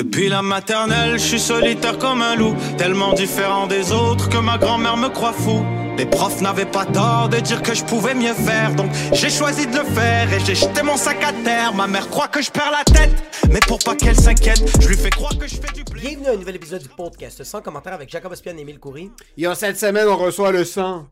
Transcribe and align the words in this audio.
Depuis 0.00 0.30
la 0.30 0.40
maternelle, 0.40 1.18
je 1.18 1.24
suis 1.26 1.38
solitaire 1.38 1.98
comme 1.98 2.22
un 2.22 2.34
loup, 2.34 2.56
tellement 2.78 3.12
différent 3.12 3.66
des 3.66 3.92
autres 3.92 4.30
que 4.30 4.38
ma 4.38 4.56
grand-mère 4.56 4.96
me 4.96 5.10
croit 5.10 5.34
fou. 5.34 5.62
Les 5.98 6.06
profs 6.06 6.40
n'avaient 6.40 6.64
pas 6.64 6.86
tort 6.86 7.28
de 7.28 7.36
dire 7.36 7.60
que 7.60 7.74
je 7.74 7.84
pouvais 7.84 8.14
mieux 8.14 8.32
faire, 8.32 8.74
donc 8.74 8.90
j'ai 9.12 9.28
choisi 9.28 9.66
de 9.66 9.76
le 9.76 9.84
faire 9.84 10.32
et 10.32 10.40
j'ai 10.40 10.54
jeté 10.54 10.82
mon 10.82 10.96
sac 10.96 11.22
à 11.22 11.34
terre. 11.44 11.74
Ma 11.74 11.86
mère 11.86 12.08
croit 12.08 12.28
que 12.28 12.40
je 12.40 12.50
perds 12.50 12.70
la 12.70 12.82
tête, 12.82 13.12
mais 13.50 13.60
pour 13.68 13.78
pas 13.78 13.94
qu'elle 13.94 14.16
s'inquiète, 14.16 14.62
je 14.80 14.88
lui 14.88 14.96
fais 14.96 15.10
croire 15.10 15.36
que 15.36 15.46
je 15.46 15.56
fais 15.56 15.72
du 15.74 15.84
blé. 15.84 16.00
Bienvenue 16.00 16.28
à 16.28 16.32
un 16.32 16.36
nouvel 16.36 16.56
épisode 16.56 16.80
du 16.80 16.88
podcast 16.88 17.44
sans 17.44 17.60
commentaire 17.60 17.92
avec 17.92 18.08
Jacob 18.08 18.32
Espion 18.32 18.56
et 18.56 18.60
Émile 18.62 18.80
Coury. 18.80 19.10
Yo, 19.36 19.54
cette 19.54 19.78
semaine, 19.78 20.08
on 20.08 20.16
reçoit 20.16 20.50
le 20.50 20.64
sang. 20.64 21.10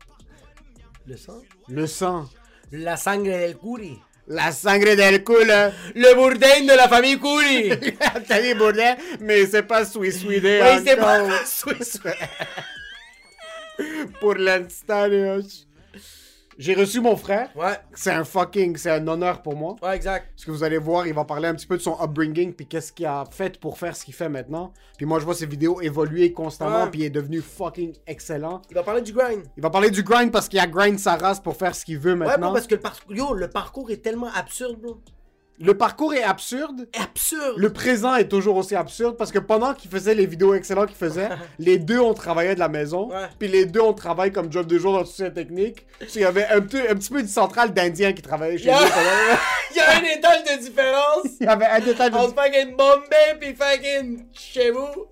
Le 1.05 1.15
sang? 1.15 1.41
Le 1.67 1.85
sang. 1.85 2.25
La 2.71 2.97
sangre 2.97 3.25
del 3.25 3.55
Coury. 3.55 3.99
La 4.29 4.51
sangre 4.51 4.95
del 4.95 5.23
culo. 5.23 5.71
Le 5.95 6.13
bourdain 6.13 6.61
de 6.61 6.75
la 6.75 6.87
famille 6.87 7.19
Coury. 7.19 7.71
T'as 8.27 8.41
dit 8.41 8.53
bourdet, 8.53 8.95
mais 9.19 9.47
c'est 9.47 9.63
pas 9.63 9.85
suicide. 9.85 10.43
Oui, 10.43 10.83
c'est 10.85 10.97
pas. 10.97 11.19
Suisse. 11.45 11.99
Pour 14.19 14.35
l'instant, 14.35 15.07
j'ai 16.59 16.75
reçu 16.75 17.01
mon 17.01 17.15
frère. 17.15 17.49
Ouais, 17.55 17.79
C'est 17.95 18.11
un 18.11 18.23
fucking, 18.23 18.77
c'est 18.77 18.91
un 18.91 19.07
honneur 19.07 19.41
pour 19.41 19.55
moi. 19.55 19.75
ouais, 19.81 19.95
exact. 19.95 20.27
Parce 20.35 20.45
que 20.45 20.51
vous 20.51 20.63
allez 20.63 20.77
voir, 20.77 21.07
il 21.07 21.13
va 21.15 21.25
parler 21.25 21.47
un 21.47 21.55
petit 21.55 21.65
peu 21.65 21.77
de 21.77 21.81
son 21.81 21.97
upbringing, 21.99 22.53
puis 22.53 22.67
qu'est-ce 22.67 22.91
qu'il 22.93 23.07
a 23.07 23.23
fait 23.31 23.59
pour 23.59 23.77
faire 23.79 23.95
ce 23.95 24.05
qu'il 24.05 24.13
fait 24.13 24.29
maintenant. 24.29 24.71
Puis 24.97 25.05
moi, 25.07 25.19
je 25.19 25.25
vois 25.25 25.33
ses 25.33 25.45
vidéos 25.47 25.81
évoluer 25.81 26.31
constamment, 26.33 26.83
Ouais. 26.83 26.89
puis 26.91 26.99
il 26.99 27.05
est 27.05 27.09
devenu 27.09 27.41
fucking 27.41 27.95
excellent. 28.05 28.61
Il 28.69 28.75
va 28.75 28.83
parler 28.83 29.01
du 29.01 29.13
grind. 29.13 29.43
Il 29.57 29.63
va 29.63 29.69
parler 29.71 29.89
du 29.89 30.03
grind 30.03 30.31
parce 30.31 30.47
qu'il 30.47 30.59
a 30.59 30.67
grind 30.67 30.99
sa 30.99 31.15
race 31.15 31.39
pour 31.39 31.55
faire 31.55 31.73
ce 31.73 31.83
qu'il 31.85 31.97
veut 31.97 32.11
Ouais, 32.11 32.17
maintenant. 32.17 32.47
bro, 32.47 32.53
parce 32.55 32.67
que 32.67 32.75
le 32.75 32.81
parcours, 32.81 33.15
yo, 33.15 33.33
le 33.33 33.49
parcours 33.49 33.89
est 33.89 34.03
tellement 34.03 34.29
absurde, 34.35 34.77
bro. 34.79 34.99
Le 35.61 35.73
parcours 35.77 36.13
est 36.13 36.23
absurde. 36.23 36.87
Absurde. 36.97 37.55
Le 37.57 37.73
présent 37.73 38.15
est 38.15 38.29
toujours 38.29 38.55
aussi 38.55 38.75
absurde 38.75 39.17
parce 39.17 39.29
que 39.31 39.39
pendant 39.39 39.73
qu'il 39.73 39.91
faisait 39.91 40.15
les 40.15 40.25
vidéos 40.25 40.53
excellentes 40.53 40.87
qu'il 40.87 40.95
faisait, 40.97 41.27
les 41.59 41.77
deux 41.77 41.99
ont 41.99 42.13
travaillé 42.13 42.55
de 42.55 42.59
la 42.59 42.69
maison. 42.69 43.09
Ouais. 43.09 43.27
Puis 43.37 43.49
les 43.49 43.65
deux 43.65 43.81
ont 43.81 43.93
travaillé 43.93 44.31
comme 44.31 44.49
job 44.49 44.67
de 44.67 44.77
jour 44.77 44.93
dans 44.93 45.03
toute 45.03 45.19
la 45.19 45.31
technique. 45.31 45.85
Qu'il 46.07 46.21
y 46.21 46.25
avait 46.25 46.47
un 46.47 46.61
petit, 46.61 46.77
un 46.87 46.95
petit 46.95 47.09
peu 47.09 47.19
une 47.19 47.27
centrale 47.27 47.73
d'Indiens 47.73 48.13
qui 48.13 48.21
travaillait 48.21 48.57
chez 48.57 48.65
Yeah. 48.69 48.77
pendant- 48.77 49.39
Il 49.71 49.77
y 49.77 49.79
a 49.81 49.97
un 49.97 50.17
étage 50.17 50.43
de 50.45 50.61
différence 50.63 51.27
Il 51.41 51.45
y 51.45 51.49
avait 51.49 51.65
un 51.65 51.79
détail 51.81 52.09
de... 52.09 52.15
entre 52.15 52.35
fucking 52.41 52.75
Bombay 52.77 53.37
pis 53.39 53.53
fucking 53.53 54.27
chez 54.31 54.71
vous. 54.71 55.07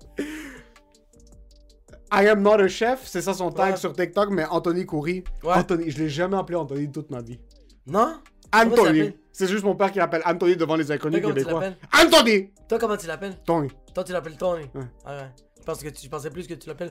I 2.10 2.26
am 2.26 2.40
not 2.42 2.54
a 2.60 2.68
chef, 2.68 3.00
c'est 3.04 3.20
ça 3.20 3.34
son 3.34 3.50
tag 3.50 3.72
Ouais. 3.72 3.76
sur 3.76 3.92
TikTok, 3.92 4.30
mais 4.30 4.44
Anthony 4.46 4.86
Coury. 4.86 5.24
Ouais. 5.44 5.52
Anthony, 5.52 5.90
je 5.90 5.98
l'ai 5.98 6.08
jamais 6.08 6.38
appelé 6.38 6.56
Anthony 6.56 6.88
de 6.88 6.92
toute 6.92 7.10
ma 7.10 7.20
vie. 7.20 7.38
Non? 7.86 8.14
Anthony. 8.54 9.12
C'est 9.38 9.46
juste 9.46 9.62
mon 9.62 9.76
père 9.76 9.92
qui 9.92 9.98
l'appelle 9.98 10.22
Anthony 10.24 10.56
devant 10.56 10.74
les 10.74 10.90
inconnus 10.90 11.22
Toi, 11.22 11.32
tu 11.32 11.38
québécois. 11.44 11.62
Anthony! 11.96 12.50
Toi, 12.68 12.76
comment 12.76 12.96
tu 12.96 13.06
l'appelles? 13.06 13.38
Tony. 13.46 13.68
Toi, 13.94 14.02
tu 14.02 14.12
l'appelles 14.12 14.36
Tony. 14.36 14.64
Ouais. 14.74 14.82
Ah 15.04 15.14
ouais. 15.16 15.30
Je 15.60 15.64
pense 15.64 15.80
que 15.80 15.88
tu 15.90 16.02
je 16.02 16.08
pensais 16.08 16.28
plus 16.28 16.48
que 16.48 16.54
tu 16.54 16.68
l'appelles. 16.68 16.90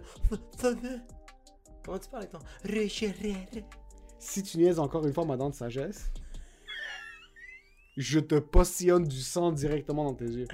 Comment 0.61 1.99
tu 1.99 2.09
parles 2.09 2.23
avec 2.23 2.31
ton. 2.31 2.39
Si 4.17 4.43
tu 4.43 4.59
niaises 4.59 4.79
encore 4.79 5.05
une 5.05 5.13
fois 5.13 5.25
ma 5.25 5.35
dent 5.35 5.49
de 5.49 5.55
sagesse, 5.55 6.09
je 7.97 8.19
te 8.21 8.35
postillonne 8.35 9.03
du 9.03 9.19
sang 9.19 9.51
directement 9.51 10.05
dans 10.05 10.13
tes 10.13 10.23
yeux. 10.23 10.47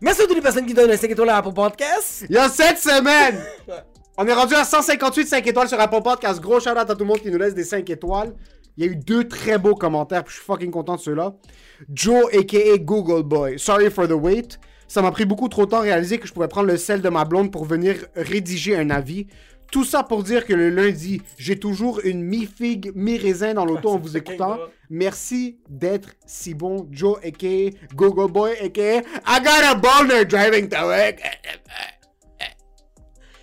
Merci 0.00 0.22
à 0.22 0.26
toutes 0.26 0.34
les 0.34 0.42
personnes 0.42 0.66
qui 0.66 0.74
donnent 0.74 0.90
un 0.90 0.96
5 0.96 1.08
étoiles 1.08 1.28
à 1.28 1.36
Apple 1.36 1.52
Podcast. 1.52 2.26
Il 2.28 2.34
y 2.34 2.38
a 2.38 2.48
cette 2.48 2.78
semaine! 2.78 3.40
Ouais. 3.68 3.84
On 4.18 4.26
est 4.26 4.32
rendu 4.32 4.54
à 4.54 4.64
158 4.64 5.26
5 5.26 5.46
étoiles 5.46 5.68
sur 5.68 5.78
Apple 5.78 6.02
Podcast. 6.02 6.40
Gros 6.40 6.58
shout 6.58 6.70
out 6.70 6.78
à 6.78 6.86
tout 6.86 7.00
le 7.00 7.04
monde 7.04 7.20
qui 7.20 7.30
nous 7.30 7.36
laisse 7.36 7.54
des 7.54 7.64
5 7.64 7.88
étoiles. 7.90 8.34
Il 8.76 8.84
y 8.84 8.88
a 8.88 8.92
eu 8.92 8.96
deux 8.96 9.24
très 9.24 9.58
beaux 9.58 9.74
commentaires, 9.74 10.22
puis 10.22 10.34
je 10.34 10.38
suis 10.40 10.46
fucking 10.46 10.70
content 10.70 10.96
de 10.96 11.00
ceux-là. 11.00 11.34
Joe, 11.92 12.26
aka 12.34 12.78
Google 12.78 13.22
Boy. 13.22 13.58
Sorry 13.58 13.90
for 13.90 14.06
the 14.06 14.12
wait. 14.12 14.58
Ça 14.88 15.02
m'a 15.02 15.10
pris 15.10 15.24
beaucoup 15.24 15.48
trop 15.48 15.64
de 15.64 15.70
temps 15.70 15.78
à 15.78 15.82
réaliser 15.82 16.18
que 16.18 16.28
je 16.28 16.32
pouvais 16.32 16.48
prendre 16.48 16.68
le 16.68 16.76
sel 16.76 17.00
de 17.00 17.08
ma 17.08 17.24
blonde 17.24 17.50
pour 17.50 17.64
venir 17.64 18.06
rédiger 18.14 18.76
un 18.76 18.90
avis. 18.90 19.26
Tout 19.72 19.84
ça 19.84 20.04
pour 20.04 20.22
dire 20.22 20.46
que 20.46 20.52
le 20.52 20.70
lundi, 20.70 21.22
j'ai 21.38 21.58
toujours 21.58 22.00
une 22.04 22.22
mi-figue, 22.22 22.92
mi-raisin 22.94 23.54
dans 23.54 23.64
l'auto 23.64 23.90
en 23.90 23.98
vous 23.98 24.16
écoutant. 24.16 24.58
Merci 24.90 25.58
d'être 25.68 26.10
si 26.24 26.54
bon. 26.54 26.86
Joe, 26.92 27.18
aka 27.24 27.70
Google 27.94 28.30
Boy, 28.30 28.52
aka 28.62 28.98
I 28.98 29.40
got 29.42 29.64
a 29.64 29.74
boner 29.74 30.24
driving 30.24 30.68
to 30.68 30.86
work. 30.86 31.20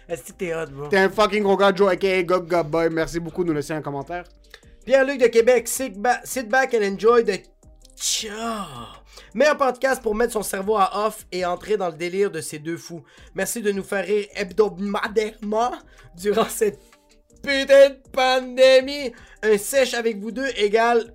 Est-ce 0.08 0.24
que 0.24 0.32
t'es 0.34 0.54
hot, 0.54 0.68
bro? 0.72 0.88
T'es 0.88 0.98
un 0.98 1.10
fucking 1.10 1.44
gros 1.44 1.58
gars, 1.58 1.74
Joe, 1.76 1.90
aka 1.92 2.24
Gog 2.24 2.48
Gob 2.48 2.70
Boy. 2.70 2.90
Merci 2.90 3.20
beaucoup 3.20 3.44
de 3.44 3.50
nous 3.50 3.56
laisser 3.56 3.74
un 3.74 3.82
commentaire. 3.82 4.24
Pierre-Luc 4.86 5.20
de 5.22 5.28
Québec, 5.28 5.68
sit, 5.68 5.98
ba- 5.98 6.22
sit 6.24 6.50
back 6.50 6.74
and 6.74 6.84
enjoy 6.84 7.24
the 7.24 7.42
Tcha. 7.96 8.68
Meilleur 9.34 9.58
podcast 9.58 10.02
pour 10.02 10.14
mettre 10.16 10.34
son 10.34 10.44
cerveau 10.44 10.76
à 10.78 11.06
off 11.08 11.26
et 11.32 11.46
entrer 11.46 11.78
dans 11.78 11.88
le 11.90 11.96
délire 11.96 12.30
de 12.32 12.42
ces 12.42 12.60
deux 12.60 12.78
fous. 12.78 13.04
Merci 13.36 13.62
de 13.62 13.72
nous 13.72 13.84
faire 13.84 14.06
rire 14.06 14.28
hebdomadairement 14.36 15.72
durant 16.18 16.46
cette 16.50 16.80
putain 17.42 17.90
de 17.90 17.98
pandémie. 18.12 19.12
Un 19.42 19.58
sèche 19.58 19.94
avec 19.94 20.20
vous 20.20 20.32
deux 20.32 20.50
égale. 20.58 21.14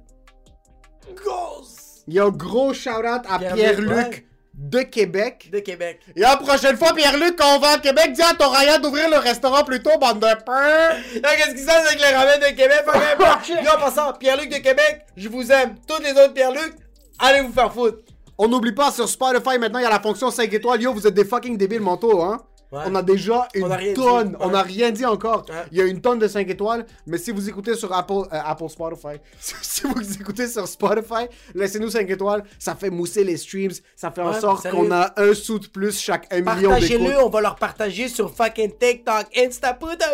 Gosse 1.24 2.04
Yo, 2.06 2.32
gros 2.32 2.72
shout-out 2.72 3.22
à 3.28 3.38
Pierre-Luc. 3.38 4.27
De 4.58 4.80
Québec. 4.82 5.48
de 5.52 5.60
Québec. 5.60 6.00
Et 6.16 6.20
la 6.20 6.36
prochaine 6.36 6.76
fois, 6.76 6.92
Pierre-Luc, 6.92 7.36
quand 7.36 7.56
on 7.56 7.60
va 7.60 7.74
à 7.74 7.78
Québec, 7.78 8.12
dis 8.12 8.22
à 8.22 8.34
ton 8.34 8.50
Ryan 8.50 8.80
d'ouvrir 8.80 9.08
le 9.08 9.18
restaurant 9.18 9.62
plus 9.62 9.80
tôt, 9.80 9.96
bande 10.00 10.18
de 10.18 10.44
peur. 10.44 10.96
Qu'est-ce 11.12 11.54
qui 11.54 11.60
se 11.60 11.66
passe 11.66 11.86
avec 11.86 12.00
les 12.00 12.14
ramen 12.14 12.40
de 12.40 12.56
Québec? 12.56 12.84
En 13.74 13.80
passant, 13.80 14.12
Pierre-Luc 14.14 14.50
de 14.50 14.56
Québec, 14.58 15.06
je 15.16 15.28
vous 15.28 15.50
aime. 15.52 15.76
Tous 15.86 16.02
les 16.02 16.10
autres 16.10 16.34
Pierre-Luc, 16.34 16.74
allez 17.18 17.40
vous 17.42 17.52
faire 17.52 17.72
foutre. 17.72 17.98
On 18.36 18.48
n'oublie 18.48 18.72
pas, 18.72 18.90
sur 18.90 19.08
Spotify, 19.08 19.58
maintenant, 19.58 19.78
il 19.78 19.82
y 19.82 19.86
a 19.86 19.90
la 19.90 20.00
fonction 20.00 20.30
5 20.30 20.52
étoiles. 20.52 20.82
Yo, 20.82 20.92
vous 20.92 21.06
êtes 21.06 21.14
des 21.14 21.24
fucking 21.24 21.56
débiles 21.56 21.80
mentaux, 21.80 22.20
hein. 22.22 22.40
Ouais. 22.70 22.80
On 22.86 22.94
a 22.94 23.02
déjà 23.02 23.48
une 23.54 23.64
On 23.64 23.70
a 23.70 23.76
rien 23.76 23.88
dit. 23.88 23.94
tonne. 23.94 24.36
On 24.40 24.50
n'a 24.50 24.62
rien 24.62 24.90
dit 24.90 25.06
encore. 25.06 25.46
Ouais. 25.48 25.54
Il 25.72 25.78
y 25.78 25.80
a 25.80 25.84
une 25.84 26.02
tonne 26.02 26.18
de 26.18 26.28
5 26.28 26.48
étoiles. 26.50 26.84
Mais 27.06 27.16
si 27.16 27.30
vous 27.30 27.48
écoutez 27.48 27.74
sur 27.74 27.92
Apple, 27.94 28.12
euh, 28.12 28.26
Apple 28.30 28.68
Spotify, 28.68 29.16
si 29.40 29.82
vous 29.86 30.12
écoutez 30.20 30.46
sur 30.48 30.68
Spotify, 30.68 31.28
laissez-nous 31.54 31.88
5 31.90 32.10
étoiles. 32.10 32.44
Ça 32.58 32.74
fait 32.74 32.90
mousser 32.90 33.24
les 33.24 33.38
streams. 33.38 33.72
Ça 33.96 34.10
fait 34.10 34.20
en 34.20 34.38
sorte 34.38 34.68
qu'on 34.70 34.90
a 34.90 35.14
un 35.16 35.32
sou 35.32 35.58
de 35.58 35.66
plus 35.66 35.98
chaque 35.98 36.26
1 36.30 36.40
million 36.40 36.54
d'écoutes. 36.54 36.68
Partagez-le, 36.98 37.24
on 37.24 37.30
va 37.30 37.40
leur 37.40 37.56
partager 37.56 38.08
sur 38.08 38.34
fucking 38.34 38.72
TikTok, 38.78 39.26
Insta, 39.36 39.72
putain. 39.72 40.04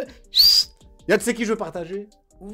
Y'a 1.09 1.19
tu 1.19 1.25
sais 1.25 1.35
qui 1.35 1.45
je 1.45 1.51
veux 1.51 1.57
partager? 1.57 2.09
Tu 2.41 2.47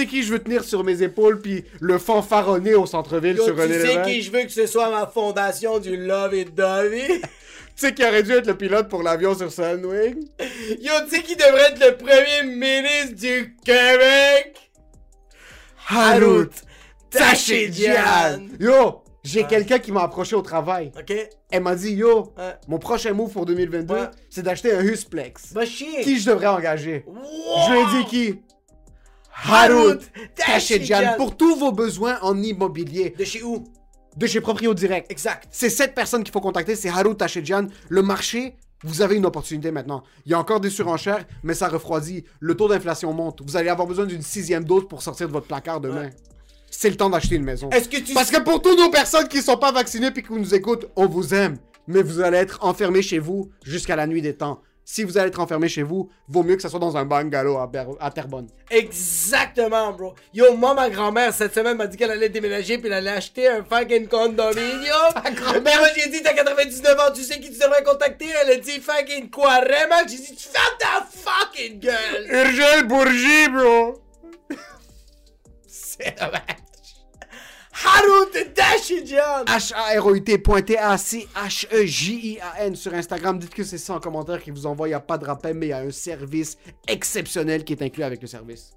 sais 0.00 0.06
qui 0.06 0.22
je 0.22 0.32
veux 0.32 0.38
tenir 0.38 0.64
sur 0.64 0.82
mes 0.82 1.02
épaules 1.02 1.40
puis 1.40 1.64
le 1.80 1.98
fanfaronner 1.98 2.74
au 2.74 2.86
centre-ville 2.86 3.36
sur 3.36 3.54
tu 3.54 3.60
René 3.60 3.78
sais 3.78 4.02
qui 4.04 4.22
je 4.22 4.32
veux 4.32 4.42
que 4.42 4.50
ce 4.52 4.66
soit 4.66 4.90
ma 4.90 5.06
fondation 5.06 5.78
du 5.78 5.96
Love 5.96 6.34
et 6.34 6.44
Davy? 6.46 7.02
Tu 7.76 7.80
sais 7.86 7.92
qui 7.94 8.04
aurait 8.04 8.22
dû 8.22 8.32
être 8.32 8.46
le 8.46 8.56
pilote 8.56 8.88
pour 8.88 9.02
l'avion 9.02 9.34
sur 9.34 9.50
Sunwing? 9.50 10.28
Yo, 10.80 10.92
tu 11.08 11.16
sais 11.16 11.22
qui 11.22 11.34
devrait 11.34 11.72
être 11.72 11.80
le 11.84 11.96
premier 11.96 12.44
ministre 12.54 13.14
du 13.16 13.56
Québec? 13.64 14.70
Harut 15.88 16.50
Tachidjian. 17.10 18.46
Yo, 18.60 19.02
j'ai 19.24 19.42
Ouais. 19.42 19.46
quelqu'un 19.48 19.78
qui 19.80 19.90
m'a 19.92 20.02
approché 20.04 20.36
au 20.36 20.42
travail. 20.42 20.92
Ok? 20.98 21.12
Elle 21.50 21.62
m'a 21.62 21.74
dit, 21.74 21.92
yo, 21.94 22.32
Ouais. 22.38 22.54
mon 22.68 22.78
prochain 22.78 23.12
move 23.12 23.32
pour 23.32 23.44
2022, 23.44 23.94
Ouais. 23.94 24.08
c'est 24.30 24.42
d'acheter 24.42 24.72
un 24.72 24.80
Husplex. 24.82 25.52
Chier. 25.66 26.00
Qui 26.02 26.18
je 26.20 26.30
devrais 26.30 26.46
engager? 26.46 27.04
Wow. 27.06 27.16
Je 27.66 27.72
lui 27.72 27.78
ai 27.80 28.02
dit 28.04 28.08
qui? 28.08 28.40
Harut. 29.48 29.98
Tachidjian. 30.36 31.14
Pour 31.16 31.36
tous 31.36 31.56
vos 31.56 31.72
besoins 31.72 32.18
en 32.22 32.40
immobilier. 32.40 33.10
De 33.18 33.24
chez 33.24 33.42
où? 33.42 33.64
De 34.16 34.26
chez 34.26 34.40
Proprio 34.40 34.74
Direct. 34.74 35.10
Exact. 35.10 35.48
C'est 35.50 35.70
cette 35.70 35.94
personne 35.94 36.22
qu'il 36.22 36.32
faut 36.32 36.40
contacter, 36.40 36.76
c'est 36.76 36.88
Harut 36.88 37.16
Tachedjian. 37.16 37.66
Le 37.88 38.02
marché, 38.02 38.54
vous 38.84 39.02
avez 39.02 39.16
une 39.16 39.26
opportunité 39.26 39.70
maintenant. 39.70 40.04
Il 40.24 40.32
y 40.32 40.34
a 40.34 40.38
encore 40.38 40.60
des 40.60 40.70
surenchères, 40.70 41.24
mais 41.42 41.54
ça 41.54 41.68
refroidit. 41.68 42.24
Le 42.38 42.54
taux 42.54 42.68
d'inflation 42.68 43.12
monte. 43.12 43.40
Vous 43.44 43.56
allez 43.56 43.70
avoir 43.70 43.88
besoin 43.88 44.06
d'une 44.06 44.22
sixième 44.22 44.64
dose 44.64 44.86
pour 44.88 45.02
sortir 45.02 45.26
de 45.26 45.32
votre 45.32 45.46
placard 45.46 45.80
demain. 45.80 46.04
Ouais. 46.04 46.10
C'est 46.70 46.90
le 46.90 46.96
temps 46.96 47.10
d'acheter 47.10 47.36
une 47.36 47.44
maison. 47.44 47.70
Est-ce 47.70 47.88
que 47.88 47.98
tu 47.98 48.14
Parce 48.14 48.30
que 48.30 48.40
pour 48.40 48.60
toutes 48.60 48.78
nos 48.78 48.90
personnes 48.90 49.28
qui 49.28 49.42
sont 49.42 49.56
pas 49.56 49.72
vaccinées 49.72 50.10
puis 50.10 50.22
qui 50.22 50.32
nous 50.32 50.54
écoutent, 50.54 50.86
on 50.96 51.06
vous 51.06 51.32
aime. 51.34 51.56
Mais 51.86 52.02
vous 52.02 52.20
allez 52.20 52.38
être 52.38 52.58
enfermés 52.64 53.02
chez 53.02 53.18
vous 53.18 53.50
jusqu'à 53.62 53.96
la 53.96 54.06
nuit 54.06 54.22
des 54.22 54.34
temps. 54.34 54.60
Si 54.86 55.02
vous 55.02 55.16
allez 55.16 55.28
être 55.28 55.40
enfermé 55.40 55.66
chez 55.68 55.82
vous, 55.82 56.10
vaut 56.28 56.42
mieux 56.42 56.56
que 56.56 56.62
ça 56.62 56.68
soit 56.68 56.78
dans 56.78 56.96
un 56.96 57.06
bungalow 57.06 57.56
à, 57.58 57.66
Ber- 57.66 57.96
à 58.00 58.10
Terrebonne. 58.10 58.48
Exactement, 58.70 59.92
bro. 59.92 60.14
Yo, 60.34 60.54
moi, 60.56 60.74
ma 60.74 60.90
grand-mère, 60.90 61.32
cette 61.32 61.54
semaine, 61.54 61.76
m'a 61.78 61.86
dit 61.86 61.96
qu'elle 61.96 62.10
allait 62.10 62.28
déménager 62.28 62.76
puis 62.76 62.88
elle 62.88 62.92
allait 62.94 63.10
acheter 63.10 63.48
un 63.48 63.64
fucking 63.64 64.08
condominium. 64.08 65.12
Mais 65.64 65.76
moi, 65.78 65.88
j'ai 65.96 66.10
dit, 66.10 66.22
t'as 66.22 66.34
99 66.34 67.00
ans, 67.00 67.12
tu 67.14 67.22
sais 67.22 67.40
qui 67.40 67.50
tu 67.50 67.58
devrais 67.58 67.82
contacter? 67.82 68.26
Elle 68.42 68.50
a 68.50 68.56
dit, 68.56 68.78
fucking 68.80 69.30
quoi, 69.30 69.60
vraiment? 69.60 70.06
J'ai 70.06 70.16
dit, 70.18 70.36
tu 70.36 70.48
fermes 70.48 70.76
ta 70.78 71.06
fucking 71.10 71.80
gueule. 71.80 72.26
Urgel 72.28 72.86
Bourgie, 72.86 73.48
bro! 73.48 74.02
C'est 75.66 76.18
dommage. 76.18 76.40
Harut 78.04 78.32
Dashijan. 78.54 79.44
H-A-R-O-U-T 79.46 80.38
pointé 80.38 80.76
A-C-H-E-J-I-A-N 80.78 82.76
sur 82.76 82.92
Instagram. 82.94 83.38
Dites 83.38 83.54
que 83.54 83.64
c'est 83.64 83.78
ça 83.78 83.94
en 83.94 84.00
commentaire 84.00 84.42
qui 84.42 84.50
vous 84.50 84.66
envoie. 84.66 84.88
Il 84.88 84.90
n'y 84.90 84.94
a 84.94 85.00
pas 85.00 85.18
de 85.18 85.24
rappel, 85.24 85.54
mais 85.54 85.66
il 85.66 85.70
y 85.70 85.72
a 85.72 85.78
un 85.78 85.90
service 85.90 86.58
exceptionnel 86.86 87.64
qui 87.64 87.72
est 87.72 87.82
inclus 87.82 88.02
avec 88.04 88.20
le 88.20 88.28
service. 88.28 88.72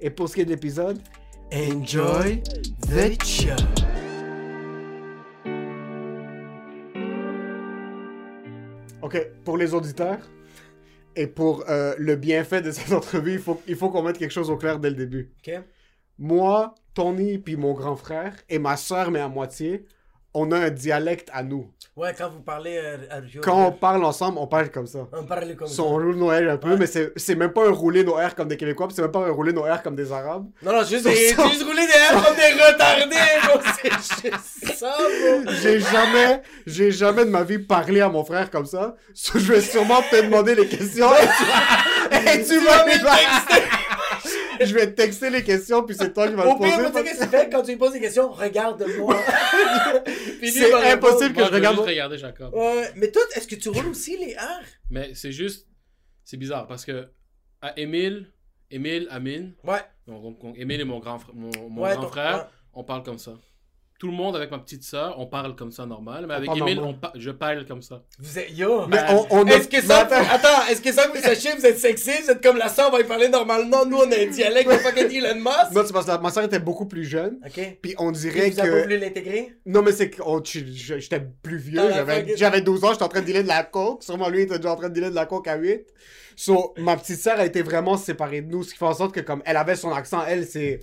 Et 0.00 0.10
pour 0.10 0.28
ce 0.28 0.34
qui 0.34 0.42
est 0.42 0.44
de 0.44 0.50
l'épisode, 0.50 1.00
Enjoy 1.50 2.42
the 2.82 3.24
show. 3.24 3.56
Ok, 9.00 9.26
pour 9.44 9.56
les 9.56 9.72
auditeurs 9.72 10.18
et 11.16 11.26
pour 11.26 11.64
euh, 11.70 11.94
le 11.98 12.16
bienfait 12.16 12.60
de 12.60 12.70
cette 12.70 12.92
entrevue, 12.92 13.32
il 13.34 13.38
faut, 13.38 13.62
il 13.66 13.76
faut 13.76 13.88
qu'on 13.88 14.02
mette 14.02 14.18
quelque 14.18 14.30
chose 14.32 14.50
au 14.50 14.56
clair 14.56 14.78
dès 14.78 14.90
le 14.90 14.96
début. 14.96 15.30
Ok. 15.38 15.54
Moi, 16.18 16.74
Tony, 16.94 17.38
puis 17.38 17.56
mon 17.56 17.72
grand 17.74 17.96
frère, 17.96 18.32
et 18.48 18.58
ma 18.58 18.76
soeur, 18.76 19.10
mais 19.10 19.20
à 19.20 19.28
moitié, 19.28 19.84
on 20.34 20.50
a 20.52 20.58
un 20.58 20.70
dialecte 20.70 21.28
à 21.32 21.42
nous. 21.42 21.70
Ouais, 21.96 22.14
quand 22.16 22.28
vous 22.28 22.40
parlez 22.42 22.76
euh, 22.80 22.96
Rio, 23.24 23.40
Quand 23.42 23.66
on 23.66 23.72
parle 23.72 24.04
ensemble, 24.04 24.38
on 24.38 24.46
parle 24.46 24.70
comme 24.70 24.86
ça. 24.86 25.08
on 25.12 25.24
parle 25.24 25.56
comme 25.56 25.66
So, 25.66 25.74
ça. 25.74 25.82
on 25.82 25.92
roule 25.94 26.14
nos 26.14 26.28
R 26.28 26.48
un 26.52 26.56
peu, 26.56 26.70
Ouais. 26.70 26.76
mais 26.76 26.86
c'est 26.86 27.34
même 27.34 27.52
pas 27.52 27.66
un 27.66 27.72
rouler 27.72 28.04
nos 28.04 28.14
R 28.14 28.36
comme 28.36 28.46
des 28.46 28.56
Québécois, 28.56 28.86
c'est 28.94 29.02
même 29.02 29.10
pas 29.10 29.26
un 29.26 29.30
rouler 29.32 29.52
nos 29.52 29.62
R 29.62 29.82
comme 29.82 29.96
des 29.96 30.12
Arabes. 30.12 30.46
Non, 30.62 30.72
non, 30.74 30.84
juste, 30.84 31.04
des, 31.08 31.30
so- 31.30 31.48
juste 31.48 31.64
rouler 31.64 31.86
des 31.86 31.92
airs 31.92 32.24
comme 32.24 32.36
des 32.36 32.62
retardés. 32.62 33.16
C'est 33.82 34.30
juste 34.30 34.76
ça. 34.78 34.96
J'ai 35.60 35.80
jamais, 35.80 36.42
j'ai 36.66 36.90
jamais 36.92 37.24
de 37.24 37.30
ma 37.30 37.42
vie 37.42 37.58
parlé 37.58 38.00
à 38.00 38.08
mon 38.08 38.24
frère 38.24 38.48
comme 38.50 38.66
ça. 38.66 38.94
Je 39.34 39.38
vais 39.52 39.60
sûrement 39.60 40.00
te 40.08 40.22
demander 40.22 40.54
les 40.54 40.68
questions. 40.68 41.10
Et 41.12 41.26
tu, 42.20 42.28
et 42.40 42.44
tu 42.44 42.58
vas 42.64 42.76
vas 42.78 42.84
me 42.86 42.90
texter. 42.92 43.67
Je 44.64 44.74
vais 44.74 44.86
te 44.86 44.96
texter 45.02 45.30
les 45.30 45.42
questions, 45.42 45.82
puis 45.84 45.94
c'est 45.96 46.12
toi 46.12 46.28
qui 46.28 46.34
vas 46.34 46.44
le 46.44 46.50
Au 46.50 46.58
pire, 46.58 46.76
poser. 46.76 46.86
tu 46.88 46.92
sais 46.92 47.04
qu'est-ce 47.04 47.18
que 47.20 47.24
tu 47.24 47.30
fais 47.30 47.50
quand 47.50 47.62
tu 47.62 47.70
lui 47.72 47.76
poses 47.78 47.92
des 47.92 48.00
questions? 48.00 48.30
Regarde-moi. 48.30 49.16
C'est 50.42 50.72
impossible 50.92 51.34
que 51.34 51.40
Moi, 51.40 51.48
je 51.48 51.54
regarde. 51.54 51.76
juste 51.76 51.88
regarder 51.88 52.18
Jacob. 52.18 52.54
Ouais, 52.54 52.90
mais 52.96 53.10
toi, 53.10 53.22
est-ce 53.34 53.46
que 53.46 53.54
tu 53.56 53.68
roules 53.68 53.88
aussi 53.88 54.16
les 54.16 54.34
R? 54.34 54.62
Mais 54.90 55.12
c'est 55.14 55.32
juste. 55.32 55.66
C'est 56.24 56.36
bizarre 56.36 56.66
parce 56.66 56.84
que 56.84 57.08
à 57.62 57.78
Émile, 57.78 58.30
Émile, 58.70 59.08
Amine, 59.10 59.54
Ouais. 59.64 59.80
donc, 60.06 60.38
Émile 60.56 60.80
et 60.82 60.84
mon 60.84 60.98
grand, 60.98 61.16
fr- 61.18 61.32
mon, 61.34 61.50
mon 61.70 61.82
Ouais, 61.82 61.94
grand 61.96 62.08
frère, 62.08 62.36
ouais. 62.36 62.42
on 62.74 62.84
parle 62.84 63.02
comme 63.02 63.18
ça. 63.18 63.32
Tout 63.98 64.06
le 64.06 64.12
monde 64.12 64.36
avec 64.36 64.52
ma 64.52 64.58
petite 64.60 64.84
soeur, 64.84 65.16
on 65.18 65.26
parle 65.26 65.56
comme 65.56 65.72
ça 65.72 65.84
normal. 65.84 66.26
Mais 66.28 66.34
avec 66.34 66.48
on 66.48 66.94
pa- 66.94 67.12
je 67.16 67.30
parle 67.32 67.66
comme 67.66 67.82
ça. 67.82 68.04
Vous 68.20 68.38
êtes, 68.38 68.56
yo. 68.56 68.86
Mais 68.86 68.98
on, 69.10 69.26
on 69.30 69.44
a- 69.48 69.50
Est-ce 69.54 69.66
que 69.66 69.80
ça, 69.82 70.02
attends. 70.02 70.22
attends, 70.30 70.68
est-ce 70.70 70.80
que 70.80 70.92
ça, 70.92 71.08
vous 71.12 71.20
sachez, 71.20 71.52
vous 71.56 71.66
êtes 71.66 71.80
sexy, 71.80 72.12
vous 72.22 72.30
êtes 72.30 72.40
comme 72.40 72.58
la 72.58 72.68
soeur, 72.68 72.90
on 72.90 72.92
va 72.92 73.00
y 73.00 73.04
parler 73.04 73.28
normalement, 73.28 73.84
nous, 73.84 73.96
on 73.96 74.12
a 74.12 74.14
un 74.20 74.26
dialecte 74.26 74.70
de 74.70 74.76
fucking 74.76 75.10
Elon 75.10 75.40
Musk? 75.40 75.72
Non, 75.74 75.82
c'est 75.84 75.92
parce 75.92 76.06
que 76.06 76.12
la- 76.12 76.18
ma 76.18 76.30
soeur 76.30 76.44
était 76.44 76.60
beaucoup 76.60 76.86
plus 76.86 77.04
jeune. 77.04 77.40
Ok. 77.44 77.78
Puis 77.82 77.96
on 77.98 78.12
Puis 78.12 78.20
dirait 78.20 78.50
vous 78.50 78.60
avez 78.60 78.70
pas 78.70 78.76
que. 78.76 78.82
voulu 78.84 78.98
l'intégrer? 78.98 79.56
Non, 79.66 79.82
mais 79.82 79.90
c'est 79.90 80.10
que 80.10 80.22
je- 80.44 80.98
j'étais 81.00 81.20
plus 81.42 81.58
vieux. 81.58 81.80
Ah, 81.82 81.90
J'avais 81.92 82.22
ok. 82.22 82.32
j'avais 82.36 82.60
12 82.60 82.84
ans, 82.84 82.92
j'étais 82.92 83.02
en 83.02 83.08
train 83.08 83.20
de 83.20 83.26
dealer 83.26 83.42
de 83.42 83.48
la 83.48 83.64
coke. 83.64 84.04
Sûrement 84.04 84.28
lui, 84.28 84.38
il 84.38 84.42
était 84.44 84.58
déjà 84.58 84.72
en 84.74 84.76
train 84.76 84.90
de 84.90 84.94
dealer 84.94 85.10
de 85.10 85.16
la 85.16 85.26
coke 85.26 85.48
à 85.48 85.56
8. 85.56 85.86
So, 86.36 86.72
ma 86.78 86.96
petite 86.96 87.18
sœur 87.18 87.40
a 87.40 87.44
été 87.44 87.62
vraiment 87.62 87.96
séparée 87.96 88.42
de 88.42 88.48
nous, 88.52 88.62
ce 88.62 88.70
qui 88.70 88.78
fait 88.78 88.84
en 88.84 88.94
sorte 88.94 89.12
que, 89.12 89.18
comme 89.18 89.42
elle 89.44 89.56
avait 89.56 89.74
son 89.74 89.90
accent, 89.90 90.22
elle, 90.24 90.46
c'est. 90.46 90.78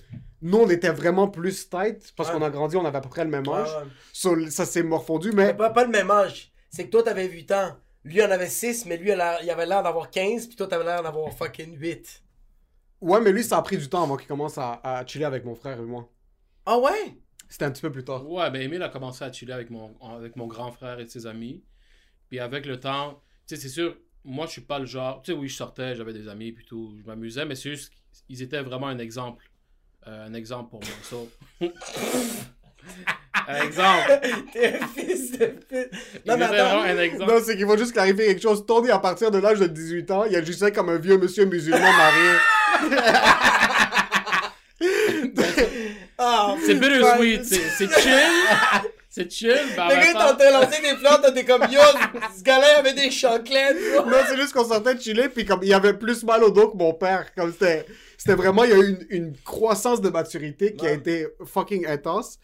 Nous, 0.46 0.60
on 0.60 0.70
était 0.70 0.92
vraiment 0.92 1.28
plus 1.28 1.70
tight 1.70 2.14
parce 2.16 2.30
Ouais. 2.30 2.36
qu'on 2.36 2.44
a 2.44 2.52
grandi, 2.52 2.78
on 2.78 2.86
avait 2.86 2.98
à 2.98 3.02
peu 3.02 3.10
près 3.10 3.24
le 3.24 3.32
même 3.32 3.48
âge. 3.50 3.68
Ouais, 3.70 3.82
ouais. 3.84 3.90
So, 4.14 4.50
ça 4.52 4.66
s'est 4.66 4.84
morfondu, 4.84 5.32
Mais 5.34 5.48
mais. 5.48 5.54
pas, 5.56 5.72
pas 5.72 5.84
le 5.86 5.90
même 5.90 6.12
âge. 6.12 6.52
C'est 6.70 6.86
que 6.86 6.92
toi, 6.92 7.02
t'avais 7.02 7.28
8 7.28 7.52
ans. 7.52 7.76
Lui, 8.04 8.22
en 8.24 8.30
avait 8.30 8.48
6, 8.50 8.86
mais 8.86 8.98
lui, 8.98 9.10
il 9.10 9.50
avait 9.50 9.66
l'air 9.66 9.82
d'avoir 9.82 10.12
15, 10.12 10.46
puis 10.46 10.56
toi, 10.56 10.68
t'avais 10.68 10.84
l'air 10.84 11.02
d'avoir 11.02 11.34
fucking 11.34 11.76
8. 11.80 12.22
Ouais, 13.02 13.20
mais 13.22 13.32
lui, 13.32 13.44
ça 13.44 13.58
a 13.58 13.62
pris 13.64 13.78
du 13.78 13.90
temps 13.90 14.04
avant 14.04 14.18
qu'il 14.18 14.28
commence 14.28 14.58
à, 14.60 14.80
à 14.84 15.06
chiller 15.06 15.26
avec 15.26 15.44
mon 15.46 15.56
frère 15.56 15.80
et 15.80 15.84
moi. 15.84 16.08
Ah 16.66 16.78
ouais? 16.78 17.18
C'était 17.50 17.66
un 17.66 17.72
petit 17.72 17.82
peu 17.82 17.92
plus 17.92 18.04
tard. 18.04 18.30
Ouais, 18.30 18.50
ben 18.52 18.62
Émile 18.62 18.84
a 18.84 18.90
commencé 18.90 19.24
à 19.24 19.32
chiller 19.32 19.54
avec 19.54 19.70
mon, 19.72 19.96
avec 20.02 20.36
mon 20.36 20.48
grand 20.48 20.72
frère 20.72 21.00
et 21.00 21.08
ses 21.08 21.26
amis. 21.28 21.64
Puis 22.30 22.40
avec 22.40 22.66
le 22.66 22.80
temps, 22.80 23.22
tu 23.48 23.56
sais, 23.56 23.62
c'est 23.62 23.70
sûr, 23.70 23.98
moi 24.24 24.46
je 24.48 24.52
suis 24.54 24.62
pas 24.62 24.78
le 24.80 24.86
genre. 24.86 25.22
Tu 25.22 25.32
sais, 25.32 25.38
oui, 25.38 25.48
je 25.48 25.56
sortais, 25.56 25.96
j'avais 25.96 26.14
des 26.14 26.28
amis, 26.28 26.52
puis 26.52 26.66
tout, 26.66 26.96
je 27.00 27.04
m'amusais, 27.06 27.46
mais 27.46 27.56
c'est 27.56 27.70
juste 27.72 27.92
qu'ils 28.28 28.42
étaient 28.42 28.62
vraiment 28.62 28.88
un 28.88 28.98
exemple. 29.00 29.44
Euh, 30.08 30.28
un 30.28 30.34
exemple 30.34 30.70
pour 30.70 30.80
moi. 30.82 30.90
So... 31.04 31.30
un 33.48 33.62
exemple. 33.64 34.20
T'es 34.54 34.80
un 34.80 34.88
fils 34.88 35.32
de 35.32 35.46
pute. 35.46 35.92
Non, 36.26 36.38
mais 36.38 36.46
attends. 36.46 36.54
vraiment 36.54 36.82
un 36.84 37.00
exemple. 37.00 37.32
Non, 37.32 37.40
c'est 37.44 37.58
qu'il 37.58 37.66
faut 37.66 37.78
juste 37.78 37.94
clarifier 37.94 38.28
quelque 38.28 38.42
chose. 38.42 38.66
Tony, 38.66 38.92
à 38.92 39.00
partir 39.00 39.32
de 39.32 39.40
l'âge 39.40 39.60
de 39.60 39.68
18 39.68 40.12
ans, 40.12 40.26
il 40.26 40.36
agissait 40.36 40.72
comme 40.72 40.90
un 40.90 40.98
vieux 40.98 41.18
monsieur 41.18 41.46
musulman 41.46 41.80
marié. 41.80 42.32
Ah, 46.18 46.56
C'est 46.66 46.76
bittersweet, 46.76 47.46
c'est 47.46 47.70
c'est 47.78 48.02
chill. 48.02 48.12
C'est 49.10 49.32
chill, 49.32 49.58
ben 49.76 49.84
en 49.84 49.90
Le 49.90 49.96
même 49.96 50.14
gars, 50.14 50.36
t'as 50.38 50.52
lancé 50.52 50.82
des 50.82 50.98
fleurs, 50.98 51.22
t'es 51.34 51.46
comme 51.46 51.62
yo, 51.72 51.80
ce 52.38 52.44
gars-là 52.44 52.80
avait 52.80 52.94
des 52.94 53.12
chanclettes. 53.12 53.78
Non, 54.06 54.18
c'est 54.28 54.36
juste 54.38 54.54
qu'on 54.54 54.66
sortait 54.66 54.96
de 54.96 55.02
chiller, 55.02 55.30
puis 55.30 55.46
comme 55.46 55.62
il 55.64 55.74
avait 55.74 55.94
plus 55.94 56.24
mal 56.24 56.44
au 56.44 56.52
dos 56.52 56.70
que 56.70 56.78
mon 56.78 56.94
père. 56.94 57.34
Comme 57.36 57.52
c'était, 57.52 57.86
c'était 58.18 58.36
vraiment, 58.36 58.64
il 58.64 58.70
y 58.70 58.74
a 58.74 58.78
eu 58.78 58.90
une, 58.90 59.08
une 59.10 59.38
croissance 59.38 60.02
de 60.02 60.10
maturité 60.10 60.76
qui 60.76 60.86
a 60.86 60.90
Ouais. 60.92 60.96
été 60.96 61.28
fucking 61.46 61.86
intense. 61.88 62.40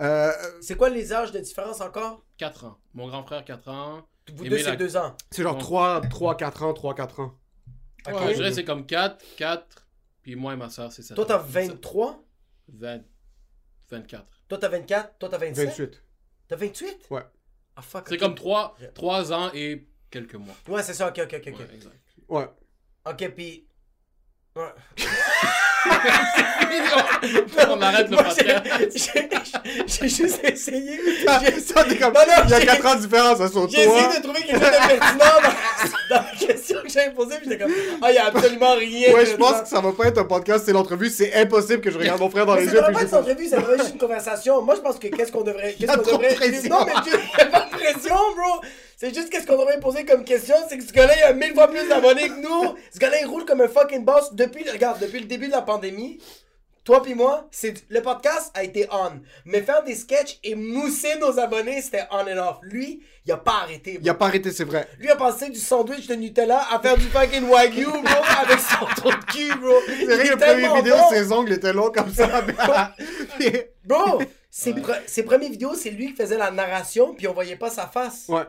Euh, 0.00 0.30
C'est 0.60 0.76
quoi 0.76 0.88
les 0.90 1.12
âges 1.12 1.32
de 1.32 1.38
différence 1.38 1.80
encore? 1.80 2.24
4 2.38 2.64
ans. 2.64 2.78
Mon 2.94 3.08
grand 3.08 3.22
frère, 3.24 3.44
4 3.44 3.68
ans. 3.68 4.08
Vous 4.34 4.44
deux, 4.48 4.58
c'est 4.58 4.64
la- 4.70 4.76
2 4.76 4.96
ans. 4.96 5.16
c'est 5.30 5.42
genre 5.42 5.54
Bon. 5.54 5.60
3, 5.60 6.00
3, 6.02 6.36
4 6.36 6.62
ans, 6.62 6.72
3, 6.72 6.94
4 6.94 7.20
ans. 7.20 7.38
Ok. 8.08 8.14
Ouais, 8.14 8.28
je 8.30 8.34
dirais 8.34 8.52
c'est 8.52 8.64
comme 8.64 8.86
4, 8.86 9.22
4, 9.36 9.86
puis 10.22 10.34
moi 10.36 10.54
et 10.54 10.56
ma 10.56 10.68
soeur, 10.70 10.90
c'est 10.92 11.02
ça. 11.02 11.14
Toi, 11.14 11.26
t'as 11.26 11.38
23? 11.38 12.22
20, 12.68 13.02
24. 13.90 14.26
Toi, 14.48 14.58
t'as 14.58 14.68
24? 14.68 15.18
Toi, 15.18 15.28
t'as 15.28 15.38
27? 15.38 15.68
28. 15.68 16.02
T'as 16.48 16.56
28? 16.56 16.98
Ouais. 17.10 17.22
Ah, 17.76 17.82
fuck. 17.82 18.06
C'est 18.08 18.14
ok. 18.14 18.20
comme 18.20 18.34
3, 18.34 18.76
3 18.94 19.32
ans 19.32 19.50
et 19.54 19.86
quelques 20.10 20.34
mois. 20.34 20.54
Ouais, 20.68 20.82
c'est 20.82 20.94
ça, 20.94 21.08
ok, 21.08 21.20
ok, 21.24 21.34
ok. 21.40 21.52
ok. 21.54 21.58
Ouais, 21.60 21.74
exact. 21.74 21.94
Ouais. 22.28 22.48
Ok, 23.06 23.28
pis. 23.34 23.66
Ouais. 24.56 24.62
On 27.68 27.82
arrête 27.82 28.08
le 28.08 28.16
podcast. 28.16 28.62
j'ai- 29.86 30.08
juste 30.08 30.40
essayé. 30.44 31.00
Ah, 31.26 31.40
J'ai 31.44 31.60
ça, 31.60 31.82
t'es 31.84 31.96
comme, 31.96 32.12
Non, 32.12 32.20
non, 32.20 32.42
il 32.44 32.50
y 32.50 32.54
a 32.54 32.60
j'ai- 32.60 32.66
4 32.66 32.86
ans 32.86 32.94
de 32.94 33.00
différence, 33.00 33.38
ça, 33.38 33.48
sur 33.48 33.68
j'ai 33.68 33.80
essayé 33.80 34.16
de 34.16 34.22
trouver 34.22 34.42
quelque 34.42 34.60
chose 34.60 34.70
de 34.70 34.86
pertinent 34.98 35.24
dans, 35.42 36.16
dans 36.16 36.22
la 36.22 36.46
question 36.46 36.78
que 36.82 36.88
j'avais 36.88 37.10
posée, 37.10 37.36
puis 37.40 37.50
j'étais 37.50 37.64
comme, 37.64 37.72
ah, 38.00 38.12
il 38.12 38.14
y 38.14 38.18
a 38.18 38.26
absolument 38.26 38.74
rien. 38.76 39.12
Ouais, 39.12 39.26
je 39.26 39.34
pense 39.34 39.62
que 39.62 39.68
ça 39.68 39.80
va 39.80 39.92
pas 39.92 40.04
être 40.06 40.18
un 40.18 40.24
podcast, 40.24 40.64
c'est 40.66 40.72
l'entrevue. 40.72 41.08
C'est 41.10 41.34
impossible 41.34 41.80
que 41.80 41.90
je 41.90 41.98
regarde 41.98 42.20
mon 42.20 42.30
frère 42.30 42.46
dans 42.46 42.54
Mais 42.54 42.60
les 42.62 42.66
ça 42.68 42.72
yeux. 42.74 42.78
devrait 42.78 42.92
puis 42.92 42.94
pas 42.94 43.00
je 43.00 43.06
être 43.06 43.12
une 43.14 43.18
entrevue, 43.32 43.48
ça 43.48 43.56
devrait 43.56 43.74
être 43.74 43.80
juste 43.82 43.92
une 43.94 44.00
conversation. 44.00 44.62
Moi, 44.62 44.74
je 44.76 44.80
pense 44.80 44.98
que 45.00 45.08
qu'est-ce 45.08 45.32
qu'on 45.32 45.42
devrait. 45.42 45.74
Qu'est-ce 45.78 45.90
a 45.90 45.96
qu'on 45.96 46.12
devrait. 46.12 46.34
pression. 46.34 46.70
Non, 46.70 46.86
mais 46.86 46.92
a 47.42 47.46
pas 47.46 47.60
de 47.60 47.70
pression, 47.70 48.14
bro. 48.36 48.60
C'est 48.96 49.14
juste 49.14 49.30
qu'est-ce 49.30 49.46
qu'on 49.46 49.58
devrait 49.58 49.80
poser 49.80 50.04
comme 50.04 50.24
question, 50.24 50.54
c'est 50.68 50.78
que 50.78 50.84
ce 50.84 50.92
gars-là, 50.92 51.14
il 51.18 51.22
a 51.22 51.32
mille 51.32 51.54
fois 51.54 51.68
plus 51.68 51.86
d'abonnés 51.88 52.28
que 52.28 52.40
nous. 52.40 52.74
Ce 52.92 52.98
gars-là, 52.98 53.20
il 53.20 53.26
roule 53.26 53.44
comme 53.44 53.60
un 53.60 53.68
fucking 53.68 54.04
boss 54.04 54.32
depuis, 54.34 54.68
regarde, 54.70 55.00
depuis 55.00 55.18
le 55.20 55.26
début 55.26 55.46
de 55.48 55.52
la 55.52 55.62
pandémie. 55.62 56.20
Toi 56.84 57.02
puis 57.02 57.14
moi, 57.14 57.48
c'est 57.50 57.72
le 57.88 58.02
podcast 58.02 58.50
a 58.54 58.62
été 58.62 58.86
on. 58.92 59.12
Mais 59.46 59.62
faire 59.62 59.82
des 59.84 59.94
sketchs 59.94 60.38
et 60.44 60.54
mousser 60.54 61.16
nos 61.18 61.38
abonnés, 61.38 61.80
c'était 61.80 62.04
on 62.10 62.18
and 62.18 62.36
off. 62.36 62.58
Lui, 62.62 63.02
il 63.24 63.32
a 63.32 63.38
pas 63.38 63.60
arrêté. 63.62 63.92
bro. 63.94 64.00
Il 64.04 64.10
a 64.10 64.14
pas 64.14 64.26
arrêté, 64.26 64.52
c'est 64.52 64.64
vrai. 64.64 64.86
Lui 64.98 65.08
a 65.10 65.16
passé 65.16 65.48
du 65.48 65.58
sandwich 65.58 66.06
de 66.06 66.14
Nutella 66.14 66.62
à 66.70 66.78
faire 66.80 66.98
du 66.98 67.04
fucking 67.06 67.48
wagyu, 67.48 67.86
bro, 67.86 68.02
avec 68.42 68.58
son 68.60 68.84
trou 68.96 69.10
de 69.10 69.24
cul, 69.32 69.58
bro. 69.58 69.72
C'est 69.86 70.04
vrai 70.04 70.24
que 70.24 70.30
le 70.32 70.36
premier 70.36 70.74
vidéo, 70.82 70.94
ses 71.10 71.32
ongles 71.32 71.52
étaient 71.54 71.72
longs 71.72 71.90
comme 71.90 72.12
ça. 72.12 72.44
Bro, 73.84 74.22
ses, 74.50 74.72
pre- 74.74 75.00
ses 75.06 75.22
premières 75.22 75.50
vidéos, 75.50 75.74
c'est 75.74 75.90
lui 75.90 76.08
qui 76.12 76.16
faisait 76.22 76.36
la 76.38 76.50
narration, 76.50 77.14
puis 77.14 77.26
on 77.28 77.32
voyait 77.32 77.56
pas 77.56 77.70
sa 77.70 77.86
face. 77.86 78.26
ouais. 78.28 78.42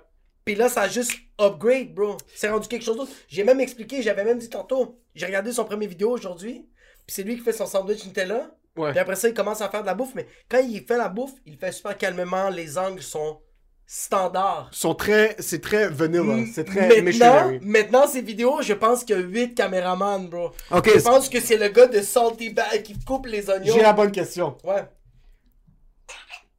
Puis 0.46 0.54
là, 0.56 0.70
ça 0.70 0.82
a 0.84 0.88
juste 0.88 1.12
upgrade, 1.42 1.94
bro. 1.94 2.18
C'est 2.36 2.50
rendu 2.50 2.68
quelque 2.68 2.86
chose 2.86 2.98
d'autre. 2.98 3.12
J'ai 3.28 3.44
même 3.44 3.60
expliqué, 3.60 4.04
j'avais 4.04 4.24
même 4.24 4.38
dit 4.38 4.50
tantôt. 4.50 5.00
J'ai 5.16 5.26
regardé 5.26 5.52
son 5.52 5.66
premier 5.66 5.88
vidéo 5.88 6.12
aujourd'hui, 6.12 6.68
puis 7.08 7.16
c'est 7.16 7.24
lui 7.24 7.36
qui 7.36 7.42
fait 7.44 7.52
son 7.52 7.66
sandwich 7.66 8.06
Nutella. 8.06 8.52
Ouais. 8.78 8.92
Puis 8.92 9.00
après 9.00 9.16
ça, 9.16 9.28
il 9.28 9.34
commence 9.34 9.62
à 9.62 9.70
faire 9.70 9.82
de 9.82 9.88
la 9.88 9.96
bouffe, 9.96 10.14
mais 10.14 10.28
quand 10.50 10.60
il 10.60 10.86
fait 10.86 10.98
la 10.98 11.10
bouffe, 11.10 11.32
il 11.46 11.58
fait 11.58 11.72
super 11.72 11.98
calmement, 11.98 12.50
les 12.50 12.78
angles 12.78 13.02
sont 13.02 13.40
standards. 13.88 14.70
Sont 14.72 14.94
très, 14.96 15.36
c'est 15.40 15.62
très 15.62 15.88
vanilla. 15.88 16.46
C'est 16.54 16.66
très 16.66 16.88
maintenant, 16.90 17.04
missionary. 17.04 17.60
maintenant, 17.62 18.08
ces 18.08 18.22
vidéos, 18.22 18.62
je 18.62 18.74
pense 18.74 19.04
qu'il 19.04 19.16
y 19.16 19.20
a 19.20 19.22
8 19.22 19.56
caméramans, 19.56 20.28
bro. 20.28 20.52
Ok, 20.72 20.92
Je 20.94 21.02
pense 21.02 21.30
que 21.30 21.40
c'est 21.40 21.58
le 21.58 21.70
gars 21.70 21.88
de 21.88 22.02
Salty 22.02 22.50
Bag 22.50 22.84
qui 22.84 23.00
coupe 23.04 23.26
les 23.28 23.50
oignons. 23.50 23.74
j'ai 23.74 23.82
la 23.82 23.94
bonne 23.94 24.12
question. 24.12 24.58
Ouais. 24.64 24.84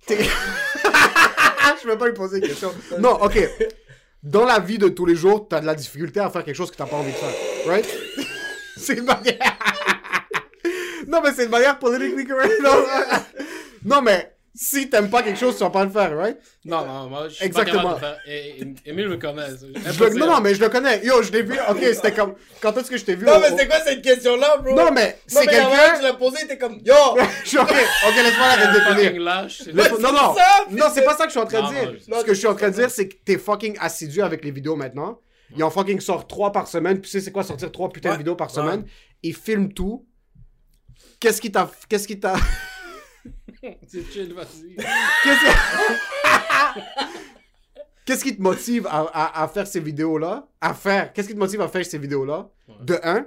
T'es- 1.75 1.82
je 1.82 1.88
vais 1.88 1.96
pas 1.99 2.06
lui 2.06 2.14
poser 2.14 2.38
une 2.38 2.46
question. 2.49 2.73
Non, 2.99 3.12
ok. 3.23 3.38
Dans 4.23 4.44
la 4.44 4.58
vie 4.58 4.78
de 4.78 4.88
tous 4.88 5.06
les 5.06 5.14
jours, 5.14 5.46
t'as 5.49 5.61
de 5.61 5.66
la 5.66 5.75
difficulté 5.75 6.20
à 6.20 6.30
faire 6.30 6.44
quelque 6.44 6.56
chose 6.56 6.70
que 6.70 6.76
t'as 6.76 6.87
pas 6.87 6.96
envie 6.96 7.12
de 7.12 7.16
faire. 7.16 7.35
Right? 7.66 7.87
c'est 8.76 8.94
une 8.94 9.04
manière. 9.04 9.38
non, 11.06 11.20
mais 11.23 11.32
c'est 11.35 11.44
une 11.44 11.50
manière 11.50 11.78
politically 11.78 12.26
correct. 12.26 12.54
Non, 12.62 12.85
non 13.85 14.02
mais 14.02 14.36
si 14.57 14.89
t'aimes 14.89 15.11
pas 15.11 15.23
quelque 15.23 15.39
chose, 15.39 15.57
tu 15.57 15.63
vas 15.63 15.71
pas 15.71 15.85
le 15.85 15.91
faire, 15.91 16.17
right? 16.17 16.39
Non, 16.65 16.85
non, 16.87 17.09
moi, 17.09 17.29
je 17.29 17.35
suis 17.35 17.45
Exactement. 17.45 17.95
pas 17.95 18.01
capable 18.01 18.17
de 18.25 18.65
faire. 18.65 18.83
Émile 18.87 19.09
me 19.09 19.17
connaît. 19.17 19.49
c'est 19.51 19.93
Je. 19.93 20.19
Non, 20.19 20.27
non, 20.27 20.41
mais 20.41 20.55
je 20.55 20.61
le 20.61 20.69
connais. 20.71 21.05
Yo, 21.05 21.23
je 21.23 21.31
l'ai 21.31 21.43
vu. 21.43 21.55
Ok, 21.69 21.79
c'était 21.93 22.13
comme. 22.13 22.35
Quand 22.63 22.77
est-ce 22.77 22.91
que 22.91 22.97
je 22.97 23.05
t'ai 23.05 23.15
vu? 23.17 23.27
Non, 23.27 23.39
mais 23.41 23.51
c'était 23.51 23.67
quoi 23.69 23.77
cette 23.85 24.03
question-là, 24.03 24.57
bro? 24.59 24.75
Non, 24.75 24.91
mais 24.93 25.09
Non, 25.09 25.41
c'est 25.41 25.47
mais 25.47 25.53
la 25.53 25.63
manière 25.63 25.69
que 25.71 25.77
quelqu'un. 25.83 25.97
tu 25.99 26.03
l'as 26.05 26.15
posée, 26.15 26.47
t'es 26.49 26.59
comme 26.59 26.79
Yo! 26.85 26.95
Je 27.45 27.49
suis 27.49 27.59
ok, 27.59 27.69
ok, 27.71 28.15
laisse-moi 28.17 28.47
la 28.57 28.97
définir. 28.97 29.23
lâche. 29.23 29.63
c'est- 29.65 29.73
non, 29.73 30.13
non, 30.13 30.35
non, 30.71 30.87
c'est 30.93 31.05
pas 31.05 31.17
ça 31.17 31.25
que 31.25 31.29
je 31.29 31.31
suis 31.33 31.41
en 31.41 31.47
train 31.47 31.61
de 31.61 31.65
Non, 31.67 31.71
dire. 31.71 31.93
non, 32.09 32.17
je- 32.17 32.21
Ce 32.21 32.25
que 32.25 32.35
je 32.35 32.39
suis 32.39 32.49
en 32.49 32.55
train 32.55 32.71
de 32.71 32.75
dire, 32.75 32.91
c'est 32.91 33.09
que 33.09 33.15
t'es 33.25 33.39
fucking 33.39 33.77
assidu 33.79 34.23
avec 34.23 34.45
les 34.45 34.51
vidéos 34.51 34.75
maintenant. 34.77 35.21
Il 35.57 35.63
en 35.63 35.71
fucking 35.71 36.01
sort 36.01 36.27
trois 36.27 36.51
par 36.51 36.67
semaine. 36.67 37.01
Tu 37.01 37.09
sais, 37.09 37.21
c'est 37.21 37.31
quoi 37.31 37.45
sortir 37.45 37.71
trois 37.71 37.89
putains 37.91 38.13
de 38.13 38.19
vidéos 38.19 38.35
par 38.37 38.51
semaine? 38.51 38.85
Il 39.23 39.35
filme 39.35 39.73
tout. 39.73 40.05
Qu'est-ce 41.21 41.41
qui 41.41 41.53
t'a. 41.53 41.71
Qu'est-ce 41.89 42.09
qui 42.09 42.19
t'a. 42.19 42.35
C'est 43.87 44.04
chill, 44.12 44.32
vas-y. 44.35 44.76
Qu'est-ce 44.76 45.40
qui. 45.40 46.80
qu'est-ce 48.04 48.25
qui 48.25 48.37
te 48.37 48.42
motive 48.42 48.87
à, 48.87 49.00
à- 49.12 49.42
à 49.44 49.49
faire 49.49 49.66
ces 49.66 49.80
vidéos-là? 49.80 50.46
À 50.61 50.75
faire. 50.75 51.12
Qu'est-ce 51.12 51.28
qui 51.28 51.35
te 51.35 51.38
motive 51.38 51.61
à 51.61 51.68
faire 51.68 51.85
ces 51.85 51.99
vidéos-là? 51.99 52.49
Ouais. 52.68 52.75
De 52.80 52.99
un. 53.02 53.26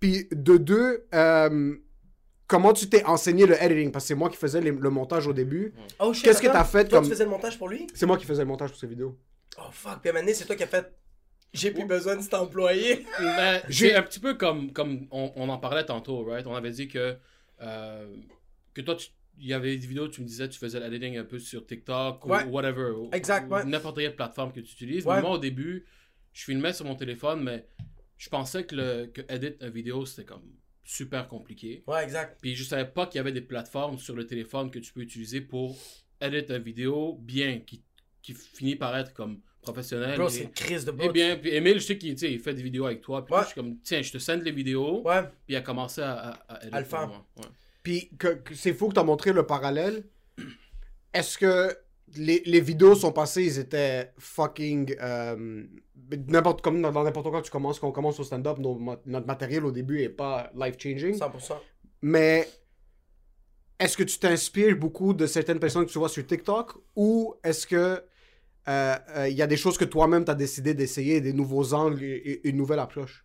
Puis 0.00 0.28
de 0.30 0.56
deux, 0.58 1.06
euh, 1.14 1.76
comment 2.46 2.72
tu 2.72 2.88
t'es 2.88 3.04
enseigné 3.04 3.46
le 3.46 3.60
editing? 3.62 3.90
Parce 3.90 4.04
que 4.04 4.08
c'est 4.08 4.14
moi 4.14 4.28
qui 4.30 4.36
faisais 4.36 4.60
les- 4.60 4.70
le 4.70 4.90
montage 4.90 5.26
au 5.26 5.32
début. 5.32 5.74
Oh 5.98 6.12
shit, 6.12 6.24
Qu'est-ce 6.24 6.40
que 6.42 6.46
t'as 6.46 6.64
fait 6.64 6.84
toi, 6.88 6.98
comme- 6.98 7.06
tu 7.06 7.10
faisais 7.12 7.24
le 7.24 7.30
montage 7.30 7.58
pour 7.58 7.68
lui? 7.68 7.86
C'est 7.94 8.06
moi 8.06 8.16
qui 8.16 8.26
faisais 8.26 8.42
le 8.42 8.48
montage 8.48 8.70
pour 8.70 8.78
ces 8.78 8.86
vidéos. 8.86 9.18
Oh 9.58 9.62
fuck, 9.72 10.00
puis 10.00 10.08
à 10.08 10.12
un 10.12 10.14
moment 10.14 10.22
donné, 10.24 10.34
c'est 10.34 10.44
toi 10.44 10.54
qui 10.56 10.62
as 10.62 10.66
fait. 10.68 10.92
J'ai 11.52 11.70
plus 11.70 11.86
besoin 11.86 12.14
de 12.16 12.20
cet 12.22 12.34
employé. 12.34 13.06
Ben, 13.18 13.62
J'ai- 13.68 13.94
un 13.96 14.02
petit 14.02 14.20
peu 14.20 14.34
comme, 14.34 14.72
comme 14.72 15.08
on, 15.10 15.32
on 15.34 15.48
en 15.48 15.58
parlait 15.58 15.84
tantôt, 15.84 16.22
right? 16.24 16.46
On 16.46 16.54
avait 16.54 16.70
dit 16.70 16.86
que, 16.88 17.16
euh, 17.62 18.06
que 18.74 18.82
toi, 18.82 18.94
tu- 18.94 19.08
il 19.40 19.46
y 19.46 19.52
avait 19.54 19.76
des 19.76 19.86
vidéos, 19.86 20.08
tu 20.08 20.20
me 20.20 20.26
disais, 20.26 20.48
tu 20.48 20.58
faisais 20.58 20.80
l'editing 20.80 21.16
un 21.18 21.24
peu 21.24 21.38
sur 21.38 21.66
TikTok 21.66 22.24
Ouais. 22.26 22.44
ou 22.44 22.50
whatever. 22.50 22.92
Exact, 23.12 23.48
ou 23.50 23.54
ouais. 23.54 23.64
N'importe 23.64 23.98
quelle 23.98 24.14
plateforme 24.16 24.52
que 24.52 24.60
tu 24.60 24.72
utilises. 24.72 25.06
Ouais. 25.06 25.20
Moi, 25.20 25.30
au 25.30 25.38
début, 25.38 25.84
je 26.32 26.44
filmais 26.44 26.72
sur 26.72 26.84
mon 26.84 26.94
téléphone, 26.96 27.42
mais 27.42 27.66
je 28.16 28.28
pensais 28.28 28.64
que, 28.64 28.74
le, 28.74 29.06
que 29.06 29.22
edit 29.32 29.54
une 29.60 29.70
vidéo, 29.70 30.04
c'était 30.06 30.24
comme 30.24 30.42
super 30.84 31.26
compliqué. 31.28 31.84
Ouais, 31.86 32.02
exact. 32.04 32.38
Puis 32.40 32.54
je 32.56 32.64
savais 32.64 32.86
pas 32.86 33.06
qu'il 33.06 33.16
y 33.16 33.20
avait 33.20 33.32
des 33.32 33.40
plateformes 33.42 33.98
sur 33.98 34.14
le 34.16 34.26
téléphone 34.26 34.70
que 34.70 34.78
tu 34.78 34.92
peux 34.92 35.00
utiliser 35.02 35.40
pour 35.40 35.76
edit 36.20 36.44
une 36.52 36.58
vidéo 36.62 37.14
bien, 37.20 37.60
qui, 37.60 37.82
qui 38.22 38.34
finit 38.34 38.76
par 38.76 38.96
être 38.96 39.12
comme 39.12 39.40
professionnel. 39.60 40.16
Bro, 40.18 40.28
c'est 40.30 40.44
une 40.44 40.50
crise 40.52 40.84
de 40.84 40.92
et 41.02 41.08
bien, 41.10 41.36
puis 41.36 41.50
Emile, 41.54 41.74
je 41.74 41.84
sais 41.86 41.98
qu'il 41.98 42.12
il 42.18 42.40
fait 42.40 42.54
des 42.54 42.62
vidéos 42.62 42.86
avec 42.86 43.02
toi. 43.02 43.24
Puis 43.24 43.34
Ouais. 43.34 43.40
je 43.42 43.46
suis 43.46 43.54
comme, 43.54 43.78
tiens, 43.82 44.00
je 44.02 44.10
te 44.12 44.18
send 44.18 44.38
les 44.42 44.50
vidéos. 44.52 45.02
Ouais. 45.06 45.22
Puis 45.22 45.54
il 45.54 45.56
a 45.56 45.60
commencé 45.60 46.00
à, 46.00 46.14
à, 46.48 46.54
à 46.72 46.80
le 46.80 46.86
faire. 46.86 47.10
Puis 47.88 48.10
que, 48.18 48.28
que 48.34 48.54
c'est 48.54 48.74
fou 48.74 48.88
que 48.88 48.92
tu 48.92 49.00
as 49.00 49.02
montré 49.02 49.32
le 49.32 49.46
parallèle. 49.46 50.04
Est-ce 51.14 51.38
que 51.38 51.74
les, 52.18 52.42
les 52.44 52.60
vidéos 52.60 52.94
sont 52.94 53.12
passées, 53.12 53.44
ils 53.44 53.58
étaient 53.58 54.12
fucking. 54.18 54.94
euh, 55.00 55.64
n'importe 56.26 56.60
comme 56.60 56.82
dans, 56.82 56.92
dans 56.92 57.02
n'importe 57.02 57.30
quoi 57.30 57.40
tu 57.40 57.50
commences, 57.50 57.78
quand 57.80 57.88
on 57.88 57.92
commence 57.92 58.20
au 58.20 58.24
stand-up, 58.24 58.58
notre 58.58 59.26
matériel 59.26 59.64
au 59.64 59.72
début 59.72 60.02
est 60.02 60.10
pas 60.10 60.50
life-changing. 60.54 61.18
100%. 61.18 61.54
Mais 62.02 62.46
est-ce 63.80 63.96
que 63.96 64.02
tu 64.02 64.18
t'inspires 64.18 64.76
beaucoup 64.76 65.14
de 65.14 65.26
certaines 65.26 65.58
personnes 65.58 65.86
que 65.86 65.90
tu 65.90 65.98
vois 65.98 66.10
sur 66.10 66.26
TikTok? 66.26 66.74
Ou 66.94 67.36
est-ce 67.42 67.66
que 67.66 67.76
euh, 67.76 68.96
euh, 69.16 69.28
il 69.30 69.34
y 69.34 69.40
a 69.40 69.46
des 69.46 69.56
choses 69.56 69.78
que 69.78 69.86
toi-même 69.86 70.26
tu 70.26 70.30
as 70.30 70.34
décidé 70.34 70.74
d'essayer, 70.74 71.22
des 71.22 71.32
nouveaux 71.32 71.72
angles 71.72 72.02
et, 72.02 72.16
et 72.16 72.48
une 72.50 72.58
nouvelle 72.58 72.80
approche? 72.80 73.24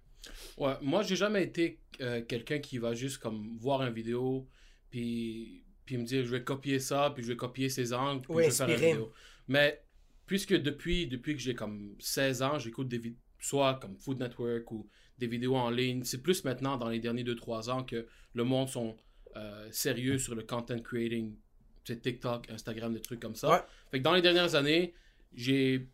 Ouais, 0.58 0.76
moi, 0.82 1.04
j'ai 1.04 1.18
jamais 1.18 1.44
été 1.44 1.83
euh, 2.02 2.22
quelqu'un 2.24 2.60
qui 2.60 2.78
va 2.78 2.94
juste 2.94 3.18
comme 3.20 3.58
voir 3.58 3.82
une 3.84 3.94
vidéo, 3.94 4.48
puis, 4.90 5.64
puis 5.86 5.98
me 5.98 6.06
dire, 6.06 6.24
je 6.26 6.30
vais 6.32 6.44
copier 6.44 6.80
ça, 6.80 7.12
puis 7.14 7.24
je 7.24 7.30
vais 7.30 7.36
copier 7.38 7.70
ces 7.70 7.94
angles, 7.94 8.22
puis 8.22 8.34
Oui, 8.34 8.44
je 8.46 8.50
vais 8.50 8.56
faire 8.56 8.68
une 8.68 8.74
inspirer. 8.74 8.92
vidéo. 8.92 9.14
Mais 9.48 9.84
puisque 10.26 10.54
depuis, 10.54 11.08
depuis 11.08 11.34
que 11.36 11.42
j'ai 11.42 11.56
comme 11.56 11.96
16 12.00 12.42
ans, 12.42 12.60
j'écoute 12.60 12.88
des 12.88 12.98
vidéos, 12.98 13.20
soit 13.40 13.76
comme 13.82 13.98
Food 13.98 14.20
Network 14.20 14.72
ou 14.72 14.88
des 15.18 15.28
vidéos 15.28 15.56
en 15.56 15.70
ligne, 15.70 16.04
c'est 16.04 16.22
plus 16.22 16.44
maintenant, 16.46 16.78
dans 16.78 16.88
les 16.90 17.00
derniers 17.00 17.24
2-3 17.24 17.70
ans, 17.70 17.84
que 17.84 18.08
le 18.34 18.44
monde 18.44 18.70
sont 18.70 18.96
euh, 19.36 19.68
sérieux 19.72 20.18
sur 20.18 20.36
le 20.36 20.44
content 20.44 20.80
creating, 20.80 21.36
c'est 21.84 22.02
TikTok, 22.02 22.50
Instagram, 22.50 22.94
des 22.94 23.02
trucs 23.02 23.20
comme 23.20 23.36
ça. 23.36 23.50
Ouais. 23.50 23.62
Fait 23.92 24.00
que 24.00 24.04
dans 24.04 24.14
les 24.14 24.22
dernières 24.22 24.56
années, 24.56 24.94
j'ai 25.34 25.90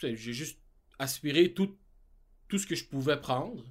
j'ai 0.00 0.16
juste 0.32 0.58
aspiré 0.98 1.54
tout, 1.54 1.76
tout 2.48 2.58
ce 2.58 2.66
que 2.66 2.74
je 2.74 2.84
pouvais 2.84 3.20
prendre. 3.20 3.64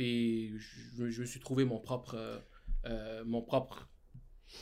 Puis 0.00 0.58
je, 0.58 1.10
je 1.10 1.20
me 1.20 1.26
suis 1.26 1.40
trouvé 1.40 1.66
mon 1.66 1.78
propre. 1.78 2.14
euh, 2.14 2.38
euh, 2.86 3.22
mon 3.26 3.42
propre. 3.42 3.86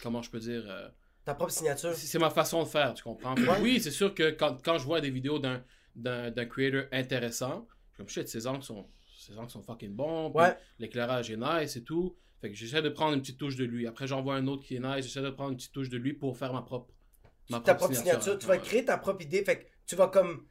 Comment 0.03 0.21
je 0.21 0.33
peux 0.33 0.41
dire. 0.41 0.65
euh, 0.67 0.89
Ta 1.25 1.33
propre 1.37 1.53
signature. 1.53 1.95
c'est 1.95 2.19
ma 2.19 2.31
façon 2.31 2.61
de 2.65 2.69
faire, 2.69 2.93
tu 2.93 3.05
comprends? 3.05 3.37
Ouais. 3.37 3.61
Oui, 3.63 3.81
c'est 3.81 3.93
sûr 3.93 4.13
que 4.17 4.31
quand, 4.31 4.61
quand 4.65 4.79
je 4.79 4.85
vois 4.85 5.01
des 5.01 5.11
vidéos 5.11 5.39
d'un 5.39 5.63
d'un 5.95 6.47
creator 6.47 6.87
intéressant, 6.91 7.69
je 7.69 7.95
suis 7.95 7.97
comme 7.99 8.09
shit, 8.09 8.29
ces 8.29 8.49
angles 8.49 8.65
sont, 8.65 8.89
ces 9.17 9.39
angles 9.39 9.51
sont 9.51 9.63
fucking 9.63 9.95
bons. 9.95 10.33
Ouais. 10.33 10.57
L'éclairage 10.81 11.31
est 11.31 11.37
nice 11.37 11.77
et 11.77 11.85
tout. 11.85 12.17
Fait 12.41 12.51
que 12.51 12.57
j'essaie 12.57 12.83
de 12.83 12.89
prendre 12.89 13.15
une 13.15 13.21
petite 13.21 13.39
touche 13.39 13.55
de 13.55 13.65
lui. 13.65 13.87
Après, 13.87 14.09
j'en 14.09 14.23
vois 14.23 14.35
un 14.35 14.49
autre 14.49 14.65
qui 14.65 14.75
est 14.75 14.81
nice. 14.81 15.05
J'essaie 15.07 15.23
de 15.23 15.31
prendre 15.31 15.51
une 15.51 15.57
petite 15.57 15.73
touche 15.73 15.89
de 15.89 15.99
lui 15.99 16.15
pour 16.15 16.37
faire 16.37 16.53
ma 16.53 16.63
propre. 16.63 16.93
Ma 17.49 17.61
ta 17.61 17.77
propre 17.77 17.95
signature. 17.95 18.37
Tu 18.41 18.47
vas 18.47 18.59
créer 18.59 18.85
ta 18.85 18.99
propre 18.99 19.23
idée. 19.23 19.45
Fait 19.45 19.61
que 19.61 19.67
tu 19.87 19.95
vas 19.95 20.09
comme. 20.09 20.49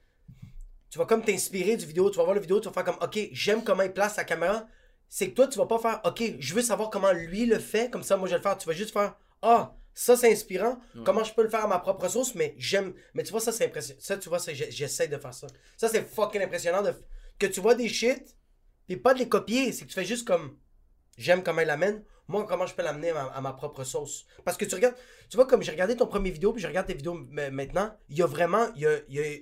Tu 0.90 0.98
vas 0.98 1.06
comme 1.06 1.24
t'inspirer 1.24 1.76
du 1.78 1.86
vidéo. 1.86 2.10
Tu 2.10 2.18
vas 2.18 2.24
voir 2.24 2.36
la 2.36 2.42
vidéo, 2.42 2.60
tu 2.60 2.68
vas 2.68 2.74
faire 2.74 2.84
comme 2.86 2.98
OK, 3.02 3.20
j'aime 3.32 3.64
comment 3.64 3.84
il 3.84 3.92
place 3.94 4.16
la 4.18 4.24
caméra. 4.24 4.66
C'est 5.10 5.30
que 5.30 5.36
toi, 5.36 5.48
tu 5.48 5.58
vas 5.58 5.66
pas 5.66 5.80
faire 5.80 6.02
OK, 6.06 6.24
je 6.40 6.54
veux 6.54 6.62
savoir 6.62 6.90
comment 6.90 7.12
lui 7.12 7.46
le 7.46 7.60
fait. 7.60 7.90
Comme 7.90 8.04
ça, 8.04 8.18
moi, 8.18 8.28
je 8.28 8.34
vais 8.34 8.38
le 8.38 8.44
faire. 8.44 8.58
Tu 8.58 8.68
vas 8.68 8.74
juste 8.74 8.92
faire 8.92 9.16
Ah, 9.42 9.74
ça, 9.94 10.16
c'est 10.18 10.32
inspirant. 10.32 10.80
Ouais. 10.96 11.02
Comment 11.06 11.24
je 11.24 11.34
peux 11.34 11.44
le 11.44 11.50
faire 11.50 11.64
à 11.64 11.68
ma 11.68 11.80
propre 11.80 12.08
sauce, 12.08 12.36
mais 12.36 12.56
j'aime. 12.58 12.94
Mais 13.14 13.24
tu 13.24 13.32
vois, 13.32 13.40
ça, 13.42 13.52
c'est 13.52 13.66
impressionnant. 13.66 14.00
Ça, 14.02 14.18
tu 14.18 14.30
vois, 14.30 14.40
j'essaie 14.40 15.08
de 15.08 15.18
faire 15.18 15.34
ça. 15.34 15.48
Ça, 15.78 15.88
c'est 15.90 16.04
fucking 16.04 16.42
impressionnant 16.42 16.82
de... 16.82 16.94
que 17.40 17.48
tu 17.48 17.60
vois 17.62 17.76
des 17.76 17.88
shit, 17.90 18.36
puis 18.88 18.98
pas 18.98 19.14
de 19.14 19.20
les 19.20 19.30
copier. 19.30 19.72
C'est 19.72 19.84
que 19.86 19.90
tu 19.90 19.96
fais 19.96 20.06
juste 20.06 20.28
comme 20.28 20.58
J'aime 21.18 21.42
comment 21.44 21.62
il 21.62 21.68
l'amène. 21.68 22.04
Moi, 22.28 22.46
comment 22.48 22.68
je 22.68 22.76
peux 22.76 22.84
l'amener 22.84 23.10
à, 23.10 23.14
ma- 23.16 23.32
à 23.32 23.42
ma 23.42 23.54
propre 23.54 23.84
sauce? 23.84 24.26
Parce 24.46 24.56
que 24.58 24.66
tu 24.66 24.76
regardes, 24.76 24.96
tu 25.30 25.38
vois, 25.38 25.48
comme 25.48 25.64
j'ai 25.64 25.72
regardé 25.72 25.96
ton 25.96 26.06
premier 26.06 26.30
vidéo, 26.30 26.54
puis 26.54 26.62
je 26.62 26.68
regarde 26.68 26.86
tes 26.86 26.94
vidéos 26.94 27.16
maintenant, 27.32 27.96
il 28.10 28.18
y 28.18 28.22
a 28.22 28.26
vraiment, 28.28 28.68
il 28.76 28.82
y 28.82 28.86
a, 28.86 28.98
il 29.08 29.16
y 29.16 29.20
a- 29.20 29.40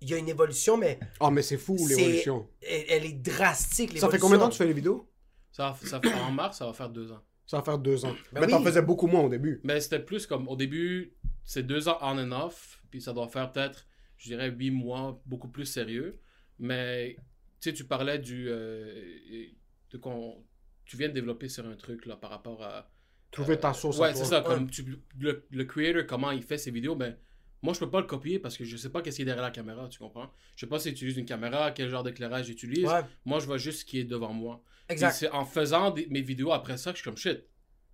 il 0.00 0.10
y 0.10 0.14
a 0.14 0.18
une 0.18 0.28
évolution, 0.28 0.76
mais 0.76 0.98
Oh, 1.20 1.30
mais 1.30 1.42
c'est 1.42 1.56
fou 1.58 1.76
l'évolution. 1.88 2.48
elle, 2.62 2.84
elle 2.88 3.04
est 3.06 3.12
drastique. 3.12 3.98
Ça 3.98 4.08
fait 4.08 4.18
combien 4.18 4.36
de 4.38 4.42
temps 4.42 4.48
que 4.48 4.52
tu 4.54 4.58
fais 4.58 4.66
les 4.66 4.72
vidéos? 4.72 5.10
Ça, 5.50 5.76
ça 5.82 6.00
fait, 6.00 6.12
en 6.14 6.30
mars, 6.30 6.58
ça 6.58 6.66
va 6.66 6.72
faire 6.72 6.90
deux 6.90 7.10
ans. 7.10 7.20
Ça 7.46 7.56
va 7.58 7.62
faire 7.62 7.78
deux 7.78 8.04
ans. 8.04 8.14
Ben 8.32 8.42
mais 8.42 8.46
t'en 8.46 8.58
oui. 8.58 8.64
faisais 8.64 8.82
beaucoup 8.82 9.06
moins 9.06 9.22
au 9.22 9.28
début. 9.28 9.60
Mais 9.64 9.80
c'était 9.80 9.98
plus 10.04 10.26
comme 10.26 10.46
au 10.48 10.54
début, 10.56 11.14
c'est 11.44 11.62
deux 11.62 11.88
ans 11.88 11.98
on 12.02 12.18
and 12.18 12.30
off, 12.32 12.80
puis 12.90 13.00
ça 13.00 13.12
doit 13.14 13.26
faire 13.28 13.50
peut-être, 13.50 13.86
je 14.18 14.28
dirais, 14.28 14.50
huit 14.50 14.70
mois, 14.70 15.20
beaucoup 15.24 15.48
plus 15.48 15.64
sérieux. 15.64 16.20
Mais 16.58 17.16
tu 17.60 17.70
sais, 17.70 17.72
tu 17.72 17.84
parlais 17.84 18.18
du. 18.18 18.48
euh, 18.50 19.46
de 19.90 19.96
qu'on. 19.98 20.44
Tu 20.84 20.96
viens 20.96 21.08
de 21.08 21.14
développer 21.14 21.48
sur 21.48 21.66
un 21.66 21.74
truc 21.74 22.06
là 22.06 22.16
par 22.16 22.30
rapport 22.30 22.62
à. 22.62 22.90
Trouver 23.30 23.58
ta 23.58 23.72
sauce 23.74 23.98
à 23.98 24.02
Ouais, 24.02 24.12
toi. 24.12 24.18
c'est 24.24 24.30
ça. 24.30 24.38
Ouais. 24.40 24.44
Comme 24.46 24.70
tu, 24.70 24.84
le, 25.18 25.46
le 25.50 25.64
creator, 25.64 26.06
comment 26.06 26.30
il 26.30 26.42
fait 26.42 26.58
ses 26.58 26.70
vidéos, 26.70 26.94
ben. 26.96 27.16
Moi, 27.62 27.74
je 27.74 27.80
peux 27.80 27.90
pas 27.90 28.00
le 28.00 28.06
copier 28.06 28.38
parce 28.38 28.56
que 28.56 28.64
je 28.64 28.76
sais 28.76 28.90
pas 28.90 29.02
qu'est-ce 29.02 29.16
qui 29.16 29.22
est 29.22 29.24
derrière 29.24 29.42
la 29.42 29.50
caméra, 29.50 29.88
tu 29.88 29.98
comprends? 29.98 30.30
Je 30.54 30.60
sais 30.60 30.66
pas 30.68 30.78
s'il 30.78 30.92
utilise 30.92 31.16
une 31.16 31.24
caméra, 31.26 31.70
quel 31.72 31.88
genre 31.88 32.02
d'éclairage 32.04 32.48
il 32.48 32.52
utilise. 32.52 32.84
Ouais, 32.84 33.00
Moi, 33.24 33.40
je 33.40 33.46
vois 33.46 33.58
juste 33.58 33.80
ce 33.80 33.84
qui 33.84 33.98
est 33.98 34.04
devant 34.04 34.32
moi. 34.32 34.62
Exact. 34.90 35.10
c'est 35.12 35.28
en 35.30 35.44
faisant 35.44 35.90
des- 35.90 36.06
mes 36.06 36.22
vidéos 36.22 36.52
après 36.52 36.78
ça 36.78 36.92
que 36.92 36.96
je 36.96 37.02
suis 37.02 37.10
comme 37.10 37.18
shit. 37.18 37.44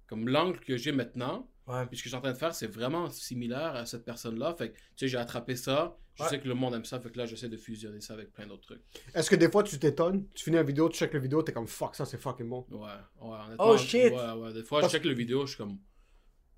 Comme 0.06 0.28
l'angle 0.28 0.61
que 0.61 0.76
j'ai 0.76 0.92
maintenant, 0.92 1.50
Ouais. 1.66 1.87
puis 1.87 1.97
ce 1.97 2.02
que 2.02 2.04
je 2.04 2.11
suis 2.11 2.16
en 2.16 2.21
train 2.21 2.33
de 2.33 2.37
faire, 2.37 2.54
c'est 2.54 2.66
vraiment 2.68 3.09
similaire 3.11 3.75
à 3.75 3.85
cette 3.87 4.04
personne-là. 4.04 4.54
Fait 4.54 4.71
que, 4.71 4.76
tu 4.76 4.83
sais, 4.97 5.09
j'ai 5.09 5.16
attrapé 5.16 5.56
ça. 5.56 5.97
Je 6.14 6.23
Ouais. 6.23 6.28
sais 6.28 6.38
que 6.38 6.47
le 6.47 6.54
monde 6.54 6.75
aime 6.75 6.85
ça. 6.85 7.00
Fait 7.00 7.11
que 7.11 7.18
là, 7.18 7.26
j'essaie 7.26 7.49
de 7.49 7.56
fusionner 7.56 8.00
ça 8.00 8.12
avec 8.14 8.33
plein 8.33 8.47
d'autres 8.47 8.62
trucs. 8.62 8.83
Est-ce 9.14 9.28
que 9.28 9.35
des 9.35 9.50
fois 9.50 9.64
tu 9.64 9.76
t'étonnes? 9.80 10.28
Tu 10.35 10.44
finis 10.44 10.56
la 10.56 10.62
vidéo, 10.62 10.88
tu 10.88 10.99
check 10.99 11.12
la 11.12 11.18
vidéo, 11.18 11.42
t'es 11.42 11.52
comme 11.52 11.66
fuck, 11.66 11.97
ça 11.97 12.04
c'est 12.04 12.18
fucking 12.21 12.49
bon. 12.49 12.64
Ouais, 12.71 12.78
ouais, 12.78 13.38
honnêtement. 13.47 13.56
Oh, 13.71 13.76
shit! 13.78 14.12
Ouais, 14.12 14.33
ouais. 14.33 14.52
Des 14.52 14.62
fois, 14.62 14.80
Parce- 14.83 14.92
je 14.92 14.99
check 14.99 15.06
le 15.06 15.14
vidéo, 15.14 15.47
je 15.47 15.54
suis 15.54 15.59
comme, 15.59 15.78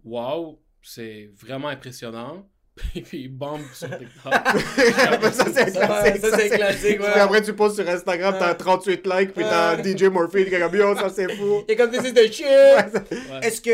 wow, 0.05 0.63
c'est 0.83 1.31
vraiment 1.35 1.69
impressionnant. 1.69 2.49
Puis, 2.93 3.01
puis 3.01 3.19
il 3.23 3.29
bombe 3.29 3.63
sur 3.73 3.89
TikTok. 3.99 4.33
ça 4.33 5.45
c'est 5.55 5.71
Ça, 5.71 5.87
classique. 5.87 6.21
ça, 6.21 6.37
c'est 6.39 6.51
classique, 6.51 7.01
ouais. 7.01 7.11
Puis 7.11 7.21
après 7.21 7.41
tu 7.43 7.55
poses 7.55 7.75
sur 7.75 7.89
Instagram, 7.89 8.37
t'as 8.39 8.55
38 8.55 9.07
likes, 9.07 9.33
puis 9.33 9.45
t'as 9.45 9.83
DJ 9.83 10.05
Morphy 10.05 10.45
qui 10.47 10.55
est 10.55 10.61
comme 10.61 10.75
yo, 10.77 10.95
ça 10.95 11.09
c'est 11.09 11.33
fou. 11.35 11.65
Et 11.69 11.75
comme 11.77 11.91
this 11.91 12.03
is 12.07 12.13
the 12.13 12.31
shit! 12.31 12.45
Ouais. 12.47 13.41
Est-ce 13.43 13.63
que, 13.63 13.71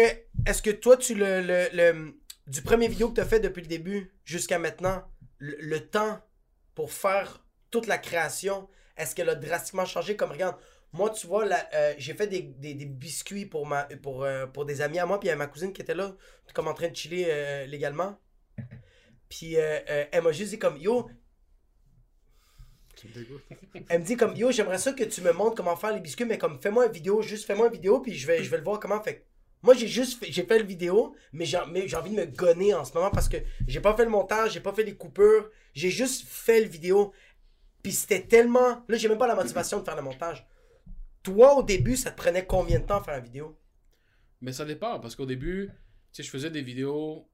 est-ce 0.46 0.62
que 0.62 0.70
toi, 0.70 0.96
tu 0.96 1.14
le, 1.16 1.40
le, 1.40 1.66
le- 1.72 2.14
du 2.46 2.62
premier 2.62 2.86
vidéo 2.88 3.08
que 3.08 3.14
tu 3.16 3.20
as 3.20 3.24
fait 3.24 3.40
depuis 3.40 3.62
le 3.62 3.66
début 3.68 4.12
jusqu'à 4.24 4.58
maintenant, 4.60 5.02
le, 5.38 5.56
le 5.58 5.80
temps 5.80 6.20
pour 6.76 6.92
faire 6.92 7.44
toute 7.72 7.88
la 7.88 7.98
création, 7.98 8.68
est-ce 8.96 9.14
qu'elle 9.16 9.30
a 9.30 9.34
drastiquement 9.34 9.84
changé? 9.84 10.14
Comme 10.14 10.30
regarde, 10.30 10.56
moi, 10.92 11.10
tu 11.10 11.26
vois, 11.26 11.44
là, 11.44 11.56
euh, 11.74 11.92
j'ai 11.98 12.14
fait 12.14 12.28
des, 12.28 12.42
des- 12.42 12.74
des 12.74 12.86
biscuits 12.86 13.46
pour, 13.46 13.66
ma, 13.66 13.82
pour, 14.02 14.22
euh, 14.24 14.46
pour 14.46 14.64
des 14.64 14.80
amis 14.80 15.00
à 15.00 15.06
moi, 15.06 15.18
puis 15.18 15.26
il 15.26 15.30
y 15.30 15.32
a 15.32 15.36
ma 15.36 15.46
cousine 15.48 15.72
qui 15.72 15.82
était 15.82 15.94
là, 15.94 16.12
comme 16.54 16.68
en 16.68 16.74
train 16.74 16.88
de 16.88 16.94
chiller 16.96 17.26
euh, 17.30 17.66
légalement. 17.66 18.16
Puis 19.32 19.56
euh, 19.56 19.78
euh, 19.88 20.04
elle 20.12 20.22
m'a 20.22 20.32
juste 20.32 20.50
dit 20.50 20.58
comme, 20.58 20.76
yo, 20.76 21.08
Tu 22.94 23.08
me 23.08 23.14
dégoûtes. 23.14 23.42
elle 23.88 24.00
me 24.00 24.04
dit 24.04 24.16
comme 24.18 24.36
yo 24.36 24.50
j'aimerais 24.50 24.76
ça 24.76 24.92
que 24.92 25.04
tu 25.04 25.22
me 25.22 25.32
montres 25.32 25.54
comment 25.56 25.74
faire 25.74 25.94
les 25.94 26.00
biscuits 26.00 26.26
mais 26.26 26.36
comme 26.36 26.60
fais-moi 26.60 26.84
une 26.86 26.92
vidéo 26.92 27.22
juste 27.22 27.46
fais-moi 27.46 27.68
une 27.68 27.72
vidéo 27.72 28.00
puis 28.00 28.14
je 28.14 28.26
vais 28.26 28.44
je 28.44 28.50
vais 28.50 28.58
le 28.58 28.62
voir 28.62 28.78
comment 28.78 29.02
fait 29.02 29.24
moi 29.62 29.72
j'ai 29.72 29.88
juste 29.88 30.18
fait, 30.18 30.30
j'ai 30.30 30.44
fait 30.44 30.58
le 30.58 30.66
vidéo 30.66 31.16
mais 31.32 31.46
j'ai 31.46 31.58
mais 31.70 31.88
j'ai 31.88 31.96
envie 31.96 32.10
de 32.10 32.16
me 32.16 32.26
gonner 32.26 32.74
en 32.74 32.84
ce 32.84 32.92
moment 32.92 33.10
parce 33.10 33.30
que 33.30 33.38
j'ai 33.66 33.80
pas 33.80 33.96
fait 33.96 34.04
le 34.04 34.10
montage 34.10 34.52
j'ai 34.52 34.60
pas 34.60 34.74
fait 34.74 34.84
les 34.84 34.94
coupures 34.94 35.50
j'ai 35.72 35.90
juste 35.90 36.28
fait 36.28 36.60
le 36.60 36.68
vidéo 36.68 37.14
puis 37.82 37.92
c'était 37.92 38.20
tellement 38.20 38.84
là 38.86 38.96
j'ai 38.98 39.08
même 39.08 39.18
pas 39.18 39.26
la 39.26 39.34
motivation 39.34 39.80
de 39.80 39.84
faire 39.84 39.96
le 39.96 40.02
montage 40.02 40.46
toi 41.22 41.56
au 41.56 41.62
début 41.62 41.96
ça 41.96 42.10
te 42.10 42.18
prenait 42.18 42.44
combien 42.44 42.80
de 42.80 42.84
temps 42.84 42.98
à 42.98 43.02
faire 43.02 43.16
une 43.16 43.24
vidéo? 43.24 43.58
Mais 44.42 44.52
ça 44.52 44.64
dépend, 44.66 44.98
parce 44.98 45.14
qu'au 45.14 45.24
début, 45.24 45.70
tu 46.12 46.16
sais, 46.16 46.22
je 46.24 46.30
faisais 46.30 46.50
des 46.50 46.62
vidéos. 46.62 47.28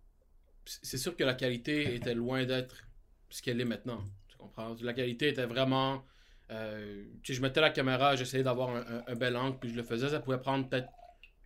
C'est 0.82 0.98
sûr 0.98 1.16
que 1.16 1.24
la 1.24 1.34
qualité 1.34 1.94
était 1.96 2.14
loin 2.14 2.44
d'être 2.44 2.82
ce 3.30 3.42
qu'elle 3.42 3.60
est 3.60 3.64
maintenant. 3.64 4.02
Tu 4.28 4.36
comprends? 4.36 4.74
La 4.82 4.92
qualité 4.92 5.28
était 5.28 5.46
vraiment. 5.46 6.04
euh, 6.50 7.04
tu 7.22 7.32
sais, 7.32 7.36
je 7.38 7.42
mettais 7.42 7.60
la 7.60 7.70
caméra, 7.70 8.16
j'essayais 8.16 8.42
d'avoir 8.42 8.70
un, 8.70 8.80
un- 8.80 9.04
un 9.06 9.14
bel 9.14 9.36
angle, 9.36 9.58
puis 9.58 9.70
je 9.70 9.76
le 9.76 9.82
faisais. 9.82 10.08
Ça 10.08 10.20
pouvait 10.20 10.38
prendre 10.40 10.68
peut-être 10.68 10.88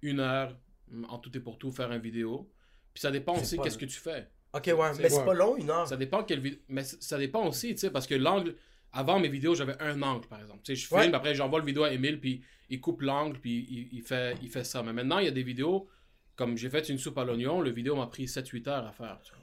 une 0.02 0.20
heure, 0.20 0.56
en 1.08 1.18
tout 1.18 1.36
et 1.36 1.40
pour 1.40 1.58
tout, 1.58 1.70
faire 1.72 1.90
une 1.92 2.00
vidéo. 2.02 2.50
Puis 2.94 3.00
ça 3.00 3.10
dépend 3.10 3.36
aussi 3.38 3.58
qu'est-ce 3.58 3.78
que 3.78 3.86
tu 3.86 3.98
fais. 3.98 4.28
Ok, 4.52 4.66
ouais, 4.66 4.74
mais 4.98 5.08
c'est 5.08 5.18
ouais. 5.18 5.24
pas 5.24 5.32
long, 5.34 5.56
une 5.56 5.70
heure. 5.70 5.86
Ça 5.88 5.96
dépend 5.96 6.22
quelle 6.24 6.40
vidéo. 6.40 6.58
Mais 6.68 6.82
ça 6.84 7.16
dépend 7.18 7.46
aussi, 7.46 7.70
tu 7.70 7.78
sais, 7.78 7.90
parce 7.90 8.06
que 8.06 8.14
l'angle. 8.14 8.54
Avant 8.94 9.18
mes 9.18 9.30
vidéos, 9.30 9.54
j'avais 9.54 9.80
un 9.80 10.02
angle, 10.02 10.28
par 10.28 10.38
exemple. 10.42 10.60
Tu 10.62 10.76
sais, 10.76 10.82
je 10.82 10.86
filme, 10.86 11.00
Ouais. 11.00 11.14
après 11.14 11.34
j'envoie 11.34 11.60
le 11.60 11.64
vidéo 11.64 11.84
à 11.84 11.92
Emile, 11.94 12.20
puis 12.20 12.44
il 12.68 12.78
coupe 12.78 13.00
l'angle, 13.00 13.38
puis 13.40 13.66
il, 13.70 13.88
il 13.96 14.02
fait, 14.02 14.36
il 14.42 14.50
fait 14.50 14.64
ça. 14.64 14.82
Mais 14.82 14.92
maintenant, 14.92 15.18
il 15.18 15.24
y 15.24 15.28
a 15.28 15.30
des 15.30 15.42
vidéos, 15.42 15.88
comme 16.36 16.56
j'ai 16.56 16.70
fait 16.70 16.88
une 16.88 16.98
soupe 16.98 17.18
à 17.18 17.24
l'oignon, 17.24 17.60
le 17.60 17.70
vidéo 17.70 17.96
m'a 17.96 18.06
pris 18.06 18.24
7-8 18.26 18.68
heures 18.68 18.86
à 18.86 18.92
faire. 18.92 19.18
tu 19.22 19.32
vois. 19.32 19.38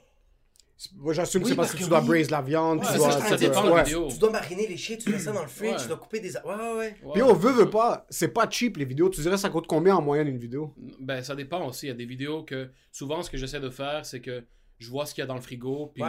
Moi, 0.96 1.12
j'assume 1.12 1.42
que 1.42 1.44
Oui, 1.44 1.50
c'est 1.50 1.56
parce 1.56 1.72
que 1.72 1.76
que 1.78 1.82
tu 1.82 1.88
dois 1.90 2.00
oui. 2.00 2.06
braise 2.06 2.30
la 2.30 2.40
viande. 2.40 2.78
Ouais, 2.80 2.86
tu 2.90 2.96
dois, 2.96 3.10
ça, 3.12 3.20
tu 3.20 3.28
dois- 3.28 3.36
dépend 3.36 3.62
de 3.64 3.68
la 3.68 3.74
ouais. 3.74 3.84
vidéo. 3.84 4.08
Tu 4.10 4.18
dois 4.18 4.30
mariner 4.30 4.66
les 4.66 4.78
shit, 4.78 4.98
tu 5.04 5.10
mets 5.10 5.18
ça 5.18 5.30
dans 5.30 5.42
le 5.42 5.48
fridge, 5.48 5.72
Ouais. 5.72 5.76
tu 5.82 5.88
dois 5.88 5.98
couper 5.98 6.20
des. 6.20 6.34
Ouais, 6.38 6.54
ouais, 6.54 6.74
ouais. 6.78 6.96
Puis 7.12 7.22
on 7.22 7.34
veut, 7.34 7.52
veut 7.52 7.68
pas, 7.68 8.06
c'est 8.08 8.28
pas 8.32 8.48
cheap 8.48 8.78
les 8.78 8.86
vidéos. 8.86 9.10
Tu 9.10 9.20
dirais 9.20 9.36
ça 9.36 9.50
coûte 9.50 9.66
combien 9.66 9.94
en 9.96 10.00
moyenne 10.00 10.28
une 10.28 10.38
vidéo? 10.38 10.74
Ben, 10.98 11.22
ça 11.22 11.34
dépend 11.36 11.66
aussi. 11.68 11.86
Il 11.86 11.88
y 11.90 11.92
a 11.92 11.94
des 11.96 12.06
vidéos 12.06 12.44
que. 12.44 12.70
Souvent, 12.92 13.22
ce 13.22 13.30
que 13.30 13.36
j'essaie 13.36 13.60
de 13.60 13.68
faire, 13.68 14.06
c'est 14.06 14.20
que 14.22 14.42
je 14.78 14.88
vois 14.88 15.04
ce 15.04 15.14
qu'il 15.14 15.20
y 15.20 15.24
a 15.24 15.26
dans 15.26 15.34
le 15.34 15.42
frigo, 15.42 15.92
puis 15.94 16.02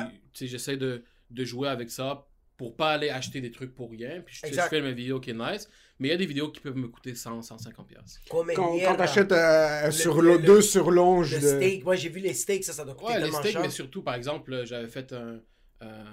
j'essaie 0.47 0.77
de, 0.77 1.03
de 1.31 1.43
jouer 1.43 1.67
avec 1.67 1.89
ça 1.91 2.25
pour 2.61 2.75
pas 2.75 2.91
aller 2.91 3.09
acheter 3.09 3.41
des 3.41 3.49
trucs 3.49 3.73
pour 3.73 3.89
rien. 3.89 4.21
Puis 4.23 4.35
je, 4.43 4.53
je 4.53 4.61
fais 4.61 4.81
mes 4.81 4.93
vidéos 4.93 5.19
qui 5.19 5.31
est 5.31 5.33
nice. 5.33 5.67
Mais 5.97 6.09
il 6.09 6.11
y 6.11 6.13
a 6.13 6.17
des 6.17 6.27
vidéos 6.27 6.49
qui 6.51 6.59
peuvent 6.61 6.75
me 6.77 6.87
coûter 6.87 7.15
100, 7.15 7.41
150 7.41 7.87
pièces. 7.87 8.19
Quand, 8.29 8.45
quand 8.55 8.95
t'achètes 8.95 9.31
euh, 9.31 9.89
sur 9.89 10.21
le- 10.21 10.37
le, 10.37 10.39
deux 10.43 10.61
surlonges 10.61 11.33
Le 11.35 11.41
de... 11.41 11.47
steak, 11.57 11.83
moi 11.83 11.95
j'ai 11.95 12.09
vu 12.09 12.19
les 12.19 12.35
steaks, 12.35 12.63
ça, 12.63 12.73
ça 12.73 12.85
doit 12.85 12.93
coûter 12.93 13.13
Ouais, 13.13 13.19
les 13.21 13.31
steaks, 13.31 13.53
cher. 13.53 13.61
mais 13.61 13.69
surtout, 13.71 14.03
par 14.03 14.13
exemple, 14.13 14.53
euh, 14.53 14.65
j'avais 14.65 14.87
fait 14.87 15.11
un, 15.13 15.41
euh, 15.81 16.03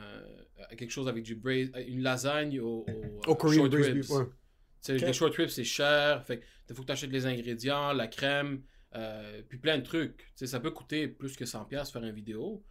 quelque 0.76 0.90
chose 0.90 1.09
avec 1.09 1.23
du 1.23 1.35
braise, 1.35 1.71
une 1.87 2.02
lasagne 2.02 2.61
au, 2.61 2.87
au, 2.88 3.31
Au 3.31 3.35
Korean 3.35 3.57
short 3.71 3.75
ribs. 3.75 3.95
beef, 3.95 4.11
ouais. 4.11 4.25
Les 4.88 5.12
short 5.12 5.35
ribs, 5.35 5.49
c'est 5.50 5.64
cher. 5.64 6.25
Fait 6.25 6.40
il 6.71 6.75
faut 6.75 6.83
que 6.83 6.87
tu 6.87 6.93
achètes 6.93 7.11
les 7.11 7.26
ingrédients, 7.26 7.93
la 7.93 8.07
crème, 8.09 8.62
euh, 8.95 9.43
puis 9.49 9.59
plein 9.59 9.76
de 9.78 9.83
trucs. 9.83 10.26
Ça 10.35 10.61
peut 10.61 10.71
coûter 10.71 11.09
plus 11.09 11.37
que 11.37 11.45
100$ 11.45 11.67
piastres 11.69 11.93
faire 11.93 12.02
une 12.05 12.14
vidéo. 12.14 12.62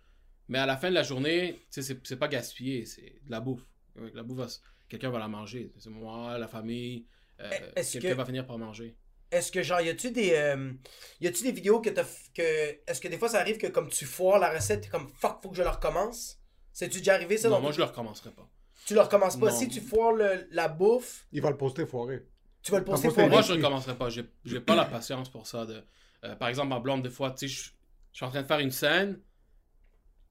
Mais 0.49 0.59
à 0.59 0.65
la 0.65 0.77
fin 0.77 0.89
de 0.89 0.93
la 0.95 1.03
journée, 1.03 1.53
tu 1.55 1.65
sais, 1.69 1.81
c'est 1.81 2.07
c'est 2.07 2.15
pas 2.17 2.27
gaspillé, 2.27 2.85
c'est 2.85 3.01
de 3.25 3.31
la 3.31 3.39
bouffe. 3.39 3.65
La 4.13 4.23
bouffe, 4.23 4.59
quelqu'un 4.87 5.09
va 5.09 5.19
la 5.19 5.27
manger. 5.27 5.71
C'est 5.77 5.89
moi, 5.89 6.37
la 6.37 6.47
famille, 6.47 7.05
euh, 7.39 7.49
Eh, 7.75 7.79
Est-ce 7.79 7.93
quelqu'un 7.93 8.09
que- 8.11 8.13
va 8.17 8.25
finir 8.25 8.45
par 8.45 8.57
manger. 8.57 8.95
Est-ce 9.29 9.51
que 9.51 9.61
genre, 9.61 9.81
y 9.81 9.89
a-tu 9.89 10.11
des. 10.11 10.31
euh, 10.33 10.71
y 11.19 11.27
a-tu 11.27 11.43
des 11.43 11.51
vidéos 11.51 11.81
que 11.81 11.89
t'as. 11.89 12.03
f- 12.03 12.31
que 12.33 12.41
Est-ce 12.89 13.01
que 13.01 13.09
des 13.09 13.17
fois 13.17 13.27
ça 13.27 13.39
arrive 13.41 13.57
que 13.57 13.67
comme 13.67 13.89
tu 13.89 14.05
foires 14.05 14.39
la 14.39 14.53
recette, 14.53 14.81
t'es 14.81 14.87
comme 14.89 15.09
fuck, 15.09 15.39
faut 15.43 15.49
que 15.49 15.57
je 15.57 15.63
le 15.63 15.69
recommence? 15.69 16.39
C'est-tu 16.71 16.99
déjà 16.99 17.15
arrivé 17.15 17.37
ça 17.37 17.49
Non, 17.49 17.59
moi, 17.59 17.71
je 17.73 17.79
le 17.79 17.83
recommencerai 17.85 18.31
pas. 18.31 18.47
Tu 18.85 18.93
le 18.93 19.01
recommences 19.01 19.35
pas. 19.37 19.47
Non. 19.51 19.57
Si 19.59 19.67
tu 19.67 19.81
foires 19.81 20.13
le- 20.13 20.47
la 20.51 20.69
bouffe, 20.69 21.27
Il 21.33 21.41
va 21.41 21.49
le 21.49 21.57
poster 21.57 21.85
foiré. 21.85 22.23
tu 22.63 22.71
vas 22.71 22.79
le 22.79 22.85
poster 22.85 23.09
pour 23.09 23.27
Moi, 23.27 23.41
je 23.41 23.51
ne 23.53 23.57
recommencerai 23.57 23.97
pas. 23.97 24.09
J'ai 24.09 24.23
j'ai 24.45 24.61
pas 24.61 24.75
la 24.75 24.85
patience 24.85 25.27
pour 25.29 25.45
ça. 25.45 25.65
De, 25.65 25.83
euh, 26.23 26.35
par 26.37 26.47
exemple, 26.47 26.69
ma 26.69 26.79
blonde, 26.79 27.01
des 27.03 27.09
fois, 27.09 27.31
tu 27.31 27.49
sais, 27.49 27.53
je 27.53 27.71
je 28.13 28.17
suis 28.17 28.25
en 28.25 28.29
train 28.29 28.41
de 28.43 28.47
faire 28.47 28.59
une 28.59 28.71
scène, 28.71 29.19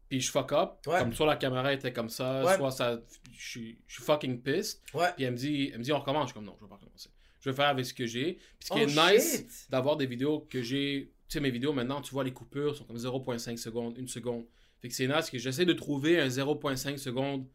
puis 0.08 0.20
je 0.20 0.30
fuck 0.30 0.52
up. 0.52 0.70
Ouais. 0.86 0.98
Comme 1.00 1.12
soit 1.12 1.26
la 1.26 1.36
caméra 1.36 1.72
était 1.72 1.92
comme 1.92 2.08
ça, 2.10 2.44
Ouais. 2.44 2.56
soit 2.56 2.70
ça. 2.70 3.00
Je 3.32 3.48
suis 3.50 3.78
je 3.86 3.94
suis 3.94 4.02
fucking 4.04 4.40
pissed. 4.42 4.80
Ouais. 4.94 5.08
Puis 5.16 5.24
elle 5.24 5.32
me 5.32 5.36
dit, 5.36 5.70
elle 5.72 5.78
me 5.78 5.84
dit 5.84 5.92
on 5.92 5.98
recommence. 5.98 6.24
Je 6.24 6.26
suis 6.28 6.34
comme 6.34 6.44
non, 6.44 6.54
je 6.58 6.64
vais 6.64 6.68
pas 6.68 6.76
recommencer. 6.76 7.10
Je 7.40 7.50
vais 7.50 7.56
faire 7.56 7.68
avec 7.68 7.84
ce 7.86 7.94
que 7.94 8.06
j'ai. 8.06 8.34
Puis 8.58 8.68
ce 8.68 8.72
qui 8.72 8.78
Oh, 8.80 8.88
est 8.88 9.14
nice 9.14 9.66
d'avoir 9.70 9.96
des 9.96 10.06
vidéos 10.06 10.40
que 10.50 10.62
j'ai. 10.62 11.12
Tu 11.28 11.34
sais, 11.34 11.40
mes 11.40 11.50
vidéos 11.50 11.72
maintenant, 11.72 12.00
tu 12.00 12.12
vois, 12.12 12.22
les 12.24 12.32
coupures 12.32 12.74
sont 12.76 12.84
comme 12.84 12.96
0.5 12.98 13.56
secondes, 13.56 13.96
1 13.98 14.06
seconde. 14.06 14.44
Fait 14.80 14.88
que 14.88 14.94
c'est 14.94 15.08
nice 15.08 15.28
que 15.30 15.38
j'essaie 15.38 15.64
de 15.64 15.72
trouver 15.72 16.20
un 16.20 16.28
0.5 16.28 16.98
secondes 16.98 17.46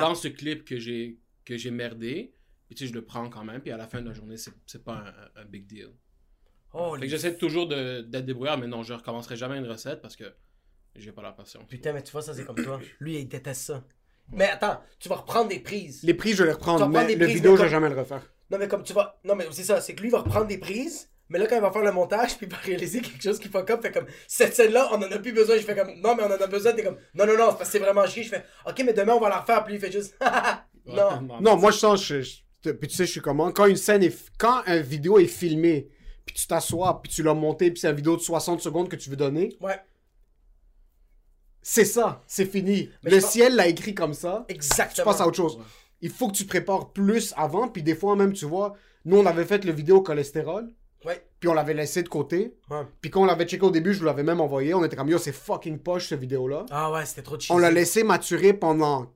dans 0.00 0.14
ce 0.14 0.28
clip 0.28 0.64
que 0.64 0.78
j'ai 0.78 1.18
que 1.44 1.56
j'ai 1.56 1.70
merdé. 1.70 2.34
Puis 2.66 2.74
tu 2.76 2.84
sais, 2.84 2.88
je 2.90 2.94
le 2.94 3.04
prends 3.04 3.28
quand 3.28 3.44
même. 3.44 3.60
Puis 3.60 3.70
à 3.70 3.76
la 3.76 3.86
fin 3.86 4.00
de 4.02 4.08
la 4.08 4.14
journée, 4.14 4.36
c'est 4.36 4.82
pas 4.84 5.04
un, 5.36 5.42
un 5.42 5.44
big 5.44 5.66
deal. 5.66 5.90
Oh, 6.72 6.94
Fait 6.96 7.02
que 7.02 7.08
j'essaie 7.08 7.36
toujours 7.36 7.68
de- 7.68 8.00
d'être 8.00 8.24
débrouillard, 8.26 8.58
mais 8.58 8.66
non, 8.66 8.82
je 8.82 8.94
recommencerai 8.94 9.36
jamais 9.36 9.58
une 9.58 9.66
recette 9.68 10.00
parce 10.00 10.16
que 10.16 10.24
j'ai 10.96 11.12
pas 11.12 11.22
la 11.22 11.32
patience. 11.32 11.64
Putain, 11.68 11.92
mais 11.92 12.02
tu 12.02 12.12
vois, 12.12 12.22
ça 12.22 12.34
c'est 12.34 12.44
comme 12.44 12.56
toi. 12.56 12.80
Lui, 13.00 13.18
il 13.18 13.28
déteste 13.28 13.62
ça. 13.62 13.84
Mais 14.32 14.48
attends, 14.48 14.80
tu 14.98 15.08
vas 15.08 15.16
reprendre 15.16 15.48
des 15.48 15.58
prises. 15.60 16.02
Les 16.02 16.14
prix, 16.14 16.32
je 16.32 16.38
vais 16.42 16.48
les 16.48 16.54
reprendre, 16.54 16.88
mais 16.88 17.04
des 17.06 17.14
le 17.16 17.24
prises, 17.26 17.36
vidéo, 17.36 17.52
mais 17.52 17.56
je 17.58 17.62
vais 17.62 17.68
comme- 17.68 17.82
jamais 17.82 17.94
le 17.94 18.00
refaire. 18.00 18.22
Non, 18.50 18.58
mais 18.58 18.68
comme 18.68 18.82
tu 18.82 18.92
vas. 18.92 19.18
Non, 19.24 19.34
mais 19.34 19.46
c'est 19.50 19.64
ça, 19.64 19.80
c'est 19.80 19.94
que 19.94 20.00
lui 20.00 20.08
il 20.08 20.12
va 20.12 20.18
reprendre 20.20 20.46
des 20.46 20.58
prises. 20.58 21.10
Mais 21.30 21.38
là, 21.38 21.46
quand 21.46 21.56
il 21.56 21.62
va 21.62 21.72
faire 21.72 21.82
le 21.82 21.92
montage, 21.92 22.36
puis 22.36 22.46
il 22.46 22.52
va 22.52 22.58
réaliser 22.58 23.00
quelque 23.00 23.22
chose 23.22 23.38
qui 23.38 23.48
fuck 23.48 23.68
up, 23.70 23.80
fait 23.82 23.90
comme 23.92 24.06
cette 24.28 24.54
scène-là, 24.54 24.88
on 24.92 24.96
en 24.96 25.02
a 25.10 25.18
plus 25.18 25.32
besoin. 25.32 25.56
Je 25.56 25.62
fais 25.62 25.74
comme 25.74 25.88
non, 26.00 26.14
mais 26.14 26.22
on 26.22 26.26
en 26.26 26.30
a 26.32 26.46
besoin. 26.46 26.72
T'es 26.72 26.82
comme 26.84 26.96
non, 27.14 27.26
non, 27.26 27.36
non, 27.36 27.50
c'est 27.50 27.56
parce 27.58 27.58
que 27.60 27.66
c'est 27.66 27.78
vraiment 27.78 28.06
chier. 28.06 28.22
Je 28.22 28.28
fais 28.30 28.44
ok, 28.66 28.82
mais 28.84 28.92
demain 28.92 29.14
on 29.14 29.20
va 29.20 29.30
la 29.30 29.40
refaire. 29.40 29.64
Puis 29.64 29.74
il 29.74 29.80
fait 29.80 29.90
juste 29.92 30.16
Ouais, 30.86 30.94
non. 30.94 31.40
Non, 31.40 31.56
moi, 31.56 31.70
je 31.70 31.78
sens... 31.78 32.04
Je, 32.04 32.20
je- 32.20 32.70
puis 32.72 32.88
tu 32.88 32.94
sais, 32.94 33.06
je 33.06 33.10
suis 33.12 33.20
comment? 33.22 33.50
Quand 33.52 33.64
une 33.66 33.76
scène 33.76 34.02
est... 34.02 34.14
Quand 34.38 34.62
une 34.66 34.80
vidéo 34.82 35.18
est 35.18 35.26
filmée, 35.26 35.88
puis 36.26 36.34
tu 36.34 36.46
t'assois, 36.46 37.00
puis 37.02 37.10
tu 37.10 37.22
l'as 37.22 37.32
montée, 37.34 37.70
puis 37.70 37.80
c'est 37.80 37.88
une 37.88 37.96
vidéo 37.96 38.16
de 38.16 38.20
60 38.22 38.60
secondes 38.60 38.88
que 38.90 38.96
tu 38.96 39.08
veux 39.10 39.16
donner, 39.16 39.56
Ouais, 39.60 39.78
c'est 41.66 41.86
ça, 41.86 42.22
c'est 42.26 42.44
fini. 42.44 42.90
Mais 43.02 43.10
le 43.10 43.20
ciel 43.20 43.56
l'a 43.56 43.66
écrit 43.66 43.94
comme 43.94 44.12
ça. 44.12 44.44
Tu 44.48 44.54
exactement. 44.54 45.06
passes 45.10 45.20
à 45.22 45.26
autre 45.26 45.36
chose. 45.38 45.56
Ouais. 45.56 45.62
Il 46.02 46.10
faut 46.10 46.28
que 46.28 46.34
tu 46.34 46.44
prépares 46.44 46.92
plus 46.92 47.32
avant, 47.38 47.68
puis 47.68 47.82
des 47.82 47.94
fois 47.94 48.14
même, 48.16 48.34
tu 48.34 48.44
vois, 48.44 48.74
nous, 49.06 49.16
on 49.16 49.24
avait 49.26 49.46
fait 49.46 49.64
le 49.64 49.72
vidéo 49.72 50.02
cholestérol, 50.02 50.70
Ouais, 51.06 51.22
puis 51.38 51.48
on 51.50 51.54
l'avait 51.54 51.74
laissé 51.74 52.02
de 52.02 52.08
côté. 52.08 52.54
ouais. 52.70 52.82
Puis 53.02 53.10
quand 53.10 53.20
on 53.22 53.26
l'avait 53.26 53.44
checké 53.46 53.62
au 53.64 53.70
début, 53.70 53.92
je 53.92 53.98
vous 53.98 54.06
l'avais 54.06 54.22
même 54.22 54.40
envoyé. 54.40 54.72
On 54.72 54.82
était 54.84 54.96
comme, 54.96 55.08
yo, 55.10 55.18
c'est 55.18 55.32
fucking 55.32 55.78
poche, 55.78 56.08
cette 56.08 56.20
vidéo-là. 56.20 56.64
Ah 56.70 56.90
ouais, 56.92 57.04
c'était 57.04 57.20
trop 57.22 57.38
cheesy. 57.38 57.52
On 57.52 57.58
l'a 57.58 57.70
laissé 57.70 58.04
maturer 58.04 58.54
pendant 58.54 59.12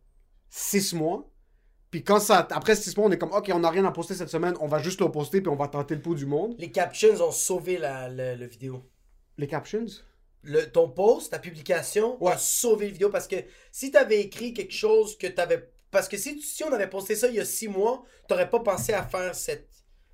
6 0.51 0.93
mois. 0.95 1.31
Puis 1.91 2.05
quand 2.05 2.21
ça, 2.21 2.47
après 2.51 2.77
6 2.77 2.95
mois, 2.99 3.07
on 3.07 3.11
est 3.11 3.17
comme, 3.17 3.33
ok, 3.33 3.51
on 3.55 3.61
n'a 3.61 3.71
rien 3.71 3.87
à 3.87 3.91
poster 3.91 4.13
cette 4.15 4.29
semaine, 4.29 4.55
on 4.61 4.67
va 4.69 4.79
juste 4.81 5.01
le 5.01 5.11
poster, 5.11 5.41
puis 5.41 5.49
on 5.51 5.57
va 5.57 5.69
tenter 5.69 5.95
le 5.95 6.03
pouls 6.03 6.15
du 6.15 6.27
monde. 6.27 6.55
Les 6.59 6.71
captions 6.71 7.15
ont 7.27 7.31
sauvé 7.33 7.79
la, 7.79 8.11
la, 8.11 8.37
la 8.37 8.47
vidéo. 8.47 8.83
Les 9.39 9.47
captions? 9.47 9.87
Le, 10.51 10.71
ton 10.71 10.89
post, 10.89 11.31
ta 11.31 11.39
publication, 11.39 12.17
Ouais. 12.23 12.33
a 12.33 12.39
sauvé 12.39 12.87
la 12.87 12.93
vidéo 12.93 13.11
parce 13.11 13.29
que 13.29 13.37
si 13.71 13.91
t'avais 13.91 14.21
écrit 14.23 14.55
quelque 14.55 14.73
chose 14.75 15.17
que 15.19 15.27
t'avais. 15.27 15.69
Parce 15.91 16.09
que 16.09 16.17
si, 16.17 16.37
tu- 16.37 16.43
si 16.47 16.65
on 16.65 16.73
avait 16.73 16.89
posté 16.89 17.15
ça 17.17 17.29
il 17.29 17.35
y 17.35 17.41
a 17.41 17.45
six 17.45 17.69
mois, 17.69 18.03
t'aurais 18.29 18.49
pas 18.49 18.61
pensé 18.61 18.93
à 18.95 19.03
faire 19.03 19.35
cette, 19.35 19.69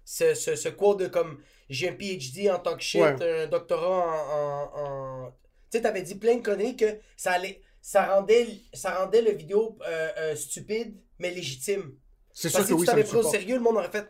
ce, 0.04 0.34
ce, 0.34 0.56
ce 0.56 0.68
quote 0.68 0.98
de 1.00 1.06
comme 1.06 1.40
j'ai 1.68 1.88
un 1.88 1.94
PhD 1.94 2.50
en 2.50 2.58
tant 2.58 2.76
que 2.76 2.82
shit, 2.82 3.00
Ouais. 3.00 3.42
un 3.44 3.46
doctorat 3.46 4.06
en. 4.06 4.80
en, 4.80 5.26
en- 5.26 5.30
Tu 5.70 5.78
sais, 5.78 5.82
t'avais 5.82 6.02
dit 6.02 6.14
plein 6.16 6.36
de 6.36 6.42
conneries 6.42 6.76
que 6.76 6.98
ça 7.16 7.32
allait. 7.32 7.60
Ça 7.80 8.14
rendait, 8.14 8.46
ça 8.72 8.90
rendait 8.98 9.22
le 9.22 9.32
vidéo 9.32 9.78
euh, 9.86 10.08
euh, 10.18 10.36
stupide, 10.36 10.96
mais 11.18 11.30
légitime. 11.30 11.94
C'est 12.32 12.48
sûr 12.48 12.60
que 12.60 12.62
que 12.64 12.68
si 12.70 12.74
tu 12.74 12.80
oui, 12.80 12.86
t'avais 12.86 13.04
pris 13.04 13.16
au 13.18 13.22
sérieux, 13.22 13.54
le 13.56 13.60
monde 13.60 13.76
aurait 13.76 13.90
fait. 13.90 14.06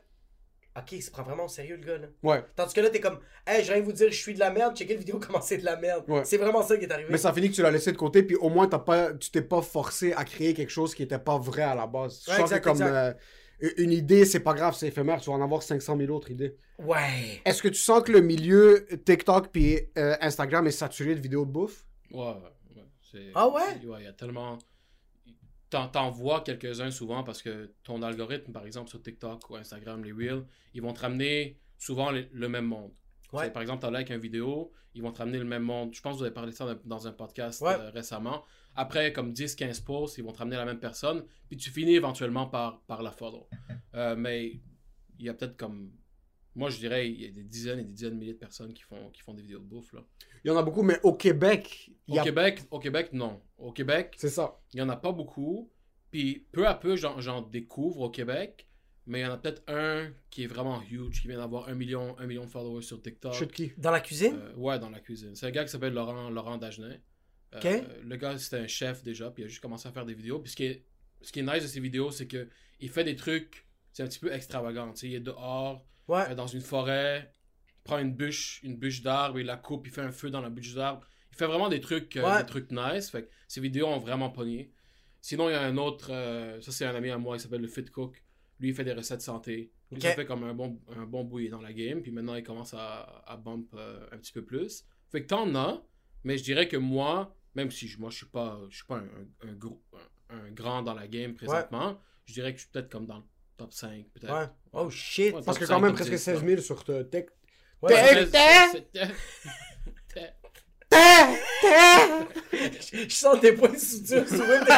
Ok, 0.76 0.90
il 0.92 1.02
se 1.02 1.10
prend 1.10 1.22
vraiment 1.22 1.44
au 1.44 1.48
sérieux, 1.48 1.76
le 1.76 1.86
gars, 1.86 1.98
là. 1.98 2.08
Ouais. 2.24 2.44
Tandis 2.56 2.74
que 2.74 2.80
là, 2.80 2.90
t'es 2.90 2.98
comme, 3.00 3.20
hey, 3.46 3.62
je 3.64 3.70
viens 3.72 3.80
de 3.80 3.84
vous 3.86 3.92
dire, 3.92 4.10
je 4.10 4.16
suis 4.20 4.34
de 4.34 4.40
la 4.40 4.50
merde, 4.50 4.76
checkez 4.76 4.94
le 4.94 4.98
vidéo 4.98 5.20
comment 5.24 5.40
c'est 5.40 5.58
de 5.58 5.64
la 5.64 5.76
merde. 5.76 6.04
Ouais. 6.08 6.24
C'est 6.24 6.36
vraiment 6.36 6.62
ça 6.62 6.76
qui 6.76 6.84
est 6.84 6.92
arrivé. 6.92 7.08
Mais 7.12 7.18
ça 7.18 7.32
finit 7.32 7.48
que 7.50 7.54
tu 7.54 7.62
l'as 7.62 7.70
laissé 7.70 7.92
de 7.92 7.96
côté, 7.96 8.22
puis 8.24 8.34
au 8.36 8.48
moins, 8.48 8.66
t'as 8.66 8.80
pas, 8.80 9.12
tu 9.14 9.30
t'es 9.30 9.42
pas 9.42 9.62
forcé 9.62 10.12
à 10.14 10.24
créer 10.24 10.52
quelque 10.52 10.70
chose 10.72 10.94
qui 10.94 11.04
était 11.04 11.18
pas 11.18 11.38
vrai 11.38 11.62
à 11.62 11.74
la 11.76 11.86
base. 11.86 12.22
Je 12.26 12.30
Ouais, 12.32 12.36
sens 12.38 12.50
que 12.50 12.56
exact, 12.56 12.64
comme 12.64 12.72
exact. 12.82 13.18
euh, 13.62 13.70
une 13.78 13.92
idée, 13.92 14.24
c'est 14.24 14.40
pas 14.40 14.52
grave, 14.54 14.74
c'est 14.74 14.88
éphémère, 14.88 15.20
tu 15.20 15.30
vas 15.30 15.36
en 15.36 15.42
avoir 15.42 15.62
500 15.62 15.96
000 15.96 16.10
autres 16.12 16.32
idées. 16.32 16.56
Ouais. 16.80 17.40
Est-ce 17.44 17.62
que 17.62 17.68
tu 17.68 17.78
sens 17.78 18.02
que 18.02 18.10
le 18.10 18.20
milieu 18.20 18.84
TikTok 19.06 19.48
puis 19.52 19.78
euh, 19.96 20.16
Instagram 20.20 20.66
est 20.66 20.72
saturé 20.72 21.14
de 21.14 21.20
vidéos 21.20 21.44
de 21.46 21.52
bouffe? 21.52 21.86
Ouais, 22.10 22.20
ouais. 22.20 22.82
ouais, 23.14 23.30
Ah 23.36 23.48
ouais? 23.48 23.62
Ouais, 23.86 23.98
il 24.00 24.04
y 24.04 24.08
a 24.08 24.12
tellement. 24.12 24.58
T'en, 25.92 26.10
vois 26.10 26.40
quelques-uns 26.42 26.90
souvent 26.90 27.24
parce 27.24 27.42
que 27.42 27.74
ton 27.82 28.02
algorithme, 28.02 28.52
par 28.52 28.64
exemple, 28.66 28.88
sur 28.90 29.02
TikTok 29.02 29.48
ou 29.50 29.56
Instagram, 29.56 30.02
les 30.04 30.12
Reels, 30.12 30.44
ils 30.72 30.82
vont 30.82 30.92
te 30.92 31.00
ramener 31.00 31.58
souvent 31.78 32.10
le, 32.10 32.26
le 32.32 32.48
même 32.48 32.66
monde. 32.66 32.92
Ouais. 33.32 33.50
Par 33.50 33.62
exemple, 33.62 33.84
tu 33.84 33.92
like 33.92 34.10
un 34.12 34.18
vidéo, 34.18 34.70
ils 34.94 35.02
vont 35.02 35.10
te 35.10 35.18
ramener 35.18 35.38
le 35.38 35.44
même 35.44 35.64
monde. 35.64 35.92
Je 35.94 36.00
pense 36.00 36.12
que 36.14 36.18
vous 36.18 36.24
avez 36.24 36.32
parlé 36.34 36.52
de 36.52 36.56
ça 36.56 36.66
dans- 36.72 36.80
dans 36.84 37.08
un 37.08 37.12
podcast 37.12 37.60
Ouais. 37.62 37.74
euh, 37.74 37.90
récemment. 37.90 38.44
Après, 38.76 39.12
comme 39.12 39.32
10-15 39.32 39.82
posts, 39.84 40.18
ils 40.18 40.24
vont 40.24 40.32
te 40.32 40.38
ramener 40.38 40.56
la 40.56 40.64
même 40.64 40.78
personne. 40.78 41.24
Puis 41.48 41.56
tu 41.56 41.70
finis 41.70 41.94
éventuellement 41.94 42.46
par, 42.46 42.80
par 42.82 43.02
la 43.02 43.10
follow. 43.10 43.48
Euh, 43.94 44.14
mais 44.16 44.60
il 45.18 45.26
y 45.26 45.28
a 45.28 45.34
peut-être 45.34 45.56
comme. 45.56 45.92
Moi, 46.56 46.70
je 46.70 46.78
dirais, 46.78 47.10
il 47.10 47.20
y 47.20 47.26
a 47.26 47.30
des 47.30 47.42
dizaines 47.42 47.80
et 47.80 47.84
des 47.84 47.92
dizaines 47.92 48.14
de 48.14 48.18
milliers 48.18 48.34
de 48.34 48.38
personnes 48.38 48.72
qui 48.72 48.82
font, 48.82 49.10
qui 49.10 49.22
font 49.22 49.34
des 49.34 49.42
vidéos 49.42 49.58
de 49.58 49.64
bouffe. 49.64 49.92
Là. 49.92 50.04
Il 50.44 50.48
y 50.48 50.50
en 50.50 50.56
a 50.56 50.62
beaucoup, 50.62 50.82
mais 50.82 51.00
au 51.02 51.14
Québec, 51.14 51.90
il 52.06 52.12
Au, 52.12 52.16
y 52.16 52.18
a... 52.20 52.22
Québec, 52.22 52.60
au 52.70 52.78
Québec, 52.78 53.08
non. 53.12 53.42
Au 53.58 53.72
Québec, 53.72 54.14
c'est 54.16 54.28
ça. 54.28 54.60
il 54.72 54.76
n'y 54.76 54.82
en 54.82 54.88
a 54.88 54.96
pas 54.96 55.12
beaucoup. 55.12 55.70
Puis 56.10 56.46
peu 56.52 56.66
à 56.66 56.74
peu, 56.74 56.96
j'en, 56.96 57.20
j'en 57.20 57.42
découvre 57.42 58.00
au 58.00 58.10
Québec. 58.10 58.68
Mais 59.06 59.20
il 59.20 59.22
y 59.22 59.26
en 59.26 59.32
a 59.32 59.36
peut-être 59.36 59.62
un 59.68 60.10
qui 60.30 60.44
est 60.44 60.46
vraiment 60.46 60.80
huge, 60.90 61.20
qui 61.20 61.28
vient 61.28 61.36
d'avoir 61.36 61.68
un 61.68 61.74
million, 61.74 62.18
un 62.18 62.26
million 62.26 62.44
de 62.44 62.50
followers 62.50 62.82
sur 62.82 63.02
TikTok. 63.02 63.52
Qui? 63.52 63.72
Dans 63.76 63.90
la 63.90 64.00
cuisine? 64.00 64.38
Euh, 64.40 64.54
ouais, 64.56 64.78
dans 64.78 64.88
la 64.88 65.00
cuisine. 65.00 65.34
C'est 65.34 65.46
un 65.46 65.50
gars 65.50 65.64
qui 65.64 65.70
s'appelle 65.70 65.92
Laurent, 65.92 66.30
Laurent 66.30 66.56
Dagenet. 66.56 67.02
Euh. 67.54 67.82
Le 68.02 68.16
gars, 68.16 68.38
c'était 68.38 68.58
un 68.58 68.66
chef 68.66 69.02
déjà, 69.02 69.30
puis 69.30 69.42
il 69.42 69.46
a 69.46 69.48
juste 69.48 69.60
commencé 69.60 69.86
à 69.88 69.92
faire 69.92 70.06
des 70.06 70.14
vidéos. 70.14 70.40
Puis 70.40 70.52
ce 70.52 70.56
qui 70.56 70.64
est, 70.64 70.84
ce 71.20 71.32
qui 71.32 71.40
est 71.40 71.42
nice 71.42 71.62
de 71.62 71.68
ses 71.68 71.80
vidéos, 71.80 72.10
c'est 72.10 72.26
que 72.26 72.48
il 72.80 72.88
fait 72.88 73.04
des 73.04 73.14
trucs, 73.14 73.66
c'est 73.92 74.02
un 74.02 74.06
petit 74.06 74.18
peu 74.18 74.32
extravagant. 74.32 74.90
Tu 74.92 75.00
sais, 75.00 75.08
il 75.08 75.14
est 75.14 75.20
dehors, 75.20 75.86
Ouais. 76.08 76.24
euh, 76.30 76.34
dans 76.34 76.46
une 76.46 76.60
forêt, 76.60 77.32
il 77.78 77.82
prend 77.84 77.98
une 77.98 78.14
bûche, 78.14 78.60
une 78.62 78.76
bûche 78.76 79.02
d'arbre, 79.02 79.38
il 79.40 79.46
la 79.46 79.56
coupe, 79.56 79.86
il 79.86 79.92
fait 79.92 80.00
un 80.02 80.12
feu 80.12 80.30
dans 80.30 80.40
la 80.40 80.50
bûche 80.50 80.74
d'arbre. 80.74 81.06
Il 81.32 81.36
fait 81.36 81.46
vraiment 81.46 81.68
des 81.68 81.80
trucs, 81.80 82.16
euh, 82.16 82.24
Ouais. 82.24 82.40
des 82.42 82.46
trucs 82.46 82.70
nice. 82.70 83.10
Fait 83.10 83.24
que 83.24 83.30
ses 83.48 83.60
vidéos 83.60 83.86
ont 83.88 83.98
vraiment 83.98 84.30
pogné. 84.30 84.72
Sinon, 85.20 85.48
il 85.48 85.52
y 85.52 85.56
a 85.56 85.62
un 85.62 85.76
autre, 85.78 86.08
euh, 86.12 86.60
ça 86.60 86.70
c'est 86.72 86.84
un 86.84 86.94
ami 86.94 87.10
à 87.10 87.18
moi, 87.18 87.36
il 87.36 87.40
s'appelle 87.40 87.62
le 87.62 87.68
Fit 87.68 87.84
Cook. 87.86 88.22
Lui, 88.60 88.68
il 88.68 88.74
fait 88.74 88.84
des 88.84 88.92
recettes 88.92 89.22
santé. 89.22 89.72
Lui, 89.90 89.96
Ok. 89.98 90.02
ça 90.02 90.12
fait 90.14 90.26
comme 90.26 90.44
un 90.44 90.54
bon, 90.54 90.80
un 90.96 91.06
bon 91.06 91.24
bouillie 91.24 91.48
dans 91.48 91.60
la 91.60 91.72
game. 91.72 92.02
Puis 92.02 92.12
maintenant, 92.12 92.34
il 92.36 92.42
commence 92.44 92.72
à, 92.74 93.22
à 93.26 93.36
bump 93.36 93.68
euh, 93.74 94.06
un 94.12 94.18
petit 94.18 94.32
peu 94.32 94.44
plus. 94.44 94.84
Fait 95.10 95.22
que 95.22 95.26
t'en 95.26 95.54
as, 95.54 95.82
mais 96.24 96.38
je 96.38 96.44
dirais 96.44 96.68
que 96.68 96.76
moi, 96.76 97.34
même 97.54 97.70
si 97.70 97.88
je- 97.88 97.98
moi 97.98 98.10
je 98.10 98.16
suis 98.18 98.26
pas, 98.26 98.60
je 98.70 98.76
suis 98.76 98.86
pas 98.86 98.96
un, 98.98 99.04
un- 99.04 99.48
un 99.48 99.52
gros, 99.54 99.82
un, 100.30 100.36
un 100.46 100.50
grand 100.52 100.82
dans 100.82 100.94
la 100.94 101.06
game 101.08 101.34
présentement, 101.34 102.00
je 102.26 102.32
dirais 102.34 102.52
que 102.52 102.58
je 102.58 102.64
suis 102.64 102.70
peut-être 102.72 102.90
comme 102.90 103.06
dans 103.06 103.18
le 103.18 103.24
top 103.56 103.72
5, 103.72 104.04
peut-être. 104.14 104.32
Ouais. 104.32 104.46
Oh 104.72 104.90
shit. 104.90 105.34
Ouais, 105.34 105.40
Parce 105.44 105.58
que 105.58 105.64
quand 105.64 105.80
même 105.80 105.90
5, 105.96 105.96
top 105.98 106.06
presque 106.08 106.12
10, 106.12 106.18
16 106.18 106.42
ouais. 106.42 106.48
000 106.50 106.62
sur 106.62 106.84
te- 106.84 107.02
Tech. 107.02 107.26
Ouais, 107.82 107.92
T'es- 107.94 108.26
c'est- 108.26 108.88
c'est- 108.94 109.14
Je 112.92 113.14
sens 113.14 113.40
des 113.40 113.52
points 113.52 113.70
de 113.70 113.78
suture 113.78 114.26
sur 114.28 114.42
eux. 114.42 114.60
t'es 114.66 114.74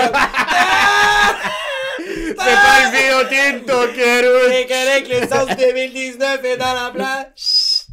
C'est 1.98 2.34
pas 2.34 2.80
le 2.84 2.90
Viotinto, 2.96 3.92
Kérout! 3.94 4.48
T'es 4.50 4.66
correct, 4.66 5.08
le 5.12 5.28
sens 5.28 5.56
2019 5.56 6.44
est 6.44 6.56
dans 6.56 6.74
la 6.74 6.90
place. 6.94 7.86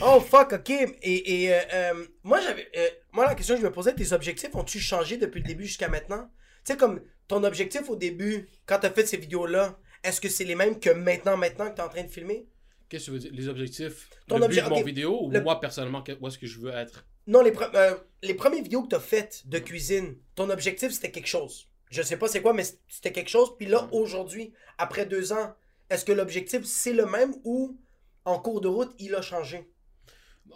Oh 0.00 0.20
fuck, 0.20 0.52
ok. 0.52 0.70
Et, 0.70 1.44
et 1.44 1.54
euh, 1.54 1.60
euh, 1.72 2.06
moi, 2.22 2.40
j'avais, 2.40 2.68
euh, 2.76 2.88
moi, 3.12 3.26
la 3.26 3.34
question 3.34 3.54
que 3.56 3.60
je 3.62 3.66
me 3.66 3.72
posais, 3.72 3.94
tes 3.94 4.12
objectifs 4.12 4.54
ont-ils 4.54 4.80
changé 4.80 5.16
depuis 5.16 5.40
le 5.40 5.46
début 5.46 5.64
jusqu'à 5.64 5.88
maintenant? 5.88 6.30
Tu 6.64 6.72
sais, 6.72 6.76
comme 6.78 7.00
ton 7.28 7.44
objectif 7.44 7.88
au 7.88 7.96
début, 7.96 8.48
quand 8.66 8.78
t'as 8.80 8.90
fait 8.90 9.06
ces 9.06 9.16
vidéos-là, 9.18 9.78
est-ce 10.02 10.20
que 10.20 10.28
c'est 10.28 10.44
les 10.44 10.54
mêmes 10.54 10.80
que 10.80 10.90
maintenant, 10.90 11.36
maintenant 11.36 11.70
que 11.70 11.76
t'es 11.76 11.82
en 11.82 11.88
train 11.88 12.02
de 12.04 12.08
filmer? 12.10 12.46
Qu'est-ce 12.88 13.06
que 13.06 13.10
tu 13.10 13.12
veux 13.12 13.18
dire? 13.18 13.30
Les 13.34 13.48
objectifs? 13.48 14.08
Ton 14.26 14.38
Le 14.38 14.44
objet- 14.44 14.62
but 14.62 14.68
de 14.68 14.74
mon 14.74 14.82
vidéo 14.82 15.18
ou 15.24 15.30
Le- 15.30 15.40
moi 15.42 15.60
personnellement, 15.60 16.02
où 16.20 16.28
est-ce 16.28 16.38
que 16.38 16.46
je 16.46 16.58
veux 16.58 16.70
être? 16.72 17.06
Non, 17.26 17.42
les, 17.42 17.50
pre- 17.50 17.70
euh, 17.74 17.94
les 18.22 18.32
premières 18.34 18.62
vidéos 18.62 18.82
que 18.84 18.88
t'as 18.88 19.00
faites 19.00 19.42
de 19.46 19.58
cuisine, 19.58 20.16
ton 20.34 20.48
objectif 20.48 20.90
c'était 20.92 21.10
quelque 21.10 21.26
chose. 21.26 21.68
Je 21.90 22.00
sais 22.00 22.16
pas 22.16 22.28
c'est 22.28 22.40
quoi, 22.40 22.54
mais 22.54 22.64
c'était 22.88 23.12
quelque 23.12 23.28
chose. 23.28 23.50
Puis 23.58 23.66
là, 23.66 23.88
aujourd'hui, 23.92 24.52
après 24.78 25.04
deux 25.04 25.32
ans, 25.32 25.54
est-ce 25.90 26.04
que 26.06 26.12
l'objectif 26.12 26.64
c'est 26.64 26.94
le 26.94 27.04
même 27.04 27.34
ou 27.44 27.78
en 28.24 28.38
cours 28.38 28.62
de 28.62 28.68
route, 28.68 28.94
il 28.98 29.14
a 29.14 29.20
changé? 29.22 29.68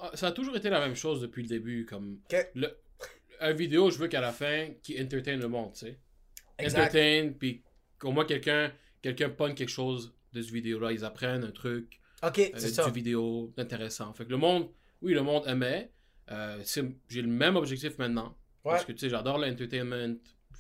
Ah, 0.01 0.11
Ça 0.15 0.29
a 0.29 0.33
toujours 0.33 0.57
été 0.57 0.71
la 0.71 0.81
même 0.81 0.95
chose 0.97 1.21
depuis 1.21 1.43
le 1.43 1.49
début. 1.49 1.85
Comme 1.85 2.21
Ok. 2.33 2.51
le, 2.55 2.69
un 3.41 3.53
vidéo, 3.53 3.91
je 3.91 3.99
veux 3.99 4.09
qu'à 4.09 4.21
la 4.23 4.33
fin, 4.33 4.69
qui 4.83 4.99
entertain 5.03 5.37
le 5.37 5.49
monde, 5.49 5.73
tu 5.75 5.81
sais. 5.81 5.99
Entertain, 6.67 7.33
puis 7.39 7.63
qu'au 7.99 8.13
moins 8.13 8.25
quelqu'un 8.25 8.73
quelqu'un 9.01 9.29
pogne 9.31 9.55
quelque 9.55 9.69
chose 9.71 10.15
de 10.33 10.43
ce 10.43 10.53
vidéo-là. 10.53 10.93
Ils 10.93 11.05
apprennent 11.05 11.45
un 11.45 11.51
truc 11.51 12.01
Ok, 12.23 12.39
euh, 12.39 12.49
c'est 12.57 12.69
du 12.69 12.75
ça. 12.75 12.89
vidéo 12.91 13.53
intéressant. 13.57 14.13
Fait 14.15 14.25
que 14.25 14.31
le 14.31 14.37
monde, 14.37 14.69
oui, 15.01 15.13
le 15.13 15.23
monde 15.23 15.43
aimait. 15.47 15.91
Euh, 16.31 16.63
J'ai 17.09 17.23
le 17.23 17.29
même 17.29 17.57
objectif 17.57 17.99
maintenant. 17.99 18.37
Ouais. 18.65 18.73
Parce 18.73 18.85
que 18.85 18.93
tu 18.93 18.99
sais, 18.99 19.09
j'adore 19.11 19.39
l'entertainment. 19.39 20.15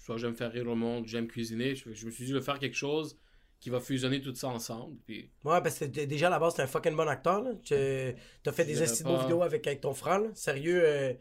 Soit 0.04 0.16
j'aime 0.18 0.34
faire 0.34 0.50
rire 0.50 0.64
le 0.64 0.74
monde, 0.74 1.06
j'aime 1.06 1.28
cuisiner. 1.28 1.76
Je, 1.76 1.92
je 1.92 2.04
me 2.06 2.10
suis 2.10 2.24
dit 2.24 2.32
de 2.32 2.40
faire 2.40 2.58
quelque 2.58 2.74
chose 2.76 3.16
qui 3.60 3.70
va 3.70 3.78
fusionner 3.78 4.20
tout 4.20 4.34
ça 4.34 4.48
ensemble. 4.48 4.96
Puis 5.06 5.30
Ouais, 5.44 5.60
parce 5.62 5.78
que 5.78 5.84
déjà 5.84 6.26
à 6.26 6.30
la 6.30 6.40
base, 6.40 6.54
t'es 6.56 6.62
un 6.62 6.66
fucking 6.66 6.96
bon 6.96 7.06
acteur. 7.06 7.42
Là. 7.44 7.52
Tu 7.62 7.74
as 7.74 8.52
fait 8.52 8.64
des 8.64 8.74
pas. 9.04 9.20
vidéos 9.22 9.42
avec, 9.44 9.64
avec 9.68 9.80
ton 9.80 9.94
frère. 9.94 10.18
là. 10.18 10.30
Sérieux, 10.34 10.82
euh, 10.84 11.12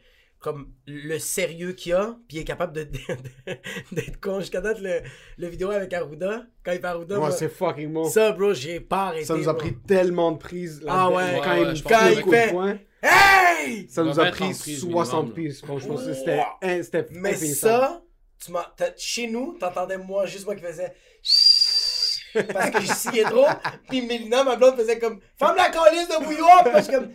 comme 0.41 0.73
le 0.87 1.19
sérieux 1.19 1.73
qu'il 1.73 1.93
a, 1.93 2.17
puis 2.27 2.37
il 2.37 2.39
est 2.41 2.43
capable 2.45 2.73
de- 2.73 2.83
de- 3.45 3.57
d'être 3.91 4.19
con. 4.19 4.39
Jusqu'à 4.39 4.59
date, 4.61 4.79
le, 4.81 5.01
le 5.37 5.47
vidéo 5.47 5.69
avec 5.71 5.93
Arruda, 5.93 6.43
quand 6.65 6.71
il 6.71 6.79
fait 6.79 6.85
Arruda, 6.87 7.19
Ouais, 7.19 7.31
c'est 7.31 7.47
fucking 7.49 7.93
bon. 7.93 8.09
ça, 8.09 8.31
bro, 8.31 8.53
j'ai 8.53 8.79
pas 8.79 9.07
arrêté. 9.09 9.25
Ça 9.25 9.35
nous 9.35 9.47
a 9.47 9.53
bro. 9.53 9.61
pris 9.61 9.75
tellement 9.87 10.31
de 10.31 10.37
prises. 10.39 10.81
là, 10.81 10.91
Ah 10.93 11.09
ouais. 11.11 11.39
Quand 11.43 11.51
Ouais, 11.61 11.73
il 11.73 11.83
quand 11.83 12.07
il 12.09 12.23
fait- 12.31 12.47
de 12.47 12.51
poing, 12.51 12.77
Hey! 13.03 13.87
ça 13.89 14.03
nous 14.03 14.19
a 14.19 14.25
pris 14.31 14.45
prise 14.51 14.79
60 14.79 15.13
minimum, 15.27 15.33
prises. 15.33 15.61
Franchement, 15.61 15.97
c'était 15.97 16.43
hein, 16.61 16.81
c'était 16.83 17.05
Mais 17.11 17.35
ça, 17.35 18.01
tu 18.43 18.51
m'as- 18.51 18.73
t'as- 18.75 18.95
chez 18.97 19.27
nous, 19.27 19.57
t'entendais 19.59 19.97
moi, 19.97 20.25
juste 20.25 20.45
moi 20.45 20.55
qui 20.55 20.61
faisais. 20.63 20.93
Parce 22.53 22.69
que 22.69 22.81
je 22.81 22.93
sciais 22.93 23.23
trop. 23.23 23.45
Puis 23.89 24.01
Mélina, 24.03 24.43
ma 24.43 24.55
blonde, 24.55 24.75
faisait 24.77 24.97
comme. 24.99 25.19
Ferme 25.37 25.55
la 25.57 25.69
calice 25.69 26.07
de 26.07 26.23
bouillon! 26.23 26.45
Puis 26.63 26.71
je 26.77 26.81
suis 26.81 26.93
comme. 26.93 27.11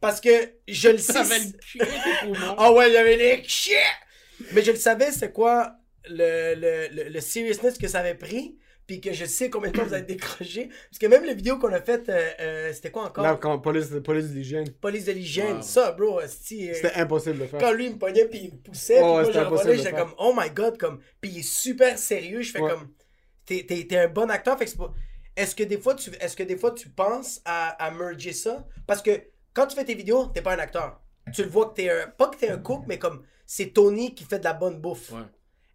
Parce 0.00 0.20
que 0.20 0.30
je 0.66 0.88
le 0.88 0.98
sais. 0.98 1.12
ça 1.12 1.20
avait 1.20 1.38
le 1.38 1.52
cul 1.58 1.78
des 1.78 1.84
poumons. 2.22 2.54
Ah 2.58 2.72
ouais, 2.72 2.90
j'avais 2.92 3.16
les 3.16 3.44
shit! 3.44 3.74
Mais 4.52 4.62
je 4.62 4.70
le 4.70 4.78
savais, 4.78 5.12
c'est 5.12 5.32
quoi 5.32 5.74
le, 6.08 6.54
le, 6.54 6.88
le, 7.04 7.08
le 7.10 7.20
seriousness 7.20 7.76
que 7.78 7.88
ça 7.88 8.00
avait 8.00 8.14
pris. 8.14 8.56
Puis 8.86 9.00
que 9.00 9.12
je 9.12 9.24
sais 9.24 9.50
combien 9.50 9.70
de 9.70 9.76
temps 9.76 9.84
vous 9.84 9.92
avez 9.94 10.02
décroché. 10.02 10.68
Parce 10.90 10.98
que 10.98 11.06
même 11.06 11.22
les 11.24 11.34
vidéos 11.34 11.58
qu'on 11.60 11.72
a 11.72 11.80
faites, 11.80 12.08
euh, 12.08 12.28
euh, 12.40 12.72
c'était 12.72 12.90
quoi 12.90 13.04
encore? 13.04 13.22
Là, 13.22 13.36
quand 13.40 13.56
police, 13.60 13.86
police 14.02 14.30
de 14.30 14.34
l'hygiène, 14.34 14.68
Police 14.80 15.04
de 15.04 15.12
l'hygiène. 15.12 15.56
Wow. 15.58 15.62
Ça, 15.62 15.92
bro, 15.92 16.18
euh, 16.18 16.26
c'était 16.26 16.92
impossible 16.96 17.38
de 17.38 17.46
faire. 17.46 17.60
quand 17.60 17.70
lui 17.72 17.86
il 17.86 17.92
me 17.92 17.98
pognait 17.98 18.24
puis 18.24 18.40
il 18.44 18.52
me 18.52 18.56
poussait, 18.58 19.00
Ouais, 19.00 19.22
puis 19.30 19.38
moi 19.48 19.58
c'était 19.58 19.76
je 19.76 19.82
j'étais 19.84 19.92
comme 19.96 20.12
oh 20.18 20.34
my 20.36 20.50
god, 20.50 20.76
comme 20.76 20.98
puis 21.20 21.30
il 21.30 21.38
est 21.38 21.42
super 21.48 21.96
sérieux, 21.98 22.42
je 22.42 22.50
fais 22.50 22.60
Ouais. 22.60 22.70
comme 22.70 22.88
t'es, 23.46 23.64
t'es, 23.68 23.86
t'es 23.86 23.96
un 23.96 24.08
bon 24.08 24.28
acteur, 24.28 24.58
fait 24.58 24.64
que 24.64 24.70
c'est 24.72 24.76
pas- 24.78 24.92
est-ce 25.36 25.54
que 25.54 25.62
des 25.62 25.78
fois 25.78 25.94
tu 25.94 26.10
est-ce 26.20 26.34
que 26.34 26.42
des 26.42 26.56
fois 26.56 26.72
tu 26.72 26.88
penses 26.88 27.40
à, 27.44 27.68
à 27.84 27.92
merger 27.92 28.32
ça? 28.32 28.66
Parce 28.88 29.02
que 29.02 29.12
quand 29.54 29.66
tu 29.66 29.76
fais 29.76 29.84
tes 29.84 29.94
vidéos, 29.94 30.26
t'es 30.26 30.42
pas 30.42 30.54
un 30.54 30.58
acteur. 30.58 31.00
Tu 31.32 31.42
le 31.42 31.48
vois 31.50 31.66
que 31.70 31.74
t'es 31.74 31.90
un 31.90 32.08
pas 32.08 32.28
que 32.28 32.36
t'es 32.36 32.48
un 32.50 32.58
cook, 32.58 32.84
mais 32.86 32.98
comme 32.98 33.22
c'est 33.46 33.66
Tony 33.72 34.14
qui 34.14 34.24
fait 34.24 34.38
de 34.38 34.44
la 34.44 34.52
bonne 34.54 34.80
bouffe. 34.80 35.12
Ouais. 35.12 35.20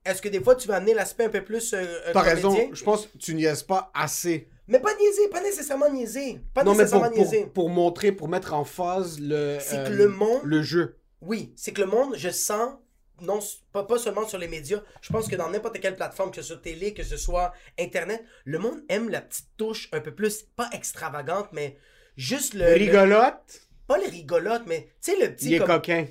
Est-ce 0.04 0.22
que 0.22 0.30
des 0.30 0.42
fois 0.42 0.56
tu 0.56 0.68
vas 0.68 0.76
amener 0.76 0.94
l'aspect 0.94 1.26
un 1.26 1.30
peu 1.30 1.44
plus 1.44 1.74
euh, 1.74 1.86
T'as 2.14 2.22
raison, 2.22 2.56
je 2.74 2.84
pense 2.84 3.08
que 3.08 3.18
tu 3.18 3.34
niaises 3.36 3.64
pas 3.64 3.92
assez. 3.94 4.50
Mais 4.68 4.80
pas 4.80 4.94
niaiser, 4.96 5.28
pas 5.30 5.42
nécessairement 5.42 5.90
niaiser, 5.92 6.42
pas 6.54 6.64
non, 6.64 6.72
mais 6.74 6.80
nécessairement 6.80 7.10
pour, 7.10 7.16
pour, 7.16 7.32
niaiser. 7.32 7.46
pour 7.46 7.70
montrer, 7.70 8.12
pour 8.12 8.28
mettre 8.28 8.54
en 8.54 8.66
phase 8.66 9.20
le, 9.20 9.58
C'est 9.62 9.78
euh, 9.78 9.88
que 9.88 9.94
le 9.94 10.08
monde 10.08 10.42
le 10.44 10.62
jeu. 10.64 10.98
Oui, 11.22 11.54
c'est 11.56 11.72
que 11.72 11.82
le 11.82 11.88
monde, 11.88 12.16
je 12.18 12.30
sens, 12.30 12.74
non, 13.22 13.40
pas, 13.72 13.84
pas 13.84 13.98
seulement 13.98 14.28
sur 14.28 14.38
les 14.40 14.48
médias, 14.48 14.82
je 15.02 15.12
pense 15.12 15.28
que 15.28 15.36
dans 15.36 15.50
n'importe 15.50 15.80
quelle 15.80 15.96
plateforme, 15.96 16.32
que 16.32 16.38
ce 16.42 16.48
soit 16.54 16.62
télé, 16.62 16.94
que 16.94 17.04
ce 17.04 17.18
soit 17.18 17.54
Internet, 17.80 18.24
le 18.44 18.58
monde 18.60 18.82
aime 18.90 19.10
la 19.10 19.22
petite 19.22 19.48
touche 19.58 19.88
un 19.92 20.02
peu 20.02 20.14
plus, 20.14 20.44
pas 20.56 20.70
extravagante, 20.74 21.50
mais 21.52 21.78
juste 22.18 22.54
le... 22.56 22.62
le- 22.66 22.74
Rigolote, 22.74 23.62
pas 23.88 23.98
les 23.98 24.08
rigolotes, 24.08 24.64
mais 24.68 24.88
tu 25.04 25.12
sais, 25.12 25.18
le 25.20 25.34
petit... 25.34 25.46
il 25.48 25.54
est 25.56 25.60
comme- 25.60 25.68
coquin. 25.68 26.06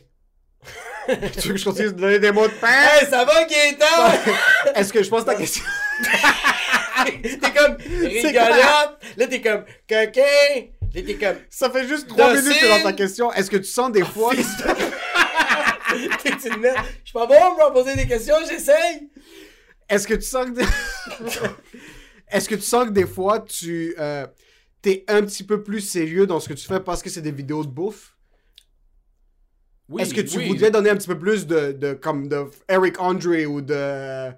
tu 1.07 1.49
veux 1.49 1.53
que 1.55 1.57
je 1.59 1.65
continue 1.65 1.89
de 1.89 1.93
donner 1.93 2.19
des 2.19 2.33
mots 2.33 2.47
de 2.49 2.53
pain? 2.55 2.69
Hey, 2.69 3.07
ça 3.07 3.25
va, 3.25 3.45
Gaëtan? 3.45 4.73
Est-ce 4.75 4.93
que 4.93 5.03
je 5.03 5.11
pense 5.11 5.25
ta 5.25 5.35
question? 5.35 5.63
t'es 7.23 7.39
comme 7.53 7.77
rigolote, 7.77 8.99
là 9.17 9.27
t'es 9.29 9.41
comme 9.43 9.65
coquin, 9.89 10.23
là 10.95 11.03
t'es 11.03 11.15
comme... 11.17 11.37
Ça 11.51 11.69
fait 11.71 11.87
juste 11.87 12.09
3 12.09 12.33
Docile. 12.33 12.49
minutes 12.49 12.63
que 12.63 12.69
dans 12.69 12.83
ta 12.83 12.93
question. 12.95 13.31
Est-ce 13.33 13.51
que 13.51 13.59
tu 13.59 13.65
sens 13.65 13.93
des 13.93 14.05
fois. 14.05 14.33
T'es 16.23 16.49
une 16.49 16.61
merde. 16.61 16.79
Je 17.05 17.11
suis 17.11 17.13
pas 17.13 17.27
bon 17.27 17.35
pour 17.57 17.69
me 17.69 17.73
poser 17.73 17.95
des 17.95 18.07
questions, 18.07 18.35
j'essaye. 18.49 19.09
Est-ce 19.89 20.09
que 20.09 20.15
tu 20.15 20.23
sens 20.23 20.47
que. 20.47 20.51
des- 20.53 20.65
Est-ce 22.31 22.49
que 22.49 22.55
tu 22.57 22.63
sens 22.63 22.87
que 22.87 22.91
des 22.91 23.07
fois 23.07 23.41
tu. 23.41 23.95
euh, 23.99 24.27
T'es 24.85 25.05
un 25.09 25.23
petit 25.23 25.45
peu 25.45 25.63
plus 25.63 25.81
sérieux 25.81 26.27
dans 26.27 26.41
ce 26.41 26.49
que 26.51 26.53
tu 26.55 26.67
fais 26.67 26.79
parce 26.79 27.03
que 27.03 27.09
c'est 27.09 27.23
des 27.23 27.33
vidéos 27.33 27.65
de 27.65 27.71
bouffe? 27.71 28.19
Oui, 29.89 30.03
Est-ce 30.03 30.13
que 30.13 30.21
tu 30.21 30.37
oui. 30.39 30.47
voudrais 30.49 30.71
donner 30.71 30.91
un 30.91 30.97
petit 30.97 31.09
peu 31.09 31.19
plus 31.19 31.47
de, 31.47 31.73
de 31.73 31.95
comme 31.95 32.29
de 32.29 32.45
Eric 32.69 33.01
Andre 33.01 33.47
ou 33.47 33.63
de 33.63 33.75
euh, 33.75 34.31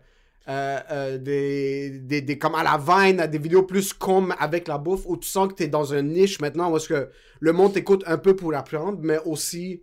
euh, 0.48 1.18
des, 1.18 1.98
des, 1.98 2.20
des- 2.20 2.38
comme 2.38 2.54
à 2.54 2.62
la 2.62 2.78
Vine, 2.78 3.18
à 3.20 3.26
des 3.26 3.38
vidéos 3.38 3.64
plus 3.64 3.92
comme 3.92 4.34
avec 4.38 4.68
la 4.68 4.78
bouffe 4.78 5.02
où 5.06 5.16
tu 5.16 5.28
sens 5.28 5.48
que 5.48 5.54
tu 5.54 5.64
es 5.64 5.68
dans 5.68 5.92
une 5.92 6.12
niche 6.12 6.40
maintenant 6.40 6.70
où 6.70 6.76
est-ce 6.76 6.88
que 6.88 7.10
le 7.40 7.52
monde 7.52 7.74
t'écoute 7.74 8.04
un 8.06 8.18
peu 8.18 8.36
pour 8.36 8.54
apprendre, 8.54 8.98
mais 9.02 9.18
aussi 9.24 9.82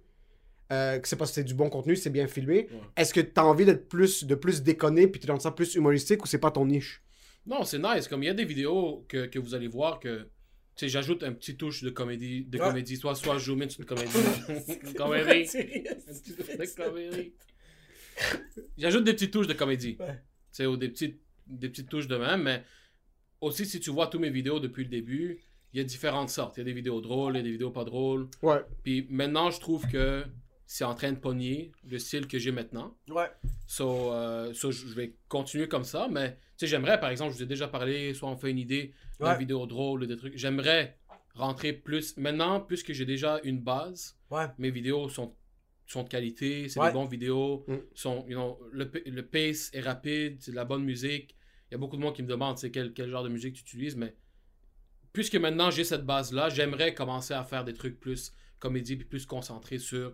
euh, 0.71 0.99
que 0.99 1.07
c'est 1.07 1.17
parce 1.17 1.31
que 1.31 1.35
c'est 1.35 1.43
du 1.43 1.55
bon 1.55 1.69
contenu, 1.69 1.95
c'est 1.95 2.09
bien 2.09 2.27
filmé. 2.27 2.69
Ouais. 2.71 2.79
Est-ce 2.97 3.13
que 3.13 3.21
tu 3.21 3.33
as 3.37 3.45
envie 3.45 3.65
d'être 3.65 3.89
plus 3.89 4.25
de 4.25 4.35
plus 4.35 4.63
déconné 4.63 5.07
puis 5.07 5.19
tu 5.21 5.27
dans 5.27 5.39
ça 5.39 5.51
plus 5.51 5.75
humoristique 5.75 6.23
ou 6.23 6.27
c'est 6.27 6.39
pas 6.39 6.51
ton 6.51 6.65
niche? 6.65 7.03
Non, 7.45 7.63
c'est 7.63 7.79
nice. 7.79 8.07
Comme 8.07 8.23
il 8.23 8.27
y 8.27 8.29
a 8.29 8.33
des 8.33 8.45
vidéos 8.45 9.05
que, 9.07 9.25
que 9.27 9.39
vous 9.39 9.53
allez 9.55 9.67
voir 9.67 9.99
que. 9.99 10.27
Sais, 10.75 10.89
j'ajoute 10.89 11.23
un 11.23 11.33
petit 11.33 11.55
touche 11.55 11.83
de 11.83 11.89
comédie, 11.91 12.45
de 12.45 12.57
Ouais. 12.57 12.65
comédie. 12.67 12.97
Soit, 12.97 13.15
soit 13.15 13.37
je 13.37 13.51
mets 13.51 13.65
une 13.67 13.85
comédie. 13.85 14.11
Une 14.83 14.93
comédie. 14.93 15.45
De 15.45 16.75
comédie. 16.75 17.33
J'ajoute 18.77 19.03
des 19.03 19.13
petites 19.13 19.31
touches 19.31 19.47
de 19.47 19.53
comédie. 19.53 19.97
Tu 19.97 20.03
sais, 20.51 20.65
ou 20.65 20.77
des 20.77 20.89
petites, 20.89 21.19
des 21.47 21.69
petites 21.69 21.89
touches 21.89 22.07
de 22.07 22.17
même, 22.17 22.43
mais 22.43 22.63
aussi, 23.41 23.65
si 23.65 23.79
tu 23.79 23.89
vois 23.91 24.07
tous 24.07 24.19
mes 24.19 24.29
vidéos 24.29 24.59
depuis 24.59 24.83
le 24.83 24.89
début, 24.89 25.39
il 25.73 25.77
y 25.77 25.81
a 25.81 25.83
différentes 25.83 26.29
sortes. 26.29 26.57
Il 26.57 26.59
y 26.59 26.61
a 26.61 26.65
des 26.65 26.73
vidéos 26.73 27.01
drôles, 27.01 27.33
il 27.33 27.37
y 27.37 27.39
a 27.39 27.43
des 27.43 27.51
vidéos 27.51 27.71
pas 27.71 27.83
drôles. 27.83 28.27
Ouais. 28.41 28.61
Puis 28.83 29.07
maintenant, 29.09 29.49
je 29.51 29.59
trouve 29.59 29.87
que 29.87 30.23
c'est 30.65 30.83
en 30.85 30.95
train 30.95 31.11
de 31.11 31.17
pogner 31.17 31.71
le 31.87 31.99
style 31.99 32.27
que 32.27 32.39
j'ai 32.39 32.51
maintenant. 32.51 32.97
Ouais. 33.09 33.29
So, 33.67 34.11
euh, 34.13 34.53
so, 34.53 34.71
je 34.71 34.87
vais 34.93 35.15
continuer 35.27 35.67
comme 35.67 35.83
ça, 35.83 36.07
mais 36.09 36.31
tu 36.31 36.37
sais, 36.57 36.67
j'aimerais, 36.67 36.99
par 36.99 37.09
exemple, 37.09 37.31
je 37.33 37.37
vous 37.37 37.43
ai 37.43 37.47
déjà 37.47 37.67
parlé, 37.67 38.13
soit 38.13 38.29
on 38.29 38.37
fait 38.37 38.51
une 38.51 38.59
idée 38.59 38.93
d'une 39.19 39.27
Ouais. 39.29 39.37
vidéo 39.37 39.65
drôle 39.65 40.03
ou 40.03 40.05
des 40.05 40.17
trucs. 40.17 40.37
J'aimerais 40.37 40.97
rentrer 41.35 41.73
plus. 41.73 42.15
Maintenant, 42.17 42.59
puisque 42.61 42.93
j'ai 42.93 43.05
déjà 43.05 43.39
une 43.43 43.59
base, 43.59 44.17
Ouais. 44.29 44.47
mes 44.57 44.71
vidéos 44.71 45.09
sont, 45.09 45.35
sont 45.85 46.03
de 46.03 46.09
qualité, 46.09 46.69
c'est 46.69 46.79
Ouais. 46.79 46.87
des 46.87 46.93
bonnes 46.93 47.09
vidéos, 47.09 47.65
Mm. 47.67 47.75
sont, 47.93 48.25
you 48.27 48.35
know, 48.35 48.59
le, 48.71 48.89
le 49.05 49.21
pace 49.25 49.69
est 49.73 49.81
rapide, 49.81 50.37
c'est 50.41 50.51
de 50.51 50.55
la 50.55 50.65
bonne 50.65 50.83
musique. 50.83 51.35
Il 51.69 51.73
y 51.73 51.75
a 51.75 51.77
beaucoup 51.77 51.97
de 51.97 52.01
monde 52.01 52.15
qui 52.15 52.23
me 52.23 52.27
demande 52.27 52.57
c'est 52.57 52.71
quel, 52.71 52.93
quel 52.93 53.09
genre 53.09 53.23
de 53.23 53.29
musique 53.29 53.55
tu 53.55 53.61
utilises, 53.61 53.95
mais 53.95 54.15
puisque 55.11 55.35
maintenant 55.35 55.71
j'ai 55.71 55.83
cette 55.83 56.05
base-là, 56.05 56.49
j'aimerais 56.49 56.93
commencer 56.93 57.33
à 57.33 57.43
faire 57.43 57.63
des 57.63 57.73
trucs 57.73 57.99
plus 57.99 58.33
comédie 58.59 58.95
puis 58.95 59.05
plus 59.05 59.25
concentrés 59.25 59.79
sur 59.79 60.13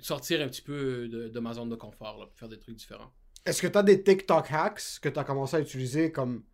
sortir 0.00 0.40
un 0.42 0.48
petit 0.48 0.62
peu 0.62 1.08
de, 1.08 1.28
de 1.28 1.40
ma 1.40 1.54
zone 1.54 1.68
de 1.70 1.76
confort, 1.76 2.18
là, 2.18 2.26
pour 2.26 2.36
faire 2.38 2.48
des 2.48 2.58
trucs 2.58 2.76
différents. 2.76 3.10
Est-ce 3.46 3.60
que 3.62 3.66
tu 3.66 3.78
as 3.78 3.82
des 3.82 4.02
TikTok 4.02 4.46
hacks 4.50 4.98
que 5.00 5.08
tu 5.08 5.18
as 5.18 5.24
commencé 5.24 5.56
à 5.56 5.60
utiliser 5.60 6.10
comme. 6.12 6.44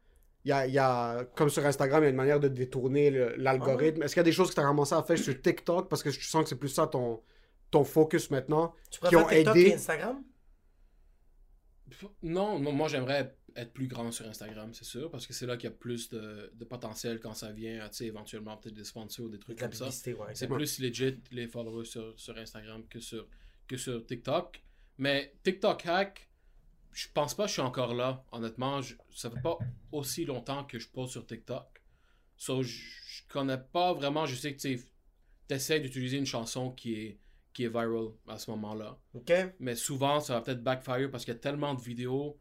Il 0.44 0.48
y 0.48 0.52
a, 0.52 0.66
il 0.66 0.72
y 0.72 0.78
a- 0.78 1.24
comme 1.36 1.50
sur 1.50 1.64
Instagram, 1.66 2.02
il 2.02 2.04
y 2.04 2.06
a 2.06 2.10
une 2.10 2.16
manière 2.16 2.40
de 2.40 2.48
détourner 2.48 3.10
l'algorithme? 3.36 4.02
Est-ce 4.02 4.14
qu'il 4.14 4.20
y 4.20 4.22
a 4.22 4.24
des 4.24 4.32
choses 4.32 4.48
que 4.48 4.54
tu 4.54 4.60
as 4.60 4.64
commencé 4.64 4.94
à 4.94 5.02
faire 5.02 5.18
sur 5.18 5.38
TikTok? 5.40 5.88
Parce 5.90 6.02
que 6.02 6.10
je 6.10 6.26
sens 6.26 6.44
que 6.44 6.48
c'est 6.48 6.56
plus 6.58 6.70
ça 6.70 6.86
ton, 6.86 7.22
ton 7.70 7.84
focus 7.84 8.30
maintenant 8.30 8.74
Tu 8.90 9.00
qui 9.00 9.16
ont 9.16 9.24
préfères 9.24 9.52
TikTok 9.52 9.56
aidé- 9.56 9.68
et 9.68 9.74
Instagram? 9.74 10.24
Non, 12.22 12.58
non, 12.58 12.72
moi 12.72 12.88
j'aimerais 12.88 13.36
être 13.56 13.72
plus 13.72 13.86
grand 13.86 14.10
sur 14.12 14.26
Instagram, 14.28 14.72
c'est 14.74 14.84
sûr, 14.84 15.10
parce 15.10 15.26
que 15.26 15.32
c'est 15.32 15.46
là 15.46 15.56
qu'il 15.56 15.70
y 15.70 15.72
a 15.72 15.76
plus 15.76 16.08
de, 16.10 16.50
de 16.54 16.64
potentiel 16.64 17.20
quand 17.20 17.34
ça 17.34 17.52
vient, 17.52 17.80
à, 17.84 17.88
tu 17.88 17.96
sais, 17.98 18.06
éventuellement 18.06 18.56
peut-être 18.56 18.74
des 18.74 18.84
sponsors 18.84 19.26
ou 19.26 19.28
des 19.28 19.38
trucs 19.38 19.56
De 19.58 19.62
comme 19.62 19.72
ça. 19.72 19.86
ouais. 19.86 20.34
C'est 20.34 20.48
plus 20.48 20.78
legit 20.80 21.18
les 21.30 21.46
followers 21.48 21.84
sur, 21.84 22.18
sur 22.18 22.36
Instagram 22.36 22.86
que 22.88 23.00
sur, 23.00 23.26
que 23.66 23.76
sur 23.76 24.04
TikTok. 24.06 24.62
Mais 24.98 25.34
TikTok 25.42 25.86
hack, 25.86 26.28
je 26.92 27.06
pense 27.14 27.34
pas 27.34 27.44
que 27.44 27.48
je 27.48 27.54
suis 27.54 27.62
encore 27.62 27.94
là. 27.94 28.24
Honnêtement, 28.32 28.80
je, 28.82 28.94
ça 29.14 29.30
fait 29.30 29.40
pas 29.40 29.58
aussi 29.92 30.24
longtemps 30.24 30.64
que 30.64 30.78
je 30.78 30.88
pose 30.88 31.10
sur 31.10 31.26
TikTok. 31.26 31.80
So, 32.36 32.62
je, 32.62 32.68
je 32.68 33.22
connais 33.28 33.58
pas 33.58 33.92
vraiment. 33.92 34.26
Je 34.26 34.34
sais 34.34 34.54
que 34.54 34.60
tu 34.60 34.80
essaies 35.48 35.80
d'utiliser 35.80 36.16
une 36.18 36.26
chanson 36.26 36.70
qui 36.72 36.94
est, 36.94 37.18
qui 37.52 37.64
est 37.64 37.68
viral 37.68 38.08
à 38.28 38.38
ce 38.38 38.50
moment-là. 38.52 38.98
Mais 39.58 39.74
souvent, 39.74 40.20
ça 40.20 40.34
va 40.34 40.40
peut-être 40.40 40.62
backfire 40.62 41.10
parce 41.10 41.24
qu'il 41.24 41.34
y 41.34 41.36
a 41.36 41.40
tellement 41.40 41.74
de 41.74 41.80
vidéos 41.80 42.38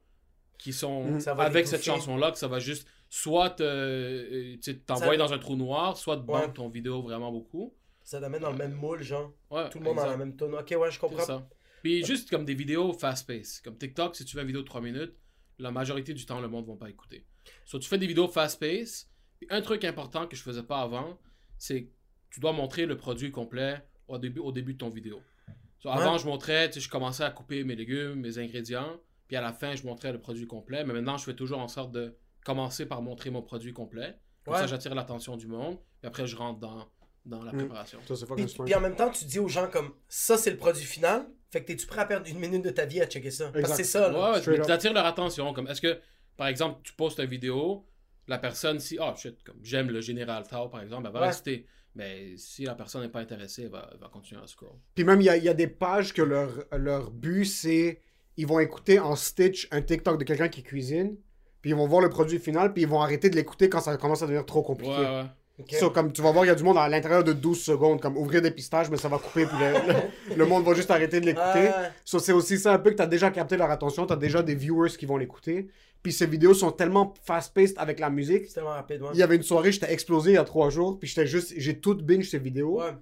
qui 0.59 0.71
sont 0.73 1.17
va 1.17 1.43
avec 1.43 1.65
cette 1.67 1.83
chanson-là 1.83 2.31
que 2.31 2.37
ça 2.37 2.47
va 2.47 2.59
juste 2.59 2.87
soit 3.09 3.59
euh, 3.61 4.55
sais, 4.61 4.75
t'envoyer 4.79 5.17
Ça- 5.19 5.25
dans 5.27 5.33
un 5.33 5.39
trou 5.39 5.55
noir, 5.55 5.97
soit 5.97 6.17
te 6.17 6.29
Ouais. 6.29 6.53
ton 6.53 6.69
vidéo 6.69 7.01
vraiment 7.01 7.31
beaucoup. 7.31 7.73
Ça 8.03 8.19
t'amène 8.19 8.41
dans 8.41 8.51
le 8.51 8.57
même 8.57 8.73
moule, 8.73 9.01
genre. 9.01 9.33
Ouais, 9.49 9.67
Tout 9.69 9.79
le 9.79 9.85
monde 9.85 9.95
dans 9.95 10.01
la 10.03 10.09
exact. 10.13 10.19
même 10.25 10.35
tonne. 10.35 10.53
Ok, 10.55 10.69
ouais, 10.77 10.87
je 10.89 10.93
C'est 10.93 10.99
comprends. 10.99 11.23
ça. 11.25 11.47
Puis 11.81 12.03
juste 12.05 12.29
comme 12.29 12.43
des 12.45 12.53
vidéos 12.55 12.93
fast-paced. 12.93 13.63
Comme 13.63 13.77
TikTok, 13.77 14.15
si 14.15 14.25
tu 14.25 14.35
fais 14.35 14.41
une 14.41 14.47
vidéo 14.47 14.61
de 14.61 14.67
3 14.67 14.81
minutes, 14.81 15.13
la 15.59 15.71
majorité 15.71 16.13
du 16.13 16.25
temps, 16.25 16.39
le 16.41 16.47
monde 16.47 16.67
ne 16.67 16.71
va 16.73 16.77
pas 16.77 16.89
écouter. 16.89 17.25
Soit 17.65 17.79
tu 17.79 17.87
fais 17.87 17.97
des 17.97 18.07
vidéos 18.07 18.27
fast-paced. 18.27 19.07
Un 19.49 19.61
truc 19.61 19.83
important 19.85 20.27
que 20.27 20.35
je 20.35 20.41
faisais 20.43 20.63
pas 20.63 20.81
avant, 20.81 21.17
c'est 21.57 21.83
que 21.85 21.89
tu 22.31 22.39
dois 22.41 22.51
montrer 22.51 22.85
le 22.85 22.97
produit 22.97 23.31
complet 23.31 23.81
au 24.07 24.17
début, 24.17 24.39
au 24.41 24.51
début 24.51 24.73
de 24.73 24.77
ton 24.79 24.89
vidéo. 24.89 25.21
So, 25.79 25.89
Avant, 25.89 26.13
Ouais. 26.13 26.19
je 26.19 26.25
montrais, 26.25 26.67
tu 26.69 26.75
sais, 26.75 26.79
je 26.81 26.89
commençais 26.89 27.23
à 27.23 27.31
couper 27.31 27.63
mes 27.63 27.75
légumes, 27.75 28.15
mes 28.15 28.37
ingrédients. 28.37 28.99
Puis 29.29 29.37
à 29.37 29.41
la 29.41 29.53
fin, 29.53 29.73
je 29.75 29.85
montrais 29.85 30.11
le 30.11 30.19
produit 30.19 30.45
complet. 30.47 30.83
Mais 30.83 30.91
maintenant, 30.93 31.15
je 31.17 31.23
fais 31.23 31.35
toujours 31.35 31.59
en 31.59 31.69
sorte 31.69 31.91
de 31.93 32.17
commencer 32.43 32.85
par 32.85 33.01
montrer 33.01 33.29
mon 33.29 33.41
produit 33.41 33.71
complet. 33.71 34.15
Comme 34.43 34.55
Ouais. 34.55 34.59
ça, 34.59 34.67
j'attire 34.67 34.93
l'attention 34.95 35.37
du 35.37 35.47
monde. 35.47 35.77
Puis 36.01 36.07
après, 36.07 36.25
je 36.27 36.35
rentre 36.35 36.59
dans, 36.59 36.89
dans 37.25 37.43
la 37.43 37.53
Mm. 37.53 37.57
préparation. 37.59 37.99
Ça, 38.07 38.15
c'est 38.15 38.25
Puis, 38.35 38.45
puis 38.65 38.75
en 38.75 38.81
même 38.81 38.95
temps, 38.95 39.09
tu 39.11 39.23
dis 39.25 39.39
aux 39.39 39.47
gens 39.47 39.69
comme 39.69 39.93
ça, 40.09 40.35
c'est 40.37 40.49
le 40.51 40.57
produit 40.57 40.83
final. 40.83 41.27
Fait 41.51 41.61
que 41.61 41.67
t'es-tu 41.67 41.85
prêt 41.87 42.01
à 42.01 42.05
perdre 42.05 42.27
une 42.27 42.39
minute 42.39 42.63
de 42.63 42.69
ta 42.69 42.85
vie 42.85 43.01
à 43.01 43.05
checker 43.07 43.31
ça? 43.31 43.51
Parce 43.51 43.69
que 43.69 43.77
c'est 43.77 43.83
ça, 43.83 44.09
là. 44.11 44.31
Ouais, 44.33 44.41
mais 44.47 44.61
tu 44.65 44.71
attires 44.71 44.93
leur 44.93 45.05
attention. 45.05 45.53
Comme, 45.53 45.67
est-ce 45.67 45.81
que, 45.81 45.99
par 46.37 46.47
exemple, 46.47 46.79
tu 46.83 46.93
postes 46.93 47.19
une 47.19 47.25
vidéo, 47.25 47.85
la 48.27 48.37
personne, 48.39 48.79
si, 48.79 48.97
ah, 48.99 49.13
shit, 49.15 49.43
comme 49.43 49.57
j'aime 49.63 49.89
le 49.89 50.01
général 50.01 50.47
Tao, 50.47 50.69
par 50.69 50.81
exemple, 50.81 51.05
elle 51.07 51.13
va 51.13 51.21
Ouais. 51.21 51.27
rester. 51.27 51.65
Mais 51.95 52.37
si 52.37 52.63
la 52.65 52.75
personne 52.75 53.01
n'est 53.01 53.09
pas 53.09 53.19
intéressée, 53.19 53.63
elle 53.63 53.71
va, 53.71 53.89
elle 53.91 53.99
va 53.99 54.07
continuer 54.09 54.41
à 54.41 54.47
scroll. 54.47 54.77
Puis 54.95 55.03
même, 55.03 55.21
il 55.21 55.25
y 55.25 55.29
a, 55.29 55.37
il 55.37 55.43
y 55.43 55.49
a 55.49 55.53
des 55.55 55.67
pages 55.67 56.13
que 56.13 56.21
leur, 56.21 56.49
leur 56.71 57.11
but, 57.11 57.45
c'est. 57.45 58.01
Ils 58.39 58.47
vont 58.47 58.60
écouter 58.60 58.99
en 58.99 59.15
stitch 59.15 59.67
un 59.71 59.82
TikTok 59.82 60.17
de 60.19 60.23
quelqu'un 60.23 60.47
qui 60.49 60.63
cuisine. 60.63 61.15
Puis 61.62 61.71
ils 61.71 61.75
vont 61.75 61.88
voir 61.88 62.02
le 62.02 62.10
produit 62.10 62.39
final. 62.39 62.73
Puis 62.73 62.84
ils 62.84 62.88
vont 62.88 63.02
arrêter 63.02 63.30
de 63.30 63.36
l'écouter 63.36 63.67
quand 63.69 63.82
ça 63.82 63.97
commence 63.97 64.21
à 64.21 64.25
devenir 64.25 64.45
trop 64.45 64.62
Ouais, 64.62 64.65
compliqué. 64.65 64.93
ouais. 64.93 65.23
So, 65.78 65.89
comme 65.89 66.13
tu 66.13 66.21
vas 66.21 66.32
voir, 66.32 66.45
il 66.45 66.47
y 66.47 66.52
a 66.52 66.56
du 66.56 66.63
monde 66.63 66.78
à 66.78 66.88
l'intérieur 66.88 67.21
de 67.23 67.34
12 67.34 67.62
secondes. 67.62 67.99
Comme 67.99 68.15
ouvrir 68.15 68.41
des 68.41 68.52
pistaches, 68.52 68.89
mais 68.89 68.95
ça 68.95 69.10
va 69.10 69.17
couper. 69.17 69.45
Puis 69.45 69.58
le, 69.60 69.93
le- 70.34 70.36
le 70.38 70.45
monde 70.45 70.63
va 70.63 70.73
juste 70.73 70.89
arrêter 70.89 71.19
de 71.19 71.25
l'écouter. 71.25 71.67
Ah, 71.75 71.89
So, 72.06 72.19
c'est 72.19 72.32
aussi 72.32 72.58
ça 72.58 72.73
un 72.73 72.80
peu 72.80 72.91
que 72.91 72.95
tu 72.95 73.02
as 73.02 73.08
déjà 73.08 73.30
capté 73.30 73.58
leur 73.58 73.69
attention. 73.69 74.06
Tu 74.08 74.13
as 74.13 74.15
déjà 74.15 74.41
des 74.41 74.56
viewers 74.56 74.91
qui 74.91 75.06
vont 75.06 75.17
l'écouter. 75.17 75.67
Puis 76.02 76.13
ces 76.13 76.28
vidéos 76.28 76.54
sont 76.54 76.71
tellement 76.71 77.13
fast-paced 77.25 77.75
avec 77.78 77.99
la 77.99 78.10
musique. 78.10 78.45
c'est 78.47 78.54
tellement 78.54 78.69
rapide, 78.69 79.02
ouais. 79.02 79.10
Il 79.13 79.19
y 79.19 79.23
avait 79.23 79.36
une 79.36 79.43
soirée, 79.43 79.73
j'étais 79.73 79.91
explosé 79.91 80.32
il 80.32 80.36
y 80.36 80.38
a 80.38 80.45
trois 80.45 80.69
jours. 80.69 80.97
Puis 80.97 81.10
j'étais 81.10 81.28
juste. 81.28 81.54
J'ai 81.58 81.78
tout 81.78 81.95
binge 81.95 82.30
ces 82.30 82.39
vidéos. 82.39 82.80
Ouais. 82.80 82.93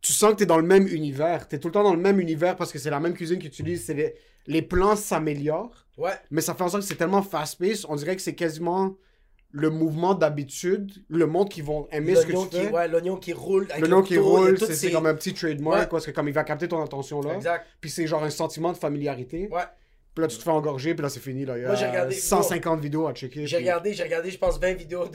tu 0.00 0.12
sens 0.12 0.32
que 0.32 0.38
tu 0.38 0.42
es 0.42 0.46
dans 0.46 0.58
le 0.58 0.66
même 0.66 0.88
univers. 0.88 1.46
Tu 1.46 1.54
es 1.54 1.58
tout 1.60 1.68
le 1.68 1.72
temps 1.72 1.84
dans 1.84 1.94
le 1.94 2.00
même 2.00 2.18
univers 2.18 2.56
parce 2.56 2.72
que 2.72 2.80
c'est 2.80 2.90
la 2.90 2.98
même 2.98 3.14
cuisine 3.14 3.38
qu'ils 3.38 3.46
utilisent. 3.48 3.84
C'est 3.84 3.94
les, 3.94 4.14
les 4.46 4.62
plans 4.62 4.96
s'améliorent, 4.96 5.86
Ouais. 5.98 6.12
mais 6.30 6.40
ça 6.40 6.54
fait 6.54 6.62
en 6.64 6.68
sorte 6.68 6.82
que 6.82 6.88
c'est 6.88 6.96
tellement 6.96 7.22
fast-paced. 7.22 7.86
On 7.88 7.96
dirait 7.96 8.16
que 8.16 8.22
c'est 8.22 8.34
quasiment 8.34 8.94
le 9.52 9.70
mouvement 9.70 10.14
d'habitude, 10.14 10.92
le 11.08 11.26
monde 11.26 11.48
qui 11.48 11.62
vont 11.62 11.88
aimer 11.90 12.14
ce 12.14 12.26
que 12.26 12.32
tu 12.32 12.48
qui, 12.48 12.56
fais. 12.58 12.70
ouais, 12.70 12.88
l'oignon 12.88 13.16
qui 13.16 13.32
roule. 13.32 13.66
L'oignon 13.78 14.02
qui 14.02 14.18
roule, 14.18 14.58
c'est 14.58 14.66
ces- 14.66 14.74
c'est 14.74 14.90
comme 14.92 15.06
un 15.06 15.14
petit 15.14 15.32
trademark, 15.32 15.80
Ouais. 15.82 15.86
parce 15.88 16.04
que 16.04 16.10
comme 16.10 16.28
il 16.28 16.34
va 16.34 16.44
capter 16.44 16.68
ton 16.68 16.82
attention 16.82 17.20
là. 17.22 17.34
Exact. 17.36 17.64
Puis 17.80 17.88
c'est 17.90 18.06
genre 18.06 18.22
un 18.22 18.30
sentiment 18.30 18.72
de 18.72 18.76
familiarité. 18.76 19.48
Ouais. 19.50 19.62
Puis 20.16 20.22
là, 20.22 20.28
tu 20.28 20.38
te 20.38 20.42
fais 20.42 20.50
engorger, 20.50 20.94
puis 20.94 21.02
là, 21.02 21.10
c'est 21.10 21.20
fini. 21.20 21.44
Là. 21.44 21.58
Il 21.58 21.60
y 21.60 21.64
a 21.64 21.68
Moi, 21.68 21.76
j'ai 21.76 21.86
regardé- 21.86 22.14
150 22.14 22.80
vidéos 22.80 23.06
à 23.06 23.12
checker. 23.12 23.46
J'ai 23.46 23.56
puis- 23.58 23.64
regardé, 23.66 23.92
j'ai 23.92 24.02
regardé, 24.02 24.30
je 24.30 24.38
pense, 24.38 24.58
20 24.58 24.72
vidéos 24.72 25.04
de, 25.08 25.12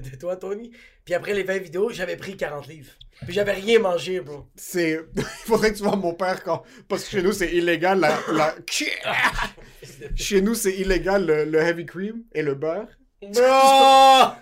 de- 0.00 0.10
de 0.10 0.16
toi, 0.16 0.36
Tony. 0.36 0.70
Puis 1.04 1.12
après 1.12 1.34
les 1.34 1.42
20 1.42 1.58
vidéos, 1.58 1.90
j'avais 1.90 2.16
pris 2.16 2.34
40 2.34 2.66
livres. 2.66 2.92
Puis 3.24 3.34
j'avais 3.34 3.52
rien 3.52 3.78
mangé, 3.78 4.20
bro. 4.20 4.46
C'est. 4.56 5.00
Il 5.16 5.22
faudrait 5.44 5.72
que 5.72 5.76
tu 5.76 5.82
vois 5.84 5.96
mon 5.96 6.14
père 6.14 6.42
quand. 6.42 6.62
Parce 6.88 7.04
que 7.04 7.10
chez 7.10 7.22
nous, 7.22 7.32
c'est 7.32 7.52
illégal 7.52 8.00
la. 8.00 8.18
la- 8.32 8.54
Chez 10.16 10.40
nous, 10.40 10.54
c'est 10.54 10.72
illégal 10.76 11.26
le, 11.26 11.44
le 11.44 11.58
heavy 11.58 11.84
cream 11.84 12.22
et 12.34 12.42
le 12.42 12.54
beurre. 12.54 12.88
Bro! 13.22 14.32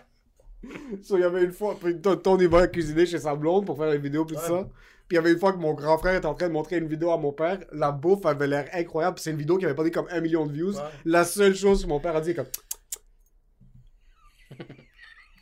So, 1.03 1.17
il 1.17 1.23
y 1.23 1.25
avait 1.25 1.43
une 1.43 1.53
fois, 1.53 1.75
Tony 2.23 2.45
va 2.47 2.67
cuisiner 2.69 3.07
chez 3.07 3.19
sa 3.19 3.35
blonde 3.35 3.65
pour 3.65 3.79
faire 3.79 3.91
les 3.91 3.97
vidéos, 3.99 4.27
puis 4.27 4.37
Ouais. 4.37 4.43
ça. 4.47 4.69
Puis 5.11 5.17
il 5.17 5.19
y 5.19 5.19
avait 5.19 5.33
une 5.33 5.41
fois 5.41 5.53
que 5.53 5.59
mon 5.59 5.75
grand 5.75 5.99
frère 5.99 6.15
était 6.15 6.27
en 6.27 6.37
train 6.37 6.47
de 6.47 6.53
montrer 6.53 6.77
une 6.77 6.87
vidéo 6.87 7.11
à 7.11 7.17
mon 7.19 7.33
père. 7.33 7.59
La 7.73 7.91
bouffe 7.91 8.25
avait 8.27 8.47
l'air 8.47 8.69
incroyable. 8.73 9.19
C'est 9.19 9.33
une 9.33 9.39
vidéo 9.39 9.59
qui 9.59 9.65
avait 9.65 9.75
pas 9.75 9.83
dit 9.83 9.91
comme 9.91 10.07
un 10.09 10.21
million 10.21 10.47
de 10.47 10.53
views. 10.53 10.77
Ouais. 10.77 10.85
La 11.05 11.25
seule 11.25 11.57
chose 11.57 11.83
que 11.83 11.89
mon 11.89 11.99
père 11.99 12.15
a 12.15 12.21
dit, 12.21 12.31
est 12.31 12.35
comme. 12.35 12.47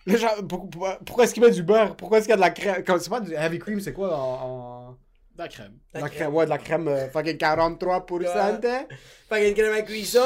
Gens, 0.07 0.43
pourquoi 0.49 1.25
est-ce 1.25 1.35
qu'il 1.35 1.43
met 1.43 1.51
du 1.51 1.63
beurre? 1.63 1.95
Pourquoi 1.97 2.17
est-ce 2.17 2.25
qu'il 2.27 2.31
y 2.31 2.33
a 2.33 2.37
de 2.37 2.41
la 2.41 2.49
crème? 2.51 2.83
Comme- 2.83 2.99
C'est 2.99 3.11
pas 3.11 3.21
du 3.21 3.35
heavy 3.35 3.59
cream, 3.59 3.79
c'est 3.79 3.93
quoi 3.93 4.17
en. 4.17 4.89
en- 4.89 4.93
De 4.93 5.43
la 5.43 5.49
crème. 5.49 5.75
de 5.95 6.01
La 6.01 6.09
crème, 6.09 6.35
ouais, 6.35 6.45
de 6.47 6.51
la 6.51 6.57
crème 6.59 6.89
euh, 6.89 7.11
fucking 7.11 7.37
43%. 7.37 8.27
hein? 8.27 8.59
Fait 8.63 9.35
qu'il 9.35 9.43
y 9.43 9.45
a 9.45 9.49
une 9.49 9.55
crème 9.55 9.73
à 9.75 9.83
cuisson. 9.83 10.19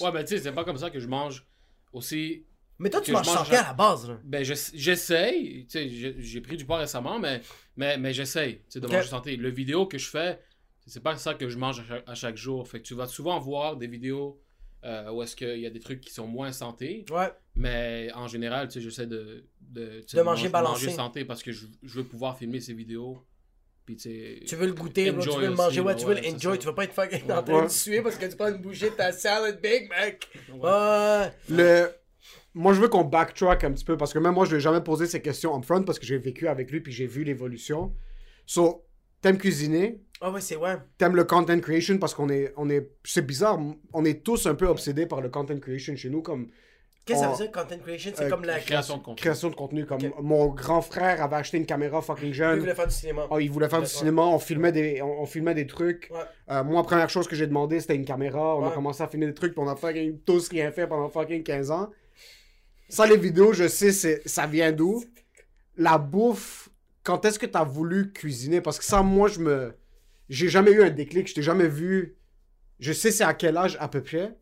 Ouais, 0.00 0.10
mais 0.14 0.24
tu 0.24 0.36
sais, 0.38 0.42
c'est 0.44 0.52
pas 0.52 0.64
comme 0.64 0.78
ça 0.78 0.88
que 0.88 0.98
je 1.00 1.06
mange 1.06 1.44
aussi. 1.92 2.46
Mais 2.80 2.90
toi, 2.90 3.00
tu 3.00 3.12
manges 3.12 3.26
mange 3.26 3.36
santé 3.36 3.56
à 3.56 3.62
la 3.62 3.72
base, 3.74 4.08
là? 4.08 4.18
Ben, 4.24 4.42
j'ess- 4.42 4.72
j'essaye. 4.74 5.66
Tu 5.66 5.78
sais, 5.78 6.14
j'ai 6.18 6.40
pris 6.40 6.56
du 6.56 6.64
poids 6.64 6.78
récemment, 6.78 7.18
mais, 7.18 7.40
mais, 7.76 7.96
mais 7.98 8.12
j'essaye 8.12 8.56
tu 8.56 8.62
sais, 8.70 8.80
de 8.80 8.86
Ok. 8.86 8.92
manger 8.92 9.08
santé. 9.08 9.36
Le 9.36 9.50
vidéo 9.50 9.86
que 9.86 9.98
je 9.98 10.08
fais, 10.08 10.40
c'est 10.86 11.02
pas 11.02 11.16
ça 11.16 11.34
que 11.34 11.48
je 11.48 11.58
mange 11.58 11.80
à 11.80 11.84
chaque, 11.84 12.04
à 12.08 12.14
chaque 12.14 12.36
jour. 12.36 12.66
Fait 12.66 12.80
que 12.80 12.84
tu 12.86 12.94
vas 12.94 13.06
souvent 13.06 13.38
voir 13.38 13.76
des 13.76 13.86
vidéos 13.86 14.40
euh, 14.84 15.10
où 15.12 15.22
est-ce 15.22 15.36
qu'il 15.36 15.58
y 15.60 15.66
a 15.66 15.70
des 15.70 15.78
trucs 15.78 16.00
qui 16.00 16.10
sont 16.12 16.26
moins 16.26 16.52
santé. 16.52 17.04
Ouais. 17.10 17.30
Mais 17.54 18.10
en 18.14 18.26
général, 18.28 18.68
tu 18.68 18.74
sais, 18.74 18.80
j'essaie 18.80 19.06
de, 19.06 19.44
de, 19.60 20.00
tu 20.00 20.08
sais, 20.08 20.16
De 20.16 20.22
manger 20.22 20.48
balancé. 20.48 20.86
manger 20.86 20.96
santé 20.96 21.24
parce 21.26 21.42
que 21.42 21.52
je, 21.52 21.66
je 21.82 21.94
veux 21.98 22.04
pouvoir 22.04 22.38
filmer 22.38 22.60
ces 22.60 22.72
vidéos. 22.72 23.22
Puis, 23.84 23.96
tu 23.96 24.02
sais, 24.08 24.40
Tu 24.46 24.56
veux 24.56 24.66
le 24.66 24.72
goûter, 24.72 25.10
bro, 25.12 25.22
tu 25.22 25.28
Enjoy 25.28 25.42
veux 25.42 25.50
le 25.50 25.54
manger, 25.54 25.80
aussi, 25.80 25.86
ouais, 25.86 25.96
tu 25.96 26.06
veux 26.06 26.14
ouais, 26.14 26.30
ça. 26.30 26.56
tu 26.58 26.66
veux 26.66 26.74
pas 26.74 26.84
être 26.84 26.94
fucking 26.94 27.26
Ouais. 27.26 27.32
en 27.34 27.42
train 27.42 27.64
de 27.64 27.68
suer 27.68 28.00
parce 28.00 28.16
que 28.16 28.24
tu 28.24 28.36
prends 28.36 28.48
une 28.48 28.62
bouchée 28.62 28.88
de 28.88 28.94
ta 28.94 29.12
salad 29.12 29.60
Big 29.60 29.88
Mac. 29.90 30.26
Le... 31.48 31.88
Moi, 32.54 32.72
je 32.72 32.80
veux 32.80 32.88
qu'on 32.88 33.04
backtrack 33.04 33.64
un 33.64 33.72
petit 33.72 33.84
peu 33.84 33.96
parce 33.96 34.12
que 34.12 34.18
même 34.18 34.34
moi, 34.34 34.44
je 34.44 34.50
lui 34.50 34.56
ai 34.58 34.60
jamais 34.60 34.80
posé 34.80 35.06
ces 35.06 35.22
questions 35.22 35.52
en 35.52 35.62
front 35.62 35.82
parce 35.82 35.98
que 35.98 36.06
j'ai 36.06 36.18
vécu 36.18 36.48
avec 36.48 36.70
lui 36.70 36.80
puis 36.80 36.92
j'ai 36.92 37.06
vu 37.06 37.22
l'évolution. 37.24 37.92
So, 38.46 38.84
t'aimes 39.22 39.38
cuisiner, 39.38 40.00
Ah 40.20 40.30
ouais, 40.32 40.40
c'est 40.40 40.56
ouais. 40.56 40.76
t'aimes 40.98 41.14
le 41.14 41.24
content 41.24 41.60
creation 41.60 41.98
parce 41.98 42.14
qu'on 42.14 42.28
est, 42.28 42.52
on 42.56 42.68
est, 42.68 42.90
c'est 43.04 43.24
bizarre, 43.24 43.58
on 43.92 44.04
est 44.04 44.24
tous 44.24 44.46
un 44.46 44.54
peu 44.56 44.66
obsédés 44.66 45.06
par 45.06 45.20
le 45.20 45.28
content 45.28 45.58
creation 45.60 45.94
chez 45.94 46.10
nous 46.10 46.22
comme 46.22 46.48
Qu'est-ce 47.06 47.20
que 47.20 47.26
ça 47.26 47.30
veut 47.32 47.36
dire, 47.44 47.50
content 47.52 47.78
creation? 47.78 48.12
C'est 48.14 48.24
Euh, 48.24 48.28
comme 48.28 48.44
la 48.44 48.58
création 48.60 48.98
de 48.98 49.02
contenu. 49.02 49.20
création 49.20 49.48
de 49.50 49.54
contenu. 49.54 49.86
Comme 49.86 50.00
mon 50.20 50.48
grand 50.48 50.82
frère 50.82 51.22
avait 51.22 51.36
acheté 51.36 51.56
une 51.56 51.66
caméra 51.66 52.02
fucking 52.02 52.32
jeune. 52.32 52.58
voulait 52.60 52.74
faire 52.74 52.86
du 52.86 52.94
cinéma. 52.94 53.26
Oh, 53.30 53.38
il 53.40 53.50
voulait 53.50 53.68
faire 53.68 53.78
du 53.80 53.84
Ouais. 53.86 53.90
cinéma, 53.90 54.22
on 54.22 54.38
filmait 54.38 54.70
des, 54.70 55.00
on, 55.02 55.22
on 55.22 55.26
filmait 55.26 55.54
des 55.54 55.66
trucs. 55.66 56.08
Ouais. 56.12 56.18
Euh, 56.50 56.62
moi, 56.62 56.82
première 56.82 57.08
chose 57.10 57.26
que 57.26 57.34
j'ai 57.34 57.46
demandé, 57.46 57.80
c'était 57.80 57.96
une 57.96 58.04
caméra. 58.04 58.54
On 58.56 58.66
a 58.66 58.70
commencé 58.70 59.02
à 59.02 59.08
filmer 59.08 59.26
des 59.26 59.34
trucs, 59.34 59.54
puis 59.54 59.62
on 59.64 59.68
a 59.68 59.76
fucking 59.76 60.18
tous 60.26 60.48
rien 60.50 60.70
fait 60.72 60.86
pendant 60.86 61.08
fucking 61.08 61.42
15 61.42 61.70
ans. 61.70 61.90
Ça, 62.90 63.06
les 63.06 63.16
vidéos, 63.16 63.52
je 63.52 63.68
sais, 63.68 63.92
ça 64.26 64.46
vient 64.46 64.72
d'où. 64.72 65.04
La 65.76 65.96
bouffe, 65.96 66.68
quand 67.04 67.24
est-ce 67.24 67.38
que 67.38 67.46
t'as 67.46 67.64
voulu 67.64 68.12
cuisiner? 68.12 68.60
Parce 68.60 68.78
que 68.78 68.84
ça, 68.84 69.02
moi, 69.02 69.28
je 69.28 69.38
me... 69.38 69.72
J'ai 70.28 70.48
jamais 70.48 70.72
eu 70.72 70.82
un 70.82 70.90
déclic, 70.90 71.28
je 71.28 71.34
t'ai 71.34 71.42
jamais 71.42 71.68
vu... 71.68 72.16
Je 72.80 72.92
sais 72.92 73.10
c'est 73.10 73.24
à 73.24 73.34
quel 73.34 73.56
âge 73.56 73.76
à 73.78 73.88
peu 73.88 74.02
près, 74.02 74.36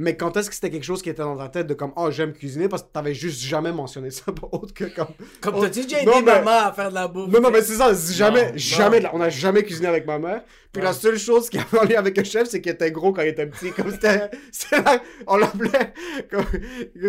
mais 0.00 0.16
quand 0.16 0.36
est-ce 0.36 0.48
que 0.48 0.54
c'était 0.54 0.70
quelque 0.70 0.84
chose 0.84 1.02
qui 1.02 1.10
était 1.10 1.22
dans 1.22 1.36
ta 1.36 1.48
tête 1.48 1.66
de 1.66 1.74
comme, 1.74 1.92
oh, 1.96 2.08
j'aime 2.12 2.32
cuisiner, 2.32 2.68
parce 2.68 2.84
que 2.84 2.88
t'avais 2.92 3.14
juste 3.14 3.40
jamais 3.42 3.72
mentionné 3.72 4.10
ça, 4.12 4.30
pas 4.30 4.48
autre 4.52 4.72
que 4.72 4.84
comme... 4.84 5.08
Comme 5.40 5.60
t'as-tu 5.60 5.82
déjà 5.82 6.02
aidé 6.02 6.10
mais- 6.24 6.40
maman 6.40 6.66
à 6.68 6.72
faire 6.72 6.90
de 6.90 6.94
la 6.94 7.08
bouffe? 7.08 7.28
Non, 7.32 7.40
non, 7.40 7.50
mais 7.50 7.62
c'est 7.62 7.74
ça, 7.74 7.92
jamais, 8.12 8.52
Non, 8.52 8.56
jamais, 8.56 9.00
non. 9.00 9.08
on 9.14 9.20
a 9.20 9.28
jamais 9.28 9.64
cuisiné 9.64 9.88
avec 9.88 10.06
ma 10.06 10.20
mère. 10.20 10.42
Puis 10.72 10.80
Ouais. 10.82 10.86
la 10.88 10.92
seule 10.92 11.18
chose 11.18 11.50
qui 11.50 11.58
avait 11.58 11.78
en 11.78 11.82
lien 11.84 11.98
avec 11.98 12.16
un 12.18 12.22
chef, 12.24 12.46
c'est 12.48 12.60
qu'il 12.60 12.70
était 12.70 12.92
gros 12.92 13.12
quand 13.12 13.22
il 13.22 13.28
était 13.28 13.46
petit. 13.46 13.72
Comme 13.72 13.90
c'était, 13.90 14.28
la- 14.72 15.02
on 15.26 15.36
l'appelait, 15.38 15.92
comme, 16.30 16.44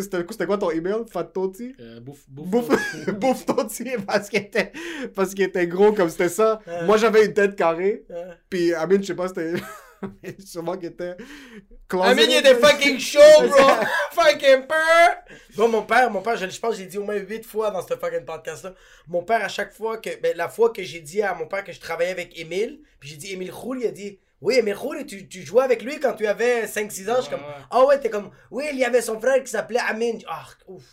c'était, 0.02 0.46
quoi 0.48 0.58
ton 0.58 0.72
email? 0.72 1.04
Fat 1.12 1.26
Toti? 1.26 1.76
Euh, 1.80 2.00
bouffe, 2.00 2.24
bouffe, 2.28 2.70
Bouffe, 3.20 3.46
Toti, 3.46 3.86
parce 4.08 4.30
qu'il 4.30 4.40
était, 4.40 4.72
parce 5.14 5.34
qu'il 5.36 5.44
était 5.46 5.68
gros 5.68 5.92
comme 5.94 6.10
c'était 6.10 6.30
ça. 6.30 6.60
Ouais. 6.66 6.86
Moi, 6.86 6.98
j'avais 6.98 7.26
une 7.26 7.34
tête 7.34 7.56
carrée. 7.56 8.04
Ouais. 8.10 8.16
Puis 8.50 8.74
Amine, 8.74 9.02
je 9.04 9.08
sais 9.08 9.14
pas, 9.14 9.28
c'était, 9.28 9.54
Sûrement 10.46 10.78
qu'il 10.78 10.90
était. 10.90 11.16
Amine, 11.92 12.26
il 12.30 12.38
était 12.38 12.56
fucking 12.56 13.00
chaud, 13.00 13.20
bro! 13.42 13.70
fucking 14.12 14.68
peur! 14.68 15.18
Bon, 15.56 15.68
mon 15.68 15.84
père, 15.84 16.10
mon 16.12 16.22
père, 16.22 16.38
je, 16.38 16.50
je 16.50 16.60
pense 16.60 16.72
que 16.72 16.78
j'ai 16.78 16.86
dit 16.86 16.98
au 16.98 17.04
moins 17.04 17.16
8 17.16 17.46
fois 17.46 17.72
dans 17.72 17.82
ce 17.86 17.96
fucking 17.96 18.26
podcast-là. 18.26 18.74
Mon 19.08 19.24
père, 19.24 19.44
à 19.44 19.50
chaque 19.50 19.74
fois 19.74 19.98
que. 19.98 20.10
Ben, 20.22 20.36
la 20.38 20.50
fois 20.50 20.72
que 20.72 20.84
j'ai 20.84 21.02
dit 21.02 21.22
à 21.22 21.34
mon 21.34 21.48
père 21.48 21.64
que 21.64 21.72
je 21.72 21.80
travaillais 21.80 22.12
avec 22.12 22.38
Émile, 22.40 22.80
puis 23.00 23.10
j'ai 23.10 23.18
dit 23.18 23.34
Émile 23.34 23.52
Roule, 23.52 23.82
il 23.82 23.88
a 23.88 23.92
dit. 23.92 24.20
Oui, 24.42 24.56
Émile 24.56 24.76
Roule, 24.76 25.06
tu, 25.06 25.28
tu 25.28 25.44
jouais 25.44 25.64
avec 25.64 25.84
lui 25.84 26.00
quand 26.00 26.14
tu 26.14 26.26
avais 26.26 26.66
5-6 26.66 27.10
ans. 27.12 27.16
Je 27.18 27.22
suis 27.24 27.30
comme. 27.30 27.42
Ouais. 27.42 27.56
Ah 27.70 27.86
ouais, 27.86 28.00
t'es 28.00 28.10
comme. 28.10 28.32
Oui, 28.52 28.66
il 28.72 28.80
y 28.80 28.86
avait 28.86 29.02
son 29.02 29.20
frère 29.20 29.44
qui 29.44 29.52
s'appelait 29.52 29.82
Amine. 29.86 30.22
Ah, 30.30 30.46
ouf. 30.68 30.84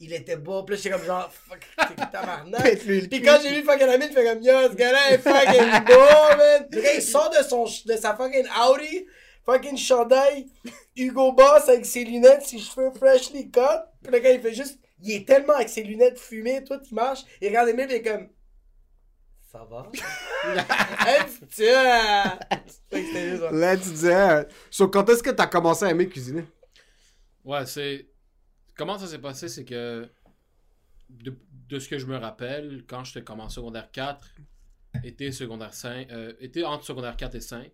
Il 0.00 0.12
était 0.12 0.36
beau. 0.36 0.62
Puis 0.64 0.74
là, 0.76 0.82
j'étais 0.82 0.96
comme 0.96 1.06
genre. 1.06 1.32
Fuck, 1.32 1.60
t'es 1.76 1.94
tabarnak. 2.12 2.78
Puis 3.08 3.22
quand 3.22 3.38
j'ai 3.42 3.54
vu 3.54 3.62
fucking 3.62 3.88
Amine, 3.88 4.08
je 4.10 4.14
fais 4.14 4.24
comme 4.24 4.42
Yo, 4.42 4.52
ce 4.70 4.74
gars-là 4.74 5.12
est 5.12 5.18
fucking 5.22 5.84
beau, 5.86 6.36
man. 6.36 6.66
Le 6.70 6.80
gars, 6.82 6.94
il 6.94 7.02
sort 7.02 7.30
de, 7.30 7.42
son, 7.42 7.64
de 7.64 7.96
sa 7.96 8.14
fucking 8.14 8.46
Audi, 8.68 9.06
fucking 9.46 9.78
chandail, 9.78 10.46
Hugo 10.94 11.32
Boss 11.32 11.70
avec 11.70 11.86
ses 11.86 12.04
lunettes, 12.04 12.42
ses 12.42 12.58
cheveux 12.58 12.90
freshly 12.90 13.50
cut. 13.50 13.60
Puis 14.02 14.12
le 14.12 14.18
gars, 14.18 14.32
il 14.32 14.42
fait 14.42 14.54
juste. 14.54 14.78
Il 15.02 15.12
est 15.12 15.26
tellement 15.26 15.54
avec 15.54 15.70
ses 15.70 15.82
lunettes 15.82 16.18
fumées, 16.18 16.62
toi, 16.64 16.76
tu 16.78 16.94
marches. 16.94 17.20
Il 17.40 17.48
regarde 17.48 17.70
Emile, 17.70 17.86
il 17.88 17.96
est 17.96 18.02
comme. 18.02 18.28
Ça 19.50 19.64
va? 19.64 19.90
que 22.90 22.98
c'était 23.00 23.30
juste 23.30 23.42
ça. 23.42 23.50
Let's 23.52 24.02
do 24.02 24.40
it. 24.42 24.48
So, 24.70 24.88
quand 24.88 25.08
est-ce 25.08 25.22
que 25.22 25.30
t'as 25.30 25.46
commencé 25.48 25.84
à 25.84 25.90
aimer 25.90 26.08
cuisiner? 26.08 26.44
Ouais, 27.44 27.66
c'est. 27.66 28.08
Comment 28.76 28.96
ça 28.98 29.06
s'est 29.08 29.18
passé, 29.18 29.48
c'est 29.48 29.64
que. 29.64 30.08
De, 31.08 31.36
de 31.68 31.78
ce 31.80 31.88
que 31.88 31.98
je 31.98 32.06
me 32.06 32.16
rappelle, 32.16 32.84
quand 32.86 33.02
j'étais 33.02 33.24
comme 33.24 33.40
en 33.40 33.48
secondaire 33.48 33.90
4, 33.90 34.28
été 35.02 35.32
secondaire 35.32 35.74
5, 35.74 36.08
euh, 36.12 36.32
été 36.38 36.64
entre 36.64 36.84
secondaire 36.84 37.16
4 37.16 37.34
et 37.34 37.40
5, 37.40 37.72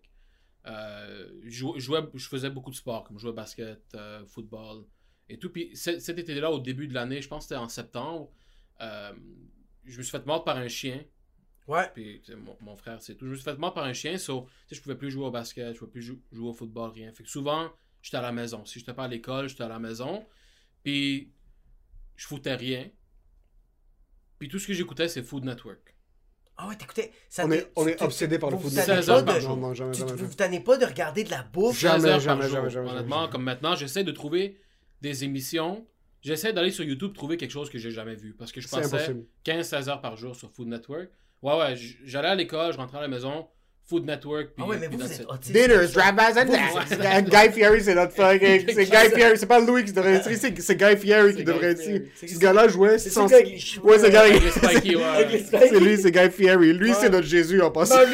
euh, 0.65 1.29
je 1.43 1.65
jouais- 1.77 2.01
je 2.15 2.27
faisais 2.27 2.49
beaucoup 2.49 2.71
de 2.71 2.75
sport, 2.75 3.03
comme 3.03 3.17
je 3.17 3.21
jouais 3.21 3.29
au 3.31 3.35
basket, 3.35 3.79
euh, 3.93 4.25
football 4.25 4.85
et 5.29 5.37
tout. 5.37 5.51
Puis 5.51 5.75
ce- 5.75 5.99
cet 5.99 6.17
été-là, 6.17 6.49
au 6.49 6.59
début 6.59 6.87
de 6.87 6.95
l'année, 6.95 7.21
je 7.21 7.27
pense 7.27 7.43
que 7.43 7.49
c'était 7.49 7.59
en 7.61 7.69
septembre, 7.69 8.31
euh, 8.81 9.13
je 9.85 9.97
me 9.99 10.01
suis 10.03 10.11
fait 10.11 10.25
mordre 10.25 10.43
par 10.43 10.57
un 10.57 10.67
chien. 10.67 11.03
Ouais. 11.67 11.89
Puis 11.93 12.21
mon, 12.37 12.55
mon 12.61 12.75
frère, 12.77 13.01
c'est 13.01 13.15
tout. 13.15 13.25
Je 13.25 13.31
me 13.31 13.35
suis 13.35 13.43
fait 13.43 13.57
mordre 13.57 13.75
par 13.75 13.83
un 13.83 13.93
chien, 13.93 14.17
so, 14.17 14.47
tu 14.67 14.69
sais, 14.69 14.75
je 14.75 14.81
pouvais 14.81 14.95
plus 14.95 15.11
jouer 15.11 15.25
au 15.25 15.31
basket, 15.31 15.73
je 15.73 15.79
pouvais 15.79 15.91
plus 15.91 16.01
jou- 16.01 16.21
jouer 16.31 16.47
au 16.49 16.53
football, 16.53 16.91
rien. 16.91 17.11
Fait 17.11 17.23
que 17.23 17.29
souvent, 17.29 17.69
j'étais 18.01 18.17
à 18.17 18.21
la 18.21 18.31
maison. 18.31 18.63
Si 18.65 18.79
j'étais 18.79 18.93
pas 18.93 19.03
à 19.03 19.07
l'école, 19.07 19.49
j'étais 19.49 19.63
à 19.63 19.67
la 19.67 19.79
maison. 19.79 20.25
Puis 20.83 21.31
je 22.15 22.25
foutais 22.25 22.55
rien. 22.55 22.89
Puis 24.39 24.47
tout 24.49 24.59
ce 24.59 24.67
que 24.67 24.73
j'écoutais, 24.73 25.07
c'est 25.07 25.23
Food 25.23 25.45
Network. 25.45 25.95
Ah 26.59 26.67
ouais, 26.69 26.75
t'écoutais. 26.75 27.11
ça 27.29 27.45
On 27.45 27.51
est, 27.51 27.71
on 27.75 27.87
est 27.87 28.01
obsédé 28.01 28.39
par 28.39 28.49
le 28.49 28.55
vous 28.55 28.63
foot. 28.63 28.71
vous 28.71 28.75
tannez 28.77 28.87
16 29.01 29.05
pas 29.07 29.11
heures 29.19 29.25
par 29.25 29.35
de- 29.35 29.39
jour. 29.41 29.57
Non, 29.57 29.67
non, 29.67 29.73
jamais, 29.75 29.91
Tu 29.91 29.99
jamais. 29.99 30.11
vous 30.11 30.17
jamais. 30.17 30.29
vous 30.29 30.35
tannez 30.35 30.59
pas 30.59 30.77
de 30.77 30.85
regarder 30.85 31.23
de 31.23 31.29
la 31.29 31.43
bouffe? 31.43 31.77
Jamais, 31.79 31.99
16 31.99 32.05
heures 32.07 32.19
jamais, 32.19 32.49
jamais, 32.49 32.69
jamais, 32.69 32.89
Honnêtement, 32.89 33.19
jamais. 33.21 33.31
comme 33.31 33.43
maintenant, 33.43 33.75
j'essaie 33.75 34.03
de 34.03 34.11
trouver 34.11 34.59
des 35.01 35.23
émissions. 35.23 35.85
J'essaie 36.21 36.53
d'aller 36.53 36.71
sur 36.71 36.83
YouTube 36.83 37.13
trouver 37.13 37.37
quelque 37.37 37.51
chose 37.51 37.69
que 37.69 37.77
j'ai 37.77 37.91
jamais 37.91 38.15
vu. 38.15 38.33
Parce 38.33 38.51
que 38.51 38.59
je 38.61 38.67
passais 38.67 38.87
impossible. 38.87 39.25
15-16 39.43 39.87
heures 39.89 40.01
par 40.01 40.17
jour 40.17 40.35
sur 40.35 40.49
Food 40.51 40.67
Network. 40.67 41.09
Ouais, 41.43 41.53
ouais, 41.57 41.75
j'allais 42.05 42.29
à 42.29 42.35
l'école, 42.35 42.73
je 42.73 42.77
rentrais 42.77 42.97
à 42.97 43.01
la 43.01 43.07
maison, 43.07 43.45
Food 43.89 44.05
Network. 44.05 44.47
Puis, 44.55 44.63
Ah 44.65 44.69
ouais, 44.69 44.77
mais 44.79 44.89
puis 44.89 44.97
vous, 44.97 45.05
êtes. 45.11 45.25
Dinners, 45.51 45.87
drive-bys 45.93 46.37
and. 46.39 47.21
Guy 47.21 47.51
Fieri, 47.53 47.81
c'est 47.83 47.95
notre 47.95 48.13
fucking. 48.13 48.65
C'est 48.73 48.85
Guy 48.85 49.15
Fieri. 49.15 49.37
C'est 49.37 49.45
pas 49.45 49.59
Louis 49.59 49.85
qui 49.85 49.93
devrait 49.93 50.15
être 50.15 50.29
ici, 50.29 50.39
c'est- 50.41 50.61
c'est 50.61 50.75
Guy 50.75 50.97
Fieri 50.97 51.35
qui 51.35 51.43
devrait 51.43 51.73
Guy 51.75 51.91
être 51.91 52.09
ici. 52.19 52.33
Ce 52.35 52.39
gars-là 52.39 52.67
jouait 52.67 52.97
C'est 52.99 53.09
sans. 53.11 53.27
Ouais, 53.31 53.99
c'est 53.99 54.09
les 54.09 54.51
C'est 55.69 55.79
lui, 55.79 55.97
c'est 55.97 56.11
Guy 56.11 56.29
Fieri. 56.31 56.73
Lui, 56.73 56.93
c'est 56.93 57.09
notre 57.09 57.27
Jésus 57.27 57.61
en 57.61 57.71
passant. 57.71 57.95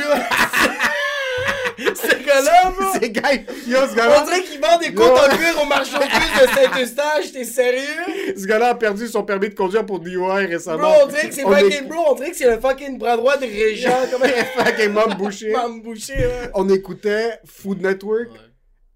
Gars-là, 2.34 2.72
bro! 2.72 2.86
C'est 3.00 3.10
Guy. 3.10 3.46
Yo, 3.72 3.78
ce 3.88 3.92
On 3.92 3.96
gars-là. 3.96 4.24
dirait 4.26 4.42
qu'il 4.44 4.60
vend 4.60 4.78
des 4.80 4.94
côtes 4.94 5.12
en 5.20 5.36
cuir 5.36 5.62
au 5.62 5.66
marché 5.66 5.96
aux 5.96 6.00
puces 6.00 6.42
de 6.42 6.48
Saint-Eustache, 6.48 7.32
t'es 7.32 7.44
sérieux? 7.44 8.34
Ce 8.38 8.46
gars-là 8.46 8.70
a 8.70 8.76
perdu 8.76 9.08
son 9.08 9.24
permis 9.24 9.50
de 9.50 9.56
conduire 9.56 9.86
pour 9.86 10.00
DUI 10.00 10.18
Bro, 10.18 10.34
récemment. 10.34 10.92
on 11.04 11.08
dirait 11.08 11.30
que 11.30 11.36
c'est 11.36 11.44
On 11.46 11.56
est- 11.56 11.62
fucking 11.70 11.88
bro, 11.88 12.04
on 12.12 12.16
dirait 12.16 12.32
que 12.32 12.38
c'est 12.38 12.50
le 12.50 12.60
fucking 12.60 12.98
bras 12.98 13.18
droit 13.18 13.38
de 13.38 13.46
Régent, 13.46 14.08
comme 14.12 14.24
Fucking 14.24 14.90
mom 14.92 15.14
ouais. 15.22 16.50
On 16.54 16.70
écoutait 16.70 17.40
Food 17.46 17.82
Network, 17.82 18.32
Ouais. 18.32 18.38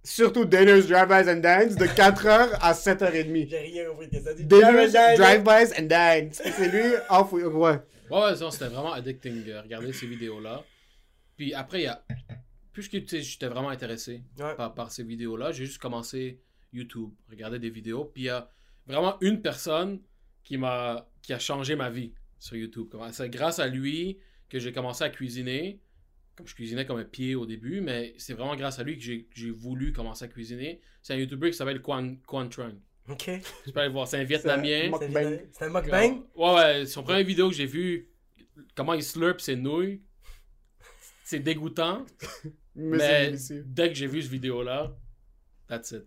surtout 0.04 0.45
Dinners, 0.45 0.82
Drive-Bys 0.84 1.30
and 1.30 1.38
Dance, 1.41 1.76
de 1.76 1.86
4h 1.86 2.50
à 2.62 2.73
7h30. 2.73 3.47
J'ai 3.50 3.58
rien 3.60 3.86
compris 3.89 4.08
de 4.08 4.19
ça 4.19 4.34
dit. 4.34 4.43
Dinners, 4.45 4.89
Drive-by, 4.89 5.17
Drive-Bys 5.43 5.80
and 5.80 5.84
Dance. 5.88 6.41
C'est 6.58 6.67
lui, 6.69 6.93
off, 7.10 7.32
ouais. 7.34 7.43
Ouais, 7.43 7.78
ouais, 8.10 8.36
non, 8.39 8.52
c'était 8.52 8.65
vraiment 8.67 8.93
addicting 8.93 9.43
de 9.43 9.54
regarder 9.62 9.91
ces 9.93 10.06
vidéos-là. 10.06 10.63
Puis 11.38 11.54
après, 11.54 11.80
il 11.80 11.84
y 11.84 11.88
a. 11.88 12.02
Puisque 12.78 12.92
tu 12.92 13.08
sais, 13.08 13.22
j'étais 13.24 13.48
vraiment 13.48 13.70
intéressé 13.70 14.22
Ouais. 14.38 14.56
par, 14.56 14.76
par 14.76 14.92
ces 14.92 15.04
vidéos-là, 15.04 15.52
j'ai 15.52 15.66
juste 15.66 15.80
commencé 15.80 16.42
YouTube, 16.72 17.10
regarder 17.28 17.58
des 17.58 17.72
vidéos. 17.72 18.06
Puis 18.06 18.24
il 18.24 18.26
y 18.26 18.30
a 18.30 18.52
vraiment 18.86 19.18
une 19.22 19.42
personne 19.42 20.00
qui 20.44 20.58
m'a 20.58 21.10
qui 21.24 21.34
a 21.34 21.40
changé 21.40 21.76
ma 21.76 21.90
vie 21.90 22.13
sur 22.38 22.56
YouTube. 22.56 22.94
C'est 23.13 23.30
grâce 23.30 23.58
à 23.58 23.68
lui 23.68 24.20
que 24.48 24.60
j'ai 24.60 24.72
commencé 24.72 25.04
à 25.04 25.10
cuisiner. 25.10 25.82
Comme 26.36 26.46
je 26.46 26.54
cuisinais 26.54 26.86
comme 26.86 27.00
un 27.00 27.04
pied 27.04 27.34
au 27.34 27.48
début, 27.48 27.82
mais 27.82 28.13
c'est 28.20 28.34
vraiment 28.34 28.56
grâce 28.56 28.78
à 28.78 28.84
lui 28.84 28.96
que 29.00 29.04
j'ai 29.04 29.50
voulu 29.50 29.92
commencer 29.92 30.26
à 30.26 30.28
cuisiner. 30.28 30.80
C'est 31.02 31.13
un 31.16 31.18
YouTuber 31.18 31.50
qui 31.50 31.58
s'appelle 31.58 31.82
Quan, 31.82 32.16
Quan 32.28 32.48
Trung. 32.48 32.80
Ok. 33.10 33.32
Tu 33.66 33.72
peux 33.72 33.80
aller 33.80 33.92
voir, 33.92 34.08
c'est 34.08 34.20
un 34.20 34.24
Vietnamien. 34.24 34.92
C'est 35.52 35.66
un 35.66 35.70
mukbang? 35.72 36.24
Ouais, 36.36 36.54
ouais, 36.54 36.86
son 36.86 37.02
première 37.02 37.26
vidéo 37.26 37.50
que 37.50 37.56
j'ai 37.56 37.66
vu, 37.66 38.12
comment 38.76 38.94
il 38.94 39.02
slurp 39.02 39.40
ses 39.42 39.56
nouilles, 39.56 40.04
c'est 41.24 41.40
dégoûtant. 41.40 42.06
Mais 42.78 43.34
dès 43.66 43.90
que 43.90 43.96
j'ai 43.96 44.08
vu 44.08 44.22
cette 44.22 44.32
vidéo-là, 44.32 44.92
that's 45.68 45.92
it. 45.92 46.04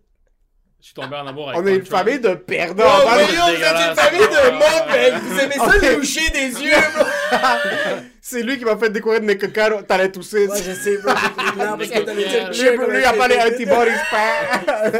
Je 0.79 0.87
suis 0.87 0.95
tombé 0.95 1.15
en 1.15 1.27
amour 1.27 1.49
avec 1.49 1.61
On 1.61 1.67
est 1.67 1.75
une 1.75 1.85
famille 1.85 2.19
de 2.19 2.33
perdants. 2.33 2.83
Oh, 2.87 3.09
mais 3.15 3.35
yo, 3.35 3.55
vous 3.55 3.63
êtes 3.63 3.89
une 3.89 3.95
famille 3.95 4.19
de 4.19 4.91
ouais. 4.91 5.11
Vous 5.19 5.39
aimez 5.39 5.53
ça 5.53 5.77
Ok. 5.77 5.97
loucher 5.97 6.29
des 6.31 6.63
yeux! 6.63 6.71
C'est 8.21 8.41
lui 8.41 8.57
qui 8.57 8.65
m'a 8.65 8.75
fait 8.77 8.89
découvrir 8.89 9.21
Nekokaro. 9.21 9.83
T'allais 9.83 10.11
tousser. 10.11 10.47
Ouais, 10.47 10.57
je 10.57 10.71
sais, 10.71 10.97
bro, 10.97 11.13
parce 11.13 11.87
que 11.87 11.99
t'allais 11.99 12.27
dire 12.27 12.49
Lui, 12.49 12.97
il 12.97 13.03
a 13.03 13.11
un 13.11 13.13
pas 13.13 13.27
les 13.27 13.37
antibodies, 13.37 13.91
pas. 14.09 14.91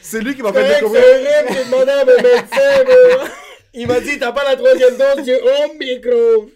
C'est 0.00 0.20
lui 0.20 0.36
qui 0.36 0.42
m'a 0.42 0.52
fait 0.52 0.74
découvrir. 0.74 1.02
c'est 1.02 1.22
vrai 1.22 1.44
que 1.48 1.54
j'ai 1.54 1.64
demandé 1.64 1.90
à 1.90 2.04
mon 2.04 2.16
médecin, 2.16 2.84
bro. 2.84 3.26
Il 3.74 3.88
m'a 3.88 4.00
dit, 4.00 4.18
t'as 4.18 4.32
pas 4.32 4.44
la 4.44 4.56
troisième 4.56 4.96
dose, 4.96 5.26
j'ai 5.26 5.40
oh 5.42 5.72
micro. 5.78 6.50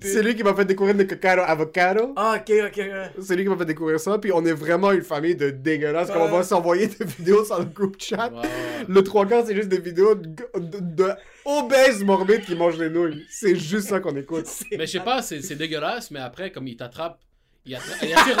C'est 0.00 0.22
lui 0.22 0.34
qui 0.34 0.42
m'a 0.42 0.54
fait 0.54 0.64
découvrir 0.64 0.94
Nekokaro 0.94 1.42
Avocado. 1.42 2.12
Ah, 2.16 2.36
ok, 2.38 2.52
ok, 2.66 2.78
ok. 2.78 3.22
C'est 3.22 3.36
lui 3.36 3.44
qui 3.44 3.48
m'a 3.50 3.56
fait 3.56 3.64
découvrir 3.64 4.00
ça. 4.00 4.18
Puis 4.18 4.32
on 4.32 4.44
est 4.44 4.52
vraiment 4.52 4.92
une 4.92 5.02
famille 5.02 5.36
de 5.36 5.50
dégueulasses. 5.50 6.10
Comme 6.10 6.22
on 6.22 6.30
va 6.30 6.42
s'envoyer 6.42 6.86
des 6.86 7.04
vidéos 7.04 7.44
sur 7.44 7.58
le 7.58 7.66
groupe 7.66 7.96
chat. 7.98 8.30
Le 8.88 9.02
trois 9.02 9.26
quarts, 9.26 9.44
c'est 9.46 9.54
juste 9.54 9.68
des 9.68 9.80
vidéos 9.80 10.14
de, 10.14 10.28
de, 10.28 10.78
de 10.80 11.12
obèses 11.44 12.02
morbides 12.02 12.44
qui 12.44 12.54
mangent 12.54 12.78
des 12.78 12.90
nouilles. 12.90 13.24
C'est 13.28 13.56
juste 13.56 13.88
ça 13.88 14.00
qu'on 14.00 14.16
écoute. 14.16 14.46
Mais 14.70 14.86
je 14.86 14.92
sais 14.92 15.00
pas, 15.00 15.22
c'est 15.22 15.42
c'est 15.42 15.56
dégueulasse, 15.56 16.10
mais 16.10 16.20
après, 16.20 16.50
comme 16.50 16.66
il 16.66 16.76
t'attrape, 16.76 17.18
il 17.66 17.74
attrape. 17.74 17.98
Il 18.02 18.14
attire. 18.14 18.38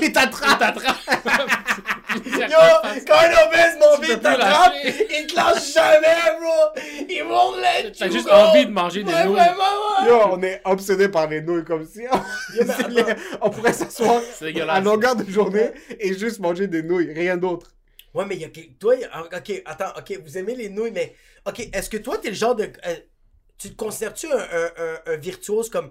il 0.00 0.04
il 0.06 0.12
t'attrape. 0.12 0.78
Yo, 2.14 2.58
quand 3.06 3.14
un 3.14 3.46
obèse, 3.46 3.78
mon 3.80 3.98
bide 3.98 4.20
t'attrape, 4.20 4.72
il 4.84 5.26
te 5.26 5.34
lâche 5.36 5.72
jamais, 5.72 6.38
bro. 6.40 6.82
Il 7.08 7.24
monte 7.24 7.56
les 7.84 7.92
T'as 7.92 8.10
juste 8.10 8.30
envie 8.30 8.66
de 8.66 8.70
manger 8.70 9.02
des 9.04 9.12
nouilles. 9.24 9.38
Yo, 10.06 10.20
on 10.32 10.42
est 10.42 10.60
obsédé 10.64 11.08
par 11.08 11.28
les 11.28 11.40
nouilles 11.40 11.64
comme 11.64 11.86
si 11.86 12.02
on, 13.40 13.50
pourrait 13.50 13.72
s'asseoir 13.72 14.20
à 14.68 14.80
longueur 14.80 15.16
de 15.16 15.30
journée 15.30 15.70
et 15.98 16.14
juste 16.16 16.40
manger 16.40 16.66
des 16.66 16.82
nouilles, 16.82 17.12
rien 17.12 17.36
d'autre. 17.36 17.72
Ouais, 18.14 18.24
mais 18.26 18.34
il 18.36 18.42
y 18.42 18.44
a 18.44 18.48
que- 18.48 18.60
toi, 18.78 18.94
il 18.94 19.00
y 19.00 19.04
a- 19.04 19.22
ok, 19.24 19.62
attends, 19.64 19.92
ok, 19.96 20.20
vous 20.24 20.36
aimez 20.36 20.54
les 20.54 20.68
nouilles, 20.68 20.90
mais 20.90 21.14
ok, 21.46 21.68
est-ce 21.72 21.88
que 21.88 21.96
toi, 21.96 22.18
t'es 22.18 22.28
le 22.28 22.34
genre 22.34 22.54
de. 22.54 22.64
euh, 22.86 22.94
tu 23.56 23.70
te 23.70 23.76
considères-tu 23.76 24.26
un, 24.30 24.36
un, 24.38 24.70
un, 24.76 25.12
un 25.12 25.16
virtuose 25.16 25.70
comme. 25.70 25.90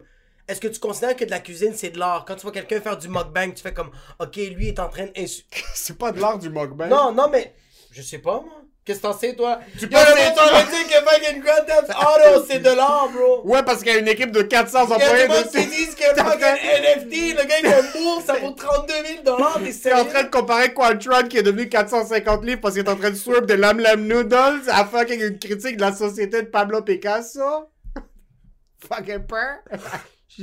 Est-ce 0.52 0.60
que 0.60 0.68
tu 0.68 0.80
considères 0.82 1.16
que 1.16 1.24
de 1.24 1.30
la 1.32 1.40
cuisine, 1.40 1.72
c'est 1.74 1.92
de 1.92 1.98
l'art? 2.00 2.26
Quand 2.28 2.36
tu 2.36 2.42
vois 2.42 2.52
quelqu'un 2.52 2.82
faire 2.82 2.98
du 2.98 3.08
mukbang, 3.08 3.54
tu 3.54 3.62
fais 3.64 3.74
comme, 3.74 3.90
ok, 4.20 4.36
lui 4.36 4.68
est 4.68 4.80
en 4.80 4.90
train 4.90 5.06
d'insulter. 5.06 5.64
C'est 5.74 5.98
pas 5.98 6.12
de 6.12 6.20
l'art 6.20 6.38
du 6.38 6.50
mukbang. 6.50 6.88
Non, 6.90 7.14
non, 7.14 7.30
mais. 7.32 7.54
Je 7.92 8.02
sais 8.02 8.18
pas, 8.20 8.42
moi. 8.42 8.58
Qu'est-ce 8.84 8.98
que 8.98 9.04
t'en 9.04 9.14
sais, 9.18 9.36
toi? 9.36 9.60
Tu 9.80 9.88
que 9.88 9.94
que 9.94 9.98
tu- 9.98 10.72
tu 10.72 10.72
dire 10.72 10.88
que 10.88 11.06
fucking 11.08 11.42
Grand 11.44 11.64
Theft 11.68 11.92
Auto, 12.36 12.46
c'est 12.50 12.60
de 12.60 12.70
l'art, 12.72 13.10
bro? 13.14 13.42
Ouais, 13.46 13.62
parce 13.64 13.84
qu'il 13.84 13.94
y 13.94 13.96
a 13.96 14.00
une 14.00 14.08
équipe 14.08 14.32
de 14.32 14.42
400 14.42 14.86
Il 14.86 14.90
y 14.90 14.94
a 14.94 14.96
employés 14.96 15.28
monde 15.28 15.38
qui 15.52 15.58
dessus. 15.58 15.70
disent 15.70 15.96
que 15.96 16.04
fucking 16.04 16.40
NFT, 16.42 17.38
le 17.38 17.46
gars 17.48 17.60
il 17.60 17.68
a 17.68 17.82
bourse, 17.84 18.26
ça 18.26 18.34
vaut 18.40 18.50
32 18.52 18.94
000 19.06 19.24
dollars, 19.24 19.54
t'es 19.60 19.66
T'es 19.66 19.72
sérieux? 19.72 20.02
en 20.02 20.06
train 20.06 20.24
de 20.24 20.30
comparer 20.30 20.74
Quantron 20.74 21.28
qui 21.30 21.38
est 21.38 21.44
devenu 21.44 21.70
450 21.70 22.44
livres 22.44 22.60
parce 22.60 22.74
qu'il 22.74 22.84
est 22.84 22.90
en 22.90 22.96
train 22.96 23.12
de 23.12 23.16
swirp 23.16 23.46
de 23.46 23.54
Lam 23.54 23.80
Lam 23.80 24.04
Noodles 24.08 24.64
à 24.70 24.84
fucking 24.84 25.22
une 25.22 25.38
critique 25.38 25.78
de 25.78 25.82
la 25.82 25.94
société 25.94 26.42
de 26.42 26.48
Pablo 26.48 26.82
Picasso. 26.82 27.70
fucking 28.90 29.28
peur. 29.28 29.60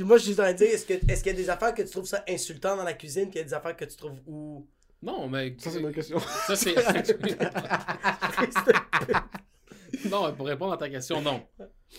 Moi, 0.03 0.17
je 0.17 0.23
suis 0.23 0.33
en 0.33 0.43
train 0.43 0.51
de 0.53 0.57
dire, 0.57 0.67
est-ce 0.67 0.85
que- 0.85 1.11
est-ce 1.11 1.23
qu'il 1.23 1.31
y 1.31 1.35
a 1.35 1.37
des 1.37 1.49
affaires 1.49 1.73
que 1.73 1.81
tu 1.81 1.89
trouves 1.89 2.05
ça 2.05 2.23
insultant 2.27 2.75
dans 2.77 2.83
la 2.83 2.93
cuisine, 2.93 3.29
puis 3.29 3.35
il 3.35 3.37
y 3.37 3.41
a 3.41 3.43
des 3.45 3.53
affaires 3.53 3.75
que 3.75 3.85
tu 3.85 3.95
trouves 3.95 4.19
ou. 4.25 4.67
Non, 5.01 5.27
mais. 5.29 5.55
Ça, 5.59 5.69
c'est 5.69 5.77
une 5.77 5.83
bonne 5.83 5.93
question. 5.93 6.19
Ça, 6.19 6.55
c'est. 6.55 6.75
non, 10.09 10.33
pour 10.33 10.47
répondre 10.47 10.73
à 10.73 10.77
ta 10.77 10.89
question, 10.89 11.21
non. 11.21 11.45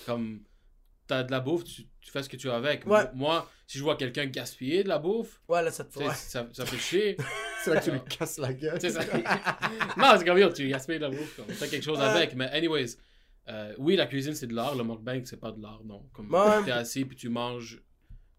Comme. 0.07 0.41
t'as 1.07 1.23
de 1.25 1.31
la 1.33 1.41
bouffe, 1.41 1.65
tu, 1.65 1.87
tu 2.01 2.11
fais 2.11 2.23
ce 2.23 2.29
que 2.29 2.37
tu 2.37 2.47
veux 2.47 2.53
avec. 2.53 2.87
Ouais. 2.87 3.05
Moi, 3.15 3.49
si 3.67 3.79
je 3.79 3.83
vois 3.83 3.97
quelqu'un 3.97 4.27
gaspiller 4.27 4.85
de 4.85 4.89
la 4.89 4.99
bouffe, 4.99 5.41
Ouais, 5.49 5.61
là, 5.63 5.71
ça 5.73 5.85
te 5.85 5.93
tu 5.93 5.99
fait. 5.99 6.07
ouais. 6.09 6.15
ça, 6.15 6.47
ça 6.53 6.65
fait 6.67 6.79
chier. 6.79 7.17
C'est 7.65 7.75
là 7.75 7.81
que 7.81 7.85
tu 7.85 7.91
lui 7.91 8.01
casses 8.05 8.39
la 8.39 8.53
gueule. 8.55 8.79
Tu 8.79 8.89
ça- 8.91 9.01
non, 9.99 10.15
c'est 10.19 10.25
comme 10.25 10.39
yo, 10.39 10.49
tu 10.51 10.67
gaspilles 10.69 10.97
de 10.99 11.03
la 11.03 11.11
bouffe, 11.11 11.37
comme, 11.37 11.49
fais 11.55 11.69
quelque 11.69 11.83
chose 11.85 11.99
Ouais. 11.99 12.05
avec. 12.05 12.35
Mais, 12.35 12.47
anyways, 12.53 12.97
euh, 13.49 13.75
oui, 13.77 13.97
la 13.97 14.07
cuisine 14.07 14.35
c'est 14.35 14.47
de 14.47 14.55
l'art, 14.55 14.75
le 14.77 14.83
mukbang 14.85 15.23
c'est 15.27 15.37
pas 15.39 15.53
de 15.53 15.61
l'art, 15.61 15.83
non. 15.85 16.09
Comme 16.15 16.29
t'es 16.65 16.71
assis 16.71 17.05
puis 17.05 17.17
tu 17.17 17.29
manges. 17.29 17.83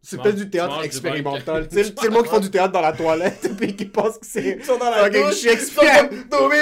C'est 0.04 0.20
peut-être 0.20 0.36
du 0.36 0.49
théâtre 0.49 0.84
expérimental. 0.84 1.68
Tu 1.68 1.76
sais, 1.76 1.93
c'est 1.95 2.06
le 2.06 2.12
monde 2.12 2.24
qui 2.24 2.30
font 2.30 2.39
du 2.39 2.49
théâtre 2.49 2.72
dans 2.74 2.82
la 2.82 2.91
toilette 2.91 3.52
puis 3.58 3.76
qui 3.76 3.86
pense 3.86 4.18
que 4.18 4.26
c'est. 4.26 4.58
Ils 4.60 4.66
sont 4.66 4.78
dans 4.78 4.89
la 4.89 5.10
douche, 5.10 5.41
Shakespeare. 5.41 6.10
Tommy, 6.30 6.56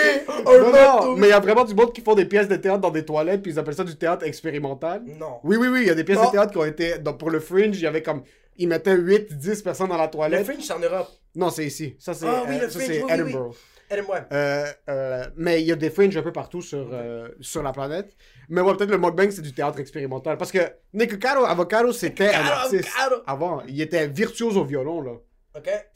Non, 0.45 1.15
mais 1.15 1.27
il 1.27 1.29
y 1.29 1.33
a 1.33 1.39
vraiment 1.39 1.63
du 1.63 1.73
monde 1.73 1.93
qui 1.93 2.01
font 2.01 2.15
des 2.15 2.25
pièces 2.25 2.49
de 2.49 2.57
théâtre 2.57 2.81
dans 2.81 2.91
des 2.91 3.05
toilettes 3.05 3.41
puis 3.41 3.53
ils 3.53 3.59
appellent 3.59 3.75
ça 3.75 3.85
du 3.85 3.95
théâtre 3.95 4.25
expérimental. 4.25 5.03
Non. 5.05 5.39
Oui, 5.43 5.55
oui, 5.55 5.67
oui, 5.69 5.79
il 5.83 5.87
y 5.87 5.91
a 5.91 5.95
des 5.95 6.03
pièces 6.03 6.21
de 6.21 6.31
théâtre 6.31 6.51
qui 6.51 6.57
ont 6.57 6.65
été. 6.65 6.97
donc, 6.97 7.17
pour 7.17 7.29
le 7.29 7.39
Fringe, 7.39 7.77
il 7.77 7.81
y 7.81 7.87
avait 7.87 8.03
comme. 8.03 8.23
Ils 8.57 8.67
mettaient 8.67 8.95
8, 8.95 9.37
10 9.37 9.61
personnes 9.61 9.87
dans 9.87 9.95
la 9.95 10.05
Le 10.05 10.11
toilette. 10.11 10.45
Fringe, 10.45 10.63
c'est 10.63 10.73
en 10.73 10.79
Europe. 10.79 11.07
Non, 11.33 11.49
c'est 11.49 11.65
ici. 11.65 11.95
Ça, 11.97 12.13
c'est 12.13 12.25
Ah 12.27 12.43
oui, 12.45 12.57
le 12.59 12.67
Fringe. 12.67 13.03
Edinburgh. 13.09 13.53
Aide-moi. 13.89 14.25
Euh, 14.31 14.65
euh, 14.89 15.25
mais 15.35 15.61
il 15.61 15.67
y 15.67 15.71
a 15.71 15.75
des 15.75 15.89
fringes 15.89 16.15
un 16.15 16.21
peu 16.21 16.31
partout 16.31 16.61
sur, 16.61 16.89
euh, 16.93 17.29
sur 17.41 17.63
la 17.63 17.71
planète. 17.71 18.15
Mais 18.49 18.61
ouais, 18.61 18.75
peut-être 18.75 18.91
le 18.91 18.97
mukbang, 18.97 19.31
c'est 19.31 19.41
du 19.41 19.53
théâtre 19.53 19.79
expérimental. 19.79 20.37
Parce 20.37 20.51
que 20.51 20.59
Nick 20.93 21.17
Caro, 21.19 21.45
Avocado, 21.45 21.91
c'était 21.91 22.29
un 22.29 22.43
Caro, 22.43 22.47
artiste. 22.47 22.89
Avant, 23.25 23.63
il 23.67 23.81
était 23.81 24.07
virtuose 24.07 24.57
au 24.57 24.63
violon, 24.63 25.01
là. 25.01 25.13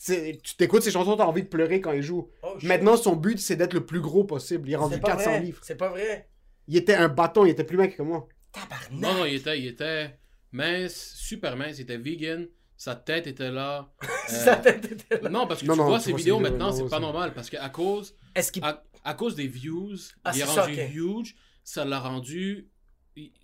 Tu 0.03 0.55
t'écoutes 0.57 0.83
ses 0.83 0.91
chansons, 0.91 1.15
t'as 1.15 1.25
envie 1.25 1.43
de 1.43 1.47
pleurer 1.47 1.79
quand 1.79 1.91
il 1.91 2.01
joue. 2.01 2.29
Oh. 2.41 2.55
Maintenant, 2.63 2.97
son 2.97 3.15
but, 3.15 3.39
c'est 3.39 3.55
d'être 3.55 3.73
le 3.73 3.85
plus 3.85 4.01
gros 4.01 4.23
possible. 4.23 4.67
Il 4.67 4.73
est 4.73 4.77
rendu 4.77 4.95
C'est 4.95 5.01
pas 5.01 5.15
400 5.15 5.29
vrai. 5.29 5.39
livres. 5.39 5.59
C'est 5.63 5.75
pas 5.77 5.89
vrai. 5.89 6.27
Il 6.67 6.75
était 6.75 6.95
un 6.95 7.07
bâton, 7.09 7.45
il 7.45 7.51
était 7.51 7.63
plus 7.63 7.77
mec 7.77 7.95
que 7.95 8.01
moi. 8.01 8.27
Tabarnak. 8.51 8.91
Non, 8.91 9.13
non, 9.13 9.25
il 9.25 9.35
était, 9.35 9.59
il 9.59 9.67
était 9.67 10.17
mince, 10.51 11.13
super 11.15 11.55
mince, 11.55 11.77
il 11.77 11.81
était 11.81 11.97
vegan, 11.97 12.47
sa 12.83 12.95
tête 12.95 13.27
était 13.27 13.51
là. 13.51 13.89
Euh, 14.29 14.43
Sa 14.45 14.55
tête 14.55 14.85
était 14.89 15.21
là. 15.21 15.29
Non, 15.29 15.47
parce 15.47 15.59
que 15.61 15.65
Non, 15.65 15.73
tu 15.73 15.79
non, 15.79 15.85
vois 15.87 15.97
tu 15.99 16.05
ces 16.05 16.11
vois 16.11 16.17
vidéos 16.19 16.37
ces 16.37 16.43
vidéos, 16.43 16.57
maintenant, 16.57 16.71
c'est 16.71 16.89
pas 16.89 16.99
normal 17.01 17.33
parce 17.33 17.49
qu'à 17.49 17.67
cause, 17.69 18.15
Est-ce 18.35 18.51
qu'il. 18.53 18.63
à, 18.63 18.81
à 19.03 19.13
cause 19.15 19.35
des 19.35 19.47
views, 19.47 19.95
Ah, 20.23 20.31
il 20.33 20.41
est 20.41 20.45
c'est 20.45 20.51
ça, 20.53 20.61
rendu 20.63 20.73
ok. 20.81 20.89
huge, 20.93 21.35
ça 21.63 21.83
l'a 21.83 21.99
rendu. 21.99 22.69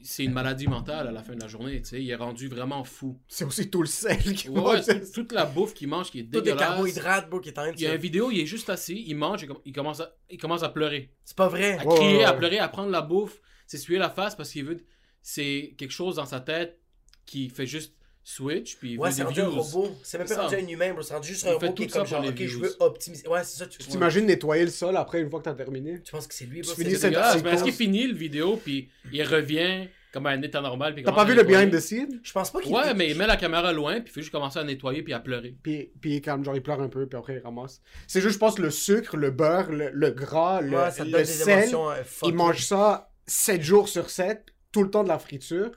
C'est 0.02 0.24
une 0.24 0.32
maladie 0.32 0.68
mentale 0.68 1.08
à 1.08 1.12
la 1.12 1.22
fin 1.22 1.36
de 1.36 1.42
la 1.42 1.48
journée, 1.48 1.82
tu 1.82 1.90
sais. 1.90 2.02
Il 2.02 2.10
est 2.10 2.16
rendu 2.16 2.48
vraiment 2.48 2.84
fou. 2.86 3.20
C'est 3.28 3.44
aussi 3.44 3.70
tout 3.70 3.82
le 3.82 3.88
sel 3.88 4.18
qui 4.34 4.48
Ouais, 4.50 4.60
mange. 4.82 5.12
toute 5.14 5.32
la 5.34 5.46
bouffe 5.46 5.74
qu'il 5.74 5.90
mange 5.90 6.10
qui 6.12 6.20
est 6.22 6.24
des 6.24 6.42
dégueulasse. 6.42 6.60
carbohydrates, 6.70 7.30
bro, 7.30 7.40
qui 7.42 7.50
est 7.50 7.60
en 7.60 7.64
train 7.64 7.72
de 7.72 7.76
Il 7.78 7.82
y 7.82 7.86
a 7.88 7.94
une 7.94 8.02
vidéo, 8.02 8.32
il 8.32 8.40
est 8.40 8.46
juste 8.48 8.70
assis, 8.70 9.04
il 9.06 9.16
mange, 9.18 9.42
il 9.44 9.48
com- 9.50 9.60
il 9.66 9.74
commence 9.74 10.00
à, 10.00 10.16
il 10.32 10.38
commence 10.40 10.64
à 10.64 10.70
pleurer. 10.70 11.14
C'est 11.26 11.38
pas 11.38 11.50
vrai. 11.50 11.78
À 11.78 11.86
Ouais, 11.86 11.96
crier, 11.98 12.18
ouais, 12.20 12.24
à 12.24 12.34
pleurer, 12.34 12.58
à 12.60 12.68
prendre 12.70 12.90
la 12.90 13.02
bouffe, 13.02 13.42
s'essuyer 13.68 14.00
la 14.00 14.10
face 14.10 14.34
parce 14.36 14.50
qu'il 14.50 14.64
veut. 14.66 14.78
C'est 15.22 15.76
quelque 15.78 15.92
chose 15.92 16.16
dans 16.16 16.26
sa 16.26 16.40
tête 16.40 16.80
qui 17.26 17.50
fait 17.50 17.68
juste 17.68 17.94
switch, 18.30 18.78
puis 18.78 18.92
il 18.94 19.00
Ouais, 19.00 19.10
veut 19.10 19.16
c'est 19.16 19.26
des 19.26 19.34
views. 19.34 19.50
robot. 19.62 19.98
C'est 20.04 20.18
même 20.18 20.28
pas 20.28 20.42
rendu 20.44 20.56
un 20.56 20.68
humain, 20.68 20.94
bro. 20.94 21.02
C'est 21.02 21.14
rendu 21.14 21.28
juste 21.28 21.46
un 21.48 21.54
robot 21.54 21.74
qui 21.74 21.84
est 21.84 21.86
tout 21.88 21.94
ça 21.94 22.00
comme 22.00 22.08
genre, 22.08 22.26
ok, 22.26 22.36
je 22.46 22.58
veux 22.60 22.76
optimiser. 22.80 23.28
Ouais, 23.28 23.44
c'est 23.44 23.58
ça. 23.60 23.66
Tu, 23.68 23.78
Tu 23.80 23.88
t'imagines 23.88 24.26
nettoyer 24.26 24.64
le 24.66 24.72
sol 24.72 24.96
après, 24.98 25.22
une 25.22 25.30
fois 25.30 25.40
que 25.40 25.46
t'as 25.46 25.54
terminé? 25.54 26.02
Tu 26.02 26.12
penses 26.12 26.28
que 26.28 26.34
c'est 26.36 26.46
lui, 26.46 26.62
bro? 26.62 26.72
C'est 26.76 26.86
est-ce 26.88 27.64
qu'il 27.64 27.74
finit 27.74 28.08
le 28.08 28.14
vidéo, 28.16 28.60
puis 28.64 28.90
il 29.12 29.24
revient 29.24 29.88
comme 30.12 30.26
à 30.26 30.32
un 30.32 30.42
état 30.42 30.60
normal, 30.60 30.96
T'as 31.06 31.12
pas 31.12 31.24
vu 31.24 31.36
le 31.36 31.44
behind 31.44 31.72
the 31.72 31.80
scene? 31.80 32.20
Je 32.24 32.32
pense 32.32 32.50
pas 32.52 32.62
qu'il. 32.62 32.74
Ouais, 32.74 32.94
mais 32.96 33.12
il 33.12 33.18
met 33.18 33.28
la 33.28 33.38
caméra 33.38 33.72
loin, 33.72 34.00
puis 34.02 34.10
il 34.10 34.12
fait 34.12 34.22
juste 34.22 34.32
commencer 34.32 34.58
à 34.58 34.64
nettoyer, 34.64 35.04
puis 35.04 35.14
à 35.14 35.20
pleurer. 35.20 35.56
Puis, 35.62 35.92
puis 36.02 36.12
il 36.12 36.16
est 36.16 36.22
calme, 36.22 36.44
genre 36.44 36.56
il 36.56 36.64
pleure 36.64 36.82
un 36.82 36.90
peu, 36.90 37.06
puis 37.08 37.18
après 37.18 37.36
il 37.36 37.40
ramasse. 37.40 37.82
C'est 38.08 38.20
juste, 38.22 38.34
je 38.34 38.40
pense, 38.40 38.58
le 38.58 38.72
sucre, 38.72 39.18
le 39.18 39.30
beurre, 39.30 39.70
le, 39.72 39.92
le 39.94 40.10
gras, 40.12 40.62
le, 40.62 40.72
Ouais, 40.78 40.90
ça 40.90 40.98
te 40.98 41.04
le 41.04 41.12
donne 41.12 41.22
des 41.22 41.26
sel. 41.28 41.60
émotions. 41.60 41.92
euh. 41.92 41.96
Il 42.24 42.34
mange 42.34 42.66
ça 42.66 43.12
7 43.28 43.62
jours 43.62 43.88
sur 43.88 44.10
7, 44.10 44.48
tout 44.72 44.82
le 44.84 44.90
temps 44.90 45.04
de 45.04 45.10
la 45.10 45.20
friture. 45.20 45.72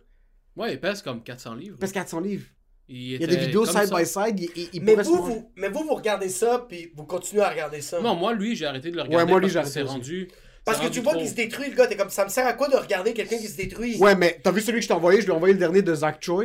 Ouais, 0.57 0.74
il 0.74 0.80
pèse 0.80 1.03
comme 1.03 1.22
400 1.22 1.55
livres. 1.55 1.76
Parce 1.80 1.92
400 1.92 2.20
livres. 2.20 2.44
Il, 2.88 3.12
Il 3.14 3.20
y 3.20 3.24
a 3.24 3.26
des 3.26 3.36
vidéos 3.36 3.64
side 3.64 3.86
ça. 3.86 3.96
by 3.96 4.05
side, 4.07 4.40
il, 4.40 4.50
il, 4.57 4.68
il 4.74 4.82
Mais 4.82 4.94
vous, 4.96 5.22
vous, 5.22 5.53
mais 5.57 5.68
vous, 5.68 5.84
vous 5.84 5.94
regardez 5.94 6.28
ça, 6.28 6.66
puis 6.68 6.92
vous 6.94 7.05
continuez 7.05 7.42
à 7.42 7.48
regarder 7.50 7.80
ça. 7.80 8.00
Non, 8.00 8.14
moi, 8.16 8.34
lui, 8.34 8.55
j'ai 8.57 8.66
arrêté 8.66 8.90
de 8.90 8.96
le 8.96 9.03
regarder. 9.03 9.30
moi, 9.30 9.40
lui, 9.40 9.46
parce 9.46 9.53
j'ai 9.55 9.61
que 9.62 9.72
c'est 9.72 9.78
arrêté 9.80 9.92
rendu. 9.92 10.28
Parce 10.64 10.76
c'est 10.78 10.82
que 10.82 10.88
rendu 10.88 10.98
tu 10.98 11.05
vois 11.05 11.14
qu'il 11.14 11.28
se 11.28 11.34
détruit, 11.34 11.70
le 11.70 11.74
gars. 11.76 11.86
T'es 11.86 11.96
comme, 11.96 12.11
ça 12.11 12.24
me 12.24 12.28
sert 12.30 12.46
à 12.46 12.53
quoi 12.53 12.68
de 12.68 12.76
regarder 12.76 13.14
quelqu'un 13.14 13.38
qui 13.38 13.48
se 13.48 13.57
détruit? 13.57 13.96
Ouais, 13.98 14.14
mais 14.14 14.40
t'as 14.42 14.50
vu 14.50 14.61
celui 14.61 14.78
que 14.78 14.82
je 14.82 14.88
t'ai 14.88 14.94
envoyé? 14.94 15.20
Je 15.20 15.26
lui 15.26 15.32
ai 15.32 15.36
envoyé 15.36 15.55
le 15.55 15.61
dernier 15.61 15.80
de 15.82 15.94
Zach 15.94 16.18
Choi. 16.20 16.44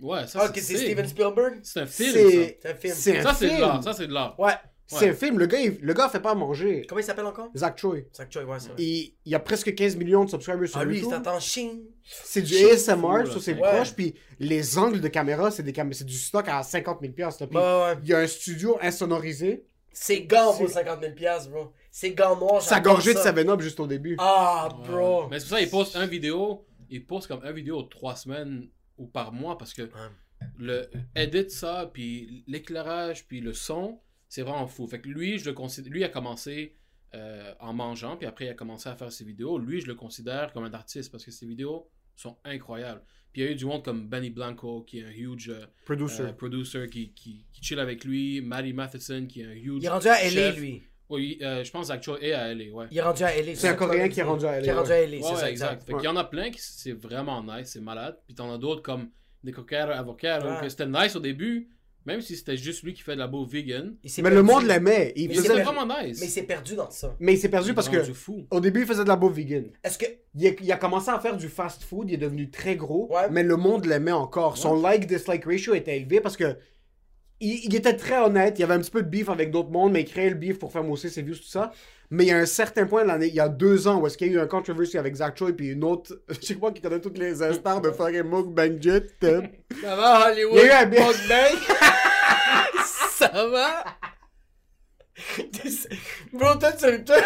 Ouais, 0.00 0.26
ça, 0.28 0.40
Ah, 0.42 0.46
ok, 0.46 0.52
c'est 0.54 0.76
Steven 0.76 1.06
Spielberg? 1.08 1.58
C'est 1.64 1.80
un 1.80 1.86
film, 1.86 2.12
C'est 2.12 2.58
C'est 2.62 2.70
un 2.70 2.74
film. 2.74 2.94
c'est 2.96 3.22
ça. 3.22 3.34
c'est 3.34 3.56
de 3.56 3.60
l'art. 3.60 3.82
Ça, 3.82 3.92
c'est 3.94 4.06
de 4.06 4.12
l'art. 4.12 4.38
Ouais. 4.38 4.52
C'est 4.90 5.04
Ouais. 5.04 5.10
un 5.10 5.14
film. 5.14 5.38
Le 5.38 5.46
gars, 5.46 5.60
il- 5.60 5.78
le 5.82 5.92
gars 5.92 6.08
fait 6.08 6.18
pas 6.18 6.30
à 6.30 6.34
manger. 6.34 6.86
Comment 6.88 6.98
il 7.00 7.04
s'appelle 7.04 7.26
encore? 7.26 7.50
Zach 7.54 7.78
Choi. 7.78 7.98
Zach 8.16 8.32
Choi, 8.32 8.44
ouais, 8.44 8.58
c'est 8.58 8.68
vrai. 8.70 8.76
Il, 8.82 9.14
il 9.26 9.32
y 9.32 9.34
a 9.34 9.38
presque 9.38 9.74
15 9.74 9.96
millions 9.96 10.24
de 10.24 10.30
subscribers 10.30 10.66
sur 10.66 10.78
Ah, 10.78 10.84
lui, 10.86 10.96
il 10.96 11.02
YouTube. 11.02 11.14
s'attend 11.18 11.38
chine. 11.40 11.82
C'est 12.24 12.40
du 12.40 12.54
Shit, 12.54 12.72
ASMR 12.72 12.96
fou, 13.02 13.16
là, 13.18 13.26
sur 13.26 13.34
ses 13.42 13.52
c'est- 13.54 13.60
Ouais. 13.60 13.68
proches, 13.70 13.92
puis 13.94 14.14
les 14.38 14.78
angles 14.78 15.00
de 15.02 15.08
caméra, 15.08 15.50
c'est 15.50 15.62
des 15.62 15.74
cam- 15.74 15.92
c'est 15.92 16.06
du 16.06 16.16
stock 16.16 16.48
à 16.48 16.62
50 16.62 17.00
000 17.02 17.12
piastres, 17.12 17.42
là. 17.42 17.46
Puis 17.48 17.58
Ouais, 17.58 17.62
ouais. 17.62 17.98
il 18.02 18.08
y 18.08 18.14
a 18.14 18.18
un 18.20 18.26
studio 18.26 18.78
insonorisé. 18.80 19.66
C'est 19.92 20.22
gants 20.22 20.52
C'est- 20.54 20.62
vaut 20.64 20.68
50 20.70 21.00
000 21.02 21.12
piastres, 21.14 21.50
bro. 21.50 21.72
C'est 21.90 22.12
gants 22.12 22.36
noirs. 22.38 22.62
Ça 22.62 22.76
j'adore 22.76 22.94
gorgeait 22.94 23.12
de 23.12 23.18
ça. 23.18 23.24
7-Up 23.34 23.60
juste 23.60 23.80
au 23.80 23.86
début. 23.86 24.16
Ah, 24.18 24.68
Ouais. 24.80 24.88
bro. 24.88 25.28
Mais 25.28 25.38
c'est 25.38 25.48
pour 25.48 25.56
ça 25.58 25.60
il 25.62 25.68
poste 25.70 25.96
un 25.96 26.06
vidéo. 26.06 26.64
Il 26.88 27.04
poste 27.04 27.26
comme 27.28 27.40
un 27.44 27.52
vidéo 27.52 27.82
trois 27.82 28.16
semaines 28.16 28.68
ou 28.96 29.06
par 29.06 29.32
mois 29.32 29.58
parce 29.58 29.74
que 29.74 29.90
le 30.58 30.88
edit 31.14 31.50
ça, 31.50 31.90
puis 31.92 32.44
l'éclairage, 32.46 33.26
puis 33.26 33.40
le 33.40 33.52
son, 33.52 33.98
c'est 34.28 34.42
vraiment 34.42 34.66
fou. 34.66 34.86
Fait 34.86 35.00
que 35.00 35.08
lui, 35.08 35.38
je 35.38 35.46
le 35.46 35.52
considère. 35.52 35.92
Lui 35.92 36.04
a 36.04 36.08
commencé 36.08 36.76
euh, 37.14 37.54
en 37.60 37.72
mangeant, 37.72 38.16
puis 38.16 38.26
après 38.26 38.46
il 38.46 38.48
a 38.50 38.54
commencé 38.54 38.88
à 38.88 38.94
faire 38.96 39.10
ses 39.10 39.24
vidéos. 39.24 39.58
Lui, 39.58 39.80
je 39.80 39.86
le 39.86 39.94
considère 39.94 40.52
comme 40.52 40.64
un 40.64 40.74
artiste 40.74 41.10
parce 41.10 41.24
que 41.24 41.30
ses 41.30 41.46
vidéos 41.46 41.88
sont 42.16 42.36
incroyables. 42.44 43.02
Puis 43.32 43.42
il 43.42 43.44
y 43.44 43.48
a 43.48 43.50
eu 43.52 43.54
du 43.54 43.64
monde 43.66 43.84
comme 43.84 44.08
Benny 44.08 44.30
Blanco, 44.30 44.82
qui 44.82 44.98
est 45.00 45.04
un 45.04 45.10
huge 45.10 45.50
euh, 45.50 45.66
Producer. 45.84 46.22
euh, 46.22 46.32
producer 46.32 46.86
qui, 46.90 47.12
qui, 47.12 47.46
qui 47.52 47.62
chill 47.62 47.78
avec 47.78 48.04
lui, 48.04 48.40
Maddie 48.40 48.72
Matheson, 48.72 49.26
qui 49.28 49.40
est 49.42 49.46
un 49.46 49.52
huge. 49.52 49.82
Il 49.82 49.84
est 49.86 49.88
rendu 49.88 50.08
à 50.08 50.22
LA, 50.24 50.30
chef. 50.30 50.56
lui. 50.58 50.82
Oui, 51.10 51.38
euh, 51.40 51.64
je 51.64 51.70
pense 51.70 51.86
Zach 51.86 52.02
Choi 52.02 52.18
est 52.22 52.32
à 52.32 52.52
LA, 52.52 52.70
ouais. 52.70 52.86
Il 52.90 52.98
est 52.98 53.02
rendu 53.02 53.22
à 53.22 53.34
LA. 53.40 53.54
C'est 53.54 53.68
un 53.68 53.74
Coréen 53.74 54.08
qui 54.10 54.20
est 54.20 54.24
rendu 54.24 54.44
à. 54.44 54.56
LA, 54.56 54.62
Qui 54.62 54.68
est 54.68 54.72
rendu 54.72 54.92
à 54.92 55.00
LA, 55.06 55.16
Ouais, 55.16 55.22
c'est 55.22 55.28
ouais, 55.30 55.36
ça, 55.36 55.50
exact. 55.50 55.72
exact. 55.72 55.86
Fait 55.86 55.94
qu'il 55.94 56.04
y 56.04 56.08
en 56.08 56.16
a 56.16 56.24
plein 56.24 56.50
qui 56.50 56.60
c'est 56.60 56.92
vraiment 56.92 57.42
nice, 57.42 57.68
c'est 57.68 57.80
malade. 57.80 58.18
Puis 58.26 58.34
t'en 58.34 58.52
as 58.52 58.58
d'autres 58.58 58.82
comme 58.82 59.08
Nico 59.42 59.62
Caro, 59.62 59.92
Avocado, 59.92 60.46
Ouais. 60.48 60.60
que 60.60 60.68
c'était 60.68 60.86
nice 60.86 61.16
au 61.16 61.20
début, 61.20 61.70
même 62.06 62.20
si 62.22 62.36
c'était 62.36 62.56
juste 62.56 62.82
lui 62.84 62.94
qui 62.94 63.02
fait 63.02 63.14
de 63.14 63.18
la 63.18 63.26
bouffe 63.26 63.50
vegan. 63.50 63.94
Il 64.02 64.08
s'est 64.10 64.22
Mais 64.22 64.30
le 64.30 64.36
perdu. 64.36 64.50
monde 64.50 64.64
l'aimait. 64.64 65.12
Il 65.16 65.28
Mais 65.28 65.34
faisait- 65.34 65.48
C'était 65.48 65.62
vraiment 65.62 65.86
nice. 65.86 66.18
Mais 66.20 66.26
il 66.26 66.30
s'est 66.30 66.42
perdu 66.44 66.74
dans 66.74 66.90
ça. 66.90 67.14
Mais 67.20 67.34
il 67.34 67.38
s'est 67.38 67.48
perdu 67.50 67.74
parce 67.74 67.88
que 67.88 68.02
fou. 68.14 68.46
au 68.50 68.60
début, 68.60 68.80
il 68.80 68.86
faisait 68.86 69.02
de 69.04 69.08
la 69.08 69.16
bouffe 69.16 69.34
vegan. 69.34 69.66
Est-ce 69.84 69.98
que. 69.98 70.06
Il 70.34 70.46
a, 70.46 70.50
il 70.60 70.72
a 70.72 70.76
commencé 70.76 71.10
à 71.10 71.18
faire 71.18 71.36
du 71.36 71.48
fast 71.48 71.82
food, 71.82 72.08
il 72.10 72.14
est 72.14 72.18
devenu 72.18 72.48
très 72.50 72.76
gros, 72.76 73.12
Ouais. 73.12 73.28
mais 73.30 73.42
le 73.42 73.56
monde 73.56 73.84
l'aimait 73.86 74.12
encore. 74.12 74.56
Son 74.56 74.80
like-dislike 74.80 75.44
ratio 75.44 75.74
était 75.74 75.96
élevé 75.96 76.20
parce 76.20 76.36
que 76.36 76.56
il, 77.40 77.60
il 77.64 77.74
était 77.74 77.96
très 77.96 78.18
honnête, 78.18 78.58
il 78.58 78.62
y 78.62 78.64
avait 78.64 78.74
un 78.74 78.80
petit 78.80 78.90
peu 78.90 79.02
de 79.02 79.08
beef 79.08 79.28
avec 79.28 79.50
d'autres 79.50 79.70
mondes, 79.70 79.92
mais 79.92 80.02
il 80.02 80.06
créait 80.06 80.28
le 80.30 80.36
beef 80.36 80.58
pour 80.58 80.72
faire 80.72 80.82
mousser 80.84 81.08
ses 81.08 81.22
views, 81.22 81.34
tout 81.36 81.42
ça. 81.44 81.72
Mais 82.10 82.24
il 82.24 82.28
y 82.28 82.32
a 82.32 82.38
un 82.38 82.46
certain 82.46 82.86
point 82.86 83.02
de 83.02 83.08
l'année, 83.08 83.26
il 83.26 83.34
y 83.34 83.40
a 83.40 83.48
deux 83.48 83.86
ans, 83.86 84.00
où 84.00 84.06
est-ce 84.06 84.16
qu'il 84.16 84.28
y 84.28 84.30
a 84.30 84.34
eu 84.34 84.40
un 84.40 84.46
controversy 84.46 84.96
avec 84.96 85.14
Zach 85.16 85.36
Choi 85.36 85.52
puis 85.52 85.68
une 85.68 85.84
autre, 85.84 86.18
je 86.28 86.40
sais 86.46 86.54
pas 86.54 86.70
qui 86.72 86.80
connaît 86.80 87.00
toutes 87.00 87.18
les 87.18 87.34
stars 87.34 87.80
de 87.82 87.90
fucking 87.90 88.22
mukbang 88.22 88.80
jet. 88.80 89.12
euh. 89.24 89.42
Ça 89.82 89.94
va, 89.94 90.30
Hollywood? 90.30 90.58
Il 90.58 90.66
y 90.66 90.70
a 90.70 90.84
eu 90.84 90.96
un 90.96 91.18
ça 93.18 93.46
va? 93.48 93.84
bro, 96.32 96.54
toi, 96.54 96.72
tu. 96.72 97.04
Toi, 97.04 97.16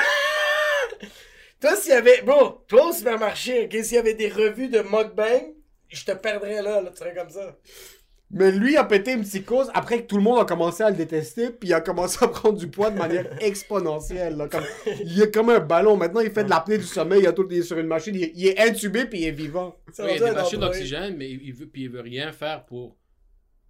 toi 1.60 1.76
s'il 1.76 1.92
y 1.92 1.94
avait. 1.94 2.22
Bro, 2.22 2.64
toi 2.66 2.86
au 2.86 2.92
supermarché, 2.92 3.66
ok, 3.66 3.84
s'il 3.84 3.94
y 3.94 3.98
avait 3.98 4.14
des 4.14 4.28
revues 4.28 4.68
de 4.68 4.80
mukbang, 4.80 5.54
je 5.88 6.04
te 6.04 6.12
perdrais 6.12 6.62
là, 6.62 6.80
là, 6.80 6.90
tu 6.90 6.96
serais 6.96 7.14
comme 7.14 7.30
ça. 7.30 7.56
Mais 8.34 8.50
lui 8.50 8.76
a 8.78 8.84
pété 8.84 9.12
une 9.12 9.22
psychose 9.24 9.70
après 9.74 10.02
que 10.02 10.06
tout 10.06 10.16
le 10.16 10.22
monde 10.22 10.38
a 10.40 10.44
commencé 10.46 10.82
à 10.82 10.88
le 10.90 10.96
détester, 10.96 11.50
puis 11.50 11.68
il 11.68 11.74
a 11.74 11.80
commencé 11.82 12.16
à 12.24 12.28
prendre 12.28 12.56
du 12.58 12.66
poids 12.68 12.90
de 12.90 12.96
manière 12.98 13.26
exponentielle. 13.42 14.36
là, 14.36 14.48
comme, 14.48 14.64
il 15.04 15.20
est 15.20 15.32
comme 15.32 15.50
un 15.50 15.60
ballon. 15.60 15.96
Maintenant, 15.96 16.20
il 16.20 16.30
fait 16.30 16.44
de 16.44 16.48
l'apnée 16.50 16.78
du 16.78 16.84
sommeil, 16.84 17.20
il, 17.22 17.26
a 17.26 17.32
tout, 17.32 17.46
il 17.50 17.58
est 17.58 17.62
sur 17.62 17.78
une 17.78 17.86
machine, 17.88 18.14
il, 18.14 18.24
est- 18.24 18.32
il 18.34 18.46
est 18.46 18.58
intubé, 18.60 19.04
puis 19.04 19.20
il 19.20 19.24
est 19.26 19.30
vivant. 19.32 19.76
Oui, 19.98 20.04
il 20.14 20.18
y 20.20 20.22
a 20.22 20.28
des 20.30 20.34
machines 20.34 20.60
d'oxygène, 20.60 21.16
mais 21.16 21.30
il 21.30 21.52
veut, 21.52 21.66
puis 21.66 21.82
il 21.82 21.90
veut 21.90 22.00
rien 22.00 22.32
faire 22.32 22.64
pour, 22.64 22.96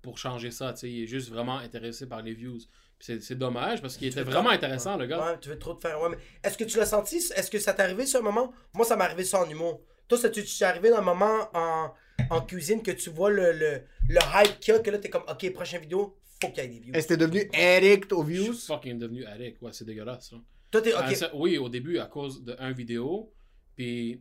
pour 0.00 0.16
changer 0.18 0.50
ça. 0.52 0.72
tu 0.72 0.78
sais. 0.80 0.90
Il 0.90 1.02
est 1.04 1.06
juste 1.08 1.30
vraiment 1.30 1.58
intéressé 1.58 2.06
par 2.06 2.22
les 2.22 2.32
views. 2.34 2.58
Puis 2.58 2.66
C'est 3.00 3.20
c'est 3.22 3.34
dommage 3.34 3.82
parce 3.82 3.96
qu'il 3.96 4.06
était 4.08 4.22
vraiment 4.22 4.50
intéressant, 4.50 4.96
le 4.96 5.06
gars. 5.06 5.18
Ouais, 5.32 5.38
tu 5.40 5.48
veux 5.48 5.58
trop 5.58 5.74
te 5.74 5.80
faire. 5.80 6.00
Ouais, 6.00 6.08
mais 6.10 6.18
est-ce 6.44 6.56
que 6.56 6.64
tu 6.64 6.78
l'as 6.78 6.86
senti 6.86 7.16
Est-ce 7.16 7.50
que 7.50 7.58
ça 7.58 7.72
t'est 7.72 7.82
arrivé 7.82 8.06
sur 8.06 8.20
un 8.20 8.22
moment? 8.22 8.52
Moi, 8.74 8.84
ça 8.86 8.94
m'est 8.96 9.02
arrivé 9.04 9.24
ça 9.24 9.40
en 9.42 9.48
humour. 9.50 9.80
Toi, 10.06 10.18
ça 10.18 10.30
tu 10.30 10.44
t'es 10.44 10.64
arrivé 10.64 10.90
dans 10.90 10.98
un 10.98 11.02
moment 11.02 11.48
en, 11.54 11.90
en 12.30 12.40
cuisine 12.42 12.82
que 12.82 12.90
tu 12.90 13.10
vois 13.10 13.30
le, 13.30 13.52
le, 13.52 13.82
le 14.08 14.18
hype 14.34 14.60
qu'il 14.60 14.74
y 14.74 14.76
a, 14.76 14.80
que 14.80 14.90
là, 14.90 14.98
t'es 14.98 15.10
comme, 15.10 15.24
ok, 15.28 15.52
prochaine 15.52 15.80
vidéo, 15.80 16.16
faut 16.40 16.48
qu'il 16.50 16.62
y 16.64 16.66
ait 16.66 16.68
des 16.68 16.80
views. 16.80 16.94
Et 16.94 17.00
c'était 17.00 17.16
devenu 17.16 17.48
addict 17.54 18.12
aux 18.12 18.22
Je 18.24 18.28
views? 18.28 18.52
suis 18.54 18.66
fucking 18.66 18.98
devenu 18.98 19.24
addict. 19.24 19.60
Ouais, 19.62 19.72
c'est 19.72 19.84
dégueulasse. 19.84 20.32
là. 20.32 20.38
Toi, 20.70 20.80
t'es, 20.82 20.94
un 20.94 21.06
ok. 21.08 21.30
oui, 21.34 21.58
au 21.58 21.68
début, 21.68 21.98
à 21.98 22.06
cause 22.06 22.42
d'un 22.42 22.72
vidéo, 22.72 23.32
puis 23.76 24.20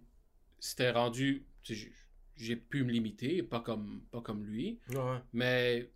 c'était 0.60 0.92
rendu. 0.92 1.46
J'ai 2.38 2.56
pu 2.56 2.84
me 2.84 2.92
limiter, 2.92 3.44
pas 3.44 3.60
comme, 3.60 4.02
pas 4.12 4.22
comme 4.22 4.44
lui. 4.44 4.80
Ouais. 4.90 5.18
Mais 5.34 5.90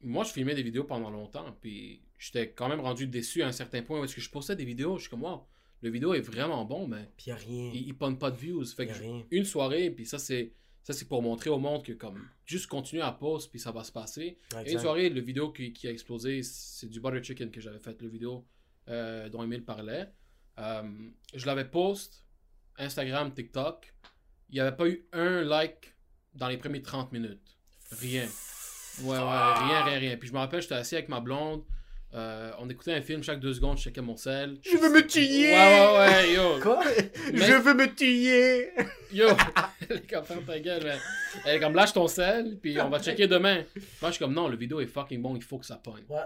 moi, 0.00 0.24
je 0.24 0.32
filmais 0.32 0.54
des 0.54 0.62
vidéos 0.62 0.84
pendant 0.84 1.10
longtemps, 1.10 1.56
puis 1.60 2.02
j'étais 2.18 2.50
quand 2.50 2.68
même 2.68 2.80
rendu 2.80 3.06
déçu 3.06 3.42
à 3.42 3.46
un 3.48 3.52
certain 3.52 3.82
point 3.82 4.00
parce 4.00 4.14
que 4.14 4.20
je 4.20 4.30
postais 4.30 4.56
des 4.56 4.64
vidéos, 4.64 4.96
je 4.96 5.02
suis 5.02 5.10
comme, 5.10 5.22
wow, 5.22 5.42
le 5.82 5.90
vidéo 5.90 6.14
est 6.14 6.20
vraiment 6.20 6.64
bon, 6.64 6.86
mais 6.88 7.10
Puis 7.16 7.26
y 7.28 7.32
a 7.32 7.36
rien. 7.36 7.70
il, 7.74 7.88
il 7.88 7.94
pas 7.94 8.30
de 8.30 8.36
views. 8.36 8.64
Fait 8.64 8.84
Y 8.84 8.88
que 8.88 8.92
a 8.92 8.96
rien. 8.96 9.22
une 9.30 9.44
soirée, 9.44 9.90
puis 9.90 10.06
ça, 10.06 10.18
c'est 10.18 10.52
Ça, 10.82 10.92
c'est 10.92 11.06
pour 11.06 11.22
montrer 11.22 11.48
au 11.48 11.58
monde 11.58 11.84
que, 11.84 11.92
comme, 11.92 12.26
juste 12.44 12.66
continuer 12.66 13.02
à 13.02 13.12
poster, 13.12 13.50
puis 13.50 13.60
ça 13.60 13.70
va 13.70 13.84
se 13.84 13.92
passer. 13.92 14.38
Et 14.64 14.72
une 14.72 14.80
soirée, 14.80 15.08
le 15.10 15.20
vidéo 15.20 15.52
qui, 15.52 15.72
qui 15.72 15.86
a 15.86 15.90
explosé, 15.90 16.42
c'est 16.42 16.88
du 16.88 17.00
butter 17.00 17.22
chicken 17.22 17.50
que 17.50 17.60
j'avais 17.60 17.78
fait, 17.78 18.00
le 18.02 18.08
vidéo 18.08 18.44
euh, 18.88 19.28
dont 19.28 19.42
Emile 19.44 19.64
parlait. 19.64 20.10
Euh, 20.58 20.82
je 21.34 21.46
l'avais 21.46 21.64
post, 21.64 22.24
Instagram, 22.78 23.32
TikTok. 23.32 23.94
Il 24.50 24.54
n'y 24.54 24.60
avait 24.60 24.76
pas 24.76 24.88
eu 24.88 25.06
un 25.12 25.42
like 25.42 25.94
dans 26.34 26.48
les 26.48 26.56
premiers 26.56 26.82
30 26.82 27.12
minutes. 27.12 27.58
Rien. 27.92 28.26
Ouais, 29.02 29.18
ouais, 29.18 29.18
rien, 29.18 29.84
rien, 29.84 29.98
rien. 29.98 30.16
Puis 30.16 30.28
je 30.28 30.32
me 30.32 30.38
rappelle, 30.38 30.62
j'étais 30.62 30.74
assis 30.74 30.96
avec 30.96 31.08
ma 31.08 31.20
blonde. 31.20 31.62
Euh, 32.14 32.50
on 32.58 32.68
écoutait 32.68 32.92
un 32.92 33.00
film 33.02 33.22
chaque 33.22 33.40
deux 33.40 33.54
secondes, 33.54 33.78
je 33.78 33.84
checkais 33.84 34.00
mon 34.02 34.16
sel. 34.16 34.58
Je 34.62 34.76
veux 34.76 34.90
me 34.90 35.06
tuer! 35.06 35.52
Ouais, 35.52 35.86
ouais, 35.86 36.08
ouais, 36.14 36.34
yo. 36.34 36.60
Quoi? 36.60 36.82
Mais- 37.32 37.38
Je 37.46 37.52
veux 37.54 37.74
me 37.74 37.86
tuer! 37.94 38.70
Yo, 39.12 39.28
elle 39.88 39.96
est 39.96 40.10
comme 40.10 40.24
ferme 40.24 40.44
ta 40.44 40.58
gueule, 40.60 40.82
mais 40.84 40.96
elle 41.46 41.56
est 41.56 41.60
comme 41.60 41.74
lâche 41.74 41.92
ton 41.92 42.06
sel, 42.08 42.58
puis 42.60 42.78
on 42.80 42.88
va 42.90 43.00
checker 43.02 43.26
demain. 43.26 43.64
Moi, 44.00 44.10
je 44.10 44.10
suis 44.12 44.18
comme 44.18 44.34
non, 44.34 44.48
le 44.48 44.56
vidéo 44.56 44.80
est 44.80 44.86
fucking 44.86 45.22
bon, 45.22 45.36
il 45.36 45.42
faut 45.42 45.58
que 45.58 45.66
ça 45.66 45.76
pogne. 45.76 46.04
Ouais. 46.08 46.18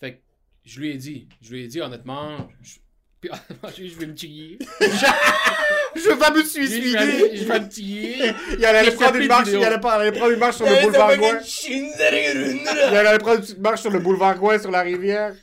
Fait 0.00 0.14
que 0.16 0.20
je 0.64 0.80
lui 0.80 0.90
ai 0.90 0.96
dit, 0.96 1.28
je 1.40 1.52
lui 1.52 1.64
ai 1.64 1.66
dit 1.68 1.80
honnêtement, 1.80 2.48
je, 2.62 2.76
puis, 3.22 3.30
je 3.90 3.98
vais 3.98 4.06
me 4.06 4.14
tuer. 4.14 4.58
Je 5.94 6.08
vais 6.08 6.14
me 6.14 6.36
Je 6.38 6.42
vais, 6.42 6.44
suicider! 6.44 7.36
je 7.36 7.44
vais 7.44 7.60
me 7.60 7.68
tuer. 7.68 8.32
Il 8.58 8.64
allait 8.64 8.90
prendre 8.92 9.16
une 9.16 9.28
marche, 9.28 9.48
il 9.50 9.62
allait, 9.62 9.78
pas- 9.78 9.96
il 9.98 10.00
allait 10.00 10.12
prendre 10.18 10.32
une 10.32 10.38
marche 10.38 10.56
sur 10.56 10.66
le 10.66 10.82
boulevard 10.82 11.16
Gouin. 11.18 11.38
Il 11.68 12.96
allait 12.96 13.18
prendre 13.18 13.36
une 13.36 13.42
petite 13.42 13.58
marche 13.58 13.80
sur 13.82 13.90
le 13.90 13.98
boulevard 13.98 14.36
Gouin 14.38 14.58
sur 14.58 14.70
la 14.70 14.80
rivière. 14.80 15.34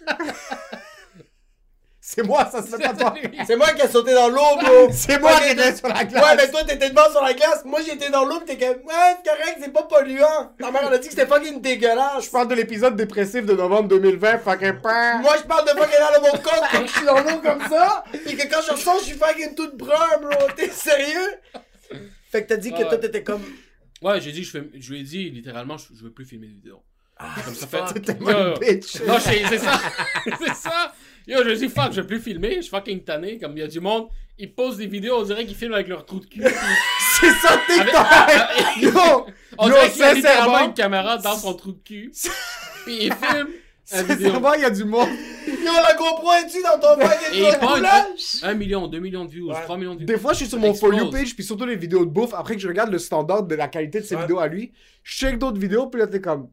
C'est 2.12 2.24
moi, 2.24 2.49
ça 2.51 2.64
se 2.64 2.70
fait 2.70 2.82
pas 2.82 2.93
toi. 2.95 3.14
C'est 3.45 3.55
moi 3.55 3.68
qui 3.74 3.84
ai 3.86 3.88
sauté 3.88 4.16
dans 4.16 4.30
l'eau, 4.30 4.57
bro! 4.60 4.89
C'est 4.91 5.20
moi 5.20 5.39
qui 5.41 5.49
étais 5.51 5.74
toi- 5.74 5.76
sur 5.78 5.88
la 5.89 5.99
Ouais, 5.99 6.05
glace. 6.07 6.36
mais 6.38 6.49
toi, 6.49 6.64
t'étais 6.64 6.89
devant 6.89 7.07
sur 7.12 7.22
la 7.22 7.34
glace. 7.36 7.62
Moi, 7.66 7.82
j'étais 7.86 8.10
dans 8.10 8.26
l'eau, 8.26 8.39
pis 8.39 8.57
t'es 8.57 8.57
comme, 8.57 8.84
ouais, 8.84 9.16
c'est 9.24 9.30
correct, 9.30 9.57
c'est 9.62 9.72
pas 9.72 9.84
polluant. 9.84 10.55
Ta 10.60 10.72
mère, 10.72 10.86
elle 10.88 10.93
a 10.95 10.97
dit 10.97 11.07
que 11.07 11.14
c'était 11.14 11.28
fucking 11.28 11.62
dégueulasse. 11.62 12.26
Je 12.26 12.32
parle 12.32 12.47
de 12.47 12.55
l'épisode 12.55 12.95
dépressif 12.95 13.45
de 13.45 13.53
novembre 13.53 13.89
2020, 13.89 14.39
fucking 14.39 14.82
peur. 14.82 15.20
Moi, 15.20 15.36
je 15.38 15.43
parle 15.43 15.66
de 15.66 15.70
fucking 15.80 15.99
dans 16.16 16.22
mon 16.22 16.38
corps 16.41 16.68
quand 16.72 16.82
je 16.88 16.91
suis 16.91 17.05
dans 17.05 17.20
l'eau 17.20 17.38
comme 17.43 17.62
ça. 17.70 18.03
Et 18.26 18.36
que 18.36 18.47
quand 18.49 18.62
je 18.66 18.72
ressors, 18.72 18.97
je 19.01 19.05
suis 19.05 19.18
fucking 19.18 19.53
toute 19.53 19.78
brun, 19.78 20.18
bro. 20.20 20.47
T'es 20.55 20.70
sérieux? 20.72 21.36
Fait 22.32 22.41
que 22.43 22.49
t'as 22.49 22.57
dit 22.57 22.72
que 22.72 22.78
Ouais. 22.78 22.88
toi, 22.88 22.97
t'étais 22.97 23.22
comme. 23.24 23.43
Ouais, 24.01 24.20
j'ai 24.20 24.32
dit, 24.32 24.43
je, 24.43 24.49
fais- 24.49 24.70
je 24.80 24.91
lui 24.93 25.01
ai 25.01 25.03
dit 25.03 25.30
littéralement, 25.30 25.78
je, 25.78 25.86
je 25.95 26.03
veux 26.05 26.12
plus 26.12 26.26
filmer 26.26 26.47
de 26.47 26.53
vidéo. 26.53 26.82
comme 27.45 27.53
ça 27.53 27.68
fait. 27.68 27.93
T'es 27.93 27.99
tellement 28.14 28.57
bitch. 28.60 28.99
Non, 29.05 29.20
c'est 29.20 29.57
ça. 29.60 29.80
c'est 30.39 30.55
ça. 30.55 30.91
Yo, 31.30 31.43
je 31.43 31.51
dis 31.53 31.69
fuck, 31.69 31.91
je 31.93 32.01
veux 32.01 32.07
plus 32.07 32.19
filmer. 32.19 32.55
Je 32.55 32.61
suis 32.61 32.69
fucking 32.71 33.03
tanné. 33.03 33.38
Comme 33.38 33.51
il 33.55 33.59
y 33.59 33.63
a 33.63 33.67
du 33.67 33.80
monde, 33.80 34.07
ils 34.38 34.51
posent 34.53 34.77
des 34.77 34.88
vidéos, 34.88 35.17
on 35.19 35.23
dirait 35.23 35.45
qu'ils 35.45 35.55
filment 35.55 35.75
avec 35.75 35.88
leur 35.88 36.03
trou 36.05 36.19
de 36.19 36.25
cul. 36.25 36.41
C'est 37.21 37.32
ça, 37.34 37.59
TikTok! 37.67 38.82
Yo! 38.82 39.25
On 39.57 39.67
Yo, 39.67 39.73
dirait 39.75 39.89
qu'il 39.91 39.99
y 39.99 40.03
a 40.03 40.13
littéralement 40.15 40.45
sincèrement, 40.53 40.65
une 40.67 40.73
caméra 40.73 41.17
dans 41.17 41.36
son 41.38 41.53
trou 41.53 41.73
de 41.73 41.80
cul. 41.84 42.11
Puis 42.86 42.97
il 43.03 43.13
filme 43.13 43.47
la 43.91 44.01
vidéo. 44.03 44.17
sincèrement, 44.27 44.53
il 44.55 44.61
y 44.61 44.65
a 44.65 44.69
du 44.71 44.86
monde. 44.86 45.09
Yo, 45.47 45.55
la 45.84 45.93
GoPro 45.95 46.32
est-tu 46.34 46.63
dans 46.63 46.80
ton 46.80 46.99
Et 46.99 47.51
pogne 47.59 47.69
roulage? 47.69 48.39
1 48.43 48.53
million, 48.55 48.88
2 48.88 48.99
millions 48.99 49.25
de 49.25 49.30
views, 49.32 49.49
Ouais. 49.49 49.61
3 49.63 49.77
millions 49.77 49.93
de 49.93 49.99
views. 49.99 50.07
Des 50.07 50.17
fois, 50.17 50.34
je 50.34 50.38
suis 50.38 50.47
sur 50.47 50.57
mon 50.59 50.73
For 50.73 50.93
You 50.93 51.11
page, 51.11 51.36
puis 51.36 51.43
surtout 51.43 51.65
les 51.65 51.75
vidéos 51.75 52.05
de 52.05 52.09
bouffe. 52.11 52.34
Après 52.34 52.55
que 52.55 52.61
je 52.61 52.67
regarde 52.67 52.91
le 52.91 52.99
standard 52.99 53.43
de 53.43 53.53
la 53.55 53.67
qualité 53.67 53.99
de 53.99 54.05
ses 54.05 54.15
Ouais. 54.15 54.21
vidéos 54.21 54.39
à 54.39 54.47
lui, 54.47 54.71
je 55.03 55.15
check 55.17 55.38
d'autres 55.38 55.59
vidéos, 55.59 55.88
puis 55.88 55.99
là, 55.99 56.07
t'es 56.07 56.21
comme 56.21 56.49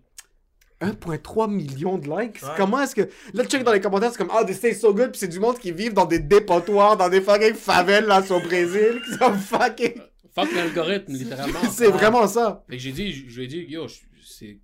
1,3 0.80 1.50
millions 1.50 1.98
de 1.98 2.06
likes. 2.08 2.42
Ouais. 2.42 2.48
Comment 2.56 2.80
est-ce 2.82 2.94
que. 2.94 3.02
Là, 3.32 3.44
tu 3.44 3.48
check 3.50 3.64
dans 3.64 3.72
les 3.72 3.80
commentaires, 3.80 4.10
c'est 4.12 4.18
comme 4.18 4.30
Ah, 4.32 4.44
this 4.44 4.60
tastes 4.60 4.80
so 4.80 4.92
good, 4.92 5.10
puis 5.10 5.18
c'est 5.20 5.28
du 5.28 5.40
monde 5.40 5.58
qui 5.58 5.72
vivent 5.72 5.94
dans 5.94 6.04
des 6.04 6.18
dépotoirs, 6.18 6.96
dans 6.96 7.08
des 7.08 7.20
fucking 7.20 7.54
favelles, 7.54 8.04
là, 8.06 8.22
sur 8.22 8.38
le 8.38 8.44
Brésil, 8.46 9.00
qui 9.04 9.14
sont 9.14 9.32
fucking. 9.34 10.00
Fuck 10.34 10.52
l'algorithme, 10.52 11.14
littéralement. 11.14 11.60
C'est 11.70 11.88
vraiment 11.88 12.26
ça. 12.26 12.62
Fait 12.68 12.76
que 12.76 12.82
j'ai 12.82 12.92
dit, 12.92 13.10
je 13.10 13.38
lui 13.38 13.44
ai 13.44 13.48
dit, 13.48 13.64
yo, 13.68 13.86
c'est, 14.22 14.58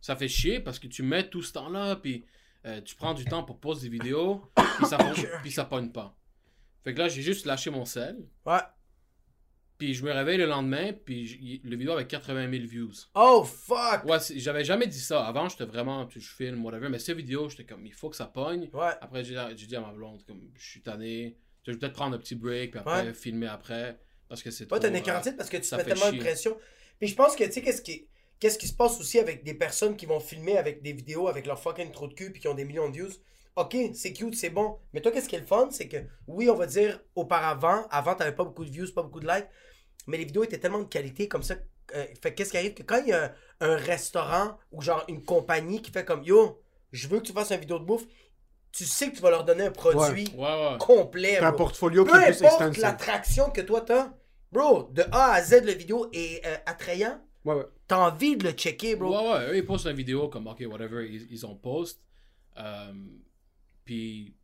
ça 0.00 0.16
fait 0.16 0.28
chier 0.28 0.58
parce 0.58 0.78
que 0.78 0.86
tu 0.86 1.02
mets 1.02 1.28
tout 1.28 1.42
ce 1.42 1.52
temps-là, 1.52 1.96
puis 1.96 2.24
euh, 2.64 2.80
tu 2.80 2.94
prends 2.94 3.12
du 3.12 3.24
temps 3.26 3.42
pour 3.42 3.58
poser 3.58 3.90
des 3.90 3.98
vidéos, 3.98 4.40
puis 4.78 4.86
ça, 4.86 4.96
puis 5.42 5.52
ça 5.52 5.66
pogne 5.66 5.90
pas. 5.90 6.16
Fait 6.82 6.94
que 6.94 6.98
là, 6.98 7.08
j'ai 7.08 7.20
juste 7.20 7.44
lâché 7.44 7.68
mon 7.68 7.84
sel, 7.84 8.24
Ouais. 8.46 8.58
Puis 9.82 9.94
je 9.94 10.04
me 10.04 10.12
réveille 10.12 10.38
le 10.38 10.46
lendemain, 10.46 10.92
puis 10.92 11.60
le 11.64 11.76
vidéo 11.76 11.90
avait 11.90 12.06
80 12.06 12.48
000 12.52 12.66
views. 12.66 12.92
Oh, 13.16 13.42
fuck! 13.42 14.04
Ouais, 14.04 14.18
j'avais 14.36 14.62
jamais 14.64 14.86
dit 14.86 15.00
ça. 15.00 15.26
Avant, 15.26 15.48
j'étais 15.48 15.64
vraiment, 15.64 16.08
je 16.08 16.20
filme, 16.20 16.64
whatever, 16.64 16.88
mais 16.88 17.00
cette 17.00 17.16
vidéo, 17.16 17.48
j'étais 17.48 17.64
comme, 17.64 17.84
il 17.84 17.92
faut 17.92 18.08
que 18.08 18.14
ça 18.14 18.26
pogne. 18.26 18.70
Ouais. 18.72 18.92
Après, 19.00 19.24
j'ai 19.24 19.34
dit 19.66 19.74
à 19.74 19.80
ma 19.80 19.90
blonde, 19.90 20.22
comme, 20.24 20.40
je 20.56 20.70
suis 20.70 20.82
tanné, 20.82 21.36
je 21.66 21.72
vais 21.72 21.78
peut-être 21.78 21.94
prendre 21.94 22.14
un 22.14 22.20
petit 22.20 22.36
break, 22.36 22.70
puis 22.70 22.78
après, 22.78 23.06
Ouais. 23.06 23.12
filmer 23.12 23.48
après, 23.48 23.98
parce 24.28 24.40
que 24.40 24.52
c'est 24.52 24.64
Ouais, 24.70 24.78
trop... 24.78 24.78
t'as 24.78 24.88
une 24.88 24.94
euh, 24.94 25.00
quarantaine 25.00 25.36
parce 25.36 25.50
que 25.50 25.56
tu 25.56 25.74
mets 25.74 25.82
tellement 25.84 26.12
de 26.12 26.18
pression. 26.18 26.56
Puis 27.00 27.08
je 27.08 27.16
pense 27.16 27.34
que, 27.34 27.42
tu 27.42 27.50
sais, 27.50 27.62
qu'est-ce 27.62 27.82
qui, 27.82 28.06
qu'est-ce 28.38 28.58
qui 28.58 28.68
se 28.68 28.74
passe 28.74 29.00
aussi 29.00 29.18
avec 29.18 29.42
des 29.42 29.54
personnes 29.54 29.96
qui 29.96 30.06
vont 30.06 30.20
filmer 30.20 30.58
avec 30.58 30.80
des 30.82 30.92
vidéos 30.92 31.26
avec 31.26 31.44
leur 31.44 31.58
fucking 31.60 31.90
trou 31.90 32.06
de 32.06 32.14
cul 32.14 32.30
puis 32.30 32.40
qui 32.40 32.46
ont 32.46 32.54
des 32.54 32.64
millions 32.64 32.88
de 32.88 32.94
views? 32.94 33.10
Ok, 33.56 33.76
c'est 33.94 34.12
cute, 34.12 34.36
c'est 34.36 34.48
bon. 34.50 34.78
Mais 34.92 35.00
toi, 35.00 35.10
qu'est-ce 35.10 35.28
qui 35.28 35.34
est 35.34 35.40
le 35.40 35.44
fun? 35.46 35.68
C'est 35.72 35.88
que, 35.88 35.96
oui, 36.28 36.48
on 36.48 36.54
va 36.54 36.66
dire, 36.66 37.00
auparavant, 37.16 37.86
avant, 37.90 38.14
t'avais 38.14 38.32
pas 38.34 38.44
beaucoup 38.44 38.64
de 38.64 38.70
views, 38.70 38.86
pas 38.94 39.02
beaucoup 39.02 39.20
de 39.20 39.26
likes, 39.26 39.46
mais 40.06 40.16
les 40.18 40.24
vidéos 40.24 40.44
étaient 40.44 40.58
tellement 40.58 40.80
de 40.80 40.84
qualité 40.88 41.28
comme 41.28 41.42
ça. 41.42 41.54
euh, 41.94 42.04
fait 42.20 42.30
que 42.32 42.36
qu'est-ce 42.36 42.50
qui 42.50 42.56
arrive? 42.56 42.74
Que 42.74 42.82
quand 42.82 42.98
il 43.02 43.08
y 43.08 43.12
a 43.12 43.24
un, 43.60 43.70
un 43.72 43.76
restaurant 43.76 44.58
ou 44.70 44.80
genre 44.82 45.04
une 45.08 45.22
compagnie 45.24 45.82
qui 45.82 45.90
fait 45.90 46.04
comme, 46.04 46.22
yo, 46.24 46.60
je 46.92 47.08
veux 47.08 47.18
que 47.20 47.24
tu 47.26 47.32
fasses 47.32 47.50
une 47.50 47.58
vidéo 47.60 47.78
de 47.78 47.84
bouffe, 47.84 48.04
tu 48.72 48.84
sais 48.84 49.10
que 49.10 49.16
tu 49.16 49.22
vas 49.22 49.30
leur 49.30 49.44
donner 49.44 49.64
un 49.66 49.70
produit 49.70 50.26
Ouais, 50.36 50.42
ouais. 50.70 50.78
complet. 50.78 51.36
T'as 51.38 51.48
un 51.48 51.50
bro. 51.50 51.58
portfolio 51.58 52.04
qui 52.04 52.12
Peu 52.12 52.18
est 52.22 52.26
plus 52.26 52.44
importe 52.44 52.60
extensive. 52.62 52.82
l'attraction 52.82 53.50
que 53.50 53.60
toi 53.60 53.80
t'as, 53.82 54.12
bro, 54.50 54.84
de 54.92 55.02
A 55.12 55.32
à 55.32 55.42
Z, 55.42 55.64
le 55.64 55.72
vidéo 55.72 56.08
est 56.12 56.44
euh, 56.46 56.56
attrayant. 56.66 57.20
Ouais, 57.44 57.54
ouais. 57.56 57.66
T'as 57.88 57.98
envie 57.98 58.36
de 58.36 58.44
le 58.44 58.52
checker, 58.52 58.96
bro. 58.96 59.10
Ouais, 59.10 59.32
ouais, 59.32 59.50
eux, 59.50 59.56
ils 59.56 59.66
postent 59.66 59.86
une 59.86 59.96
vidéo 59.96 60.28
comme, 60.28 60.46
ok, 60.46 60.62
whatever, 60.70 61.06
ils, 61.06 61.26
ils 61.30 61.44
ont 61.44 61.54
post. 61.56 62.00
Euh, 62.56 62.92
puis, 63.84 64.34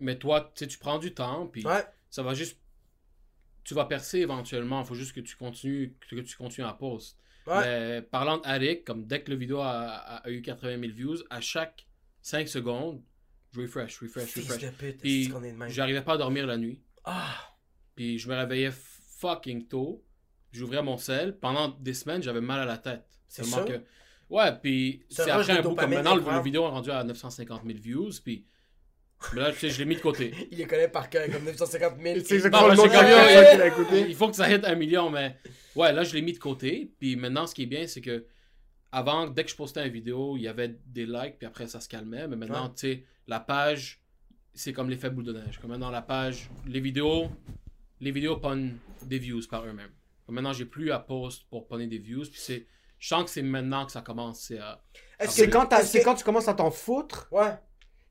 mais 0.00 0.16
toi, 0.18 0.52
tu 0.54 0.64
sais, 0.64 0.66
tu 0.68 0.78
prends 0.78 0.98
du 0.98 1.12
temps, 1.12 1.46
puis 1.48 1.66
Ouais. 1.66 1.84
ça 2.10 2.22
va 2.22 2.32
juste. 2.34 2.58
Tu 3.64 3.74
vas 3.74 3.86
percer 3.86 4.18
éventuellement, 4.20 4.82
il 4.82 4.86
faut 4.86 4.94
juste 4.94 5.12
que 5.14 5.20
tu 5.20 5.36
continues, 5.36 5.96
que 6.10 6.20
tu 6.20 6.36
continues 6.36 6.66
à 6.66 6.72
post. 6.74 7.18
Ouais. 7.46 7.60
Mais 7.60 8.02
parlant 8.02 8.38
d'addict, 8.38 8.86
comme 8.86 9.04
dès 9.06 9.22
que 9.22 9.30
le 9.30 9.36
vidéo 9.36 9.58
a, 9.60 9.70
a- 9.80 10.16
a 10.26 10.30
eu 10.30 10.40
80 10.42 10.78
000 10.80 10.92
views, 10.92 11.16
à 11.30 11.40
chaque 11.40 11.86
5 12.22 12.48
secondes, 12.48 13.02
je 13.52 13.60
refresh, 13.60 14.00
refresh, 14.00 14.28
Fils 14.28 14.44
refresh. 14.50 14.62
de 14.62 14.68
pute, 14.70 15.00
Puis, 15.00 15.32
j'arrivais 15.68 16.02
pas 16.02 16.14
à 16.14 16.16
dormir 16.16 16.46
la 16.46 16.56
nuit. 16.56 16.80
Ah, 17.04 17.34
Puis 17.94 18.18
je 18.18 18.28
me 18.28 18.34
réveillais 18.34 18.72
fucking 19.18 19.68
tôt. 19.68 20.02
J'ouvrais 20.52 20.82
mon 20.82 20.96
sel. 20.96 21.38
Pendant 21.38 21.68
des 21.68 21.94
semaines, 21.94 22.22
j'avais 22.22 22.40
mal 22.40 22.60
à 22.60 22.64
la 22.64 22.78
tête. 22.78 23.04
C'est 23.28 23.44
ça? 23.44 23.62
que... 23.64 23.82
Ouais, 24.30 24.56
puis 24.62 25.02
Ce 25.10 25.22
c'est 25.22 25.30
après 25.30 25.58
un 25.58 25.62
bout 25.62 25.74
comme 25.74 25.90
maintenant, 25.90 26.16
incroyable. 26.16 26.44
vidéo 26.44 26.64
est 26.64 26.68
rendu 26.70 26.90
à 26.90 27.04
950 27.04 27.62
000 27.66 27.78
views. 27.78 28.10
Puis 28.24 28.46
mais 29.34 29.40
là, 29.40 29.52
tu 29.52 29.58
sais, 29.58 29.70
je 29.70 29.78
l'ai 29.78 29.84
mis 29.86 29.96
de 29.96 30.00
côté. 30.00 30.34
il 30.50 30.58
les 30.58 30.66
connaît 30.66 30.88
par 30.88 31.08
cœur, 31.08 31.28
comme 31.30 31.44
950 31.44 31.94
000. 32.00 32.20
C'est 32.24 32.34
exactement 32.34 32.68
le 32.68 32.74
nom. 32.76 34.06
Il 34.06 34.14
faut 34.14 34.28
que 34.28 34.36
ça 34.36 34.50
aide 34.50 34.64
un 34.64 34.74
million, 34.74 35.10
mais 35.10 35.36
ouais, 35.76 35.92
là, 35.92 36.04
je 36.04 36.14
l'ai 36.14 36.22
mis 36.22 36.32
de 36.32 36.38
côté. 36.38 36.92
Puis 36.98 37.16
maintenant, 37.16 37.46
ce 37.46 37.54
qui 37.54 37.62
est 37.62 37.66
bien, 37.66 37.86
c'est 37.86 38.00
que 38.00 38.26
avant, 38.92 39.26
dès 39.26 39.44
que 39.44 39.50
je 39.50 39.56
postais 39.56 39.86
une 39.86 39.92
vidéo, 39.92 40.36
il 40.36 40.42
y 40.42 40.48
avait 40.48 40.76
des 40.86 41.06
likes, 41.06 41.38
puis 41.38 41.46
après, 41.46 41.66
ça 41.66 41.80
se 41.80 41.88
calmait. 41.88 42.28
Mais 42.28 42.36
maintenant, 42.36 42.64
Ouais. 42.66 42.74
tu 42.76 42.92
sais, 42.92 43.04
la 43.26 43.40
page, 43.40 44.00
c'est 44.52 44.72
comme 44.72 44.88
l'effet 44.90 45.10
boule 45.10 45.24
de 45.24 45.32
neige. 45.32 45.58
Comme 45.60 45.70
maintenant, 45.70 45.90
la 45.90 46.02
page, 46.02 46.48
les 46.66 46.80
vidéos, 46.80 47.28
les 48.00 48.10
vidéos 48.12 48.36
pognent 48.36 48.74
des 49.02 49.18
views 49.18 49.40
par 49.50 49.64
eux-mêmes. 49.66 49.90
Comme 50.26 50.36
Maintenant, 50.36 50.52
j'ai 50.52 50.64
plus 50.64 50.90
à 50.92 50.98
post 51.00 51.44
pour 51.50 51.66
pogner 51.66 51.86
des 51.86 51.98
views. 51.98 52.22
Puis 52.22 52.40
c'est, 52.40 52.66
je 52.98 53.08
sens 53.08 53.24
que 53.24 53.30
c'est 53.30 53.42
maintenant 53.42 53.84
que 53.84 53.92
ça 53.92 54.00
commence. 54.00 54.40
C'est 54.42 54.58
à... 54.58 54.82
Est-ce 55.18 55.32
C'est 55.32 55.46
que- 55.48 55.52
quand, 55.52 55.66
que- 55.68 56.04
quand 56.04 56.14
tu 56.14 56.24
commences 56.24 56.48
à 56.48 56.54
t'en 56.54 56.70
foutre. 56.70 57.26
Ouais. 57.32 57.52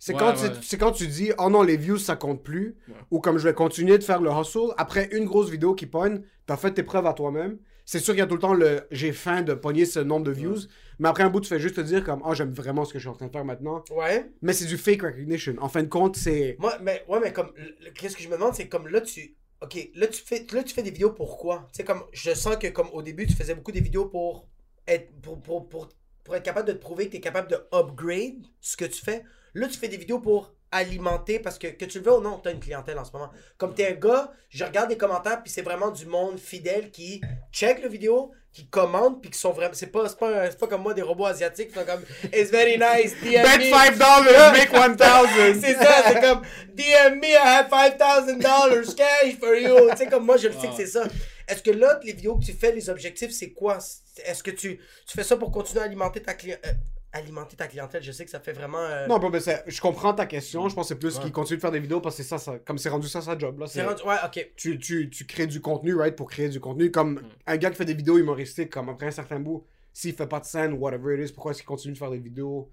C'est 0.06 0.12
Ouais, 0.14 0.20
quand, 0.20 0.34
ouais. 0.42 0.52
tu- 0.52 0.64
c'est 0.64 0.78
quand 0.78 0.92
tu 0.92 1.08
dis 1.08 1.32
oh 1.38 1.50
non 1.50 1.62
les 1.62 1.78
views 1.78 1.98
ça 1.98 2.18
compte 2.18 2.44
plus 2.44 2.76
Ouais. 2.90 2.96
ou 3.10 3.22
comme 3.22 3.38
je 3.38 3.48
vais 3.48 3.54
continuer 3.54 3.98
de 3.98 4.04
faire 4.04 4.20
le 4.22 4.30
hustle 4.32 4.74
après 4.78 5.08
une 5.14 5.24
grosse 5.24 5.50
vidéo 5.50 5.76
qui 5.76 5.86
pogne 5.86 6.22
t'as 6.46 6.58
fait 6.58 6.72
tes 6.74 6.84
preuves 6.84 7.06
à 7.06 7.14
toi-même 7.14 7.58
c'est 7.86 8.00
sûr 8.00 8.14
qu'il 8.14 8.20
y 8.20 8.24
a 8.24 8.28
tout 8.28 8.36
le 8.36 8.42
temps 8.42 8.54
le 8.54 8.82
j'ai 8.92 9.14
faim 9.14 9.44
de 9.44 9.54
pogner 9.54 9.86
ce 9.86 10.00
nombre 10.00 10.26
de 10.26 10.32
views 10.34 10.58
mais 11.00 11.08
après 11.08 11.24
un 11.24 11.30
bout 11.30 11.40
tu 11.40 11.48
fais 11.48 11.58
juste 11.60 11.76
te 11.76 11.82
dire 11.82 12.04
comme 12.04 12.22
oh 12.26 12.34
j'aime 12.34 12.52
vraiment 12.52 12.84
ce 12.84 12.92
que 12.92 13.00
je 13.00 13.04
suis 13.04 13.10
en 13.10 13.14
train 13.16 13.28
de 13.28 13.32
faire 13.32 13.46
maintenant 13.46 13.82
Ouais. 13.92 14.30
mais 14.42 14.52
c'est 14.52 14.66
du 14.66 14.78
fake 14.78 15.04
recognition 15.04 15.56
en 15.60 15.70
fin 15.70 15.84
de 15.84 15.88
compte 15.88 16.18
c'est 16.18 16.58
Moi, 16.60 16.74
mais, 16.82 17.06
ouais, 17.08 17.20
mais 17.22 17.32
comme, 17.32 17.52
qu'est-ce 17.96 18.18
que 18.18 18.24
je 18.24 18.28
me 18.28 18.34
demande, 18.34 18.56
c'est 18.56 18.68
comme 18.68 18.90
là, 18.90 19.00
tu. 19.00 19.38
Ok, 19.62 19.90
là, 19.96 20.08
tu 20.08 20.22
fais, 20.22 20.46
là, 20.52 20.64
tu 20.64 20.74
fais 20.74 20.84
des 20.84 20.92
vidéos 20.92 21.12
pour 21.12 21.38
quoi? 21.38 21.70
Tu 21.72 21.78
sais, 21.78 21.84
comme, 21.86 22.04
je 22.12 22.34
sens 22.34 22.58
que, 22.58 22.68
comme, 22.68 22.90
au 22.92 23.02
début, 23.02 23.26
tu 23.26 23.34
faisais 23.34 23.56
beaucoup 23.56 23.72
des 23.72 23.80
vidéos 23.80 24.08
pour 24.08 24.50
être, 24.86 25.10
pour, 25.22 25.42
pour, 25.42 25.70
pour, 25.70 25.88
pour 26.24 26.36
être 26.36 26.44
capable 26.44 26.68
de 26.68 26.74
te 26.74 26.80
prouver 26.80 27.08
que 27.08 27.12
tu 27.12 27.18
es 27.18 27.22
capable 27.22 27.50
de 27.50 27.58
upgrade 27.74 28.46
ce 28.62 28.78
que 28.78 28.86
tu 28.86 29.04
fais. 29.04 29.24
Là, 29.54 29.68
tu 29.68 29.78
fais 29.78 29.88
des 29.88 29.98
vidéos 29.98 30.20
pour 30.20 30.54
alimenter 30.74 31.40
parce 31.40 31.60
que, 31.60 31.68
que 31.68 31.86
tu 31.86 32.00
le 32.00 32.06
veux 32.06 32.14
ou 32.14 32.22
non, 32.22 32.40
tu 32.40 32.50
as 32.50 32.52
une 32.52 32.60
clientèle 32.60 32.98
en 32.98 33.06
ce 33.06 33.12
moment. 33.12 33.30
Comme 33.58 33.76
tu 33.76 33.84
es 33.84 33.90
un 33.90 33.94
gars, 33.94 34.32
je 34.50 34.64
regarde 34.64 34.90
les 34.90 34.98
commentaires, 34.98 35.42
puis 35.44 35.52
c'est 35.52 35.62
vraiment 35.62 35.92
du 35.92 36.06
monde 36.06 36.40
fidèle 36.40 36.90
qui 36.90 37.22
check 37.52 37.82
le 37.82 37.90
vidéo, 37.90 38.32
qui 38.52 38.68
commande, 38.68 39.22
puis 39.22 39.30
qui 39.30 39.40
sont 39.40 39.52
vraiment. 39.52 39.74
C'est 39.74 39.88
pas, 39.88 40.10
c'est 40.10 40.18
pas, 40.18 40.48
pas 40.50 40.68
comme 40.68 40.82
moi, 40.82 40.94
des 40.94 41.02
robots 41.02 41.26
asiatiques 41.26 41.70
qui 41.70 41.74
sont 41.76 41.86
comme 41.86 42.04
It's 42.34 42.50
very 42.50 42.78
nice, 42.78 43.14
DM 43.22 43.44
bet 43.44 43.58
me. 43.60 43.70
5 43.70 43.98
dollars 43.98 44.54
make 44.54 44.72
1000 44.72 45.62
c'est 45.62 45.74
ça, 45.76 46.04
c'est 46.08 46.22
comme 46.22 46.42
DM 46.74 47.20
me, 47.20 47.28
I 47.28 47.38
have 47.38 47.70
$5,000 47.70 48.96
cash 48.96 49.38
for 49.40 49.56
you. 49.56 49.90
Tu 49.92 49.98
sais, 49.98 50.08
comme 50.08 50.26
moi, 50.26 50.38
je 50.38 50.48
le 50.48 50.54
sais 50.54 50.68
que 50.68 50.76
c'est 50.76 50.88
ça. 50.88 51.04
Est-ce 51.48 51.62
que 51.64 51.72
là, 51.72 52.00
les 52.04 52.14
vidéos 52.14 52.38
que 52.38 52.46
tu 52.46 52.54
fais, 52.54 52.72
les 52.74 52.90
objectifs, 52.90 53.32
c'est 53.32 53.52
quoi? 53.52 53.78
Est-ce 54.26 54.44
que 54.44 54.52
tu, 54.52 54.78
tu 54.78 55.14
fais 55.18 55.24
ça 55.24 55.38
pour 55.38 55.52
continuer 55.52 55.82
à 55.82 55.86
alimenter 55.86 56.22
ta 56.22 56.34
clientèle 56.34 56.80
Alimenter 57.16 57.56
ta 57.56 57.68
clientèle, 57.68 58.02
je 58.02 58.12
sais 58.12 58.26
que 58.26 58.32
ça 58.32 58.40
fait 58.40 58.54
vraiment. 58.54 58.80
euh, 58.80 59.06
Non, 59.06 59.20
bro, 59.20 59.30
mais 59.30 59.40
c'est- 59.40 59.64
je 59.68 59.80
comprends 59.80 60.16
ta 60.16 60.26
question. 60.26 60.68
Je 60.68 60.74
pense 60.74 60.86
que 60.88 60.96
c'est 60.96 61.00
plus 61.00 61.16
Ouais. 61.18 61.22
qu'il 61.26 61.32
continue 61.32 61.58
de 61.58 61.62
faire 61.62 61.72
des 61.72 61.80
vidéos 61.80 62.02
parce 62.02 62.18
que 62.18 62.24
c'est 62.24 62.30
ça, 62.30 62.40
ça- 62.40 62.58
comme 62.58 62.80
c'est 62.80 62.90
rendu 62.90 63.08
ça 63.08 63.22
sa 63.22 63.38
job. 63.38 63.60
Là, 63.60 63.68
c'est 63.68 63.82
c'est- 63.82 63.86
rendu- 63.86 64.02
Ouais, 64.04 64.16
ok. 64.26 64.50
tu, 64.56 64.80
tu, 64.80 65.12
tu 65.12 65.26
crées 65.28 65.46
du 65.46 65.62
contenu, 65.62 65.94
right, 65.94 66.16
pour 66.16 66.28
créer 66.28 66.50
du 66.50 66.60
contenu. 66.60 66.90
Comme 66.90 67.22
un 67.46 67.58
gars 67.58 67.70
qui 67.70 67.76
fait 67.78 67.86
des 67.86 67.94
vidéos 67.94 68.18
humoristiques, 68.18 68.72
comme 68.72 68.90
après 68.90 69.06
un 69.06 69.12
certain 69.12 69.40
bout, 69.40 69.64
s'il 69.94 70.16
fait 70.16 70.26
pas 70.26 70.40
de 70.40 70.46
scène, 70.46 70.74
whatever 70.74 71.16
it 71.22 71.30
is, 71.30 71.34
pourquoi 71.34 71.52
est-ce 71.52 71.60
qu'il 71.60 71.68
continue 71.68 71.94
de 71.94 72.00
faire 72.00 72.10
des 72.10 72.18
vidéos? 72.18 72.72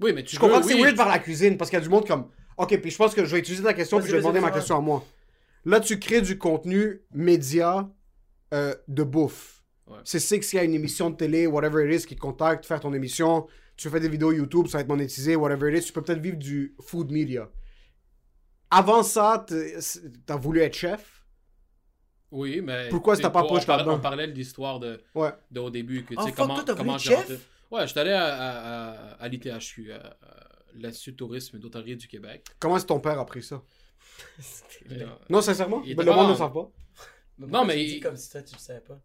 Oui, 0.00 0.12
mais 0.12 0.22
tu 0.22 0.36
Je 0.36 0.40
comprends 0.40 0.58
veux, 0.58 0.62
que 0.62 0.68
c'est 0.68 0.74
oui. 0.74 0.82
weird 0.82 0.96
par 0.96 1.08
la 1.08 1.18
cuisine 1.18 1.56
parce 1.56 1.68
qu'il 1.68 1.78
y 1.80 1.82
a 1.82 1.84
du 1.84 1.88
monde 1.90 2.06
comme. 2.06 2.28
Ok, 2.56 2.78
puis 2.80 2.92
je 2.92 2.96
pense 2.96 3.12
que 3.12 3.24
je 3.24 3.30
vais 3.32 3.40
utiliser 3.40 3.64
ta 3.64 3.74
question 3.74 3.98
puis 3.98 4.06
je 4.08 4.12
vais 4.12 4.18
demander 4.22 4.38
ma 4.38 4.52
question 4.52 4.76
à 4.76 4.80
moi. 4.80 5.04
Là, 5.64 5.80
tu 5.80 5.98
crées 5.98 6.20
du 6.20 6.38
contenu 6.38 7.00
média 7.12 7.90
euh, 8.54 8.74
de 8.88 9.02
bouffe. 9.02 9.62
Ouais. 9.86 9.98
C'est 10.04 10.18
ça 10.20 10.38
que 10.38 10.44
s'il 10.44 10.56
y 10.56 10.60
a 10.60 10.64
une 10.64 10.72
émission 10.74 11.10
de 11.10 11.16
télé, 11.16 11.46
whatever 11.46 11.84
it 11.94 12.00
is, 12.02 12.06
qui 12.06 12.14
te 12.16 12.20
contacte, 12.20 12.64
faire 12.64 12.80
ton 12.80 12.94
émission, 12.94 13.46
tu 13.76 13.90
fais 13.90 14.00
des 14.00 14.08
vidéos 14.08 14.32
YouTube, 14.32 14.66
ça 14.68 14.78
va 14.78 14.82
être 14.82 14.88
monétisé, 14.88 15.36
whatever 15.36 15.70
it 15.76 15.82
is, 15.82 15.86
tu 15.86 15.92
peux 15.92 16.00
peut-être 16.02 16.20
vivre 16.22 16.38
du 16.38 16.74
food 16.80 17.10
media. 17.10 17.50
Avant 18.70 19.02
ça, 19.02 19.44
t'as 20.26 20.36
voulu 20.36 20.60
être 20.60 20.74
chef? 20.74 21.22
Oui, 22.30 22.60
mais. 22.60 22.88
Pourquoi 22.88 23.16
t'as 23.16 23.30
pas 23.30 23.44
par- 23.44 23.52
là-dedans? 23.54 23.94
On 23.96 24.00
parlait 24.00 24.26
de 24.26 24.32
l'histoire 24.32 24.80
de, 24.80 25.00
Ouais. 25.14 25.30
de 25.50 25.60
au 25.60 25.70
début. 25.70 26.02
Que, 26.04 26.14
tu 26.14 26.16
Oh, 26.18 26.22
sais, 26.22 26.28
fuck, 26.30 26.36
comment, 26.36 26.54
toi, 26.56 26.64
t'as 26.64 26.74
voulu 26.82 26.98
chef? 26.98 27.16
rentré- 27.18 27.38
Ouais, 27.70 27.86
j'étais 27.86 28.00
allé 28.00 28.10
à, 28.12 28.24
à, 28.24 28.90
à, 28.90 28.92
à 29.22 29.28
l'ITHQ, 29.28 29.92
à, 29.92 29.96
à 29.96 30.16
l'Institut 30.74 31.14
tourisme 31.14 31.56
et 31.56 31.60
d'hôtellerie 31.60 31.96
du 31.96 32.08
Québec. 32.08 32.44
Comment 32.58 32.76
est-ce 32.76 32.84
que 32.84 32.88
ton 32.88 33.00
père 33.00 33.18
a 33.20 33.26
pris 33.26 33.42
ça? 33.42 33.62
Euh, 34.90 35.06
Non, 35.28 35.40
sincèrement 35.40 35.80
Ben, 35.80 36.04
Le 36.04 36.12
monde 36.12 36.28
ne 36.28 36.32
en- 36.32 36.36
savent 36.36 36.52
pas. 36.52 36.70
Non, 37.38 37.64
mais 37.64 37.74
Tu 37.74 37.84
dis 37.86 38.00
comme 38.00 38.16
si 38.16 38.30
toi, 38.30 38.42
tu 38.42 38.54
le 38.54 38.60
savais 38.60 38.80
pas? 38.80 38.98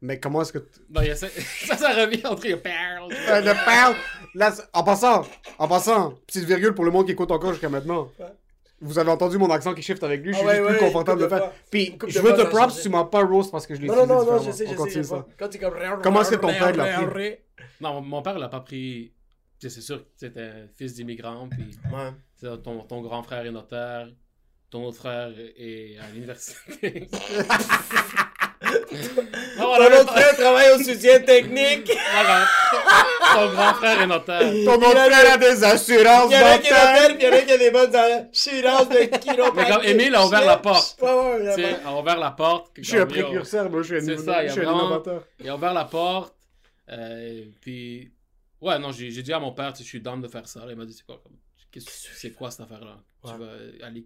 Mais 0.00 0.20
comment 0.20 0.42
est-ce 0.42 0.52
que. 0.52 0.58
t- 0.58 0.80
non, 0.90 1.00
il 1.00 1.08
y 1.08 1.10
a 1.10 1.16
ça, 1.16 1.28
ça, 1.28 1.76
ça 1.76 1.92
revient 1.94 2.24
entre 2.26 2.46
les 2.46 2.56
perles. 2.56 3.08
Euh, 3.28 3.40
le 3.40 3.52
père, 3.64 3.94
là, 4.34 4.52
en 4.74 4.82
passant, 4.84 5.24
en 5.58 5.66
passant, 5.68 6.10
petite 6.26 6.44
virgule 6.44 6.74
pour 6.74 6.84
le 6.84 6.90
monde 6.90 7.06
qui 7.06 7.12
écoute 7.12 7.30
encore 7.30 7.52
jusqu'à 7.52 7.68
maintenant. 7.70 8.10
Ouais. 8.18 8.26
Vous 8.80 8.98
avez 8.98 9.10
entendu 9.10 9.38
mon 9.38 9.48
accent 9.50 9.72
qui 9.72 9.80
shift 9.80 10.02
avec 10.02 10.22
lui, 10.22 10.32
je 10.34 10.38
suis 10.38 10.46
Ah 10.46 10.50
ouais, 10.50 10.56
juste 10.58 10.68
plus 10.78 10.78
confortable 10.86 11.22
de 11.22 11.28
faire. 11.28 11.52
Puis, 11.70 11.96
je 12.06 12.18
veux 12.20 12.32
te 12.32 12.36
ça 12.36 12.42
a 12.42 12.46
props, 12.50 12.70
changé. 12.74 12.82
tu 12.82 12.88
m'as 12.90 13.04
pas 13.04 13.24
roast 13.24 13.50
parce 13.50 13.66
que 13.66 13.74
je 13.74 13.80
l'ai 13.80 13.86
Non, 13.88 13.94
non, 13.96 14.06
non, 14.06 14.24
non, 14.26 14.38
je 14.42 14.50
sais, 14.50 14.66
On 14.76 14.84
je 14.84 14.90
sais, 14.90 15.02
ça. 15.04 15.26
Quand 15.38 15.48
tu 15.48 15.58
comme. 15.58 15.72
Comment 16.02 16.20
est-ce 16.20 16.30
que 16.32 16.36
ton 16.36 16.48
père 16.48 16.76
l'a 16.76 17.06
pris? 17.06 17.36
Non, 17.80 18.00
mon 18.02 18.20
père 18.20 18.38
l'a 18.38 18.48
pas 18.48 18.60
pris. 18.60 19.12
Tu 19.58 19.70
sais, 19.70 19.76
C'est 19.76 19.80
sûr 19.80 20.00
que 20.02 20.08
c'était 20.16 20.40
un 20.42 20.66
fils 20.76 20.94
d'immigrant, 20.94 21.48
puis 21.48 21.62
Ouais. 21.92 22.10
tu 22.38 22.46
sais, 22.46 22.58
ton, 22.58 22.80
ton 22.82 23.00
grand 23.00 23.22
frère 23.22 23.46
est 23.46 23.50
notaire, 23.52 24.08
ton 24.74 24.86
autre 24.86 24.96
frère 24.98 25.30
est 25.56 25.96
à 26.00 26.10
l'université. 26.12 27.08
non, 29.56 29.76
Ton 29.76 29.86
autre 30.00 30.12
frère 30.12 30.36
travaille 30.36 30.72
au 30.74 30.78
soutien 30.82 31.20
technique. 31.20 31.86
ton 33.34 33.52
grand 33.52 33.74
frère 33.74 34.00
est 34.02 34.06
notaire. 34.08 34.40
Ton 34.64 34.74
autre 34.74 34.90
frère 34.90 35.32
a 35.34 35.38
des 35.38 35.62
assurances 35.62 36.32
Il 36.32 36.40
y 36.40 36.42
en 36.42 36.46
a 36.46 36.58
qui 36.58 36.66
est 36.66 36.70
notaire, 36.70 37.08
puis 37.16 37.18
il 37.20 37.24
y 37.24 37.28
en 37.28 37.32
a 37.32 37.40
qui 37.42 37.52
a 37.52 37.58
des 37.58 37.70
bonnes 37.70 37.94
assurances 37.94 38.88
de 38.88 39.16
chiropractique. 39.18 39.54
Mais 39.56 39.70
comme 39.70 39.84
Émile 39.84 40.14
a 40.16 40.26
ouvert 40.26 40.44
la 40.44 40.56
porte. 40.56 41.00
Ouais, 41.00 41.08
ouais, 41.08 41.38
Tu 41.54 41.62
ouais. 41.62 41.70
sais, 41.74 41.76
a 41.84 41.96
ouvert 41.96 42.18
la 42.18 42.30
porte. 42.32 42.72
Je 42.76 42.82
suis 42.82 42.98
un 42.98 43.06
précurseur, 43.06 43.70
moi, 43.70 43.82
je 43.82 43.94
suis 43.94 44.10
un, 44.12 44.16
C'est 44.16 44.24
ça, 44.24 44.42
il 44.42 44.46
y 44.46 44.48
je 44.48 44.50
a 44.50 44.54
suis 44.54 44.60
un 44.62 44.64
vraiment- 44.64 44.86
innovateur. 44.88 45.24
Il 45.38 45.48
a 45.48 45.54
ouvert 45.54 45.72
la 45.74 45.84
porte. 45.84 46.34
euh, 46.90 47.44
puis, 47.60 48.10
ouais, 48.60 48.78
non, 48.80 48.90
j'ai 48.90 49.22
dit 49.22 49.32
à 49.32 49.38
mon 49.38 49.52
père, 49.52 49.72
tu 49.72 49.78
sais, 49.78 49.84
je 49.84 49.88
suis 49.88 50.00
down 50.00 50.20
de 50.20 50.26
faire 50.28 50.48
ça. 50.48 50.62
Il 50.68 50.74
m'a 50.74 50.84
dit, 50.84 50.94
c'est 50.94 51.06
quoi, 51.06 51.20
comme, 51.22 51.36
c'est 51.80 52.32
quoi 52.32 52.50
cette 52.50 52.62
affaire-là? 52.62 52.96
Tu 53.24 53.30
vas 53.30 53.86
aller. 53.86 54.04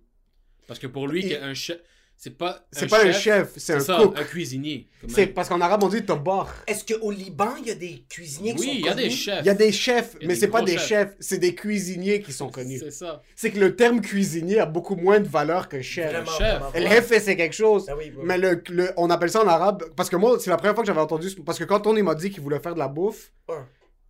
Parce 0.68 0.78
que 0.78 0.86
pour 0.86 1.08
lui, 1.08 1.26
Et- 1.26 1.30
qu'un 1.30 1.54
chef. 1.54 1.78
C'est 2.20 2.36
pas. 2.36 2.66
C'est 2.72 2.88
pas 2.90 3.04
un 3.06 3.12
chef, 3.12 3.52
c'est 3.58 3.74
un 3.74 3.78
ça, 3.80 3.96
cook. 4.02 4.18
un 4.18 4.24
cuisinier. 4.24 4.88
C'est 5.06 5.28
parce 5.28 5.48
qu'en 5.48 5.60
arabe, 5.60 5.84
on 5.84 5.88
dit 5.88 6.04
tabar. 6.04 6.52
Est-ce 6.66 6.84
qu'au 6.84 7.12
Liban, 7.12 7.50
il 7.60 7.68
y 7.68 7.70
a 7.70 7.76
des 7.76 8.02
cuisiniers 8.08 8.54
qui 8.56 8.58
sont 8.58 8.64
Oui, 8.70 8.74
il 8.80 8.86
y 8.86 8.88
a 8.88 8.94
des 8.94 9.02
connus? 9.04 9.14
chefs. 9.14 9.38
Il 9.40 9.46
y 9.46 9.50
a 9.50 9.54
des 9.54 9.70
chefs, 9.70 10.16
Il 10.20 10.26
mais 10.26 10.34
c'est 10.34 10.48
pas 10.48 10.62
des 10.62 10.72
chefs. 10.78 10.88
chefs, 10.88 11.14
c'est 11.20 11.38
des 11.38 11.54
cuisiniers 11.54 12.20
qui 12.20 12.32
sont 12.32 12.48
connus. 12.50 12.80
C'est 12.80 12.90
ça. 12.90 13.22
C'est 13.36 13.52
que 13.52 13.60
le 13.60 13.76
terme 13.76 14.00
cuisinier 14.00 14.58
a 14.58 14.66
beaucoup 14.66 14.96
moins 14.96 15.20
de 15.20 15.28
valeur 15.28 15.68
que 15.68 15.80
chef. 15.80 16.10
Vraiment, 16.10 16.26
chef. 16.32 16.58
vraiment. 16.58 16.72
El 16.74 16.88
jefe, 16.88 17.22
c'est 17.22 17.36
quelque 17.36 17.54
chose. 17.54 17.86
Ah 17.88 17.94
oui. 17.96 18.12
Mais 18.24 18.36
le, 18.36 18.64
le- 18.68 18.90
on 18.96 19.10
appelle 19.10 19.30
ça 19.30 19.44
en 19.44 19.46
arabe. 19.46 19.84
Parce 19.94 20.10
que 20.10 20.16
moi, 20.16 20.38
c'est 20.40 20.50
la 20.50 20.56
première 20.56 20.74
fois 20.74 20.82
que 20.82 20.88
j'avais 20.88 21.00
entendu. 21.00 21.30
ce- 21.30 21.40
Parce 21.40 21.60
que 21.60 21.64
quand 21.64 21.78
Tony 21.78 22.02
m'a 22.02 22.16
dit 22.16 22.30
qu'il 22.32 22.40
voulait 22.42 22.58
faire 22.58 22.74
de 22.74 22.80
la 22.80 22.88
bouffe. 22.88 23.30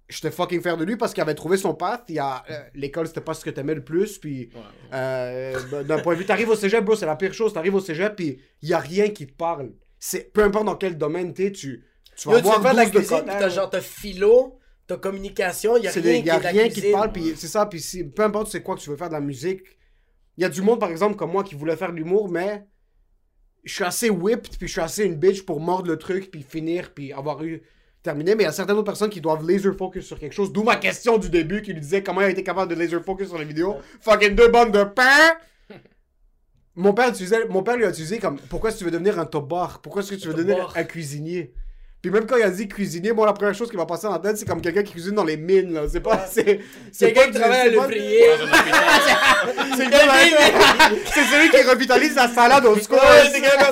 J'étais 0.09 0.31
fucking 0.31 0.63
fier 0.63 0.77
de 0.77 0.85
lui 0.85 0.97
parce 0.97 1.13
qu'il 1.13 1.23
avait 1.23 1.35
trouvé 1.35 1.57
son 1.57 1.75
path. 1.75 2.05
Il 2.09 2.15
y 2.15 2.19
a, 2.19 2.45
euh, 2.51 2.61
l'école, 2.75 3.07
c'était 3.07 3.21
pas 3.21 3.35
ce 3.35 3.45
que 3.45 3.51
t'aimais 3.51 3.75
le 3.75 3.85
plus. 3.85 4.19
Puis, 4.19 4.49
Ouais. 4.55 4.61
euh, 4.95 5.61
ben, 5.71 5.83
d'un 5.85 5.99
point 5.99 6.15
de 6.15 6.21
vue, 6.21 6.27
t'arrives 6.27 6.49
au 6.49 6.57
cégep, 6.57 6.85
bro, 6.85 6.97
c'est 6.97 7.07
la 7.07 7.17
pire 7.17 7.35
chose. 7.35 7.53
T'arrives 7.53 7.75
au 7.75 7.81
cégep, 7.81 8.17
puis 8.17 8.41
il 8.63 8.69
y 8.69 8.75
a 8.75 8.79
rien 8.79 9.09
qui 9.11 9.27
te 9.27 9.33
parle. 9.35 9.73
C'est, 9.99 10.33
peu 10.33 10.43
importe 10.43 10.67
dans 10.67 10.77
quel 10.77 10.97
domaine 10.97 11.35
t'es, 11.35 11.53
tu, 11.53 11.85
tu 12.17 12.29
vas 12.29 12.35
Yo, 12.37 12.41
tu 12.41 12.47
avoir 12.47 12.63
faire 12.63 12.73
de 12.73 12.77
la 12.77 12.85
12 12.85 12.93
de 12.93 12.99
cuisine, 12.99 13.19
cotère. 13.19 13.39
t'as 13.39 13.49
genre, 13.49 13.71
t'as 13.71 13.81
philo, 13.81 14.59
t'as 14.87 14.97
communication, 14.97 15.77
il 15.77 15.85
y 15.85 15.89
a 15.89 15.93
C'est 15.93 16.01
rien 16.01 16.21
qui 16.21 16.27
y 16.27 16.31
a 16.31 16.39
de 16.39 16.45
la 16.45 16.51
rien 16.51 16.69
qui 16.69 16.81
te 16.83 16.93
parle, 16.93 17.13
puis 17.13 17.35
c'est 17.37 17.49
ça, 17.49 17.67
puis 17.67 17.81
si, 17.81 18.05
peu 18.05 18.23
importe 18.23 18.51
c'est 18.51 18.63
quoi 18.63 18.77
que 18.77 18.81
tu 18.81 18.91
veux 18.91 18.97
faire 18.97 19.09
de 19.09 19.15
la 19.15 19.21
musique. 19.21 19.63
Il 20.37 20.43
y 20.43 20.45
a 20.45 20.49
du 20.49 20.63
monde, 20.63 20.79
par 20.81 20.91
exemple, 20.91 21.17
comme 21.17 21.33
moi, 21.33 21.43
qui 21.45 21.55
voulait 21.57 21.77
faire 21.77 21.91
de 21.91 21.97
l'humour, 21.97 22.29
mais 22.31 22.65
je 23.65 23.75
suis 23.75 23.85
assez 23.85 24.09
whipped, 24.09 24.57
puis 24.57 24.69
je 24.69 24.73
suis 24.73 24.81
assez 24.81 25.05
une 25.05 25.17
bitch 25.17 25.43
pour 25.45 25.61
mordre 25.61 25.89
le 25.91 25.97
truc, 25.99 26.31
puis 26.31 26.43
finir, 26.43 26.95
puis 26.95 27.13
avoir 27.13 27.43
eu 27.43 27.61
terminé. 28.03 28.35
Mais 28.35 28.45
il 28.45 28.47
y 28.47 28.49
a 28.49 28.53
certaines 28.53 28.77
autres 28.77 28.87
personnes 28.87 29.11
qui 29.11 29.21
doivent 29.21 29.47
laser 29.47 29.75
focus 29.77 30.07
sur 30.07 30.19
quelque 30.19 30.33
chose. 30.35 30.53
D'où 30.53 30.63
ma 30.63 30.77
question 30.77 31.19
du 31.19 31.29
début 31.31 31.63
qui 31.63 31.73
lui 31.73 31.81
disait 31.81 32.03
comment 32.03 32.21
il 32.21 32.25
a 32.25 32.31
été 32.31 32.43
capable 32.43 32.75
de 32.75 32.81
laser 32.81 33.03
focus 33.05 33.29
sur 33.29 33.39
les 33.39 33.45
vidéos. 33.45 33.77
Fucking 34.01 34.35
deux 34.35 34.49
bandes 34.49 34.73
de 34.73 34.85
pain! 34.85 35.35
Mon 36.77 36.93
père, 36.93 37.09
utilisait, 37.09 37.45
mon 37.49 37.65
père 37.65 37.77
lui 37.77 37.85
a 37.85 37.89
utilisé 37.89 38.19
comme 38.19 38.39
pourquoi 38.49 38.71
est-ce 38.71 38.77
que 38.77 38.81
tu 38.81 38.85
veux 38.85 38.93
devenir 38.93 39.19
un 39.19 39.27
top 39.27 39.49
bar 39.49 39.81
Pourquoi 39.81 40.03
est-ce 40.03 40.13
que 40.13 40.17
tu 40.17 40.29
veux 40.29 40.35
devenir 40.35 40.73
un 40.77 40.85
cuisinier? 40.85 41.53
Puis 42.01 42.13
même 42.13 42.27
quand 42.27 42.37
il 42.37 42.45
a 42.45 42.51
dit 42.51 42.69
cuisinier, 42.69 43.13
moi 43.13 43.27
la 43.27 43.33
première 43.33 43.55
chose 43.55 43.69
qui 43.69 43.77
m'a 43.77 43.85
passé 43.85 44.07
dans 44.07 44.13
la 44.13 44.21
tête, 44.21 44.39
c'est 44.39 44.47
comme 44.47 44.61
quelqu'un 44.61 44.85
qui 44.85 44.93
cuisine 44.93 45.17
dans 45.17 45.25
les 45.25 45.37
mines. 45.37 45.73
là. 45.73 45.89
C'est 45.89 45.99
pas. 46.01 46.25
C'est 46.29 46.61
Quelqu'un 46.97 47.27
qui 47.27 47.33
travaille 47.33 47.59
à 47.59 47.71
l'ouvrier. 47.71 48.27
C'est 51.13 51.25
celui 51.25 51.51
qui 51.51 51.63
revitalise 51.63 52.15
la 52.15 52.29
salade 52.29 52.65
au 52.67 52.79
squash. 52.79 53.01
Ouais, 53.01 53.31
c'est 53.33 53.41
quelqu'un 53.41 53.71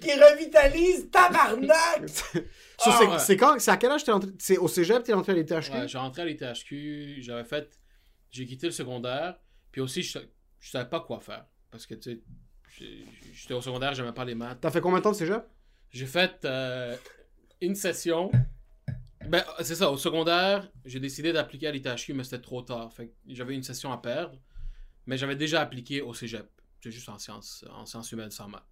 qui 0.00 0.12
revitalise 0.12 1.10
tabarnak! 1.10 2.08
So, 2.82 2.88
Ah, 2.92 2.96
c'est- 2.98 3.06
ouais. 3.08 3.18
c'est 3.18 3.36
quand 3.36 3.58
C'est 3.58 3.70
à 3.70 3.76
quel 3.76 3.90
âge 3.90 4.04
t'es 4.04 4.10
entré 4.12 4.30
C'est 4.38 4.56
au 4.56 4.66
cégep 4.66 5.02
t'es 5.02 5.12
entré 5.12 5.32
à 5.32 5.34
l'ITHQ 5.34 5.70
Ouais, 5.72 5.86
j'ai 5.86 5.98
rentré 5.98 6.22
à 6.22 6.24
l'ITHQ, 6.24 7.16
j'avais 7.20 7.44
fait. 7.44 7.78
J'ai 8.30 8.46
quitté 8.46 8.64
le 8.66 8.72
secondaire, 8.72 9.38
puis 9.70 9.82
aussi, 9.82 10.02
je, 10.02 10.18
je 10.58 10.70
savais 10.70 10.88
pas 10.88 11.00
quoi 11.00 11.20
faire. 11.20 11.44
Parce 11.70 11.84
que, 11.86 11.94
tu 11.94 12.12
sais, 12.12 12.20
j'étais 13.34 13.52
au 13.52 13.60
secondaire, 13.60 13.92
j'aimais 13.94 14.12
pas 14.14 14.24
les 14.24 14.34
maths. 14.34 14.58
T'as 14.62 14.70
fait 14.70 14.80
combien 14.80 14.98
de 14.98 15.02
temps 15.02 15.10
de 15.12 15.16
cégep? 15.16 15.44
J'ai 15.90 16.06
fait 16.06 16.42
euh, 16.46 16.96
une 17.60 17.74
session. 17.74 18.30
Ben, 19.28 19.44
c'est 19.60 19.74
ça, 19.74 19.90
au 19.90 19.98
secondaire, 19.98 20.70
j'ai 20.86 21.00
décidé 21.00 21.32
d'appliquer 21.34 21.66
à 21.66 21.72
l'ITHQ, 21.72 22.14
mais 22.14 22.24
c'était 22.24 22.40
trop 22.40 22.62
tard. 22.62 22.90
Fait 22.94 23.12
j'avais 23.28 23.54
une 23.54 23.62
session 23.62 23.92
à 23.92 23.98
perdre, 23.98 24.38
mais 25.06 25.18
j'avais 25.18 25.36
déjà 25.36 25.60
appliqué 25.60 26.00
au 26.00 26.14
cégep. 26.14 26.48
C'est 26.82 26.90
juste 26.90 27.08
en 27.10 27.18
sciences, 27.18 27.62
en 27.70 27.84
sciences 27.84 28.10
humaines 28.12 28.30
sans 28.30 28.48
maths. 28.48 28.64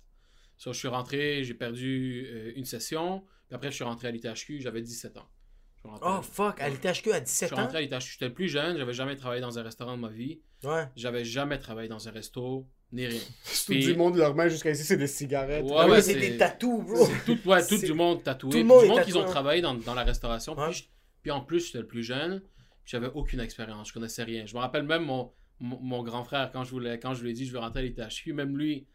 So, 0.58 0.72
je 0.72 0.78
suis 0.78 0.88
rentré, 0.88 1.42
j'ai 1.44 1.54
perdu 1.54 2.26
euh, 2.30 2.52
une 2.56 2.64
session, 2.66 3.20
puis 3.46 3.54
après, 3.54 3.70
je 3.70 3.76
suis 3.76 3.84
rentré 3.84 4.08
à 4.08 4.10
l'ITHQ, 4.10 4.60
j'avais 4.60 4.82
17 4.82 5.16
ans. 5.16 5.28
Je 5.76 5.88
suis 5.88 5.98
Oh 6.02 6.20
fuck, 6.20 6.60
à 6.60 6.68
l'ITHQ 6.68 7.12
à 7.12 7.18
je 7.20 7.24
17 7.24 7.48
suis 7.48 7.56
ans? 7.56 7.62
rentré 7.62 7.78
à 7.78 7.80
l'ITHQ, 7.80 8.10
j'étais 8.12 8.26
le 8.28 8.34
plus 8.34 8.48
jeune, 8.48 8.76
j'avais 8.76 8.92
jamais 8.92 9.14
travaillé 9.16 9.40
dans 9.40 9.58
un 9.58 9.62
restaurant 9.62 9.96
de 9.96 10.02
ma 10.02 10.08
vie, 10.10 10.40
Ouais. 10.64 10.86
j'avais 10.96 11.24
jamais 11.24 11.58
travaillé 11.58 11.88
dans 11.88 12.08
un 12.08 12.10
resto, 12.10 12.66
ni 12.90 13.06
rien. 13.06 13.20
Tout 13.44 13.72
Puis- 13.72 13.84
du 13.84 13.94
monde 13.94 14.16
leur 14.16 14.34
main 14.34 14.48
jusqu'à 14.48 14.70
ici 14.72 14.82
c'est 14.82 14.96
des 14.96 15.06
cigarettes. 15.06 15.64
Ouais, 15.64 15.76
Ah 15.78 15.88
ouais, 15.88 16.02
c'est 16.02 16.18
des 16.18 16.36
tatous, 16.36 16.84
bro. 16.84 17.06
Tout, 17.24 17.38
ouais, 17.48 17.64
tout 17.66 17.78
du 17.78 17.92
monde 17.94 18.24
tatoué. 18.24 18.50
tout 18.50 18.58
le 18.58 18.64
monde 18.64 18.82
du 18.82 18.88
monde 18.88 18.98
qui 19.02 19.12
tatoué, 19.12 19.22
ont 19.22 19.26
travaillé 19.30 19.62
dans, 19.62 19.74
dans 19.74 19.94
la 19.94 20.02
restauration. 20.04 20.58
Ouais. 20.58 20.70
Puis, 20.70 20.78
je- 20.78 20.84
puis 21.22 21.30
en 21.30 21.40
plus, 21.42 21.66
j'étais 21.66 21.78
le 21.78 21.86
plus 21.86 22.02
jeune. 22.02 22.40
puis 22.40 22.50
J'avais 22.86 23.08
aucune 23.14 23.38
expérience. 23.40 23.88
Je 23.88 23.92
connaissais 23.92 24.24
rien. 24.24 24.44
Je 24.46 24.54
me 24.54 24.60
rappelle 24.60 24.82
même 24.82 25.04
mon, 25.04 25.30
mon, 25.60 25.78
mon 25.80 26.02
grand 26.02 26.24
frère, 26.24 26.50
quand 26.52 26.64
je, 26.64 26.70
voulais, 26.70 26.98
quand 26.98 27.14
je 27.14 27.22
lui 27.22 27.30
ai 27.30 27.32
dit 27.34 27.46
je 27.46 27.52
veux 27.52 27.58
rentrer 27.60 27.80
à 27.80 27.82
l'ITHQ, 27.82 28.32
même 28.32 28.56
lui, 28.58 28.86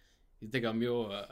il 0.44 0.48
était 0.48 0.62
comme 0.62 0.84
yo. 0.84 1.10
euh, 1.10 1.24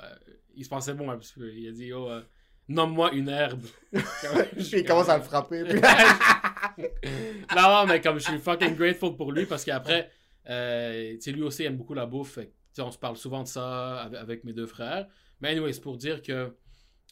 il 0.56 0.64
se 0.64 0.70
pensait 0.70 0.94
bon 0.94 1.10
un 1.12 1.18
petit 1.18 1.34
peu. 1.34 1.54
Il 1.54 1.68
a 1.68 1.72
dit 1.72 1.88
yo, 1.88 2.10
euh, 2.10 2.22
nomme-moi 2.70 3.12
une 3.14 3.28
herbe. 3.28 3.66
Puis 3.92 4.70
il 4.74 4.86
commence 4.86 5.10
à 5.10 5.18
le 5.18 5.24
frapper. 5.24 5.64
puis- 5.66 5.82
non, 7.56 7.62
non, 7.62 7.86
mais 7.88 8.00
comme 8.00 8.18
je 8.20 8.24
suis 8.26 8.40
fucking 8.40 8.76
grateful 8.76 9.16
pour 9.18 9.34
lui 9.34 9.46
parce 9.46 9.66
qu'après, 9.66 10.10
euh, 10.50 11.14
tu 11.16 11.22
sais, 11.22 11.32
lui 11.34 11.44
aussi 11.44 11.64
aime 11.64 11.76
beaucoup 11.76 11.94
la 11.94 12.06
bouffe. 12.06 12.36
fait 12.36 12.46
que, 12.48 12.52
tu 12.52 12.56
sais, 12.74 12.82
on 12.82 12.92
se 12.92 12.98
parle 12.98 13.18
souvent 13.18 13.44
de 13.44 13.48
ça 13.50 14.02
avec, 14.04 14.46
mes 14.46 14.54
deux 14.54 14.66
frères. 14.68 15.08
Mais 15.42 15.50
anyway, 15.50 15.74
c'est 15.74 15.82
pour 15.82 15.98
dire 15.98 16.22
que 16.22 16.56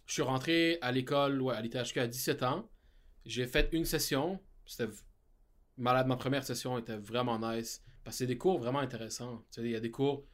je 0.05 0.13
suis 0.13 0.21
rentré 0.21 0.77
à 0.81 0.91
l'école, 0.93 1.41
ouais, 1.41 1.55
à 1.55 1.61
l'ITHQ 1.61 1.99
à 1.99 2.07
17 2.07 2.43
ans. 2.43 2.69
J'ai 3.25 3.45
fait 3.45 3.69
une 3.73 3.83
session. 3.85 4.39
C'était 4.65 4.89
malade. 5.77 6.07
Ma 6.07 6.15
première 6.15 6.45
session 6.45 6.77
était 6.77 6.97
vraiment 6.97 7.37
nice. 7.39 7.83
Parce 8.05 8.15
que 8.15 8.19
c'est 8.19 8.27
des 8.27 8.37
cours 8.37 8.57
vraiment 8.57 8.79
intéressants. 8.79 9.45
Tu 9.51 9.61
sais, 9.61 9.67
il 9.67 9.71
y 9.71 9.75
a 9.75 9.81
des 9.81 9.91
cours 9.91 10.25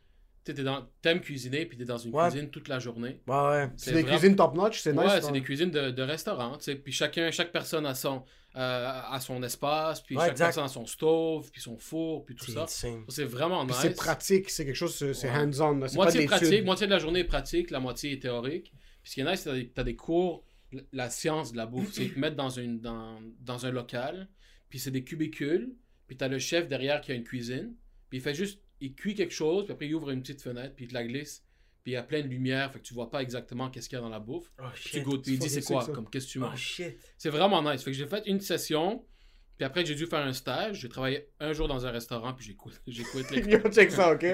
t'es 0.53 0.63
dans- 0.63 0.87
t'aimes 1.01 1.21
cuisiner, 1.21 1.65
puis 1.65 1.77
t'es 1.77 1.85
dans 1.85 1.97
une 1.97 2.13
Ouais. 2.15 2.29
cuisine 2.29 2.49
toute 2.49 2.67
la 2.67 2.79
journée. 2.79 3.19
Ouais, 3.27 3.35
ouais. 3.35 3.69
C'est 3.77 3.91
des 3.93 4.01
vraiment- 4.03 4.17
cuisines 4.17 4.35
top-notch, 4.35 4.79
c'est 4.81 4.93
nice. 4.93 5.01
Ouais, 5.01 5.21
c'est 5.21 5.31
des 5.31 5.41
cuisines 5.41 5.71
de, 5.71 5.91
de 5.91 6.01
restaurant, 6.03 6.57
tu 6.57 6.65
sais. 6.65 6.75
Puis 6.75 6.91
chacun, 6.93 7.31
chaque 7.31 7.51
personne 7.51 7.85
a 7.85 7.95
son, 7.95 8.23
euh, 8.55 8.91
son 9.19 9.41
espace, 9.43 10.01
puis 10.01 10.15
Ouais, 10.15 10.21
chaque 10.23 10.31
exact. 10.31 10.45
personne 10.45 10.63
a 10.65 10.67
son 10.67 10.85
stove, 10.85 11.49
puis 11.51 11.61
son 11.61 11.77
four, 11.77 12.25
puis 12.25 12.35
tout 12.35 12.51
ça. 12.51 12.65
C'est 12.67 13.23
vraiment 13.25 13.65
nice. 13.65 13.75
c'est 13.81 13.95
pratique, 13.95 14.49
c'est 14.49 14.65
quelque 14.65 14.75
chose, 14.75 14.95
c'est 14.95 15.27
là, 15.81 15.87
C'est 15.89 15.95
pas 15.97 16.03
Moitié 16.03 16.25
pratique, 16.25 16.63
moitié 16.65 16.87
de 16.87 16.91
la 16.91 16.99
journée 16.99 17.19
est 17.21 17.23
pratique, 17.25 17.71
la 17.71 17.79
moitié 17.79 18.13
est 18.13 18.21
théorique. 18.21 18.71
Puis 19.01 19.11
ce 19.11 19.15
qui 19.15 19.21
est 19.21 19.29
nice, 19.29 19.41
c'est 19.41 19.65
que 19.65 19.73
t'as 19.73 19.83
des 19.83 19.95
cours, 19.95 20.43
la 20.93 21.09
science 21.09 21.51
de 21.53 21.57
la 21.57 21.65
bouffe. 21.65 21.91
C'est 21.93 22.09
te 22.09 22.19
mettent 22.19 22.35
dans, 22.35 22.49
une, 22.49 22.79
dans, 22.79 23.19
dans 23.41 23.65
un 23.65 23.71
local, 23.71 24.27
puis 24.69 24.79
c'est 24.79 24.91
des 24.91 25.03
cubicules, 25.03 25.73
puis 26.07 26.17
t'as 26.17 26.27
le 26.27 26.37
chef 26.39 26.67
derrière 26.67 27.01
qui 27.01 27.11
a 27.11 27.15
une 27.15 27.23
cuisine, 27.23 27.73
puis 28.09 28.19
il 28.19 28.21
fait 28.21 28.33
juste, 28.33 28.61
il 28.81 28.93
cuit 28.95 29.15
quelque 29.15 29.33
chose, 29.33 29.65
puis 29.65 29.73
après 29.73 29.87
il 29.87 29.95
ouvre 29.95 30.09
une 30.11 30.21
petite 30.21 30.41
fenêtre, 30.41 30.75
puis 30.75 30.85
il 30.85 30.87
te 30.89 30.93
la 30.93 31.03
glisse, 31.05 31.43
puis 31.83 31.91
il 31.91 31.95
y 31.95 31.97
a 31.97 32.03
plein 32.03 32.21
de 32.21 32.27
lumière, 32.27 32.71
fait 32.73 32.79
que 32.79 32.83
tu 32.85 32.93
vois 32.93 33.09
pas 33.11 33.21
exactement 33.21 33.69
qu'est-ce 33.69 33.87
qu'il 33.89 33.95
y 33.97 33.99
a 33.99 34.01
dans 34.01 34.09
la 34.09 34.19
bouffe. 34.19 34.51
Oh 34.59 34.63
Tu 34.75 35.01
goûtes, 35.01 35.23
puis 35.23 35.33
il 35.33 35.39
dit 35.39 35.49
c'est 35.49 35.61
quoi, 35.61 35.85
comme 35.87 36.09
qu'est-ce 36.09 36.27
que 36.27 36.31
tu 36.31 36.37
Oh 36.39 36.41
manges? 36.41 36.59
shit. 36.59 36.97
C'est 37.17 37.29
vraiment 37.29 37.61
nice. 37.61 37.83
Fait 37.83 37.91
que 37.91 37.97
j'ai 37.97 38.07
fait 38.07 38.25
une 38.27 38.39
session, 38.41 39.05
puis 39.57 39.65
après 39.65 39.85
j'ai 39.85 39.95
dû 39.95 40.05
faire 40.05 40.19
un 40.25 40.33
stage. 40.33 40.79
J'ai 40.81 40.89
travaillé 40.89 41.27
un 41.39 41.53
jour 41.53 41.67
dans 41.67 41.85
un 41.85 41.91
restaurant, 41.91 42.33
puis 42.33 42.45
j'ai 42.87 43.03
quitté 43.03 43.43
j'ai 43.43 43.51
Yo, 43.51 43.59
check 43.71 43.91
ça, 43.91 44.11
ok? 44.13 44.25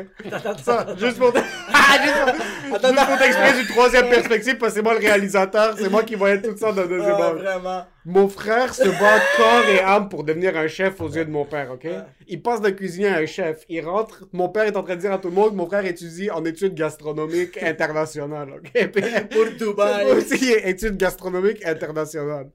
Ça, 0.64 0.88
juste 0.98 1.18
pour, 1.18 1.34
Ah, 1.74 1.98
t'expliquer 3.20 3.62
du 3.62 3.68
troisième 3.68 4.10
perspective, 4.10 4.58
parce 4.58 4.72
que 4.74 4.78
c'est 4.78 4.84
moi 4.84 4.94
le 4.94 5.00
réalisateur, 5.00 5.76
c'est 5.78 5.90
moi 5.90 6.04
qui 6.04 6.16
voyais 6.16 6.42
tout 6.42 6.56
ça 6.58 6.72
dans 6.72 6.84
le 6.84 6.88
deuxième 6.88 7.16
Ah, 7.20 7.34
vraiment. 7.34 7.86
Mon 8.06 8.28
frère 8.30 8.74
se 8.74 8.88
bat 8.88 9.20
corps 9.38 9.70
et 9.70 9.80
âme 9.82 10.10
pour 10.10 10.24
devenir 10.24 10.58
un 10.58 10.68
chef 10.68 11.00
aux 11.02 11.10
yeux 11.10 11.26
de 11.26 11.30
mon 11.30 11.46
père, 11.46 11.72
ok? 11.72 11.88
Il 12.28 12.42
passe 12.42 12.62
d'un 12.62 12.72
cuisinier 12.72 13.10
à 13.10 13.18
un 13.18 13.26
chef. 13.28 13.64
Il 13.70 13.86
rentre, 13.86 14.26
mon 14.34 14.50
père 14.50 14.64
est 14.64 14.76
en 14.76 14.84
train 14.84 14.96
de 14.96 15.02
dire 15.02 15.12
à 15.12 15.18
tout 15.20 15.28
le 15.28 15.36
monde 15.36 15.52
que 15.52 15.56
mon 15.56 15.68
frère 15.68 15.86
étudie 15.86 16.32
en 16.32 16.44
études 16.46 16.74
gastronomiques 16.74 17.62
internationales, 17.62 18.50
ok? 18.56 18.88
Puis- 18.92 19.04
Pour 19.30 19.46
Dubaï. 19.58 20.12
aussi, 20.14 20.52
études 20.64 20.98
gastronomiques 20.98 21.64
internationales. 21.66 22.50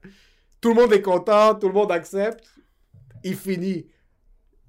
Tout 0.61 0.71
le 0.71 0.75
monde 0.75 0.93
est 0.95 1.03
content, 1.03 1.55
tout 1.55 1.69
le 1.69 1.75
monde 1.75 1.93
accepte. 1.93 2.45
Il 3.27 3.37
finit. 3.37 3.87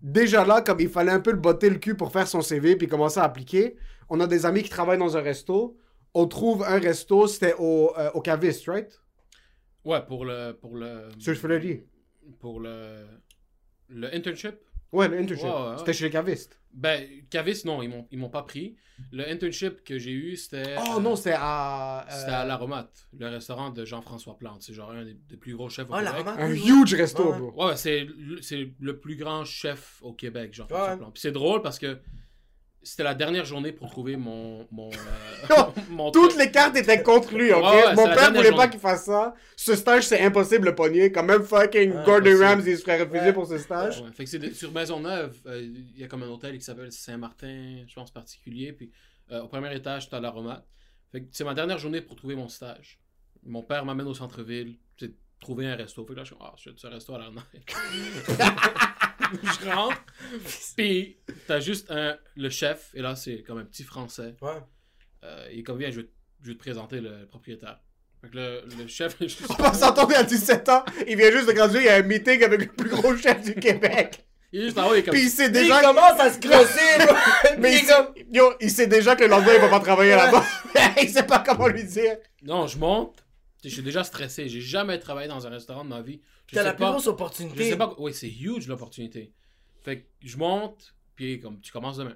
Déjà 0.02 0.46
là, 0.46 0.62
comme 0.62 0.80
il 0.80 0.90
fallait 0.90 1.12
un 1.12 1.20
peu 1.20 1.32
le 1.32 1.38
botter 1.38 1.70
le 1.70 1.78
cul 1.78 1.96
pour 1.96 2.12
faire 2.12 2.28
son 2.28 2.42
CV 2.42 2.76
puis 2.76 2.88
commencer 2.88 3.20
à 3.20 3.24
appliquer, 3.24 3.78
on 4.10 4.20
a 4.20 4.28
des 4.28 4.46
amis 4.46 4.64
qui 4.64 4.70
travaillent 4.70 4.98
dans 4.98 5.16
un 5.18 5.22
resto. 5.22 5.78
On 6.14 6.28
trouve 6.28 6.64
un 6.64 6.80
resto, 6.80 7.28
c'était 7.28 7.56
au, 7.60 7.94
euh, 7.98 8.10
au 8.14 8.22
Caviste, 8.22 8.68
right? 8.68 9.00
Ouais, 9.84 10.02
pour 10.06 10.26
le. 10.26 10.54
Pour 10.54 10.76
le. 10.76 11.10
Sur 11.20 11.34
le. 11.48 11.84
Pour 12.40 12.60
le. 12.60 13.06
Le 13.90 14.14
internship. 14.14 14.56
Ouais, 14.92 15.08
le 15.08 15.18
internship. 15.20 15.46
Ouais, 15.46 15.52
ouais, 15.52 15.70
ouais. 15.72 15.78
C'était 15.78 15.94
chez 15.94 16.06
les 16.06 16.10
cavistes. 16.12 16.60
Ben, 16.74 17.04
Cavis, 17.30 17.64
non, 17.66 17.82
ils 17.82 17.90
m'ont, 17.90 18.08
ils 18.12 18.18
m'ont 18.20 18.30
pas 18.30 18.44
pris. 18.44 18.76
Le 19.12 19.28
internship 19.30 19.84
que 19.84 19.98
j'ai 20.00 20.12
eu, 20.12 20.36
c'était. 20.38 20.76
Oh 20.78 20.98
euh, 20.98 21.02
non, 21.02 21.16
c'était 21.16 21.36
à. 21.38 22.06
euh, 22.08 22.12
C'était 22.20 22.32
à 22.32 22.46
l'Aromate, 22.46 23.08
le 23.18 23.28
restaurant 23.28 23.70
de 23.72 23.84
Jean-François 23.86 24.38
Plante. 24.38 24.62
C'est 24.62 24.74
genre 24.74 24.92
un 24.92 25.04
des, 25.06 25.14
des 25.30 25.38
plus 25.38 25.56
gros 25.56 25.70
chefs 25.70 25.90
au 25.90 25.94
Ah, 25.94 26.04
Québec. 26.04 26.26
Un 26.38 26.52
huge 26.52 26.94
resto, 26.94 27.32
Ouais. 27.32 27.40
bro. 27.40 27.68
Ouais, 27.68 27.76
c'est, 27.78 28.06
le- 28.06 28.42
c'est 28.42 28.70
le 28.80 29.00
plus 29.00 29.16
grand 29.16 29.44
chef 29.46 29.98
au 30.02 30.14
Québec, 30.14 30.54
Jean-François 30.54 30.92
Ouais. 30.92 30.98
Plante. 30.98 31.14
Puis 31.14 31.22
c'est 31.22 31.32
drôle 31.32 31.62
parce 31.62 31.80
que 31.80 32.00
c'était 32.88 33.04
la 33.04 33.14
dernière 33.16 33.44
journée 33.46 33.72
pour 33.72 33.90
trouver 33.90 34.16
mon. 34.16 34.66
mon, 34.72 34.90
euh, 34.94 34.96
Non, 35.50 35.74
mon 35.90 36.12
Toutes 36.12 36.38
les 36.38 36.50
cartes 36.52 36.76
étaient 36.78 37.04
contre 37.04 37.36
lui, 37.36 37.52
ok? 37.52 37.62
Ouais, 37.64 37.86
ouais, 37.88 37.96
Mon 37.96 38.06
père 38.06 38.34
voulait 38.34 38.52
pas 38.52 38.68
qu'il 38.68 38.80
fasse 38.80 39.06
ça. 39.06 39.34
Ce 39.56 39.76
stage, 39.76 40.08
c'est 40.08 40.22
impossible 40.22 40.62
de 40.62 40.70
le 40.70 40.76
pogner. 40.76 41.12
Quand 41.12 41.24
même, 41.24 41.44
fucking 41.44 41.92
Ouais, 41.92 42.04
Gordon. 42.06 42.38
Ramsay 42.40 42.78
se 42.78 42.82
ferait 42.84 43.00
refuser 43.02 43.20
Ouais. 43.20 43.34
pour 43.34 43.46
ce 43.46 43.58
stage. 43.58 44.02
Ouais, 44.02 44.12
fait 44.14 44.24
que 44.24 44.30
c'est 44.30 44.40
de- 44.40 44.52
sur 44.54 44.72
Maisonneuve, 44.72 45.38
euh, 45.48 45.62
il 45.62 46.00
y 46.00 46.04
a 46.04 46.08
comme 46.08 46.24
un 46.24 46.30
hôtel 46.30 46.58
qui 46.58 46.64
s'appelle 46.64 46.92
Saint-Martin, 46.92 47.84
je 47.88 47.94
pense 47.94 48.10
particulier. 48.12 48.72
Puis 48.74 48.90
euh, 49.32 49.42
au 49.42 49.48
premier 49.48 49.76
étage, 49.76 50.10
t'as 50.10 50.20
l'Aromate. 50.20 50.66
Fait 51.12 51.22
que 51.22 51.28
c'est 51.32 51.44
ma 51.44 51.54
dernière 51.54 51.78
journée 51.78 52.02
pour 52.02 52.16
trouver 52.16 52.36
mon 52.36 52.48
stage. 52.48 53.00
Mon 53.44 53.64
père 53.64 53.86
m'amène 53.86 54.08
au 54.08 54.14
centre-ville, 54.14 54.78
c'est 55.00 55.12
trouver 55.40 55.68
un 55.68 55.76
resto. 55.76 56.06
Fait 56.06 56.14
que 56.14 56.18
là, 56.20 56.24
je 56.24 56.34
suis 56.34 56.38
ah, 56.42 56.54
je 56.58 56.70
ce 56.76 56.88
resto 56.88 57.14
à 57.16 57.20
la 57.20 57.30
Je 59.44 59.70
rentre, 59.70 59.98
puis 60.76 61.18
t'as 61.48 61.60
juste 61.60 61.90
un, 61.92 62.18
le 62.36 62.50
chef, 62.50 62.90
et 62.94 63.02
là, 63.02 63.16
c'est 63.16 63.42
comme 63.44 63.58
un 63.58 63.66
petit 63.66 63.84
français. 63.84 64.36
Ouais. 64.42 64.52
Euh, 65.24 65.48
il 65.52 65.60
est 65.60 65.64
comme, 65.64 65.80
viens, 65.80 65.92
je 65.92 66.02
vais, 66.02 66.10
je 66.44 66.48
vais 66.50 66.54
te 66.54 66.60
présenter 66.60 67.02
le 67.02 67.26
propriétaire. 67.28 67.80
Fait 68.22 68.30
que 68.30 68.36
le, 68.38 68.64
le 68.80 68.88
chef, 68.88 69.16
On 69.50 69.64
va 69.64 69.74
s'entendre 69.74 70.16
à 70.16 70.24
17 70.24 70.70
ans. 70.70 70.84
Il 71.08 71.18
vient 71.18 71.32
juste 71.32 71.48
de 71.48 71.54
graduer. 71.54 71.80
Il 71.82 71.86
y 71.86 71.90
a 71.90 71.96
un 71.96 72.02
meeting 72.04 72.44
avec 72.44 72.60
le 72.62 72.68
plus 72.68 72.90
gros 72.90 73.16
chef 73.16 73.42
du 73.42 73.54
Québec. 73.56 74.26
il 74.52 74.62
est 74.62 74.66
juste 74.66 74.78
en 74.80 74.90
haut, 74.90 74.96
il 74.96 75.00
est 75.00 75.04
comme, 75.04 75.14
Puis 75.14 75.24
il 75.24 75.30
sait 75.30 75.48
Il 75.48 75.52
déjà. 75.52 75.82
commence 75.82 76.20
à 76.20 76.32
se 76.32 76.40
crosser. 76.40 77.56
Mais 77.60 77.76
il 77.80 77.86
comme... 77.86 78.14
sait, 78.16 78.26
yo, 78.32 78.54
il 78.60 78.72
sait 78.72 78.88
déjà 78.88 79.16
que 79.16 79.24
le 79.24 79.30
lendemain, 79.30 79.54
il 79.56 79.62
va 79.62 79.70
pas 79.70 79.80
travailler 79.80 80.16
là-bas. 80.16 80.44
il 81.02 81.10
sait 81.10 81.24
pas 81.24 81.40
comment 81.46 81.68
lui 81.68 81.84
dire. 81.84 82.18
non, 82.44 82.66
je 82.68 82.78
monte, 82.78 83.24
je 83.64 83.70
suis 83.70 83.82
déjà 83.84 84.04
stressé, 84.04 84.48
j'ai 84.50 84.62
jamais 84.62 85.00
travaillé 85.00 85.28
dans 85.28 85.46
un 85.46 85.50
restaurant 85.50 85.84
de 85.84 85.90
ma 85.90 86.02
vie. 86.02 86.22
Je 86.48 86.56
T'as 86.56 86.64
la 86.64 86.74
plus 86.74 86.86
grosse 86.86 87.06
Je 87.06 87.10
opportunité. 87.10 87.70
sais 87.72 87.78
pas. 87.78 87.96
Oui, 87.98 88.14
c'est 88.14 88.30
huge 88.30 88.68
l'opportunité. 88.68 89.34
Fait 89.84 90.02
que 90.02 90.08
je 90.24 90.38
monte, 90.38 90.96
puis 91.16 91.40
comme 91.40 91.60
tu 91.62 91.72
commences 91.72 91.98
demain. 91.98 92.16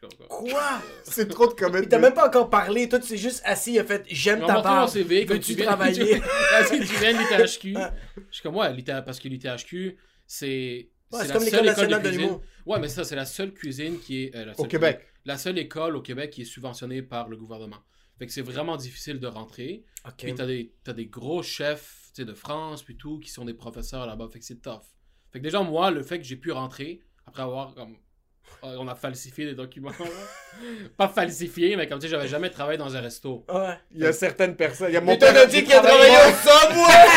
Je 0.00 0.06
Quoi? 0.28 0.80
C'est 1.04 1.28
trop 1.28 1.48
de 1.48 1.54
commettre. 1.54 1.84
Il 1.84 1.88
t'a 1.88 1.98
même 1.98 2.14
pas 2.14 2.28
encore 2.28 2.48
parlé. 2.50 2.88
Toi, 2.88 3.00
tu 3.00 3.08
t'es 3.08 3.16
juste 3.16 3.42
assis. 3.44 3.72
Il 3.72 3.78
a 3.80 3.84
fait 3.84 4.04
J'aime 4.08 4.46
ta 4.46 4.60
barbe. 4.60 4.88
CV, 4.88 5.26
comme 5.26 5.38
Veux-tu 5.38 5.52
tu 5.52 5.56
viens, 5.56 5.66
travailler? 5.66 6.14
tu, 6.20 6.20
Vas-y, 6.20 6.86
tu 6.86 6.94
viens 7.00 7.12
de 7.14 7.18
l'ITHQ. 7.18 7.74
Je 8.30 8.34
suis 8.36 8.42
comme, 8.42 8.56
ouais, 8.56 8.84
parce 9.04 9.18
que 9.18 9.26
l'ITHQ, 9.26 9.98
c'est. 10.26 10.88
Ouais, 11.10 11.20
c'est 11.22 11.28
la 11.28 11.32
comme 11.34 11.42
seule 11.42 11.44
l'école 11.44 11.58
école 11.58 11.66
nationale 11.66 12.02
de 12.02 12.08
cuisine. 12.08 12.20
l'humour. 12.26 12.42
Ouais, 12.66 12.78
mais 12.78 12.88
ça, 12.88 13.02
c'est 13.02 13.16
la 13.16 13.24
seule 13.24 13.52
cuisine 13.52 13.98
qui 13.98 14.24
est. 14.26 14.36
euh, 14.36 14.44
la 14.44 14.60
Au 14.60 14.64
Québec. 14.66 15.00
La 15.24 15.36
seule 15.36 15.58
école 15.58 15.96
au 15.96 16.00
Québec 16.02 16.30
qui 16.30 16.42
est 16.42 16.44
subventionnée 16.44 17.02
par 17.02 17.28
le 17.28 17.36
gouvernement. 17.36 17.78
Fait 18.18 18.26
que 18.26 18.32
c'est 18.32 18.42
vraiment 18.42 18.76
difficile 18.76 19.20
de 19.20 19.26
rentrer. 19.28 19.84
Ok. 20.06 20.14
Puis 20.18 20.34
t'as 20.34 20.46
des, 20.46 20.72
t'as 20.84 20.92
des 20.92 21.06
gros 21.06 21.42
chefs 21.42 22.10
tu 22.14 22.22
sais, 22.22 22.24
de 22.24 22.34
France, 22.34 22.82
puis 22.82 22.96
tout, 22.96 23.18
qui 23.20 23.30
sont 23.30 23.44
des 23.44 23.54
professeurs 23.54 24.06
là-bas. 24.06 24.28
Fait 24.32 24.38
que 24.40 24.44
c'est 24.44 24.60
tough. 24.60 24.80
Fait 25.32 25.38
que 25.38 25.44
déjà, 25.44 25.60
moi, 25.62 25.90
le 25.90 26.02
fait 26.02 26.18
que 26.18 26.24
j'ai 26.24 26.36
pu 26.36 26.50
rentrer, 26.50 27.00
après 27.26 27.42
avoir 27.42 27.74
comme. 27.74 27.96
On 28.62 28.88
a 28.88 28.94
falsifié 28.94 29.44
des 29.44 29.54
documents. 29.54 29.90
Pas 30.96 31.06
falsifié, 31.08 31.76
mais 31.76 31.86
comme 31.86 31.98
tu 31.98 32.06
sais, 32.06 32.10
j'avais 32.10 32.26
jamais 32.28 32.50
travaillé 32.50 32.78
dans 32.78 32.96
un 32.96 33.00
resto. 33.00 33.44
Ouais. 33.48 33.74
Il 33.94 34.00
y 34.00 34.06
a 34.06 34.12
certaines 34.12 34.56
personnes. 34.56 34.88
Il 34.90 34.94
y 34.94 34.96
a 34.96 35.00
mon 35.02 35.12
Mais 35.12 35.18
père. 35.18 35.46
dit 35.46 35.62
qu'il 35.64 35.74
a 35.74 35.80
travaillé 35.80 36.14
au 36.16 36.32
Subway! 36.32 37.08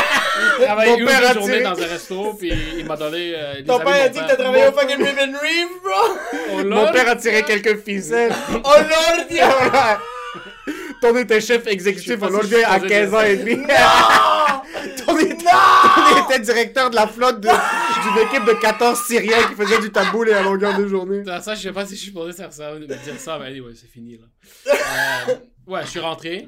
J'ai 0.60 0.66
travaillé 0.66 0.92
Mon 0.92 0.98
une 1.00 1.06
père 1.06 1.34
journées 1.34 1.54
tiré- 1.54 1.64
dans 1.64 1.82
un 1.82 1.88
resto, 1.88 2.34
puis 2.34 2.52
il 2.78 2.86
m'a 2.86 2.98
donné. 2.98 3.34
euh, 3.36 3.56
des 3.56 3.64
Ton 3.64 3.80
père 3.80 3.88
a 4.04 4.10
dit 4.10 4.20
que 4.20 4.28
t'as 4.28 4.36
travaillé 4.36 4.68
au 4.68 4.72
fucking 4.74 4.98
Ribbon 5.04 5.38
Reef, 5.40 5.82
bro! 5.82 6.18
Oh, 6.52 6.64
Mon 6.66 6.92
père 6.92 7.10
a 7.10 7.16
tiré 7.16 7.44
quelques 7.44 7.78
ficelles. 7.82 8.34
Oh 8.54 8.60
lord. 8.64 10.02
Ton 11.02 11.18
était 11.18 11.42
chef 11.42 11.66
exécutif 11.68 12.22
aujourd'hui 12.22 12.64
à 12.64 12.80
supposé 12.80 12.80
15 12.80 13.14
dire 13.14 13.14
ans 13.14 13.22
et 13.22 13.38
demi. 13.38 13.56
Ton 15.06 15.18
était, 15.18 16.40
directeur 16.40 16.90
de 16.92 16.96
la 16.96 17.08
flotte 17.08 17.42
d'une 17.42 17.50
équipe 18.24 18.46
de 18.46 18.54
14 18.54 19.00
Syriens 19.06 19.44
qui 19.50 19.56
faisait 19.56 19.80
du 19.80 19.92
taboul 19.92 20.30
et 20.30 20.34
à 20.34 20.44
longueur 20.44 20.78
de 20.78 20.88
journée. 20.88 21.24
Ça, 21.26 21.56
je 21.56 21.62
sais 21.62 21.72
pas 21.72 21.86
si 21.86 21.96
je 21.96 22.00
suis 22.00 22.08
supposé 22.10 22.34
faire 22.34 22.54
ça, 22.54 22.74
me 22.74 22.86
dire 22.86 23.20
ça, 23.20 23.40
mais 23.40 23.48
anyway, 23.48 23.74
c'est 23.76 23.90
fini 23.90 24.18
là. 24.18 24.26
Euh, 24.68 25.36
ouais, 25.68 25.82
je 25.84 25.90
suis 25.90 26.00
rentré. 26.00 26.48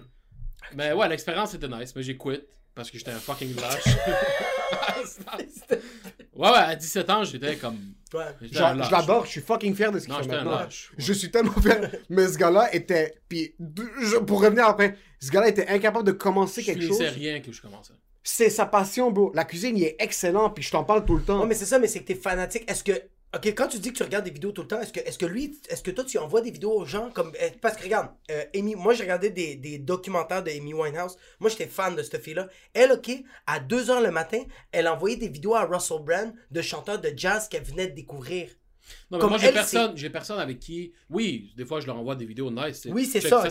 Mais 0.76 0.93
ouais, 0.93 1.10
l'expérience 1.10 1.54
était 1.56 1.68
nice, 1.68 1.93
mais 1.95 2.04
j'ai 2.04 2.16
quitté 2.16 2.47
parce 2.76 2.89
que 2.91 2.97
j'étais 2.97 3.12
un 3.12 3.20
fucking 3.20 3.56
lâche. 3.56 3.84
ouais, 6.36 6.49
ouais, 6.49 6.57
à 6.57 6.75
17 6.75 7.09
ans, 7.09 7.23
j'étais 7.23 7.55
comme. 7.57 7.77
Ouais. 8.13 8.25
j'étais 8.41 8.57
un 8.59 8.73
Je 8.73 8.77
lâche. 8.79 8.88
je 8.88 8.91
l'adore, 8.91 9.25
je 9.25 9.31
suis 9.31 9.41
fucking 9.41 9.75
fier 9.75 9.91
de 9.91 9.97
ce 9.99 10.05
qu'il 10.05 10.11
Non, 10.13 10.17
fait 10.19 10.23
j'étais 10.25 10.36
un 10.36 10.43
maintenant. 10.43 10.59
lâche. 10.59 10.89
Ouais. 10.91 11.03
Je 11.03 11.13
suis 11.13 11.31
tellement 11.31 11.53
fier. 11.61 11.91
Mais 12.09 12.27
ce 12.27 12.38
gars-là 12.38 12.73
était. 12.75 13.15
Puis, 13.27 13.55
de- 13.59 13.89
je- 14.01 14.17
pour 14.17 14.41
revenir 14.43 14.65
après, 14.65 14.97
ce 15.19 15.31
gars-là 15.31 15.47
était 15.49 15.67
incapable 15.67 16.05
de 16.05 16.11
commencer 16.11 16.61
Je 16.61 16.67
quelque 16.67 16.81
chose. 16.88 16.97
finissais 16.97 17.09
rien 17.15 17.39
que 17.41 17.51
je 17.51 17.61
commençais. 17.61 17.93
C'est 18.25 18.49
sa 18.49 18.65
passion, 18.65 19.11
bro. 19.11 19.31
La 19.34 19.43
cuisine, 19.45 19.75
il 19.77 19.84
est 19.84 19.95
excellent, 19.99 20.49
puis 20.49 20.63
je 20.63 20.71
t'en 20.71 20.84
parle 20.84 21.03
tout 21.05 21.15
le 21.17 21.23
temps. 21.23 21.41
Ouais, 21.41 21.47
mais 21.47 21.55
c'est 21.55 21.65
ça, 21.65 21.77
mais 21.79 21.88
c'est 21.88 21.99
que 21.99 22.05
t'es 22.05 22.15
fanatique. 22.15 22.69
Est-ce 22.69 22.84
que. 22.84 22.93
Ok, 23.36 23.47
quand 23.47 23.67
tu 23.67 23.79
dis 23.79 23.91
que 23.91 23.97
tu 23.97 24.03
regardes 24.03 24.25
des 24.25 24.31
vidéos 24.31 24.51
tout 24.51 24.61
le 24.61 24.67
temps, 24.67 24.79
est-ce 24.79 24.93
que, 24.93 24.99
est-ce 24.99 25.17
que 25.17 25.25
lui, 25.25 25.59
est-ce 25.67 25.81
que 25.81 25.89
toi 25.89 26.03
tu 26.03 26.19
envoies 26.19 26.41
des 26.41 26.51
vidéos 26.51 26.73
aux 26.73 26.86
gens 26.86 27.09
comme. 27.09 27.31
euh, 27.41 27.49
Parce 27.61 27.77
que 27.77 27.84
regarde, 27.84 28.09
euh, 28.29 28.43
Amy, 28.55 28.75
moi 28.75 28.93
j'ai 28.93 29.03
regardé 29.03 29.31
des, 29.31 29.55
des 29.55 29.79
documentaires 29.79 30.43
de 30.43 30.51
Amy 30.51 30.73
Winehouse. 30.75 31.17
Moi 31.39 31.49
j'étais 31.49 31.65
fan 31.65 31.95
de 31.95 32.03
cette 32.03 32.21
fille-là. 32.21 32.47
Elle, 32.73 32.91
ok, 32.91 33.09
à 33.47 33.59
2h 33.59 34.03
le 34.03 34.11
matin, 34.11 34.43
elle 34.71 34.88
envoyait 34.88 35.17
des 35.17 35.29
vidéos 35.29 35.55
à 35.55 35.65
Russell 35.65 36.03
Brand 36.03 36.31
de 36.51 36.61
chanteurs 36.61 37.01
de 37.01 37.11
jazz 37.15 37.47
qu'elle 37.49 37.63
venait 37.63 37.88
de 37.88 37.95
découvrir. 37.95 38.49
Non, 39.09 39.17
mais 39.17 39.21
Comme 39.21 39.29
moi, 39.29 39.38
j'ai 39.39 39.51
personne, 39.51 39.97
j'ai 39.97 40.09
personne 40.09 40.39
avec 40.39 40.59
qui. 40.59 40.93
Oui, 41.09 41.53
des 41.55 41.65
fois, 41.65 41.79
je 41.79 41.88
leur 41.88 41.97
envoie 41.97 42.15
des 42.15 42.25
vidéos 42.25 42.51
nice. 42.51 42.88
Oui, 42.91 43.05
c'est 43.05 43.21
ça, 43.21 43.43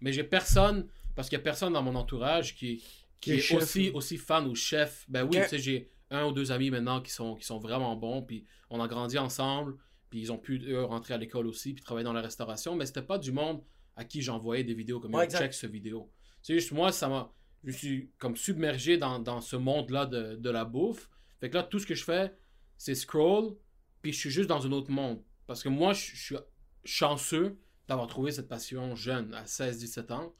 Mais 0.00 0.12
j'ai 0.12 0.24
personne, 0.24 0.86
parce 1.16 1.28
qu'il 1.28 1.38
y 1.38 1.40
a 1.40 1.42
personne 1.44 1.72
dans 1.72 1.82
mon 1.82 1.94
entourage 1.96 2.54
qui, 2.54 2.82
est 3.26 3.38
est, 3.38 3.54
aussi, 3.56 3.90
aussi 3.94 4.18
fan 4.18 4.46
ou 4.46 4.54
chef. 4.54 5.04
Ben 5.08 5.22
oui, 5.22 5.38
Ok. 5.38 5.44
tu 5.44 5.48
sais, 5.48 5.58
j'ai 5.58 5.90
un 6.10 6.26
ou 6.26 6.32
deux 6.32 6.52
amis 6.52 6.70
maintenant 6.70 7.00
qui 7.00 7.10
sont, 7.10 7.34
qui 7.34 7.44
sont 7.44 7.58
vraiment 7.58 7.96
bons, 7.96 8.22
puis 8.22 8.44
on 8.70 8.80
a 8.80 8.88
grandi 8.88 9.18
ensemble, 9.18 9.76
puis 10.10 10.20
ils 10.20 10.32
ont 10.32 10.38
pu 10.38 10.62
eux, 10.68 10.84
rentrer 10.84 11.14
à 11.14 11.18
l'école 11.18 11.46
aussi, 11.46 11.74
puis 11.74 11.82
travailler 11.82 12.04
dans 12.04 12.12
la 12.12 12.20
restauration, 12.20 12.76
mais 12.76 12.86
c'était 12.86 13.02
pas 13.02 13.18
du 13.18 13.32
monde 13.32 13.62
à 13.96 14.04
qui 14.04 14.22
j'envoyais 14.22 14.64
des 14.64 14.74
vidéos 14.74 15.00
comme 15.00 15.14
Ouais, 15.14 15.28
check 15.28 15.54
ce 15.54 15.66
vidéo. 15.66 16.10
C'est 16.42 16.54
juste 16.54 16.72
moi, 16.72 16.92
ça 16.92 17.08
m'a. 17.08 17.32
Je 17.64 17.72
suis 17.72 18.10
comme 18.18 18.36
submergé 18.36 18.98
dans, 18.98 19.18
dans 19.18 19.40
ce 19.40 19.56
monde-là 19.56 20.04
de, 20.06 20.36
de 20.36 20.50
la 20.50 20.64
bouffe. 20.64 21.08
Fait 21.40 21.48
que 21.48 21.54
là, 21.54 21.62
tout 21.62 21.78
ce 21.78 21.86
que 21.86 21.94
je 21.94 22.04
fais, 22.04 22.34
c'est 22.76 22.94
scroll, 22.94 23.56
puis 24.02 24.12
je 24.12 24.18
suis 24.18 24.30
juste 24.30 24.48
dans 24.48 24.66
un 24.66 24.72
autre 24.72 24.90
monde. 24.90 25.22
Parce 25.46 25.62
que 25.62 25.68
moi, 25.68 25.94
je 25.94 26.14
je 26.14 26.22
suis 26.22 26.36
chanceux 26.84 27.58
d'avoir 27.88 28.06
trouvé 28.06 28.30
cette 28.30 28.48
passion 28.48 28.94
jeune, 28.94 29.32
à 29.34 29.44
16-17 29.44 30.12
ans, 30.12 30.34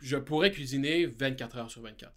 je 0.00 0.16
pourrais 0.16 0.50
cuisiner 0.50 1.06
24 1.06 1.56
heures 1.58 1.70
sur 1.70 1.82
24. 1.82 2.12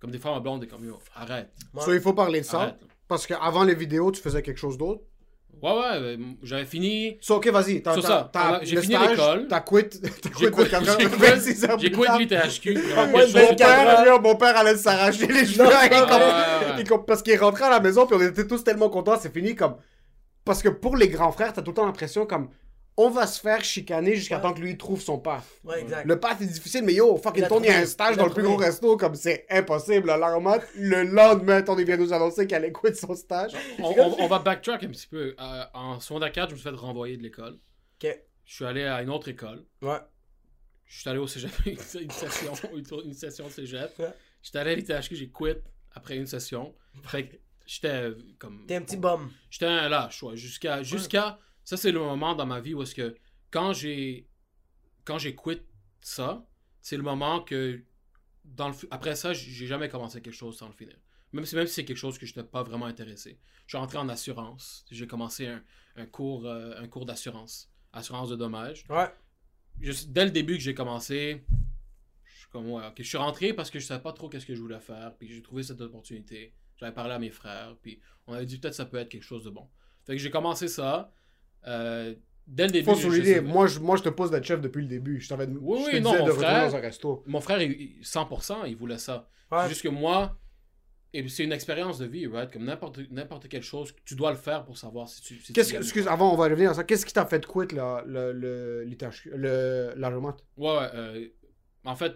Comme 0.00 0.10
des 0.10 0.18
fois, 0.18 0.32
ma 0.32 0.40
blonde 0.40 0.64
est 0.64 0.66
comme, 0.66 0.84
yo, 0.84 0.98
arrête. 1.14 1.50
Ouais. 1.74 1.82
So, 1.84 1.92
il 1.94 2.00
faut 2.00 2.12
parler 2.14 2.40
de 2.40 2.46
ça. 2.46 2.60
arrête. 2.62 2.76
Parce 3.06 3.26
qu'avant 3.26 3.64
les 3.64 3.74
vidéos, 3.74 4.10
tu 4.12 4.20
faisais 4.22 4.40
quelque 4.42 4.58
chose 4.58 4.78
d'autre? 4.78 5.02
Ouais, 5.62 5.72
ouais, 5.72 5.78
euh, 5.96 6.16
j'avais 6.42 6.64
fini. 6.64 7.18
So, 7.20 7.34
ok, 7.36 7.48
vas-y. 7.48 7.82
t'as- 7.82 7.92
Sur 7.92 8.02
t'as- 8.02 8.08
ça, 8.08 8.30
t'as- 8.32 8.50
on 8.50 8.54
a- 8.54 8.64
j'ai 8.64 8.76
le 8.76 8.80
fini 8.82 8.94
stage, 8.94 9.10
l'école. 9.10 9.46
T'as 9.48 9.60
quit. 9.60 9.88
T'as 10.00 10.30
J'ai 10.38 10.46
quit 10.46 10.50
quitté 10.52 10.62
24 10.62 10.88
heures, 10.88 10.98
j'ai 11.00 11.06
26 11.08 11.64
heures 11.64 11.76
quitté- 11.76 11.90
j'ai 11.90 11.90
plus 11.90 12.26
tard. 12.28 12.48
quitté. 12.48 12.80
Moi, 12.94 13.06
Mon 13.08 13.18
24 13.26 13.56
père, 13.56 13.98
heures. 13.98 14.06
yo, 14.06 14.20
mon 14.20 14.36
père 14.36 14.56
allait 14.56 14.76
s'arracher 14.76 15.26
les 15.26 15.44
cheveux. 15.44 15.66
Ouais, 15.66 16.84
ouais, 16.88 16.98
parce 17.06 17.22
qu'il 17.22 17.36
rentré 17.38 17.64
à 17.64 17.70
la 17.70 17.80
maison, 17.80 18.06
puis 18.06 18.16
on 18.18 18.22
était 18.22 18.46
tous 18.46 18.64
tellement 18.64 18.88
contents, 18.88 19.18
c'est 19.20 19.32
fini 19.34 19.54
comme. 19.54 19.74
Parce 20.44 20.62
que 20.62 20.70
pour 20.70 20.96
les 20.96 21.08
grands 21.08 21.32
frères, 21.32 21.52
t'as 21.52 21.60
tout 21.62 21.72
le 21.72 21.74
temps 21.76 21.84
l'impression 21.84 22.24
comme. 22.24 22.48
On 23.02 23.08
va 23.08 23.26
se 23.26 23.40
faire 23.40 23.64
chicaner 23.64 24.14
jusqu'à 24.14 24.36
Ouais. 24.36 24.42
temps 24.42 24.52
que 24.52 24.60
lui 24.60 24.76
trouve 24.76 25.00
son. 25.00 25.22
Ouais, 25.64 25.80
exact. 25.80 26.04
Le 26.06 26.20
paf 26.20 26.38
est 26.42 26.46
difficile, 26.46 26.82
mais 26.84 26.92
yo, 26.92 27.16
fucking 27.16 27.46
Tony 27.48 27.68
a 27.68 27.78
un 27.78 27.86
stage 27.86 28.18
dans 28.18 28.26
le 28.26 28.32
plus 28.34 28.42
gros 28.42 28.56
resto, 28.56 28.96
comme 28.98 29.14
c'est 29.14 29.46
impossible. 29.48 30.08
La 30.08 30.18
le 30.18 31.02
lendemain, 31.04 31.62
Tony 31.62 31.84
vient 31.84 31.96
nous 31.96 32.12
annoncer 32.12 32.46
qu'elle 32.46 32.64
allait 32.64 32.72
quitter 32.74 32.94
son 32.94 33.14
stage. 33.14 33.52
On, 33.78 33.90
on- 33.98 34.16
on 34.20 34.26
va 34.26 34.38
backtrack 34.38 34.84
un 34.84 34.88
petit 34.88 35.06
peu. 35.06 35.34
Euh, 35.40 35.64
en 35.72 35.98
secondaire 35.98 36.30
4, 36.30 36.50
je 36.50 36.54
me 36.56 36.60
suis 36.60 36.68
fait 36.68 36.76
renvoyer 36.76 37.16
de 37.16 37.22
l'école. 37.22 37.58
Ok. 38.02 38.18
Je 38.44 38.54
suis 38.54 38.64
allé 38.66 38.84
à 38.84 39.00
une 39.00 39.08
autre 39.10 39.28
école. 39.28 39.64
Ouais. 39.80 39.98
Je 40.84 41.00
suis 41.00 41.08
allé 41.08 41.20
au 41.20 41.26
cégep, 41.26 41.52
une 41.66 41.72
une 41.72 42.10
session, 42.10 42.52
une, 43.04 43.14
session 43.14 43.48
cégep. 43.48 43.98
Ouais. 43.98 44.12
J'étais 44.42 44.58
allé 44.58 44.72
à 44.72 44.74
l'ITHQ, 44.74 45.14
j'ai 45.16 45.30
quitté 45.30 45.62
après 45.92 46.16
une 46.16 46.26
session. 46.26 46.74
Fait 47.04 47.28
que 47.28 47.36
j'étais 47.64 47.88
euh, 47.88 48.14
comme. 48.38 48.66
T'es 48.66 48.74
un 48.76 48.82
petit 48.82 48.98
bum. 48.98 49.30
J'étais 49.48 49.66
un 49.66 49.88
lâche, 49.88 50.22
ouais. 50.22 50.36
Jusqu'à. 50.36 50.82
jusqu'à 50.82 51.38
ça, 51.70 51.76
c'est 51.76 51.92
le 51.92 52.00
moment 52.00 52.34
dans 52.34 52.46
ma 52.46 52.58
vie 52.60 52.74
où 52.74 52.82
est-ce 52.82 52.94
que 52.96 53.14
quand 53.50 53.72
j'ai. 53.72 54.26
Quand 55.04 55.18
j'ai 55.18 55.34
quitté 55.36 55.62
ça, 56.00 56.44
c'est 56.80 56.96
le 56.96 57.02
moment 57.04 57.40
que. 57.42 57.82
Dans 58.44 58.68
le, 58.70 58.74
après 58.90 59.14
ça, 59.14 59.32
j'ai 59.32 59.66
jamais 59.68 59.88
commencé 59.88 60.20
quelque 60.20 60.34
chose 60.34 60.56
sans 60.58 60.66
le 60.66 60.72
finir. 60.74 60.96
Même 61.32 61.44
si, 61.44 61.54
même 61.54 61.66
si 61.68 61.74
c'est 61.74 61.84
quelque 61.84 61.96
chose 61.96 62.18
que 62.18 62.26
je 62.26 62.32
n'étais 62.32 62.48
pas 62.48 62.64
vraiment 62.64 62.86
intéressé. 62.86 63.38
Je 63.66 63.70
suis 63.72 63.78
rentré 63.78 63.98
en 63.98 64.08
assurance. 64.08 64.84
J'ai 64.90 65.06
commencé 65.06 65.46
un, 65.46 65.62
un 65.94 66.06
cours, 66.06 66.44
euh, 66.46 66.74
un 66.76 66.88
cours 66.88 67.06
d'assurance. 67.06 67.70
Assurance 67.92 68.28
de 68.30 68.34
dommages. 68.36 68.84
Ouais. 68.88 69.08
Je- 69.80 70.06
dès 70.08 70.24
le 70.24 70.32
début 70.32 70.54
que 70.54 70.62
j'ai 70.62 70.74
commencé, 70.74 71.44
je 72.24 72.38
suis 72.40 72.48
comme, 72.50 72.68
ouais, 72.70 72.84
ok. 72.84 72.94
Je 72.98 73.02
suis 73.04 73.16
rentré 73.18 73.52
parce 73.54 73.70
que 73.70 73.78
je 73.78 73.86
savais 73.86 74.02
pas 74.02 74.12
trop 74.12 74.28
qu'est-ce 74.28 74.46
que 74.46 74.56
je 74.56 74.60
voulais 74.60 74.80
faire. 74.80 75.14
Puis 75.16 75.28
j'ai 75.28 75.40
trouvé 75.42 75.62
cette 75.62 75.80
opportunité. 75.80 76.52
J'avais 76.78 76.94
parlé 76.94 77.12
à 77.14 77.20
mes 77.20 77.30
frères. 77.30 77.76
Puis 77.80 78.00
on 78.26 78.32
avait 78.32 78.46
dit 78.46 78.58
peut-être 78.58 78.74
ça 78.74 78.86
peut 78.86 78.96
être 78.98 79.08
quelque 79.08 79.22
chose 79.22 79.44
de 79.44 79.50
bon. 79.50 79.68
Fait 80.06 80.16
que 80.16 80.18
j'ai 80.22 80.30
commencé 80.30 80.66
ça. 80.66 81.12
Euh, 81.66 82.14
dès 82.46 82.66
le 82.66 82.72
début. 82.72 82.84
Faut 82.86 82.94
je- 82.94 83.02
je 83.02 83.06
souligner, 83.08 83.34
savais- 83.36 83.46
moi 83.46 83.66
je, 83.66 83.78
moi 83.80 83.96
je 83.96 84.02
te 84.02 84.08
pose 84.08 84.30
d'être 84.30 84.44
chef 84.44 84.60
depuis 84.60 84.82
le 84.82 84.88
début. 84.88 85.20
Je 85.20 85.28
t'avais 85.28 85.46
Oui, 85.46 85.82
oui, 85.92 86.00
non, 86.00 86.10
mon 86.12 86.16
de 86.16 86.30
retourner 86.30 86.46
frère- 86.46 86.70
dans 86.70 86.76
un 86.76 86.80
resto. 86.80 87.22
Mon 87.26 87.40
frère, 87.40 87.60
il- 87.62 87.80
il- 87.98 88.04
100%, 88.04 88.64
il 88.64 88.76
voulait 88.76 88.98
ça. 88.98 89.28
Ouais. 89.52 89.58
C'est 89.62 89.68
juste 89.70 89.82
que 89.82 89.88
moi, 89.88 90.38
c'est 91.12 91.42
une 91.44 91.52
expérience 91.52 91.98
de 91.98 92.06
vie, 92.06 92.26
right? 92.28 92.52
Comme 92.52 92.64
n'importe 92.64 92.98
n'importe 93.10 93.48
quelle 93.48 93.62
chose, 93.62 93.92
tu 94.04 94.14
dois 94.14 94.30
le 94.30 94.36
faire 94.38 94.64
pour 94.64 94.78
savoir 94.78 95.08
si 95.08 95.20
tu. 95.22 95.40
si 95.40 95.52
Qu'est-ce 95.52 95.74
excuse, 95.74 96.06
avant 96.08 96.32
on 96.32 96.36
va 96.36 96.44
revenir 96.48 96.70
à 96.70 96.74
ça. 96.74 96.84
Qu'est-ce 96.84 97.04
qui 97.04 97.12
t'a 97.12 97.26
fait 97.26 97.44
quitter 97.46 97.74
là, 97.76 98.02
le, 98.06 98.32
le, 98.32 98.84
le, 98.84 99.92
la 99.96 100.08
remote? 100.08 100.44
Ouais, 100.56 100.68
ouais. 100.76 100.90
euh, 100.94 101.28
en 101.84 101.96
fait, 101.96 102.14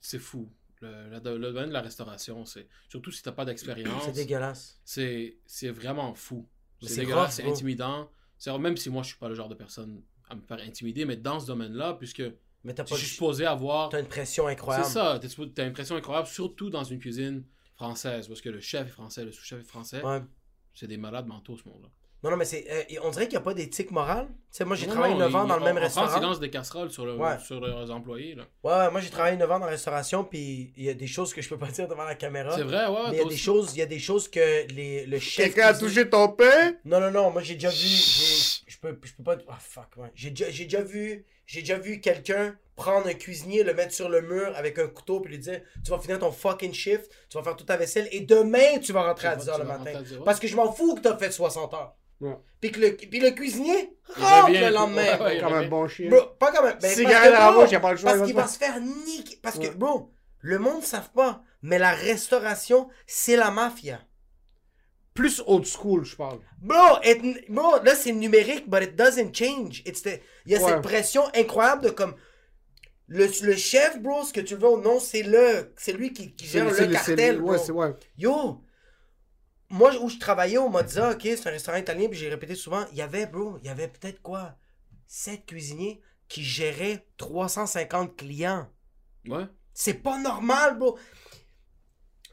c'est 0.00 0.18
fou. 0.18 0.50
Le, 0.80 1.10
le- 1.10 1.38
le 1.38 1.52
domaine 1.52 1.68
de 1.68 1.72
la 1.74 1.80
restauration, 1.80 2.44
c'est 2.44 2.66
surtout 2.88 3.12
si 3.12 3.22
t'as 3.22 3.30
pas 3.32 3.44
d'expérience, 3.44 4.02
C'est 4.06 4.12
dégueulasse. 4.12 4.80
c'est 4.84 5.36
c'est 5.46 5.68
vraiment 5.70 6.12
fou. 6.14 6.48
C'est 6.82 6.96
dégueulasse, 7.02 7.36
c'est 7.36 7.44
intimidant. 7.44 8.10
C'est 8.42 8.58
même 8.58 8.76
si 8.76 8.90
moi 8.90 9.04
je 9.04 9.10
suis 9.10 9.18
pas 9.18 9.28
le 9.28 9.36
genre 9.36 9.48
de 9.48 9.54
personne 9.54 10.02
à 10.28 10.34
me 10.34 10.40
faire 10.40 10.58
intimider, 10.58 11.04
mais 11.04 11.16
dans 11.16 11.38
ce 11.38 11.46
domaine-là, 11.46 11.94
puisque 11.94 12.24
Mais 12.64 12.74
t'as 12.74 12.84
je 12.84 12.90
pas 12.90 12.96
suis 12.96 13.06
de... 13.06 13.12
supposé 13.12 13.46
avoir 13.46 13.88
T'as 13.88 14.00
une 14.00 14.08
pression 14.08 14.46
C'est 14.46 14.50
incroyable. 14.50 14.88
ça, 14.88 15.20
t'as 15.22 15.28
t'as 15.54 15.64
une 15.64 15.72
pression 15.72 15.94
incroyable, 15.94 16.26
surtout 16.26 16.68
dans 16.68 16.82
une 16.82 16.98
cuisine 16.98 17.44
française, 17.76 18.26
parce 18.26 18.40
que 18.40 18.48
le 18.48 18.58
chef 18.58 18.88
est 18.88 18.90
français, 18.90 19.24
le 19.24 19.30
sous-chef 19.30 19.60
est 19.60 19.68
français. 19.68 20.02
Ouais. 20.04 20.20
C'est 20.74 20.88
des 20.88 20.96
malades 20.96 21.28
mentaux, 21.28 21.56
ce 21.56 21.68
monde-là. 21.68 21.88
Non, 22.22 22.30
non, 22.30 22.36
mais 22.36 22.44
c'est. 22.44 22.64
euh, 22.70 23.00
on 23.02 23.10
dirait 23.10 23.24
qu'il 23.26 23.32
n'y 23.36 23.42
a 23.42 23.44
pas 23.44 23.52
d'éthique 23.54 23.90
morale. 23.90 24.26
Tu 24.28 24.34
sais, 24.58 24.64
moi, 24.64 24.76
j'ai 24.76 24.86
travaillé 24.86 25.14
non, 25.14 25.20
9 25.20 25.34
ans 25.34 25.44
dans 25.44 25.56
le 25.56 25.64
même 25.64 25.78
restaurant. 25.78 26.06
ils 26.16 26.22
lancent 26.22 26.38
des 26.38 26.50
casseroles 26.50 26.90
sur, 26.92 27.04
le- 27.04 27.16
Ouais. 27.16 27.36
sur 27.44 27.58
leurs 27.60 27.90
employés. 27.90 28.34
Là. 28.36 28.44
Ouais, 28.62 28.72
ouais, 28.86 28.90
moi, 28.92 29.00
j'ai 29.00 29.10
travaillé 29.10 29.36
9 29.36 29.50
ans 29.50 29.58
dans 29.58 29.64
la 29.66 29.72
restauration, 29.72 30.22
puis 30.22 30.72
il 30.76 30.84
y 30.84 30.88
a 30.88 30.94
des 30.94 31.06
choses 31.08 31.34
que 31.34 31.42
je 31.42 31.48
peux 31.48 31.58
pas 31.58 31.66
dire 31.72 31.88
devant 31.88 32.04
la 32.04 32.14
caméra. 32.14 32.54
C'est 32.54 32.62
vrai, 32.62 32.86
ouais. 32.86 33.10
Mais 33.10 33.16
il 33.16 33.22
y 33.22 33.26
a 33.26 33.28
des 33.28 33.36
choses, 33.36 33.72
il 33.74 33.78
y 33.78 33.82
a 33.82 33.86
des 33.86 33.98
choses 33.98 34.28
que 34.28 34.66
les, 34.72 35.04
le 35.06 35.18
chef. 35.18 35.46
Quelqu'un 35.46 35.68
a 35.68 35.74
touché 35.74 36.08
ton 36.08 36.28
pain? 36.28 36.74
Non, 36.84 37.00
non, 37.00 37.10
non, 37.10 37.30
moi 37.30 37.42
j'ai 37.42 37.54
déjà 37.54 37.70
vu. 37.70 37.76
Je 37.76 38.78
peux, 38.80 38.96
je 39.02 39.12
peux 39.14 39.22
pas. 39.24 39.36
Ah, 39.48 39.58
fuck, 39.60 39.88
ouais. 39.96 40.10
J'ai 40.14 40.30
déjà, 40.30 40.50
j'ai 40.50 40.64
déjà 40.64 40.82
vu. 40.82 41.24
J'ai 41.46 41.60
déjà 41.60 41.76
vu 41.78 42.00
quelqu'un 42.00 42.56
prendre 42.76 43.06
un 43.08 43.14
cuisinier, 43.14 43.64
le 43.64 43.74
mettre 43.74 43.92
sur 43.92 44.08
le 44.08 44.22
mur 44.22 44.52
avec 44.56 44.78
un 44.78 44.86
couteau, 44.86 45.20
puis 45.20 45.32
lui 45.32 45.38
dire 45.40 45.60
Tu 45.84 45.90
vas 45.90 45.98
finir 45.98 46.18
ton 46.20 46.30
fucking 46.30 46.72
shift, 46.72 47.10
tu 47.28 47.36
vas 47.36 47.42
faire 47.42 47.56
toute 47.56 47.66
ta 47.66 47.76
vaisselle, 47.76 48.08
et 48.12 48.20
demain 48.20 48.78
tu 48.80 48.92
vas 48.92 49.02
rentrer 49.02 49.28
à 49.28 49.36
Tu 49.36 49.46
vas- 49.46 49.56
10h 49.56 49.58
le 49.58 49.64
matin. 49.64 49.98
à 49.98 50.02
10 50.02 50.12
heures. 50.14 50.24
Parce 50.24 50.38
que 50.40 50.46
je 50.46 50.54
m'en 50.56 50.72
fous 50.72 50.94
que 50.94 51.00
t'as 51.00 51.16
fait 51.16 51.30
60 51.32 51.74
heures. 51.74 51.94
Ouais. 52.22 52.36
Puis, 52.60 52.70
que 52.72 52.80
le, 52.80 52.96
puis 52.96 53.20
le 53.20 53.30
cuisinier 53.32 53.96
Il 54.16 54.22
rentre 54.22 54.50
le 54.52 54.70
lendemain. 54.72 55.18
ouais, 55.24 55.40
Comme 55.40 55.52
un 55.54 55.66
bon 55.68 55.88
chien. 55.88 56.08
Bro, 56.08 56.20
pas 56.38 56.52
comme 56.52 56.66
un. 56.66 56.70
ben, 56.70 56.78
parce 56.80 56.94
Cigarette 56.94 57.34
à 57.34 57.46
la 57.46 57.52
bro, 57.52 57.62
bouche, 57.64 57.72
a 57.74 57.80
pas 57.80 57.90
le 57.90 57.96
choix. 57.98 58.10
Parce 58.10 58.22
il 58.22 58.26
qu'il 58.26 58.34
va 58.36 58.46
se 58.46 58.58
faire 58.58 58.80
niquer. 58.80 59.38
Parce 59.42 59.58
que, 59.58 59.66
bro, 59.74 60.12
le 60.40 60.58
monde 60.58 60.78
ne 60.80 60.86
savent 60.86 61.10
pas, 61.10 61.42
mais 61.62 61.78
la 61.78 61.90
restauration, 61.92 62.88
c'est 63.06 63.36
la 63.36 63.50
mafia. 63.50 64.00
Plus 65.14 65.42
old 65.46 65.66
school, 65.66 66.04
je 66.04 66.16
parle. 66.16 66.38
Bro, 66.58 66.98
it- 67.04 67.50
bro, 67.50 67.82
là 67.84 67.94
c'est 67.94 68.12
numérique, 68.12 68.70
but 68.70 68.82
it 68.82 68.96
doesn't 68.96 69.34
change. 69.34 69.82
It's 69.84 70.02
the- 70.02 70.20
Il 70.46 70.52
y 70.52 70.56
a 70.56 70.62
Ouais. 70.62 70.70
cette 70.70 70.80
pression 70.82 71.24
incroyable 71.34 71.82
de 71.84 71.90
comme. 71.90 72.14
Le, 73.08 73.26
le 73.42 73.56
chef, 73.56 74.00
bro, 74.00 74.24
ce 74.24 74.32
que 74.32 74.40
tu 74.40 74.54
veux 74.54 74.68
ou 74.70 74.80
non, 74.80 75.00
c'est 75.00 75.22
le. 75.22 75.74
C'est 75.76 75.92
lui 75.92 76.12
qui, 76.14 76.34
qui 76.34 76.46
gère 76.46 76.64
le 76.64 76.74
c'est- 76.74 76.88
cartel. 76.88 77.42
Ouais, 77.42 77.56
bro. 77.56 77.62
c'est 77.64 77.72
ouais. 77.72 77.90
Yo! 78.16 78.62
Moi, 79.72 79.94
où 80.00 80.08
je 80.08 80.18
travaillais, 80.18 80.58
on 80.58 80.68
m'a 80.68 80.82
dit, 80.82 80.98
ah, 80.98 81.10
ok, 81.12 81.22
c'est 81.22 81.46
un 81.48 81.50
restaurant 81.50 81.78
italien, 81.78 82.06
puis 82.08 82.18
j'ai 82.18 82.28
répété 82.28 82.54
souvent, 82.54 82.84
il 82.92 82.98
y 82.98 83.02
avait, 83.02 83.26
bro, 83.26 83.56
il 83.62 83.66
y 83.66 83.70
avait 83.70 83.88
peut-être 83.88 84.20
quoi? 84.22 84.54
7 85.06 85.46
cuisiniers 85.46 86.00
qui 86.28 86.44
géraient 86.44 87.06
350 87.16 88.16
clients. 88.16 88.68
Ouais. 89.26 89.46
C'est 89.74 89.94
pas 90.02 90.18
normal, 90.18 90.78
bro. 90.78 90.98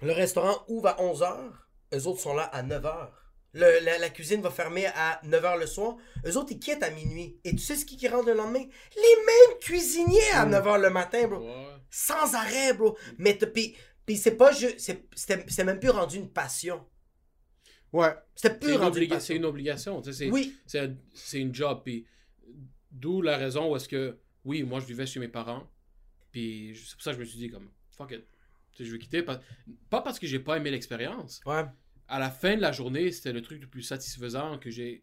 Le 0.01 0.11
restaurant 0.13 0.63
ouvre 0.67 0.87
à 0.89 0.97
11h. 1.01 1.37
Eux 1.93 2.07
autres 2.07 2.21
sont 2.21 2.33
là 2.35 2.43
à 2.43 2.61
9h. 2.63 3.09
Le- 3.53 3.79
la, 3.83 3.97
la 3.97 4.09
cuisine 4.09 4.41
va 4.41 4.51
fermer 4.51 4.85
à 4.87 5.19
9h 5.25 5.57
le 5.59 5.65
soir. 5.67 5.95
Eux 6.25 6.37
autres, 6.37 6.51
ils 6.51 6.59
quittent 6.59 6.83
à 6.83 6.91
minuit. 6.91 7.39
Et 7.43 7.51
tu 7.51 7.57
sais 7.59 7.75
ce 7.75 7.83
qui, 7.85 7.97
qui 7.97 8.07
rentre 8.07 8.27
le 8.27 8.33
lendemain? 8.35 8.63
Les 8.95 9.15
mêmes 9.25 9.59
cuisiniers 9.59 10.29
à 10.33 10.45
Mm. 10.45 10.53
9h 10.53 10.79
le 10.81 10.89
matin, 10.89 11.27
bro. 11.27 11.39
Ouais. 11.39 11.67
Sans 11.89 12.35
arrêt, 12.35 12.73
bro. 12.73 12.97
Mais 13.17 13.33
puis, 13.33 13.75
c'est 14.17 14.35
pas 14.37 14.51
c'était 15.15 15.63
même 15.63 15.79
plus 15.79 15.89
rendu 15.89 16.17
une 16.17 16.29
passion. 16.29 16.85
Ouais. 17.93 18.13
C'était 18.35 18.53
C'est 18.53 18.59
plus 18.59 18.71
une, 18.73 18.77
rendu 18.77 18.99
une 18.99 19.03
obliga- 19.05 19.15
passion. 19.15 19.27
c'est 19.27 19.35
une 19.37 19.45
obligation. 19.45 20.03
C'est 20.03 20.29
Oui. 20.31 20.55
c'est 20.65 20.91
c'est 21.13 21.39
une 21.39 21.53
job. 21.53 21.81
Puis 21.83 22.05
d'où 22.91 23.21
la 23.21 23.37
raison 23.37 23.71
où 23.71 23.75
est-ce 23.75 23.87
que, 23.89 24.17
oui, 24.45 24.63
moi 24.63 24.79
je 24.79 24.85
vivais 24.85 25.05
chez 25.05 25.19
mes 25.19 25.27
parents. 25.27 25.69
Puis 26.31 26.73
c'est 26.85 26.93
pour 26.93 27.01
ça 27.03 27.11
que 27.11 27.15
je 27.17 27.21
me 27.21 27.25
suis 27.25 27.39
dit, 27.39 27.49
comme, 27.49 27.69
fuck 27.91 28.11
it. 28.11 28.23
Tu 28.73 28.77
sais, 28.77 28.85
je 28.85 28.91
vais 28.91 28.99
quitter. 28.99 29.23
Pas, 29.23 29.41
pas 29.89 30.01
parce 30.01 30.19
que 30.19 30.27
j'ai 30.27 30.39
pas 30.39 30.57
aimé 30.57 30.69
l'expérience. 30.71 31.41
Ouais. 31.45 31.65
à 32.07 32.17
la 32.19 32.29
fin 32.31 32.55
de 32.55 32.61
la 32.61 32.71
journée, 32.71 33.11
c'était 33.11 33.33
le 33.33 33.41
truc 33.41 33.61
le 33.61 33.67
plus 33.67 33.83
satisfaisant 33.83 34.57
que 34.59 34.69
j'ai 34.71 35.01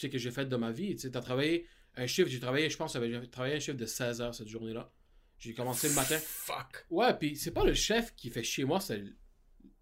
que 0.00 0.18
j'ai 0.18 0.30
fait 0.30 0.46
de 0.46 0.56
ma 0.56 0.70
vie. 0.72 0.94
Tu 0.96 1.02
sais, 1.02 1.16
as 1.16 1.20
travaillé 1.20 1.66
un 1.96 2.06
chiffre, 2.06 2.28
j'ai 2.28 2.40
travaillé, 2.40 2.68
je 2.68 2.76
pense, 2.76 2.92
j'ai 2.98 3.30
travaillé 3.30 3.54
un 3.56 3.60
chiffre 3.60 3.76
de 3.76 3.86
16 3.86 4.20
heures 4.20 4.34
cette 4.34 4.48
journée-là. 4.48 4.90
J'ai 5.38 5.54
commencé 5.54 5.88
le 5.88 5.94
matin. 5.94 6.18
Fuck. 6.18 6.86
Ouais, 6.90 7.14
puis 7.14 7.36
c'est 7.36 7.52
pas 7.52 7.64
le 7.64 7.74
chef 7.74 8.14
qui 8.16 8.28
fait 8.30 8.42
chier 8.42 8.64
moi, 8.64 8.80
c'est 8.80 9.02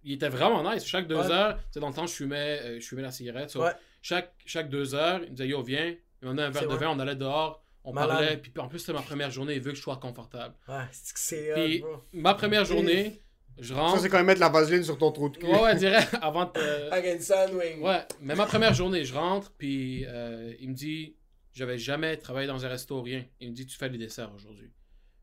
il 0.05 0.13
était 0.13 0.29
vraiment 0.29 0.69
nice. 0.71 0.85
Chaque 0.85 1.07
deux 1.07 1.17
Ouais. 1.17 1.31
heures, 1.31 1.57
tu 1.59 1.63
sais, 1.73 1.81
dans 1.81 1.89
le 1.89 1.95
temps, 1.95 2.07
je 2.07 2.15
fumais, 2.15 2.61
euh, 2.63 2.81
je 2.81 2.87
fumais 2.87 3.03
la 3.03 3.11
cigarette. 3.13 3.51
so, 3.51 3.63
Ouais. 3.63 3.73
chaque, 4.03 4.33
chaque 4.47 4.69
deux 4.69 4.95
heures, 4.95 5.21
il 5.23 5.31
me 5.31 5.37
disait, 5.37 5.49
yo, 5.49 5.63
viens. 5.63 5.95
Il 6.23 6.29
m'en 6.29 6.33
un 6.41 6.51
verre 6.51 6.63
de 6.63 6.67
vrai. 6.69 6.87
vin, 6.87 6.91
on 6.91 6.99
allait 7.01 7.17
dehors, 7.17 7.65
on 7.85 7.93
Malade. 7.93 8.09
parlait. 8.11 8.37
Puis 8.37 8.53
en 8.59 8.69
plus, 8.69 8.79
c'était 8.79 8.93
ma 8.93 9.03
première 9.03 9.31
journée, 9.33 9.55
il 9.55 9.61
veut 9.61 9.73
que 9.73 9.77
je 9.77 9.83
sois 9.83 9.97
confortable. 9.97 10.55
Ouais, 10.69 10.85
c'est 10.93 11.15
que 11.15 11.19
c'est. 11.21 11.53
Puis 11.55 11.85
ma 12.13 12.35
première 12.35 12.65
journée, 12.65 13.21
je 13.59 13.75
Ça, 13.75 13.81
rentre. 13.81 13.99
c'est 14.01 14.09
quand 14.09 14.19
même 14.19 14.27
mettre 14.27 14.41
la 14.41 14.49
vaseline 14.49 14.85
sur 14.85 14.97
ton 14.99 15.11
trou 15.11 15.29
de 15.31 15.37
cul. 15.39 15.47
Ouais, 15.47 15.61
ouais, 15.61 15.75
direct, 15.75 16.15
avant 16.23 16.45
de. 16.45 16.91
Again, 16.93 17.19
Sandwing. 17.19 17.83
Ouais, 17.83 18.03
mais 18.21 18.35
ma 18.37 18.47
première 18.47 18.73
journée, 18.73 19.05
je 19.05 19.13
rentre, 19.15 19.51
puis 19.59 20.05
euh, 20.07 20.55
il 20.61 20.69
me 20.71 20.75
dit, 20.75 21.17
j'avais 21.53 21.77
jamais 21.77 22.17
travaillé 22.17 22.47
dans 22.47 22.65
un 22.65 22.69
resto, 22.69 23.03
rien. 23.03 23.25
Il 23.41 23.51
me 23.51 23.55
dit, 23.55 23.67
tu 23.67 23.77
fais 23.77 23.89
les 23.89 23.99
desserts 23.99 24.33
aujourd'hui. 24.33 24.71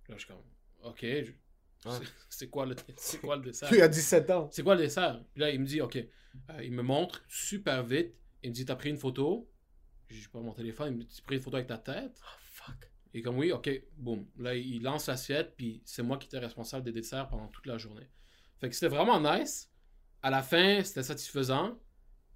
Là, 0.10 0.16
je 0.18 0.26
suis 0.26 0.28
comme, 0.28 0.44
ok, 0.84 1.00
je- 1.02 1.32
c'est- 1.82 2.04
c'est 2.30 2.50
quoi, 2.50 2.66
le... 2.66 2.76
quoi 3.22 3.36
le 3.38 3.44
dessert? 3.44 3.70
Il 3.74 3.82
a 3.82 3.88
17 3.88 4.30
ans. 4.30 4.50
C'est 4.52 4.64
quoi 4.64 4.76
le 4.76 4.82
dessert? 4.82 5.22
Puis 5.34 5.42
là, 5.42 5.50
il 5.50 5.60
me 5.60 5.66
dit, 5.66 5.82
ok, 5.82 5.98
Euh, 6.52 6.64
il 6.64 6.72
me 6.72 6.84
montre 6.84 7.24
super 7.28 7.84
vite. 7.84 8.14
Il 8.44 8.52
me 8.52 8.56
dit, 8.56 8.64
t'as 8.66 8.76
pris 8.76 8.90
une 8.90 8.98
photo? 8.98 9.50
J'ai 10.10 10.28
pas 10.28 10.40
mon 10.40 10.54
téléphone, 10.54 10.94
il 10.94 10.98
me 10.98 11.04
dit, 11.04 11.16
tu 11.16 11.22
as 11.22 11.26
pris 11.26 11.36
une 11.38 11.42
photo 11.42 11.58
avec 11.58 11.68
ta 11.68 11.78
tête? 11.78 12.20
Ah, 12.24 12.38
fuck. 12.52 12.92
Et 13.14 13.22
comme 13.22 13.38
oui, 13.38 13.52
ok, 13.52 13.70
boum. 13.98 14.26
Là, 14.38 14.56
il 14.56 14.82
lance 14.84 15.08
l'assiette, 15.08 15.56
puis 15.58 15.82
c'est 15.86 16.04
moi 16.04 16.18
qui 16.18 16.28
étais 16.28 16.38
responsable 16.40 16.86
des 16.86 16.92
desserts 16.92 17.28
pendant 17.30 17.48
toute 17.48 17.66
la 17.66 17.78
journée. 17.78 18.08
Fait 18.60 18.70
que 18.70 18.76
c'était 18.76 18.96
vraiment 18.96 19.20
nice. 19.20 19.72
À 20.22 20.30
la 20.30 20.44
fin, 20.44 20.84
c'était 20.84 21.04
satisfaisant, 21.04 21.80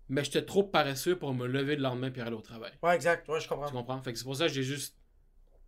mais 0.10 0.24
j'étais 0.24 0.46
trop 0.46 0.64
paresseux 0.64 1.18
pour 1.18 1.34
me 1.34 1.48
lever 1.48 1.76
le 1.76 1.82
lendemain 1.84 2.12
puis 2.12 2.22
aller 2.22 2.36
au 2.36 2.42
travail. 2.42 2.72
Ouais, 2.82 2.96
exact. 2.96 3.28
Ouais, 3.30 3.40
je 3.40 3.48
comprends. 3.48 3.68
Tu 3.68 3.74
comprends? 3.74 4.02
Fait 4.02 4.14
que 4.14 4.18
c'est 4.20 4.26
pour 4.26 4.36
ça 4.36 4.48
que 4.48 4.54
j'ai 4.54 4.64
juste 4.64 4.98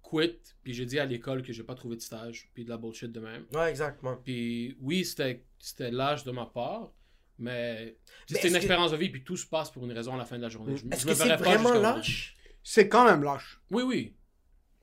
quit, 0.09 0.39
puis 0.63 0.73
j'ai 0.73 0.85
dit 0.85 0.99
à 0.99 1.05
l'école 1.05 1.41
que 1.43 1.51
j'ai 1.53 1.63
pas 1.63 1.75
trouvé 1.75 1.95
de 1.95 2.01
stage, 2.01 2.49
puis 2.53 2.63
de 2.65 2.69
la 2.69 2.77
bullshit 2.77 3.11
de 3.11 3.19
même. 3.19 3.45
Ouais, 3.53 3.69
exactement. 3.69 4.15
Puis 4.23 4.77
oui, 4.81 5.03
c'était 5.05 5.43
c'était 5.59 5.91
l'âge 5.91 6.23
de 6.23 6.31
ma 6.31 6.45
part, 6.45 6.91
mais, 7.39 7.97
Mais 8.29 8.39
c'est 8.39 8.47
une 8.47 8.53
que- 8.53 8.57
expérience 8.57 8.91
de 8.91 8.97
vie, 8.97 9.09
puis 9.09 9.23
tout 9.23 9.35
se 9.37 9.45
passe 9.47 9.71
pour 9.71 9.83
une 9.85 9.91
raison 9.91 10.13
à 10.13 10.17
la 10.17 10.25
fin 10.25 10.37
de 10.37 10.41
la 10.43 10.49
journée. 10.49 10.77
Je, 10.77 10.85
Est-ce 10.91 11.05
que 11.05 11.13
c'est 11.13 11.35
vraiment 11.35 11.73
lâche? 11.73 12.35
C'est 12.63 12.87
quand 12.87 13.05
même 13.05 13.23
lâche. 13.23 13.59
Oui, 13.71 13.83
oui. 13.83 14.15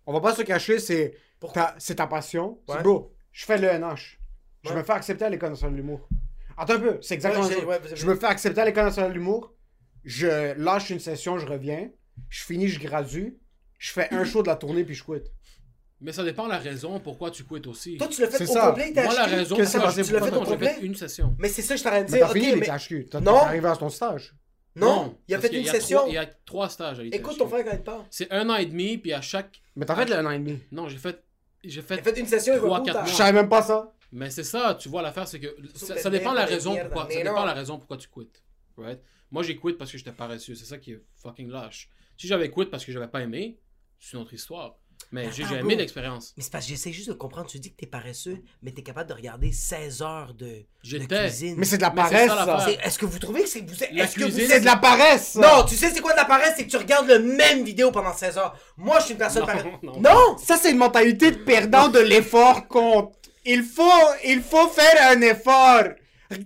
On 0.07 0.13
va 0.13 0.21
pas 0.21 0.35
se 0.35 0.43
cacher, 0.43 0.79
c'est 0.79 1.17
ta, 1.55 1.75
c'est 1.79 1.97
ta 1.97 2.07
passion. 2.07 2.61
C'est 2.69 2.75
Ouais. 2.77 2.83
bro, 2.83 3.15
je 3.33 3.45
fais 3.45 3.59
le 3.59 3.69
NH. 3.69 4.19
Je 4.65 4.71
Ouais. 4.71 4.77
me 4.77 4.83
fais 4.83 4.93
accepter 4.93 5.25
à 5.25 5.31
l'École 5.31 5.51
nationale 5.51 5.73
de 5.77 5.81
l'humour. 5.81 6.09
Attends 6.57 6.75
un 6.75 6.81
peu, 6.81 6.99
c'est 7.01 7.15
exactement 7.15 7.45
Ouais, 7.47 7.55
j'ai- 7.55 7.61
ça. 7.61 7.67
ouais, 7.67 7.79
vous 7.79 7.87
avez- 7.87 7.97
Je 7.97 8.07
me 8.07 8.15
fais 8.15 8.27
accepter 8.27 8.61
à 8.61 8.65
l'École 8.65 8.85
nationale 8.85 9.11
de 9.13 9.17
l'humour. 9.19 9.55
Je 10.05 10.55
lâche 10.59 10.91
une 10.91 10.99
session, 11.01 11.39
je 11.39 11.47
reviens. 11.47 11.91
Je 12.29 12.45
finis, 12.45 12.69
je 12.69 12.79
gradue. 12.81 13.39
Je 13.83 13.91
fais 13.91 14.15
un 14.15 14.25
show 14.25 14.43
de 14.45 14.47
la 14.47 14.55
tournée, 14.55 14.85
puis 14.85 14.95
je 14.95 15.03
quitte. 15.03 15.33
Mais 16.01 16.13
ça 16.13 16.23
dépend 16.23 16.45
de 16.45 16.51
la 16.51 16.59
raison 16.59 17.01
pourquoi 17.01 17.33
tu 17.33 17.43
quittes 17.43 17.67
aussi. 17.67 17.97
Toi, 17.97 18.07
tu 18.07 18.21
l'as 18.21 18.29
fait 18.29 18.39
C'est 18.39 18.51
au 18.51 18.53
ça. 18.55 18.69
complet, 18.69 18.89
il 18.91 18.95
t'a 18.95 19.03
Moi, 19.05 19.15
la 19.15 19.23
acheté? 19.23 19.37
raison 19.37 19.57
passé? 19.57 20.03
Tu 20.05 20.13
l'as 20.13 20.21
fait 20.23 20.37
au 20.37 20.45
complet? 20.45 20.75
fait 20.75 20.81
une 20.87 20.95
session. 20.95 21.35
Mais 21.39 21.49
c'est 21.49 21.63
ça 21.63 21.75
que 21.75 21.79
je 21.79 21.85
t'arrête 21.85 22.07
de 22.07 22.13
dire. 22.13 22.27
t'as 22.29 22.33
fini 22.33 22.55
mais-. 22.55 22.67
T'as 23.11 23.21
t'es 23.21 23.29
arrivé 23.29 23.67
à 23.69 23.75
ton 23.77 23.89
stage. 23.89 24.35
Non, 24.77 25.19
il 25.27 25.35
a 25.35 25.41
fait 25.41 25.49
une 25.57 25.67
session. 25.67 25.99
trois- 25.99 26.09
il 26.11 26.15
y 26.15 26.19
a 26.19 26.27
trois 26.27 26.69
stages 26.69 27.01
à 27.01 27.03
l'ITHQ. 27.03 27.17
Écoute 27.19 27.39
ton 27.39 27.49
frère 27.49 27.65
quand 27.65 27.73
il 27.73 27.83
parle. 27.83 28.05
C'est 28.09 28.31
un 28.33 28.49
an 28.51 28.55
et 28.55 28.67
demi, 28.67 28.99
puis 28.99 29.13
à 29.13 29.21
chaque. 29.21 29.61
Mais 29.75 29.85
t'as 29.85 29.97
fait 29.97 30.05
le 30.07 30.15
1 30.17 30.27
an 30.27 30.31
et 30.31 30.39
demi. 30.39 30.61
Non, 30.71 30.89
j'ai 30.89 30.97
fait. 30.99 31.23
J'ai 31.65 31.81
Il 31.81 31.83
fait. 31.83 31.99
a 31.99 32.03
fait 32.03 32.19
une 32.21 32.27
session, 32.27 32.57
Trois, 32.57 32.83
quatre 32.85 33.05
Je 33.07 33.11
t'as- 33.11 33.17
savais 33.19 33.33
même 33.33 33.49
pas 33.49 33.63
ça. 33.63 33.93
Mais 34.13 34.31
c'est 34.31 34.45
ça, 34.45 34.77
tu 34.81 34.89
vois, 34.89 35.03
l'affaire, 35.03 35.27
c'est 35.27 35.41
que 35.41 35.57
ça, 35.75 36.09
dépend 36.11 36.31
de 36.33 36.37
la 36.37 36.45
raison 36.47 36.77
pourquoi. 36.77 37.09
Ça 37.11 37.19
dépend 37.23 37.45
la 37.45 37.53
raison 37.55 37.79
pourquoi 37.79 37.97
tu 37.97 38.09
quittes. 38.09 38.43
Right? 38.77 39.01
Moi, 39.31 39.43
j'ai 39.43 39.57
quitté 39.57 39.75
parce 39.75 39.91
que 39.91 39.99
j'étais 39.99 40.13
paresseux. 40.13 40.55
C'est 40.55 40.67
ça 40.67 40.79
qui 40.79 40.93
est 40.93 41.03
fucking 41.17 41.51
lâche. 41.51 41.89
Si 42.19 42.27
j'avais 42.27 42.51
quitté 42.51 42.67
parce 42.67 42.85
que 42.85 42.93
j'avais 42.93 43.09
pas 43.09 43.21
aimé, 43.23 43.59
c'est 44.03 44.17
une 44.17 44.23
autre 44.23 44.35
histoire. 44.35 44.75
Mais 45.11 45.31
j'ai 45.33 45.43
aimé 45.43 45.75
l'expérience. 45.75 46.33
Mais 46.37 46.43
c'est 46.43 46.51
parce 46.51 46.65
que 46.65 46.71
j'essaie 46.71 46.93
juste 46.93 47.09
de 47.09 47.15
comprendre. 47.15 47.49
Tu 47.49 47.59
dis 47.59 47.71
que 47.73 47.77
t'es 47.77 47.87
paresseux, 47.87 48.39
mais 48.63 48.71
t'es 48.71 48.83
capable 48.83 49.09
de 49.11 49.15
regarder 49.15 49.53
16 49.53 50.01
heures 50.01 50.33
de, 50.33 50.65
de 50.85 50.99
cuisine. 51.07 51.57
Mais 51.59 51.65
c'est 51.67 51.77
de 51.77 51.83
la 51.83 51.91
paresse, 51.91 52.31
Est-ce 52.83 52.99
que 52.99 53.07
vous 53.07 53.19
trouvez 53.19 53.43
que 53.43 53.49
c'est 53.49 53.61
vous 53.61 53.75
est-ce 53.83 54.15
que 54.17 54.25
vous 54.25 54.31
C'est 54.39 54.61
de 54.61 54.65
la 54.65 54.77
paresse, 54.77 55.33
ça. 55.33 55.41
Non, 55.41 55.65
tu 55.65 55.75
sais 55.75 55.91
c'est 55.91 56.01
quoi 56.01 56.13
de 56.13 56.19
la 56.19 56.25
paresse, 56.25 56.55
c'est 56.57 56.65
que 56.65 56.71
tu 56.71 56.77
regardes 56.77 57.09
le 57.09 57.19
même 57.19 57.65
vidéo 57.65 57.91
pendant 57.91 58.13
16 58.15 58.39
heures. 58.39 58.57
Moi, 58.77 58.99
je 59.01 59.05
suis 59.05 59.13
une 59.13 59.19
personne 59.19 59.45
paresseuse. 59.45 59.71
non. 59.83 60.01
Non, 60.01 60.39
Ça, 60.39 60.57
c'est 60.57 60.71
une 60.71 60.79
mentalité 60.79 61.31
de 61.33 61.39
perdant 61.39 61.89
de 61.89 61.99
l'effort 61.99 62.67
compte. 62.69 63.15
Il 63.45 63.65
faut, 63.65 63.83
il 64.25 64.41
faut 64.41 64.69
faire 64.69 65.11
un 65.11 65.21
effort. 65.21 65.85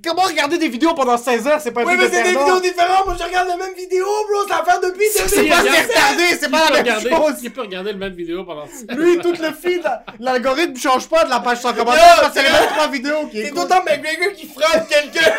Comment 0.05 0.23
regarder 0.23 0.59
des 0.59 0.69
vidéos 0.69 0.95
pendant 0.95 1.17
16 1.19 1.47
heures, 1.47 1.61
c'est 1.61 1.73
pas 1.73 1.83
un 1.83 1.85
Oui, 1.85 1.97
truc 1.97 2.11
mais 2.11 2.17
c'est 2.17 2.23
des 2.25 2.29
vidéos 2.39 2.61
différentes. 2.61 3.07
Moi, 3.07 3.17
je 3.19 3.25
regarde 3.25 3.49
la 3.49 3.57
même 3.57 3.75
vidéo, 3.75 4.05
bro. 4.29 4.49
Ça 4.49 4.59
va 4.59 4.65
faire 4.65 4.81
depuis 4.81 5.05
C'est 5.13 5.29
2017. 5.29 5.49
pas 5.49 5.61
retardé, 5.61 6.23
c'est 6.41 6.51
pas 6.51 6.65
la 6.65 6.71
même 6.71 6.81
regarder- 6.83 7.11
chose. 7.11 7.41
Qui 7.41 7.51
peut 7.51 7.61
regarder 7.63 7.93
le 7.93 7.99
même 7.99 8.15
vidéo 8.15 8.45
pendant 8.45 8.65
Lui, 8.91 9.19
tout 9.19 9.33
le 9.33 9.53
feed, 9.53 9.83
la- 9.83 10.05
l'algorithme 10.21 10.77
change 10.77 11.09
pas 11.09 11.25
de 11.25 11.31
la 11.31 11.41
page 11.41 11.61
sans 11.61 11.73
commentaire 11.75 12.17
parce 12.21 12.29
que 12.29 12.41
c'est 12.41 12.43
les 12.43 12.49
c'est- 12.55 12.61
mêmes 12.61 12.71
trois 12.71 12.89
vidéos 12.89 13.27
qui 13.29 13.43
C'est 13.43 13.51
tout 13.51 13.63
le 13.63 13.69
temps 13.69 13.83
McGregor 13.85 14.33
qui 14.37 14.47
frappe 14.49 14.89
quelqu'un. 14.89 15.33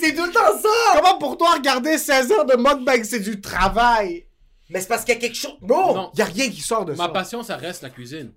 c'est 0.00 0.14
tout 0.14 0.24
le 0.24 0.32
temps 0.32 0.58
ça. 0.62 0.68
Comment 1.00 1.18
pour 1.18 1.36
toi 1.36 1.52
regarder 1.54 1.98
16 1.98 2.30
heures 2.32 2.44
de 2.46 2.56
mukbang, 2.56 3.02
c'est 3.04 3.20
du 3.20 3.40
travail? 3.40 4.26
Mais 4.70 4.80
c'est 4.80 4.88
parce 4.88 5.04
qu'il 5.04 5.14
y 5.14 5.16
a 5.16 5.20
quelque 5.20 5.36
chose. 5.36 5.56
Bro, 5.60 5.94
Non. 5.94 6.10
Y 6.16 6.22
a 6.22 6.24
rien 6.24 6.48
qui 6.50 6.60
sort 6.60 6.84
de 6.84 6.92
Ma 6.94 7.04
ça. 7.04 7.08
passion, 7.10 7.42
ça 7.42 7.56
reste 7.56 7.82
la 7.82 7.90
cuisine. 7.90 8.32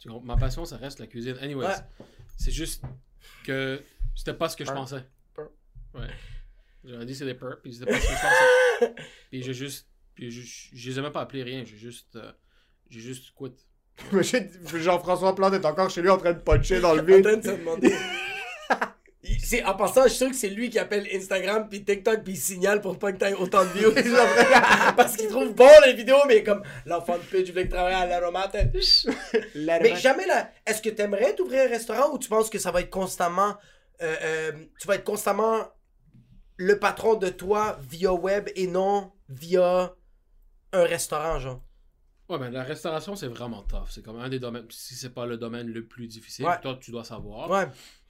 Tu 0.00 0.08
comprends? 0.08 0.24
Ma 0.24 0.36
passion, 0.36 0.64
ça 0.64 0.76
reste 0.76 0.98
la 1.00 1.06
cuisine. 1.06 1.36
Anyways, 1.42 1.66
Ouais. 1.66 1.74
c'est 2.36 2.50
juste 2.50 2.82
que 3.48 3.82
c'était 4.14 4.34
pas 4.34 4.48
ce 4.48 4.56
que 4.56 4.64
je 4.64 4.72
pensais. 4.72 5.04
Peur. 5.34 5.50
Ouais. 5.94 6.08
J'aurais 6.84 7.06
dit 7.06 7.14
c'est 7.14 7.24
des 7.24 7.34
peurs, 7.34 7.60
puis 7.62 7.74
c'était 7.74 7.90
pas 7.90 7.98
ce 8.00 8.06
que 8.06 8.12
je 8.12 8.20
pensais. 8.20 8.94
puis 9.30 9.42
j'ai 9.42 9.54
juste. 9.54 9.88
Puis 10.14 10.30
je, 10.30 10.42
je, 10.76 10.90
les 10.90 10.98
ai 10.98 11.02
même 11.02 11.12
pas 11.12 11.22
appelés 11.22 11.42
rien, 11.42 11.64
j'ai 11.64 11.76
juste. 11.76 12.16
euh, 12.16 12.32
j'ai 12.90 13.00
juste 13.00 13.32
quit. 13.34 13.52
Jean-François 14.74 15.34
Plante 15.34 15.54
est 15.54 15.64
encore 15.64 15.90
chez 15.90 16.02
lui 16.02 16.10
en 16.10 16.18
train 16.18 16.32
de 16.32 16.40
puncher 16.40 16.80
dans 16.80 16.94
le 16.94 17.00
en 17.02 17.04
vide. 17.04 17.22
train 17.22 17.36
de 17.36 17.42
se 17.42 17.50
demander. 17.50 17.92
C'est- 19.42 19.64
en 19.64 19.74
passant, 19.74 20.04
je 20.04 20.08
suis 20.08 20.16
sûr 20.18 20.28
que 20.30 20.36
c'est 20.36 20.48
lui 20.48 20.70
qui 20.70 20.78
appelle 20.78 21.06
Instagram 21.12 21.68
puis 21.68 21.84
TikTok 21.84 22.22
puis 22.22 22.34
il 22.34 22.36
signale 22.36 22.80
pour 22.80 22.98
pas 22.98 23.12
que 23.12 23.18
t'aies 23.18 23.34
autant 23.34 23.64
de 23.64 23.70
views. 23.70 23.92
Parce 24.96 25.16
qu'il 25.16 25.28
trouve 25.28 25.52
bon 25.54 25.68
les 25.86 25.92
vidéos, 25.94 26.24
mais 26.28 26.42
comme 26.44 26.62
l'enfant 26.86 27.16
de 27.18 27.22
pute, 27.22 27.46
je 27.46 27.50
voulais 27.52 27.66
que 27.66 27.72
travailler 27.74 27.96
à 27.96 28.06
l'aromate. 28.06 28.56
Mais 29.56 29.96
jamais 29.96 30.26
là. 30.26 30.50
Est-ce 30.66 30.80
que 30.82 30.90
t'aimerais 30.90 31.34
t'ouvrir 31.34 31.64
un 31.64 31.68
restaurant 31.68 32.12
ou 32.14 32.18
tu 32.18 32.28
penses 32.28 32.48
que 32.50 32.58
ça 32.58 32.70
va 32.70 32.80
être 32.80 32.90
constamment. 32.90 33.56
euh, 34.00 34.14
euh, 34.22 34.52
tu 34.80 34.86
vas 34.86 34.94
être 34.94 35.04
constamment 35.04 35.66
le 36.56 36.78
patron 36.78 37.14
de 37.14 37.28
toi 37.28 37.78
via 37.90 38.12
web 38.12 38.48
et 38.54 38.66
non 38.68 39.12
via 39.28 39.94
un 40.72 40.82
restaurant, 40.84 41.38
genre? 41.40 41.60
Ouais, 42.28 42.38
mais 42.38 42.50
la 42.50 42.62
restauration, 42.62 43.16
c'est 43.16 43.26
vraiment 43.26 43.62
tough. 43.62 43.88
C'est 43.90 44.04
comme 44.04 44.20
un 44.20 44.28
des 44.28 44.38
domaines, 44.38 44.66
si 44.70 44.94
c'est 44.94 45.10
pas 45.14 45.26
le 45.26 45.36
domaine 45.38 45.66
le 45.68 45.84
plus 45.86 46.06
difficile, 46.06 46.44
Ouais. 46.44 46.60
toi, 46.60 46.78
tu 46.80 46.90
dois 46.92 47.02
savoir. 47.04 47.50
Ouais. 47.50 47.66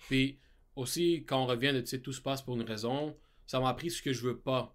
Puis 0.08 0.38
aussi, 0.78 1.24
quand 1.26 1.42
on 1.42 1.46
revient 1.46 1.72
de, 1.72 1.96
tout 1.98 2.12
se 2.12 2.20
passe 2.20 2.42
pour 2.42 2.54
une 2.56 2.62
raison, 2.62 3.16
ça 3.46 3.60
m'a 3.60 3.68
appris 3.68 3.90
ce 3.90 4.02
que 4.02 4.12
je 4.12 4.22
veux 4.22 4.38
pas. 4.38 4.74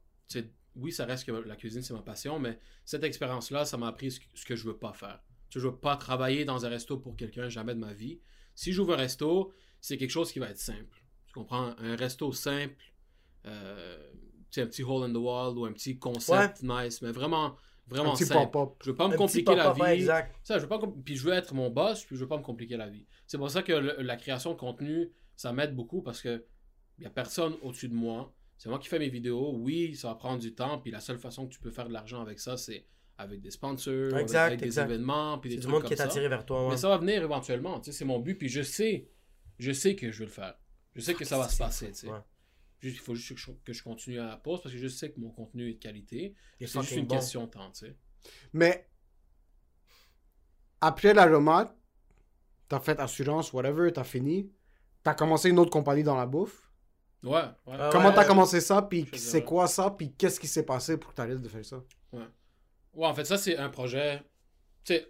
Oui, 0.75 0.91
ça 0.91 1.05
reste 1.05 1.25
que 1.25 1.31
la 1.31 1.55
cuisine, 1.55 1.81
c'est 1.83 1.93
ma 1.93 2.01
passion, 2.01 2.39
mais 2.39 2.57
cette 2.83 3.03
expérience-là, 3.03 3.63
ça 3.65 3.77
m'a 3.77 3.87
appris 3.87 4.11
ce 4.11 4.45
que, 4.45 4.55
je 4.55 4.65
veux 4.65 4.77
pas 4.77 4.93
faire. 4.93 5.21
Je 5.49 5.59
veux 5.59 5.75
pas 5.75 5.95
travailler 5.97 6.45
dans 6.45 6.65
un 6.65 6.69
resto 6.69 6.97
pour 6.97 7.15
quelqu'un, 7.15 7.47
jamais 7.47 7.75
de 7.75 7.79
ma 7.79 7.93
vie. 7.93 8.19
Si 8.55 8.71
j'ouvre 8.73 8.93
un 8.93 8.97
resto, 8.97 9.53
c'est 9.79 9.97
quelque 9.97 10.09
chose 10.09 10.31
qui 10.31 10.39
va 10.39 10.49
être 10.49 10.57
simple. 10.57 11.03
Tu 11.27 11.33
comprends? 11.33 11.75
Un 11.77 11.95
resto 11.95 12.31
simple, 12.33 12.83
euh, 13.45 14.11
un 14.57 14.65
petit 14.65 14.83
hole 14.83 15.03
in 15.09 15.13
the 15.13 15.17
wall 15.17 15.57
ou 15.57 15.65
un 15.65 15.73
petit 15.73 15.97
concept 15.99 16.63
nice, 16.63 17.01
mais 17.03 17.11
vraiment, 17.11 17.55
vraiment 17.87 18.13
Un 18.13 18.15
petit 18.15 18.25
simple. 18.25 18.49
pop-up. 18.51 18.77
Je 18.83 18.89
veux 18.91 18.95
pas 18.95 19.07
me 19.07 19.13
Un 19.13 19.17
compliquer 19.17 19.55
la 19.55 19.73
vie. 19.73 19.81
exact. 19.83 20.35
Ça, 20.43 20.57
je 20.57 20.63
veux 20.63 20.69
pas 20.69 20.79
puis 21.05 21.15
je 21.15 21.23
veux 21.23 21.33
être 21.33 21.53
mon 21.53 21.69
boss, 21.69 22.03
puis 22.03 22.15
je 22.15 22.21
veux 22.21 22.27
pas 22.27 22.37
me 22.37 22.43
compliquer 22.43 22.77
la 22.77 22.89
vie. 22.89 23.05
C'est 23.27 23.37
pour 23.37 23.49
ça 23.51 23.61
que 23.61 23.73
le- 23.73 24.01
la 24.01 24.15
création 24.15 24.53
de 24.53 24.57
contenu, 24.57 25.11
ça 25.35 25.51
m'aide 25.53 25.75
beaucoup 25.75 26.01
parce 26.01 26.21
que 26.21 26.45
y 26.99 27.05
a 27.05 27.09
personne 27.09 27.55
au-dessus 27.61 27.89
de 27.89 27.93
moi. 27.95 28.33
C'est 28.57 28.69
moi 28.69 28.79
qui 28.79 28.87
fais 28.87 28.99
mes 28.99 29.09
vidéos. 29.09 29.53
Oui, 29.57 29.95
ça 29.95 30.09
va 30.09 30.15
prendre 30.15 30.39
du 30.39 30.53
temps, 30.55 30.77
puis 30.79 30.91
la 30.91 30.99
seule 31.01 31.17
façon 31.17 31.47
que 31.47 31.53
tu 31.53 31.59
peux 31.59 31.71
faire 31.71 31.87
de 31.87 31.93
l'argent 31.93 32.21
avec 32.21 32.39
ça, 32.39 32.55
c'est 32.55 32.85
avec 33.17 33.41
des 33.41 33.51
sponsors, 33.51 34.11
avec- 34.13 34.21
Exact, 34.23 34.45
avec, 34.47 34.59
des 34.59 34.65
exact. 34.67 34.85
événements, 34.85 35.37
puis 35.39 35.49
des 35.49 35.55
C'est 35.55 35.61
du 35.61 35.63
trucs 35.63 35.73
monde 35.73 35.81
comme 35.81 35.87
qui 35.89 35.93
est 35.93 35.97
ça. 35.97 36.03
attiré 36.05 36.27
vers 36.29 36.45
toi. 36.45 36.63
ouais. 36.65 36.71
Mais 36.71 36.77
ça 36.77 36.89
va 36.89 36.97
venir 36.97 37.21
éventuellement, 37.23 37.79
tu 37.79 37.91
sais, 37.91 37.97
c'est 37.97 38.05
mon 38.05 38.19
but, 38.19 38.35
puis 38.35 38.49
je 38.49 38.61
sais, 38.61 39.09
je 39.59 39.71
sais 39.71 39.95
que 39.95 40.11
je 40.11 40.19
vais 40.19 40.25
le 40.25 40.31
faire. 40.31 40.55
Je 40.95 41.01
sais 41.01 41.13
que 41.13 41.25
ça 41.25 41.37
va 41.37 41.47
se 41.49 41.57
passer, 41.57 41.87
tu 41.89 41.93
sais. 41.95 42.07
Ouais. 42.09 42.19
Juste- 42.79 42.97
Il 42.97 42.99
faut 43.01 43.15
juste 43.15 43.33
que 43.33 43.39
je, 43.39 43.51
que 43.63 43.73
je 43.73 43.83
continue 43.83 44.19
à 44.19 44.27
la 44.27 44.37
pause 44.37 44.61
parce 44.61 44.73
que 44.73 44.79
je 44.79 44.87
sais 44.87 45.11
que 45.11 45.19
mon 45.19 45.29
contenu 45.31 45.69
est 45.69 45.73
de 45.75 45.79
qualité. 45.79 46.35
Il 46.59 46.63
est 46.63 46.67
C'est 46.67 46.79
juste 46.81 46.95
une 46.95 47.05
bon. 47.07 47.15
question 47.15 47.45
de 47.45 47.49
temps, 47.51 47.71
tu 47.71 47.85
sais. 47.87 47.95
Mais 48.53 48.87
après 50.81 51.13
l'aromate, 51.13 51.75
t'as 52.67 52.79
fait 52.79 52.99
assurance, 52.99 53.53
whatever, 53.53 53.91
t'as 53.91 54.03
fini. 54.03 54.51
T'as 55.03 55.13
commencé 55.13 55.49
une 55.49 55.59
autre 55.59 55.71
compagnie 55.71 56.03
dans 56.03 56.15
la 56.15 56.25
bouffe. 56.25 56.69
Ouais, 57.23 57.31
ouais. 57.67 57.75
Ah 57.79 57.89
Comment 57.91 58.09
ouais. 58.09 58.15
t'as 58.15 58.25
commencé 58.25 58.59
ça, 58.61 58.81
puis 58.81 59.07
c'est 59.15 59.43
quoi 59.43 59.67
ça, 59.67 59.91
puis 59.91 60.13
qu'est-ce 60.13 60.39
qui 60.39 60.47
s'est 60.47 60.65
passé 60.65 60.97
pour 60.97 61.11
que 61.11 61.15
t'arrêtes 61.15 61.41
de 61.41 61.47
faire 61.49 61.63
ça? 61.65 61.83
Ouais, 62.93 63.07
en 63.07 63.13
fait, 63.13 63.25
ça, 63.25 63.37
c'est 63.37 63.57
un 63.57 63.69
projet. 63.69 64.21
Tu 64.83 64.93
sais, 64.95 65.07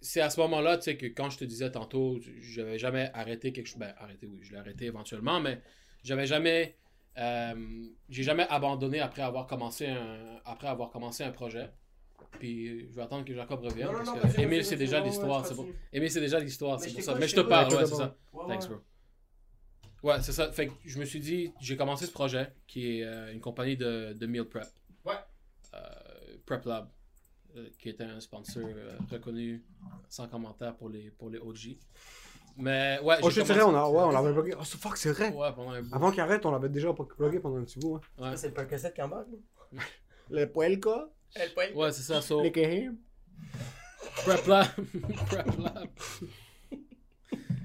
c'est 0.00 0.20
à 0.20 0.30
ce 0.30 0.40
moment-là, 0.40 0.78
tu 0.78 0.84
sais, 0.84 0.96
que 0.96 1.06
quand 1.06 1.30
je 1.30 1.38
te 1.38 1.44
disais 1.44 1.70
tantôt, 1.72 2.18
j'avais 2.40 2.78
jamais 2.78 3.10
arrêté 3.14 3.52
quelque 3.52 3.66
chose. 3.66 3.78
Ben, 3.78 3.94
arrêté, 3.98 4.26
oui, 4.26 4.40
je 4.42 4.52
l'ai 4.52 4.58
arrêté 4.58 4.86
éventuellement, 4.86 5.40
mais 5.40 5.62
j'avais 6.02 6.26
jamais. 6.26 6.78
euh, 7.18 7.86
j'ai 8.08 8.22
jamais 8.22 8.46
abandonné 8.48 9.00
après 9.00 9.22
avoir 9.22 9.46
commencé 9.46 9.86
un, 9.88 10.40
après 10.44 10.68
avoir 10.68 10.90
commencé 10.90 11.24
un 11.24 11.32
projet. 11.32 11.70
Puis 12.38 12.88
je 12.90 12.94
vais 12.96 13.02
attendre 13.02 13.24
que 13.24 13.34
Jacob 13.34 13.60
revienne. 13.60 13.90
Non, 13.92 14.04
non, 14.04 14.18
parce 14.20 14.36
non, 14.38 14.40
que 14.40 14.40
Émile, 14.40 14.64
c'est 14.64 14.76
déjà 14.76 14.98
ouais, 14.98 15.02
ouais, 15.02 15.08
l'histoire. 15.08 15.44
Émile, 15.92 16.10
c'est 16.10 16.20
déjà 16.20 16.40
l'histoire. 16.40 16.78
Mais 16.80 16.82
C'est 16.82 16.90
je 16.90 16.94
pour 16.94 17.04
ça. 17.04 17.14
Mais 17.16 17.28
je 17.28 17.36
te 17.36 17.40
parle, 17.40 17.72
Ouais, 17.72 17.76
ouais, 17.76 17.86
c'est 17.86 17.94
ça. 17.94 18.16
Ouais, 18.32 18.44
Thanks, 18.46 18.68
ouais. 18.68 18.68
bro. 18.68 18.78
Ouais, 20.04 20.20
c'est 20.22 20.32
ça. 20.32 20.52
Fait 20.52 20.66
que 20.68 20.72
je 20.84 20.98
me 20.98 21.04
suis 21.06 21.18
dit, 21.20 21.50
j'ai 21.60 21.76
commencé 21.76 22.04
ce 22.06 22.12
projet 22.12 22.52
qui 22.66 22.98
est 23.00 23.04
euh, 23.04 23.32
une 23.32 23.40
compagnie 23.40 23.76
de, 23.76 24.12
de 24.12 24.26
meal 24.26 24.44
prep. 24.44 24.66
Ouais. 25.04 25.14
Euh, 25.74 25.78
Prep 26.44 26.64
Lab, 26.66 26.88
euh, 27.56 27.68
qui 27.78 27.88
était 27.88 28.04
un 28.04 28.20
sponsor 28.20 28.64
euh, 28.66 28.98
reconnu 29.10 29.64
sans 30.10 30.28
commentaire 30.28 30.76
pour 30.76 30.90
les, 30.90 31.10
pour 31.10 31.30
les 31.30 31.38
OG. 31.38 31.78
Mais 32.58 33.00
ouais, 33.02 33.16
Oh, 33.22 33.30
je 33.30 33.40
dirais, 33.40 33.62
on, 33.62 33.74
a, 33.74 33.88
ouais, 33.88 34.02
on 34.02 34.10
l'avait 34.10 34.32
bloqué. 34.32 34.54
Oh, 34.60 34.62
c'est- 34.64 34.78
fuck, 34.78 34.96
c'est 34.98 35.10
vrai. 35.10 35.32
Ouais, 35.32 35.50
pendant 35.56 35.70
un 35.72 35.80
bout. 35.82 35.94
Avant 35.94 36.10
qu'il 36.10 36.20
arrête, 36.20 36.44
on 36.46 36.50
l'avait 36.52 36.68
déjà 36.68 36.92
bloqué 36.92 37.40
pendant 37.40 37.56
un 37.56 37.64
petit 37.64 37.78
bout. 37.78 37.96
hein. 38.18 38.30
Ouais, 38.30 38.36
C'est 38.36 38.48
le 38.48 38.54
Percocet 38.54 38.92
qui 38.92 39.00
embarque. 39.02 39.28
là. 39.72 39.80
Le 40.30 40.76
quoi. 40.76 41.10
Elle 41.34 41.52
pointe. 41.54 41.74
ouais 41.74 41.92
c'est 41.92 42.02
ça. 42.02 42.20
So, 42.22 42.42
Les 42.42 42.52
Kehim. 42.52 42.96
Prep 44.24 44.46
Lab. 44.46 44.66
Prep 45.26 45.46
Lab. 45.58 45.88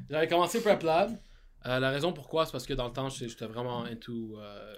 J'avais 0.09 0.27
commencé 0.27 0.61
Prep 0.61 0.81
Lab. 0.83 1.17
Euh, 1.69 1.79
la 1.79 1.89
raison 1.91 2.11
pourquoi, 2.13 2.45
c'est 2.45 2.51
parce 2.51 2.65
que 2.65 2.73
dans 2.73 2.87
le 2.87 2.93
temps, 2.93 3.09
j'étais 3.09 3.45
vraiment 3.45 3.83
into. 3.85 4.37
euh, 4.39 4.75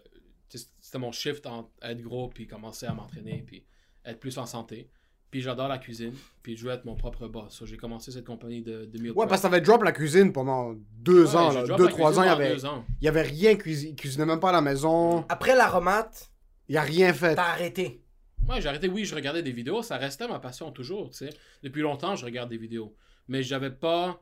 C'était 0.50 1.00
mon 1.00 1.12
shift 1.12 1.46
entre 1.48 1.70
être 1.82 2.02
gros, 2.02 2.28
puis 2.28 2.46
commencer 2.48 2.86
à 2.86 2.94
m'entraîner, 2.94 3.44
puis 3.48 3.66
être 4.06 4.20
plus 4.20 4.38
en 4.38 4.46
santé. 4.46 4.90
Puis 5.30 5.40
j'adore 5.42 5.70
la 5.70 5.78
cuisine, 5.78 6.14
puis 6.44 6.58
je 6.58 6.66
veux 6.66 6.74
être 6.74 6.84
mon 6.84 6.96
propre 6.96 7.30
boss. 7.30 7.54
So, 7.54 7.66
j'ai 7.66 7.78
commencé 7.78 8.12
cette 8.12 8.26
compagnie 8.26 8.62
de, 8.62 8.84
de 8.84 8.98
meal 9.00 9.12
Ouais, 9.12 9.16
prep. 9.16 9.30
parce 9.30 9.42
que 9.42 9.48
t'avais 9.48 9.62
drop 9.62 9.82
la 9.84 9.94
cuisine 9.94 10.34
pendant 10.34 10.74
deux 10.92 11.30
Ouais, 11.30 11.36
ans, 11.38 11.52
là. 11.54 11.64
Deux, 11.78 11.88
trois 11.88 12.20
ans, 12.20 12.24
il 12.24 12.28
y 12.28 12.30
avait, 12.30 12.58
il 12.58 13.06
y 13.06 13.08
avait 13.08 13.22
rien 13.22 13.56
cuisiné. 13.56 13.92
Il 13.92 13.96
cuisinait 13.96 14.26
même 14.26 14.42
pas 14.42 14.50
à 14.50 14.52
la 14.52 14.60
maison. 14.62 15.24
Après 15.30 15.56
l'aromate, 15.56 16.30
Il 16.68 16.76
y 16.76 16.78
a 16.78 16.82
rien 16.82 17.14
fait. 17.14 17.36
t'as 17.36 17.44
arrêté. 17.52 18.04
Ouais, 18.50 18.60
j'ai 18.60 18.68
arrêté, 18.68 18.90
oui, 18.90 19.06
je 19.06 19.16
regardais 19.16 19.42
des 19.44 19.52
vidéos, 19.54 19.84
ça 19.84 19.96
restait 19.98 20.28
ma 20.28 20.40
passion 20.40 20.72
toujours, 20.72 21.12
tu 21.12 21.20
sais. 21.20 21.30
Depuis 21.64 21.82
longtemps, 21.82 22.18
je 22.18 22.26
regarde 22.26 22.50
des 22.50 22.58
vidéos. 22.58 22.94
Mais 23.30 23.42
j'avais 23.44 23.72
pas, 23.72 24.22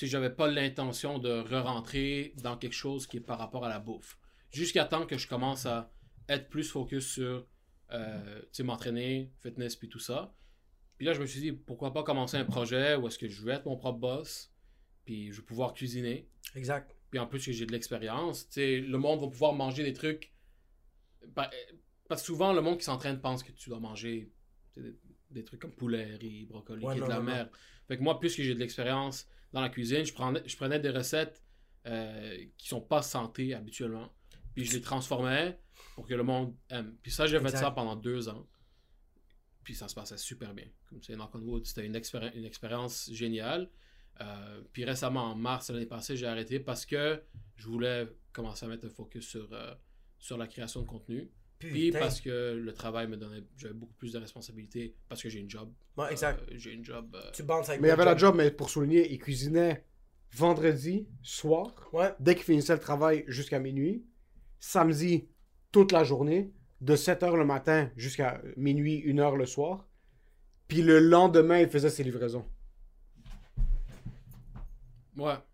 tu 0.00 0.06
sais, 0.06 0.10
j'avais 0.12 0.30
pas 0.30 0.48
l'intention 0.48 1.18
de 1.18 1.28
re-rentrer 1.42 2.32
dans 2.38 2.56
quelque 2.56 2.72
chose 2.72 3.06
qui 3.06 3.18
est 3.18 3.20
par 3.20 3.38
rapport 3.38 3.66
à 3.66 3.68
la 3.68 3.78
bouffe. 3.80 4.18
Jusqu'à 4.50 4.86
temps 4.86 5.04
que 5.04 5.18
je 5.18 5.28
commence 5.28 5.66
à 5.66 5.92
être 6.26 6.48
plus 6.48 6.70
focus 6.70 7.06
sur, 7.06 7.46
euh, 7.92 8.40
tu 8.44 8.48
sais, 8.52 8.62
m'entraîner, 8.62 9.30
fitness, 9.42 9.76
puis 9.76 9.90
tout 9.90 9.98
ça. 9.98 10.34
Puis 10.96 11.04
là, 11.04 11.12
je 11.12 11.20
me 11.20 11.26
suis 11.26 11.40
dit, 11.40 11.52
pourquoi 11.52 11.92
pas 11.92 12.02
commencer 12.02 12.38
un 12.38 12.46
projet 12.46 12.96
où 12.96 13.08
est-ce 13.08 13.18
que 13.18 13.28
je 13.28 13.44
vais 13.44 13.52
être 13.52 13.66
mon 13.66 13.76
propre 13.76 13.98
boss, 13.98 14.50
puis 15.04 15.32
je 15.32 15.40
vais 15.42 15.46
pouvoir 15.46 15.74
cuisiner. 15.74 16.30
Exact. 16.54 16.96
Puis 17.10 17.18
en 17.18 17.26
plus 17.26 17.44
que 17.44 17.52
j'ai 17.52 17.66
de 17.66 17.72
l'expérience, 17.72 18.46
tu 18.48 18.54
sais, 18.54 18.80
le 18.80 18.96
monde 18.96 19.20
va 19.20 19.28
pouvoir 19.28 19.52
manger 19.52 19.82
des 19.84 19.92
trucs. 19.92 20.32
Pa- 21.34 21.50
Parce 22.08 22.22
que 22.22 22.26
souvent, 22.26 22.54
le 22.54 22.62
monde 22.62 22.78
qui 22.78 22.84
s'entraîne 22.84 23.20
pense 23.20 23.42
que 23.42 23.52
tu 23.52 23.68
dois 23.68 23.80
manger 23.80 24.32
des, 25.30 25.44
trucs 25.44 25.60
comme 25.60 25.72
poulet, 25.72 26.16
riz, 26.16 26.46
brocoli, 26.46 26.84
Ouais, 26.84 26.94
qui 26.94 26.98
est 26.98 27.00
non, 27.00 27.06
de 27.06 27.10
la 27.12 27.18
non, 27.18 27.24
non. 27.24 27.30
merde. 27.32 27.50
Fait 27.88 27.96
que 27.96 28.02
moi, 28.02 28.18
plus 28.20 28.34
que 28.34 28.42
j'ai 28.42 28.54
de 28.54 28.58
l'expérience 28.60 29.26
dans 29.52 29.60
la 29.60 29.68
cuisine, 29.68 30.04
je 30.04 30.12
prenais, 30.12 30.42
je 30.46 30.56
prenais 30.56 30.78
des 30.80 30.90
recettes 30.90 31.42
euh, 31.86 32.36
qui 32.56 32.68
sont 32.68 32.80
pas 32.80 33.02
santé 33.02 33.54
habituellement. 33.54 34.12
Puis 34.54 34.64
je 34.64 34.72
les 34.74 34.80
transformais 34.80 35.58
pour 35.94 36.06
que 36.06 36.14
le 36.14 36.22
monde 36.22 36.54
aime. 36.68 36.96
Puis 37.02 37.10
ça, 37.12 37.26
j'ai 37.26 37.38
fait 37.40 37.50
ça 37.50 37.70
pendant 37.70 37.96
deux 37.96 38.28
ans. 38.28 38.46
Puis 39.64 39.74
ça 39.74 39.88
se 39.88 39.94
passait 39.94 40.16
super 40.16 40.54
bien. 40.54 40.66
Comme 40.86 41.02
c'est 41.02 41.14
Knock 41.14 41.34
on 41.34 41.40
Wood, 41.40 41.66
c'était 41.66 41.86
une, 41.86 41.94
expéri- 41.96 42.34
une 42.36 42.44
expérience 42.44 43.10
géniale. 43.12 43.70
Euh, 44.20 44.62
puis 44.72 44.84
récemment, 44.84 45.24
en 45.32 45.34
mars 45.36 45.68
de 45.68 45.74
l'année 45.74 45.86
passée, 45.86 46.16
j'ai 46.16 46.26
arrêté 46.26 46.60
parce 46.60 46.84
que 46.84 47.22
je 47.56 47.66
voulais 47.66 48.08
commencer 48.32 48.66
à 48.66 48.68
mettre 48.68 48.86
un 48.86 48.90
focus 48.90 49.26
sur, 49.28 49.48
euh, 49.52 49.74
sur 50.18 50.36
la 50.36 50.46
création 50.46 50.82
de 50.82 50.86
contenu. 50.86 51.30
Puis 51.60 51.92
parce 51.92 52.20
que 52.20 52.54
le 52.54 52.72
travail 52.72 53.06
me 53.06 53.16
donnait, 53.16 53.44
j'avais 53.56 53.74
beaucoup 53.74 53.92
plus 53.94 54.12
de 54.12 54.18
responsabilités 54.18 54.96
parce 55.08 55.22
que 55.22 55.28
j'ai 55.28 55.40
une 55.40 55.50
job. 55.50 55.70
Ouais, 55.96 56.10
exact. 56.10 56.40
Euh, 56.40 56.54
j'ai 56.56 56.72
une 56.72 56.84
job. 56.84 57.14
euh, 57.14 57.30
Tu 57.32 57.42
bandes 57.42 57.64
avec 57.68 57.80
Mais 57.80 57.88
il 57.88 57.90
y 57.90 57.92
avait 57.92 58.04
la 58.06 58.16
job, 58.16 58.34
mais 58.36 58.50
pour 58.50 58.70
souligner, 58.70 59.12
il 59.12 59.18
cuisinait 59.18 59.84
vendredi 60.32 61.06
soir, 61.22 61.88
Ouais. 61.92 62.12
dès 62.18 62.34
qu'il 62.34 62.44
finissait 62.44 62.72
le 62.74 62.80
travail 62.80 63.24
jusqu'à 63.28 63.58
minuit. 63.58 64.04
Samedi, 64.58 65.28
toute 65.70 65.92
la 65.92 66.02
journée, 66.02 66.52
de 66.80 66.96
7h 66.96 67.36
le 67.36 67.44
matin 67.44 67.90
jusqu'à 67.96 68.40
minuit, 68.56 69.02
1h 69.06 69.36
le 69.36 69.44
soir. 69.46 69.86
Puis 70.66 70.82
le 70.82 70.98
lendemain, 70.98 71.58
il 71.58 71.68
faisait 71.68 71.90
ses 71.90 72.04
livraisons. 72.04 72.46
Ouais. 75.16 75.34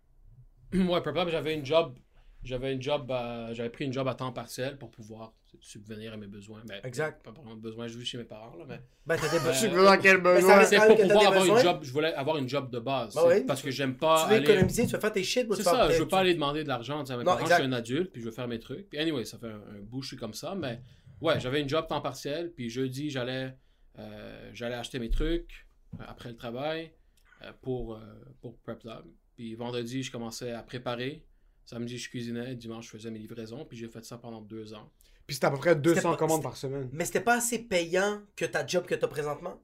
Ouais, 0.73 1.01
probablement, 1.01 1.29
j'avais 1.29 1.53
une 1.55 1.65
job. 1.65 1.97
J'avais 2.43 2.71
une 2.73 2.81
job, 2.81 3.11
à- 3.11 3.53
j'avais 3.53 3.69
pris 3.69 3.85
une 3.85 3.91
job 3.91 4.07
à 4.07 4.13
temps 4.15 4.31
partiel 4.31 4.77
pour 4.77 4.89
pouvoir 4.91 5.33
subvenir 5.59 6.13
à 6.13 6.17
mes 6.17 6.27
besoins. 6.27 6.61
Ben, 6.67 6.79
Exact. 6.83 7.23
Pas 7.23 7.31
vraiment 7.31 7.55
de 7.55 7.61
besoins, 7.61 7.87
je 7.87 7.97
vis 7.97 8.05
chez 8.05 8.17
mes 8.17 8.23
parents, 8.23 8.55
là, 8.55 8.63
mais. 8.67 8.79
Ben, 9.05 9.15
Euh, 9.15 9.53
sais 9.53 9.69
pas 9.69 9.83
dans 9.95 10.01
quel 10.01 10.17
Mais 10.21 10.35
besoin. 10.35 10.63
C'est 10.63 10.77
pour 10.77 10.95
pouvoir 10.97 11.27
avoir 11.27 11.33
une 11.45 11.53
besoins. 11.53 11.61
job, 11.63 11.79
je 11.83 11.91
voulais 11.91 12.13
avoir 12.13 12.37
une 12.37 12.47
job 12.47 12.69
de 12.69 12.79
base. 12.79 13.15
Ouais. 13.17 13.43
Parce 13.43 13.61
que 13.61 13.71
j'aime 13.71 13.95
pas 13.97 14.23
Tu 14.23 14.29
veux 14.29 14.35
aller. 14.35 14.45
économiser, 14.51 14.85
tu 14.85 14.93
veux 14.93 14.99
faire 14.99 15.11
tes 15.11 15.23
shit, 15.23 15.47
C'est 15.55 15.63
ça, 15.63 15.91
je 15.91 15.99
veux 15.99 16.07
pas 16.07 16.19
aller 16.19 16.33
demander 16.35 16.63
de 16.63 16.67
l'argent. 16.69 17.03
tu 17.03 17.07
sais, 17.07 17.13
mes 17.17 17.23
Non, 17.23 17.31
parents, 17.31 17.39
exact. 17.41 17.57
je 17.57 17.61
suis 17.63 17.73
un 17.73 17.77
adulte, 17.77 18.11
puis 18.11 18.21
je 18.21 18.25
veux 18.27 18.31
faire 18.33 18.47
mes 18.47 18.59
trucs. 18.59 18.87
Puis 18.89 18.99
anyway, 18.99 19.25
ça 19.25 19.37
fait 19.39 19.47
un, 19.47 19.55
un 19.75 19.81
bout, 19.81 20.01
je 20.03 20.09
suis 20.09 20.17
comme 20.17 20.33
ça, 20.33 20.53
mais 20.55 20.79
ouais, 21.21 21.39
j'avais 21.39 21.59
une 21.61 21.67
job 21.69 21.87
temps 21.87 22.01
partiel, 22.01 22.51
puis 22.53 22.69
jeudi, 22.69 23.09
j'allais 23.09 23.53
euh, 23.99 24.51
j'allais 24.53 24.75
acheter 24.75 24.99
mes 24.99 25.09
trucs 25.09 25.67
euh, 25.99 26.03
après 26.07 26.29
le 26.29 26.35
travail 26.35 26.93
euh, 27.41 27.51
pour, 27.63 27.95
euh, 27.95 27.99
pour 28.41 28.55
Prep 28.59 28.83
Lab. 28.83 29.05
Puis 29.35 29.55
vendredi, 29.55 30.03
je 30.03 30.11
commençais 30.11 30.51
à 30.51 30.61
préparer. 30.61 31.23
Samedi, 31.67 31.97
je 31.97 32.09
cuisinais. 32.09 32.55
Dimanche, 32.55 32.85
je 32.85 32.91
faisais 32.91 33.11
mes 33.11 33.19
livraisons. 33.19 33.65
Puis 33.65 33.77
j'ai 33.77 33.89
fait 33.89 34.03
ça 34.05 34.17
pendant 34.17 34.39
deux 34.39 34.73
ans. 34.73 34.89
Puis 35.27 35.33
c'était 35.35 35.47
à 35.47 35.51
peu 35.51 35.57
près 35.57 35.75
200 35.75 36.11
pas- 36.11 36.17
commandes 36.17 36.41
par 36.41 36.55
semaine. 36.55 36.89
Mais 36.93 37.03
c'était 37.03 37.19
pas 37.19 37.35
assez 37.35 37.59
payant 37.59 38.23
que 38.37 38.45
ta 38.45 38.65
job 38.65 38.85
que 38.85 38.95
t'as 38.95 39.09
présentement? 39.09 39.61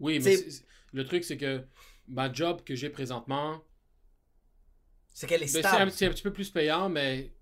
Oui, 0.00 0.18
mais 0.18 0.36
le 0.92 1.04
truc, 1.04 1.22
c'est 1.22 1.36
que 1.36 1.64
ma 2.08 2.32
job 2.32 2.64
que 2.64 2.74
j'ai 2.74 2.90
présentement, 2.90 3.62
C'est 5.14 5.28
qu'elle 5.28 5.44
est 5.44 5.46
ben, 5.46 5.52
c'est 5.52 5.68
stable. 5.68 5.82
un, 5.82 5.90
c'est 5.90 6.06
un 6.06 6.10
petit 6.10 6.24
peu 6.24 6.32
plus 6.32 6.50
payant, 6.50 6.88
mais 6.88 7.32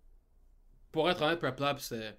pour 0.92 1.08
être 1.08 1.22
honnête, 1.22 1.38
Prep 1.38 1.58
Lab, 1.58 1.78
c'était 1.78 2.18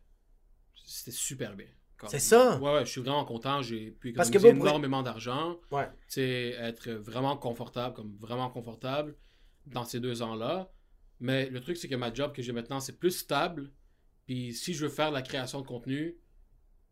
c'était 0.83 1.11
super 1.11 1.55
bien. 1.55 1.67
C'est 2.07 2.17
ça? 2.19 2.57
Ouais, 2.57 2.73
ouais, 2.73 2.85
je 2.85 2.89
suis 2.89 3.01
vraiment 3.01 3.25
content. 3.25 3.61
J'ai 3.61 3.91
pu 3.91 4.13
Parce 4.13 4.29
économiser 4.29 4.53
que 4.53 4.61
énormément 4.61 5.03
d'argent. 5.03 5.59
Ouais. 5.69 5.87
Tu 6.07 6.13
sais, 6.13 6.49
être 6.57 6.89
vraiment 6.91 7.37
confortable, 7.37 7.93
comme 7.93 8.15
vraiment 8.17 8.49
confortable 8.49 9.15
dans 9.67 9.83
ces 9.83 9.99
deux 9.99 10.23
ans-là. 10.23 10.71
Mais 11.19 11.49
le 11.49 11.59
truc, 11.61 11.77
c'est 11.77 11.87
que 11.87 11.95
ma 11.95 12.13
job 12.13 12.33
que 12.33 12.41
j'ai 12.41 12.51
maintenant, 12.53 12.79
c'est 12.79 12.97
plus 12.97 13.11
stable. 13.11 13.71
Puis 14.25 14.53
si 14.53 14.73
je 14.73 14.85
veux 14.85 14.91
faire 14.91 15.09
de 15.09 15.15
la 15.15 15.21
création 15.21 15.61
de 15.61 15.67
contenu, 15.67 16.17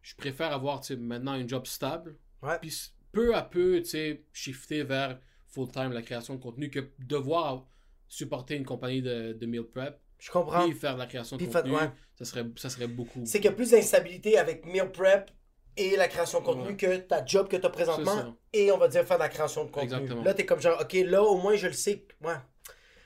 je 0.02 0.16
préfère 0.16 0.52
avoir 0.52 0.82
tu 0.82 0.96
maintenant 0.98 1.36
une 1.36 1.48
job 1.48 1.66
stable. 1.68 2.18
Ouais. 2.42 2.58
Puis 2.62 2.92
peu 3.12 3.36
à 3.36 3.42
peu, 3.42 3.80
tu 3.82 3.90
sais, 3.90 4.24
shifter 4.34 4.84
vers 4.84 5.20
full-time 5.48 5.92
la 5.92 6.02
création 6.02 6.36
de 6.36 6.42
contenu 6.42 6.70
que 6.70 6.90
devoir 7.00 7.68
supporter 8.08 8.56
une 8.56 8.66
compagnie 8.66 9.02
de, 9.02 9.34
de 9.34 9.46
meal 9.46 9.64
prep 9.64 10.00
Je 10.20 10.30
comprends. 10.32 10.66
puis 10.68 10.74
faire 10.78 10.94
de 10.96 11.00
la 11.00 11.08
création 11.08 11.36
de 11.38 11.44
Puis 11.44 11.52
fait- 11.52 11.62
contenu, 11.62 11.76
ouais. 11.76 11.90
ça, 12.16 12.26
serait, 12.26 12.46
ça 12.58 12.70
serait 12.70 12.88
beaucoup. 12.88 13.22
C'est 13.26 13.40
qu'il 13.40 13.46
y 13.50 13.54
a 13.54 13.56
plus 13.56 13.72
d'instabilité 13.72 14.38
avec 14.38 14.66
meal 14.66 14.92
prep 14.92 15.32
et 15.78 15.96
la 15.96 16.08
création 16.08 16.40
de 16.42 16.46
contenu 16.46 16.68
Ouais. 16.70 16.76
que 16.78 16.98
ta 16.98 17.26
job 17.26 17.48
que 17.48 17.56
t'as 17.56 17.68
C'est 17.68 17.72
présentement 17.72 18.36
et 18.54 18.72
on 18.72 18.78
va 18.78 18.88
dire 18.88 19.04
faire 19.06 19.18
de 19.18 19.24
la 19.24 19.30
création 19.30 19.64
de 19.66 19.70
contenu. 19.72 19.84
Exactement. 19.94 20.24
Là, 20.24 20.34
t'es 20.34 20.46
comme 20.46 20.62
genre, 20.62 20.80
ok, 20.82 20.94
là, 21.06 21.22
au 21.24 21.38
moins, 21.38 21.56
je 21.56 21.68
le 21.68 21.74
sais. 21.74 22.06
Ouais. 22.24 22.34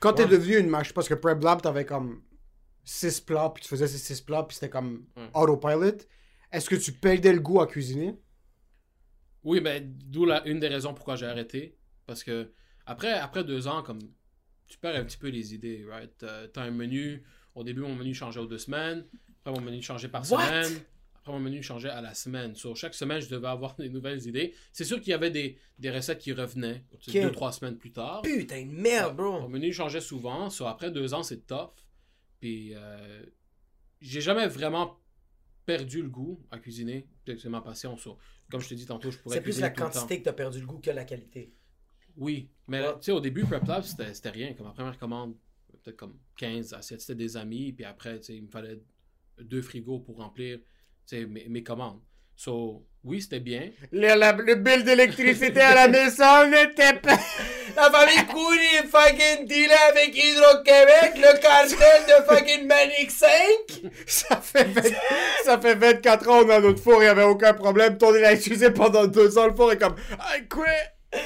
Quand 0.02 0.14
t'es 0.14 0.26
devenu 0.26 0.58
une 0.58 0.68
machine, 0.68 0.92
parce 0.94 1.08
que 1.08 1.14
Prep 1.14 1.42
Lab, 1.42 1.62
t'avais 1.62 1.84
comme 1.86 2.22
6 2.84 3.20
plats, 3.20 3.50
puis 3.54 3.62
tu 3.62 3.68
faisais 3.68 3.86
ces 3.86 3.98
6 3.98 4.20
plats, 4.22 4.42
puis 4.42 4.54
c'était 4.56 4.68
comme 4.70 5.06
Ouais. 5.16 5.28
autopilot. 5.34 5.98
Est-ce 6.50 6.68
que 6.68 6.74
tu 6.76 6.92
perdais 6.92 7.32
le 7.32 7.40
goût 7.40 7.60
à 7.60 7.66
cuisiner? 7.66 8.18
Oui, 9.44 9.60
mais 9.60 9.80
d'où 9.80 10.24
la, 10.24 10.46
une 10.46 10.60
des 10.60 10.68
raisons 10.68 10.92
pourquoi 10.94 11.16
j'ai 11.16 11.26
arrêté. 11.26 11.76
Parce 12.06 12.22
que 12.24 12.52
après, 12.86 13.12
après 13.12 13.44
deux 13.44 13.66
ans, 13.68 13.82
comme 13.82 14.00
tu 14.66 14.78
perds 14.78 14.96
un 14.96 15.04
petit 15.04 15.16
peu 15.18 15.28
les 15.28 15.54
idées, 15.54 15.84
right? 15.88 16.22
Euh, 16.22 16.46
T'as 16.48 16.62
un 16.62 16.70
menu. 16.70 17.22
Au 17.54 17.62
début, 17.64 17.80
mon 17.82 17.94
menu 17.94 18.14
changeait 18.14 18.40
aux 18.40 18.46
deux 18.46 18.58
semaines. 18.58 19.06
Après, 19.44 19.58
mon 19.58 19.64
menu 19.64 19.82
changeait 19.82 20.08
par 20.08 20.22
What? 20.30 20.40
semaine. 20.46 20.80
Après, 21.22 21.32
mon 21.34 21.38
menu 21.38 21.62
changeait 21.62 21.88
à 21.88 22.00
la 22.00 22.14
semaine. 22.14 22.56
Sur 22.56 22.76
chaque 22.76 22.94
semaine, 22.94 23.20
je 23.22 23.28
devais 23.28 23.46
avoir 23.46 23.76
des 23.78 23.88
nouvelles 23.88 24.26
idées. 24.26 24.54
C'est 24.72 24.84
sûr 24.84 25.00
qu'il 25.00 25.10
y 25.10 25.14
avait 25.14 25.30
des, 25.30 25.56
des 25.78 25.88
recettes 25.90 26.18
qui 26.18 26.32
revenaient 26.32 26.84
tu 26.98 27.12
sais, 27.12 27.18
Ok. 27.20 27.26
deux, 27.26 27.32
trois 27.32 27.52
semaines 27.52 27.78
plus 27.78 27.92
tard. 27.92 28.22
Putain, 28.22 28.66
de 28.66 28.72
merde, 28.72 29.16
Mon 29.16 29.38
bro. 29.42 29.48
menu 29.48 29.72
changeait 29.72 30.00
souvent. 30.00 30.50
So, 30.50 30.66
après 30.66 30.90
deux 30.90 31.14
ans, 31.14 31.22
c'est 31.22 31.46
tough. 31.46 31.70
Puis, 32.40 32.72
euh, 32.74 33.24
j'ai 34.00 34.20
jamais 34.20 34.48
vraiment 34.48 34.98
perdu 35.64 36.02
le 36.02 36.08
goût 36.08 36.44
à 36.50 36.58
cuisiner. 36.58 37.06
C'est 37.24 37.44
ma 37.48 37.60
passion. 37.60 37.96
comme 38.50 38.60
je 38.60 38.68
te 38.70 38.74
dis 38.74 38.86
tantôt, 38.86 39.12
je 39.12 39.18
pourrais 39.18 39.36
C'est 39.36 39.42
plus 39.42 39.60
la 39.60 39.70
quantité 39.70 40.18
que 40.18 40.24
t'as 40.24 40.32
perdu 40.32 40.58
le 40.58 40.66
goût 40.66 40.78
que 40.80 40.90
la 40.90 41.04
qualité. 41.04 41.54
Oui, 42.16 42.50
mais 42.66 42.80
Ouais. 42.80 42.94
tu 42.94 43.02
sais, 43.02 43.12
au 43.12 43.20
début, 43.20 43.44
Prep 43.44 43.64
Lab, 43.64 43.84
c'était 43.84 44.30
rien. 44.30 44.54
Comme 44.54 44.66
ma 44.66 44.72
première 44.72 44.98
commande, 44.98 45.36
peut-être 45.84 45.96
comme 45.96 46.18
15 46.36 46.74
assiettes, 46.74 47.00
c'était 47.00 47.14
des 47.14 47.36
amis. 47.36 47.72
Puis 47.72 47.84
après, 47.84 48.18
tu 48.18 48.24
sais, 48.26 48.36
il 48.38 48.42
me 48.42 48.50
fallait 48.50 48.82
deux 49.40 49.62
frigos 49.62 50.00
pour 50.00 50.16
remplir 50.16 50.58
tu 50.58 50.64
mes, 51.12 51.46
mes 51.48 51.62
commandes. 51.62 52.00
So, 52.36 52.84
oui, 53.04 53.20
c'était 53.22 53.40
bien. 53.40 53.70
Le, 53.92 54.14
la- 54.18 54.32
le 54.32 54.54
bill 54.56 54.82
d'électricité 54.84 55.60
à 55.60 55.74
la 55.74 55.88
maison 55.88 56.48
n'était 56.48 56.94
pas. 56.94 57.18
La 57.74 57.90
famille 57.90 58.26
Coury 58.26 58.86
fucking 58.90 59.46
deal 59.46 59.70
avec 59.88 60.14
Hydro-Québec, 60.14 61.12
le 61.16 61.38
cartel 61.40 62.02
de 62.06 62.22
fucking 62.28 62.66
Manic 62.66 63.10
5. 63.10 63.30
Ça 64.06 64.36
fait, 64.42 64.64
20 64.64 64.82
ça 65.44 65.58
fait 65.58 65.74
24 65.76 66.28
ans, 66.28 66.42
on 66.44 66.50
a 66.50 66.60
notre 66.60 66.82
four, 66.82 66.96
il 66.96 67.04
n'y 67.04 67.06
avait 67.06 67.22
aucun 67.22 67.54
problème. 67.54 67.96
Ton 67.96 68.14
utilisé 68.14 68.72
pendant 68.72 69.06
deux 69.06 69.38
ans, 69.38 69.46
le 69.46 69.54
four 69.54 69.72
est 69.72 69.78
comme 69.78 69.96
I 70.10 70.46
quit. 70.50 71.18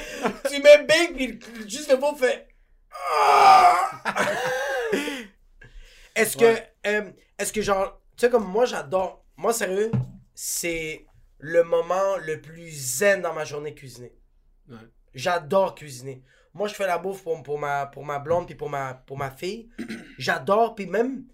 tu 0.49 0.61
mets 0.61 0.85
big, 0.87 1.37
puis 1.37 1.69
juste 1.69 1.91
le 1.91 1.97
mot 1.97 2.15
fait. 2.15 2.47
Est-ce 6.15 6.37
que, 6.37 6.45
Ouais. 6.45 6.73
euh, 6.87 7.01
est-ce 7.37 7.53
que 7.53 7.61
genre, 7.61 7.99
tu 8.17 8.25
sais, 8.25 8.29
comme 8.31 8.45
moi 8.45 8.65
j'adore, 8.65 9.23
moi 9.37 9.53
sérieux, 9.53 9.91
c'est 10.33 11.05
le 11.39 11.63
moment 11.63 12.17
le 12.17 12.41
plus 12.41 12.69
zen 12.69 13.21
dans 13.21 13.33
ma 13.33 13.45
journée 13.45 13.73
cuisiner. 13.75 14.15
Ouais. 14.69 14.77
J'adore 15.13 15.75
cuisiner. 15.75 16.23
Moi, 16.53 16.67
je 16.67 16.73
fais 16.73 16.87
la 16.87 16.97
bouffe 16.97 17.23
pour, 17.23 17.41
pour, 17.43 17.59
ma, 17.59 17.85
pour 17.85 18.03
ma 18.03 18.17
blonde 18.17 18.47
puis 18.47 18.55
pour 18.55 18.69
ma, 18.69 18.95
pour 18.95 19.17
ma 19.17 19.29
fille. 19.29 19.69
J'adore, 20.17 20.73
puis 20.73 20.87
même, 20.87 21.25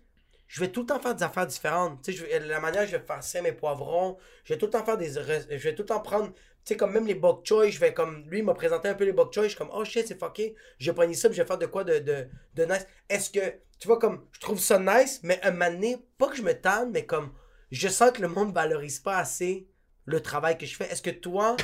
je 0.48 0.60
vais 0.60 0.68
tout 0.68 0.82
le 0.82 0.88
temps 0.88 1.00
faire 1.00 1.16
des 1.16 1.24
affaires 1.24 1.48
différentes. 1.48 2.02
Tu 2.04 2.14
sais, 2.14 2.28
je 2.30 2.48
la 2.48 2.60
manière 2.60 2.86
je 2.86 2.98
vais 2.98 3.04
faire 3.04 3.24
ça, 3.24 3.42
mes 3.42 3.54
poivrons, 3.54 4.18
je 4.44 4.54
vais 4.54 4.60
tout 4.60 4.66
le 4.66 4.72
temps 4.72 4.84
faire 4.84 4.98
des... 4.98 5.14
Je 5.14 5.64
vais 5.64 5.76
tout 5.76 5.84
le 5.84 5.88
temps 5.88 6.02
prendre... 6.02 6.34
Tu 6.34 6.74
sais, 6.74 6.78
comme 6.78 6.92
même 6.92 7.08
les 7.08 7.16
bok 7.16 7.46
choy, 7.46 7.72
je 7.72 7.80
vais 7.80 7.94
comme... 7.94 8.26
Lui, 8.30 8.40
il 8.40 8.44
m'a 8.44 8.54
présenté 8.54 8.90
un 8.90 8.94
peu 8.96 9.06
les 9.06 9.14
bok 9.14 9.34
choy, 9.34 9.44
je 9.44 9.50
suis 9.50 9.58
comme, 9.58 9.72
oh 9.74 9.86
shit, 9.86 10.08
c'est 10.08 10.20
fucké. 10.20 10.56
Je 10.78 10.92
vais 10.92 10.96
prendre 10.96 11.14
ça, 11.14 11.30
puis 11.30 11.38
je 11.38 11.42
vais 11.42 11.48
faire 11.48 11.58
de 11.58 11.66
quoi 11.66 11.84
de, 11.84 12.00
de, 12.00 12.28
de 12.56 12.66
nice. 12.66 12.86
Est-ce 13.10 13.30
que, 13.30 13.60
tu 13.80 13.88
vois, 13.88 14.00
comme, 14.00 14.26
je 14.34 14.40
trouve 14.42 14.60
ça 14.60 14.78
nice, 14.78 15.22
mais 15.24 15.40
un 15.44 15.52
moment 15.52 15.72
donné, 15.72 15.98
pas 16.18 16.28
que 16.28 16.36
je 16.36 16.44
me 16.44 16.54
tanne, 16.54 16.92
mais 16.92 17.06
comme, 17.06 17.32
je 17.74 17.88
sens 17.88 18.12
que 18.12 18.22
le 18.22 18.28
monde 18.28 18.54
valorise 18.54 19.00
pas 19.00 19.18
assez 19.18 19.68
le 20.06 20.22
travail 20.22 20.58
que 20.58 20.66
je 20.66 20.76
fais. 20.76 20.86
Est-ce 20.92 21.02
que 21.02 21.10
toi... 21.10 21.56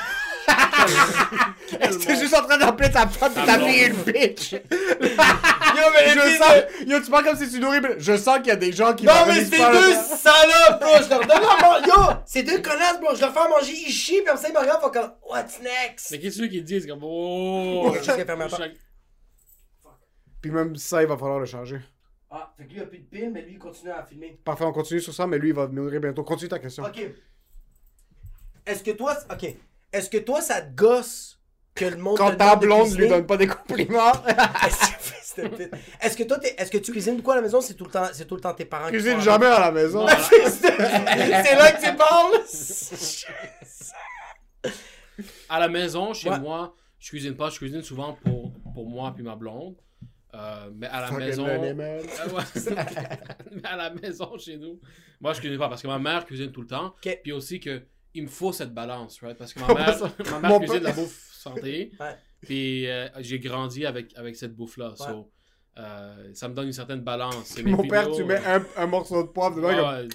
Est-ce 1.79 1.97
que 1.99 2.05
t'es 2.05 2.15
juste 2.17 2.33
en 2.33 2.41
train 2.43 2.57
d'appeler 2.57 2.89
ta 2.89 3.05
femme 3.07 3.33
et 3.33 3.39
Ah 3.41 3.45
ta 3.45 3.57
non. 3.57 3.67
fille 3.67 3.83
une 3.85 3.95
bitch? 3.95 4.53
Yo, 4.53 4.59
mais 5.93 6.09
Je 6.09 6.37
sens... 6.37 6.53
Yo, 6.87 6.99
tu 7.01 7.11
parles 7.11 7.25
comme 7.25 7.37
si 7.37 7.49
tu 7.51 7.59
nourris, 7.59 7.79
je 7.97 8.17
sens 8.17 8.37
qu'il 8.37 8.47
y 8.47 8.51
a 8.51 8.55
des 8.55 8.71
gens 8.71 8.93
qui 8.95 9.05
Non, 9.05 9.25
mais 9.27 9.43
c'est 9.43 9.57
deux 9.57 9.93
salopes, 9.93 10.79
bro! 10.79 10.89
Je 11.03 11.09
leur 11.09 11.19
donne 11.27 11.31
à 11.31 11.61
manger. 11.61 11.87
Yo! 11.87 12.15
C'est 12.25 12.43
deux 12.43 12.61
connasses, 12.61 12.99
bro! 12.99 13.13
Je 13.13 13.21
leur 13.21 13.33
fais 13.33 13.39
à 13.39 13.47
manger, 13.49 13.73
ils 13.73 13.91
chient, 13.91 14.21
puis 14.21 14.29
après 14.29 14.41
ça, 14.41 14.49
ils 14.49 14.53
me 14.53 14.59
regardent, 14.59 14.81
font 14.81 14.89
comme, 14.89 15.11
What's 15.29 15.59
next? 15.61 16.11
Mais 16.11 16.19
qu'est-ce 16.19 16.39
que 16.41 16.45
qu'ils 16.45 16.63
disent? 16.63 16.87
Comme 16.87 17.01
oh. 17.03 17.93
Puis 20.41 20.51
même 20.51 20.75
ça, 20.77 21.01
il 21.03 21.07
va 21.07 21.17
falloir 21.17 21.39
le 21.39 21.45
changer. 21.45 21.79
Ah, 22.31 22.53
fait 22.57 22.65
que 22.65 22.69
lui, 22.69 22.77
il 22.77 22.83
a 22.83 22.85
plus 22.85 22.99
de 22.99 23.05
piles, 23.05 23.31
mais 23.31 23.41
lui, 23.41 23.53
il 23.53 23.59
continue 23.59 23.91
à 23.91 24.03
filmer. 24.03 24.39
Parfait, 24.43 24.63
on 24.63 24.71
continue 24.71 24.99
sur 25.01 25.13
ça, 25.13 25.25
mais 25.25 25.37
lui, 25.39 25.49
il 25.49 25.55
va 25.55 25.67
me 25.67 25.73
nourrir 25.73 25.99
bientôt. 25.99 26.23
Continue 26.23 26.49
ta 26.49 26.59
question. 26.59 26.83
Ok. 26.83 27.01
Est-ce 28.65 28.83
que 28.83 28.91
toi, 28.91 29.15
ok. 29.31 29.55
Est-ce 29.91 30.09
que 30.09 30.17
toi, 30.19 30.39
ça 30.41 30.61
te 30.61 30.75
gosse 30.75 31.39
que 31.73 31.85
le 31.85 31.97
monde 31.97 32.17
Quand 32.17 32.29
te 32.31 32.35
ta 32.35 32.55
demande 32.55 32.59
de 32.61 32.65
blonde 32.67 32.81
cuisiner? 32.83 33.01
lui 33.03 33.09
donne 33.09 33.25
pas 33.25 33.37
des 33.37 33.47
compliments. 33.47 34.11
Est-ce 36.01 36.17
que 36.17 36.23
toi, 36.23 36.37
t'es- 36.37 36.53
est-ce 36.57 36.69
que 36.69 36.77
tu 36.79 36.91
cuisines 36.91 37.21
quoi 37.21 37.33
à 37.33 37.37
la 37.37 37.41
maison? 37.41 37.61
C'est 37.61 37.73
tout 37.75 37.85
le 37.85 37.91
temps, 37.91 38.07
c'est 38.11 38.25
tout 38.25 38.35
le 38.35 38.41
temps 38.41 38.53
tes 38.53 38.65
parents 38.65 38.87
qui 38.87 38.91
Cuisine 38.93 39.13
font 39.13 39.19
jamais 39.21 39.45
à 39.45 39.59
la 39.59 39.71
maison. 39.71 40.05
C'est 40.07 41.55
là 41.55 41.71
que 41.71 41.81
tu 41.89 41.95
parles? 41.95 42.43
À 45.47 45.59
la 45.59 45.67
maison, 45.69 46.13
chez 46.13 46.29
Ouais. 46.29 46.39
moi, 46.39 46.75
je 46.99 47.09
cuisine 47.09 47.35
pas. 47.35 47.49
Je 47.49 47.57
cuisine 47.57 47.81
souvent 47.81 48.13
pour, 48.23 48.53
pour 48.73 48.87
moi 48.89 49.13
puis 49.15 49.23
ma 49.23 49.35
blonde. 49.35 49.75
Euh, 50.35 50.69
mais 50.75 50.87
à 50.87 51.01
la 51.01 51.07
Fucking 51.07 51.25
maison. 51.25 51.47
Ah 51.47 52.27
ouais. 52.27 52.43
mais 53.51 53.65
à 53.65 53.75
la 53.75 53.89
maison, 53.89 54.37
chez 54.37 54.57
nous, 54.57 54.79
moi, 55.19 55.33
je 55.33 55.39
cuisine 55.39 55.57
pas 55.57 55.69
parce 55.69 55.81
que 55.81 55.87
ma 55.87 55.99
mère 55.99 56.25
cuisine 56.25 56.51
tout 56.51 56.61
le 56.61 56.67
temps. 56.67 56.93
Ok. 57.03 57.19
Puis 57.23 57.31
aussi 57.31 57.59
que 57.59 57.83
il 58.13 58.23
me 58.23 58.27
faut 58.27 58.51
cette 58.51 58.73
balance, 58.73 59.21
right? 59.21 59.37
Parce 59.37 59.53
que 59.53 59.59
ma 59.59 59.67
mère, 59.73 59.99
ma 60.31 60.39
mère 60.39 60.59
cuisine 60.59 60.79
de 60.79 60.83
la 60.83 60.91
bouffe 60.93 61.31
santé. 61.33 61.91
Ouais. 61.99 62.15
Puis 62.41 62.87
euh, 62.87 63.07
j'ai 63.19 63.39
grandi 63.39 63.85
avec, 63.85 64.15
avec 64.17 64.35
cette 64.35 64.55
bouffe-là. 64.55 64.93
So, 64.95 65.31
euh, 65.77 66.31
ça 66.33 66.47
me 66.47 66.53
donne 66.53 66.67
une 66.67 66.73
certaine 66.73 67.01
balance. 67.01 67.57
Mon 67.63 67.87
père, 67.87 68.11
tu 68.11 68.23
mets 68.23 68.43
un, 68.45 68.63
un 68.77 68.87
morceau 68.87 69.23
de 69.23 69.29
poivre 69.29 69.55
dedans. 69.55 69.69
Ouais, 69.69 70.07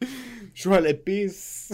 comme, 0.00 0.08
Je 0.54 0.62
joue 0.62 0.74
à 0.74 0.80
l'épice. 0.80 1.72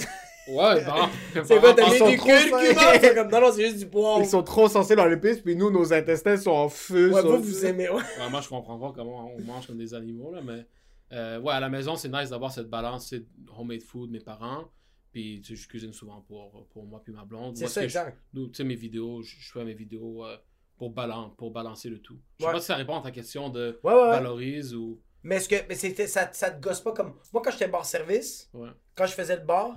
Ouais, 0.56 0.85
bon. 1.35 1.43
C'est 1.44 1.59
quoi, 1.60 1.74
t'as 1.74 1.86
Ils 1.86 1.93
mis 1.93 1.98
sont 1.98 2.09
du 2.10 2.16
trop 2.16 2.27
curcuma? 2.28 2.59
C'est 3.01 3.14
comme, 3.14 3.31
non, 3.31 3.40
non, 3.40 3.52
c'est 3.52 3.62
juste 3.66 3.78
du 3.78 3.86
poivre. 3.86 4.20
Ils 4.20 4.27
sont 4.28 4.43
trop 4.43 4.68
sensés 4.68 4.97
dans 4.97 5.06
l'épice, 5.06 5.40
puis 5.40 5.56
nous, 5.56 5.70
nos 5.70 5.93
intestins 5.93 6.36
sont 6.36 6.51
en 6.51 6.68
feu. 6.68 7.12
Ouais, 7.12 7.22
vous, 7.22 7.43
vous 7.43 7.66
aimez, 7.66 7.89
ouais. 7.89 7.97
Ouais, 7.97 8.31
moi, 8.31 8.40
je 8.40 8.48
comprends 8.48 8.78
pas 8.78 8.93
comment 8.94 9.32
on 9.35 9.40
mange 9.43 9.66
comme 9.66 9.78
des 9.78 9.94
animaux, 9.94 10.32
là, 10.32 10.40
mais 10.43 10.66
euh, 11.12 11.40
ouais, 11.40 11.52
à 11.52 11.60
la 11.60 11.68
maison, 11.68 11.97
c'est 11.97 12.09
nice 12.09 12.31
d'avoir 12.31 12.52
cette 12.52 12.68
balance, 12.68 13.09
c'est 13.09 13.24
homemade 13.59 13.82
food, 13.82 14.10
mes 14.10 14.20
parents, 14.20 14.64
puis 15.12 15.40
tu 15.44 15.56
sais, 15.56 15.62
je 15.62 15.68
cuisine 15.68 15.93
souvent 15.93 16.20
pour, 16.28 16.66
pour 16.72 16.85
moi 16.86 17.01
puis 17.05 17.12
ma 17.12 17.24
blonde. 17.24 17.56
C'est 17.56 17.66
ça, 17.66 17.82
exact. 17.82 18.16
nous, 18.32 18.47
Tu 18.48 18.56
sais, 18.59 18.64
mes 18.64 18.77
vidéos, 18.77 19.22
je, 19.22 19.35
je 19.40 19.51
fais 19.52 19.64
mes 19.64 19.74
vidéos 19.74 20.24
euh, 20.24 20.36
pour, 20.78 20.90
balan 20.90 21.31
pour 21.36 21.51
balancer 21.51 21.89
le 21.89 21.98
tout. 21.98 22.18
Je 22.39 22.44
sais 22.44 22.48
Ouais. 22.48 22.55
pas 22.55 22.60
si 22.60 22.66
ça 22.66 22.77
répond 22.77 22.97
à 22.97 23.02
ta 23.02 23.10
question 23.10 23.48
de 23.48 23.81
Ouais, 23.82 23.93
ouais, 23.93 24.01
ouais. 24.01 24.10
valorise 24.10 24.72
ou... 24.74 25.01
Mais 25.24 25.36
est-ce 25.36 25.48
que 25.48 25.56
mais 25.68 25.74
c'était, 25.74 26.06
ça, 26.06 26.31
ça 26.32 26.51
te 26.51 26.62
gosse 26.62 26.81
pas 26.81 26.93
comme. 26.93 27.12
Moi, 27.32 27.43
quand 27.44 27.51
j'étais 27.51 27.68
bar-service, 27.68 28.48
Ouais. 28.55 28.70
quand 28.94 29.05
je 29.06 29.12
faisais 29.12 29.36
le 29.36 29.43
bar, 29.44 29.74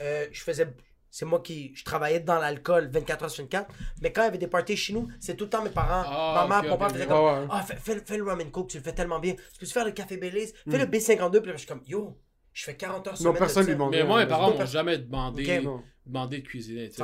euh, 0.00 0.26
je 0.32 0.42
faisais. 0.42 0.68
C'est 1.10 1.24
moi 1.26 1.40
qui. 1.40 1.72
Je 1.76 1.84
travaillais 1.84 2.18
dans 2.20 2.38
l'alcool 2.40 2.88
24 2.92 3.24
heures 3.24 3.30
sur 3.30 3.44
24. 3.44 3.72
Mais 4.02 4.12
quand 4.12 4.22
il 4.22 4.24
y 4.24 4.28
avait 4.28 4.38
des 4.38 4.48
parties 4.48 4.76
chez 4.76 4.92
nous, 4.92 5.06
c'est 5.20 5.36
tout 5.36 5.44
le 5.44 5.50
temps 5.50 5.62
mes 5.62 5.70
parents. 5.70 6.02
Ah, 6.06 6.46
ma 6.48 6.60
mère, 6.62 6.64
ok, 6.64 6.70
mon 6.70 6.76
père 6.78 6.86
ok, 6.88 6.92
faisaient 6.94 7.06
comme. 7.06 7.24
Ouais. 7.42 7.46
Ah, 7.50 7.62
fais, 7.62 7.76
fais, 7.76 8.00
fais 8.04 8.16
le 8.16 8.24
ramen 8.24 8.50
coke, 8.50 8.68
tu 8.70 8.78
le 8.78 8.82
fais 8.82 8.92
tellement 8.92 9.20
bien. 9.20 9.34
Tu 9.34 9.58
peux 9.60 9.66
faire 9.66 9.84
le 9.84 9.92
café 9.92 10.16
Belize, 10.16 10.52
Hmm. 10.66 10.72
fais 10.72 10.78
le 10.78 10.86
B52. 10.86 11.40
Puis 11.40 11.46
là, 11.50 11.52
je 11.52 11.58
suis 11.58 11.68
comme, 11.68 11.82
yo, 11.86 12.18
je 12.52 12.64
fais 12.64 12.76
40 12.76 13.06
heures 13.06 13.12
Non, 13.14 13.18
semaine. 13.18 13.36
personne 13.38 13.62
de 13.62 13.68
lui 13.68 13.74
demande. 13.74 13.90
Mais 13.92 14.02
moi, 14.02 14.18
mes 14.20 14.26
parents 14.26 14.50
m'ont 14.50 14.56
personne. 14.56 14.72
jamais 14.72 14.98
demandé, 14.98 15.58
Ok. 15.58 15.64
Non. 15.64 15.82
demandé 16.04 16.38
de 16.38 16.46
cuisiner. 16.48 16.90
Fait. 16.90 17.00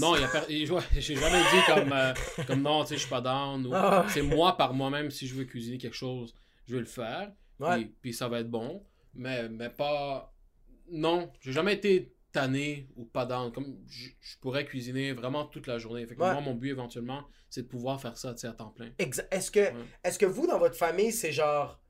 Non, 0.00 0.16
il 0.16 0.24
a 0.24 0.28
per- 0.28 0.40
j'ai 1.00 1.14
jamais 1.16 1.38
dit 1.38 1.60
comme, 1.72 1.92
euh, 1.92 2.12
comme 2.48 2.60
non, 2.62 2.82
tu 2.82 2.88
sais, 2.88 2.94
je 2.96 3.00
suis 3.02 3.08
pas 3.10 3.20
down. 3.20 3.64
ou- 3.68 3.70
Ah. 3.72 4.04
C'est 4.08 4.22
moi 4.22 4.56
par 4.56 4.74
moi-même, 4.74 5.10
si 5.12 5.28
je 5.28 5.34
veux 5.36 5.44
cuisiner 5.44 5.78
quelque 5.78 5.94
chose, 5.96 6.34
je 6.66 6.74
vais 6.74 6.80
le 6.80 6.86
faire. 6.86 7.30
Ouais. 7.60 7.76
Puis, 7.76 7.94
puis 8.02 8.12
ça 8.12 8.26
va 8.26 8.40
être 8.40 8.50
bon. 8.50 8.84
Mais, 9.14 9.48
mais 9.48 9.70
pas. 9.70 10.34
Non, 10.90 11.30
j'ai 11.40 11.52
jamais 11.52 11.74
été 11.74 12.13
tanné 12.34 12.88
ou 12.96 13.06
pas 13.06 13.24
down. 13.24 13.50
Comme 13.52 13.78
je, 13.88 14.08
je 14.20 14.36
pourrais 14.42 14.66
cuisiner 14.66 15.12
vraiment 15.14 15.46
toute 15.46 15.66
la 15.66 15.78
journée. 15.78 16.06
Fait 16.06 16.14
que 16.16 16.20
Ouais. 16.20 16.32
moi, 16.32 16.42
mon 16.42 16.54
but 16.54 16.70
éventuellement, 16.70 17.24
c'est 17.48 17.62
de 17.62 17.68
pouvoir 17.68 18.00
faire 18.00 18.18
ça 18.18 18.30
à 18.42 18.52
temps 18.52 18.70
plein. 18.70 18.90
Est-ce 18.98 19.50
que, 19.50 19.70
est-ce 20.04 20.18
que 20.18 20.26
vous, 20.26 20.46
dans 20.46 20.58
votre 20.58 20.76
famille, 20.76 21.12
c'est 21.12 21.32
genre. 21.32 21.80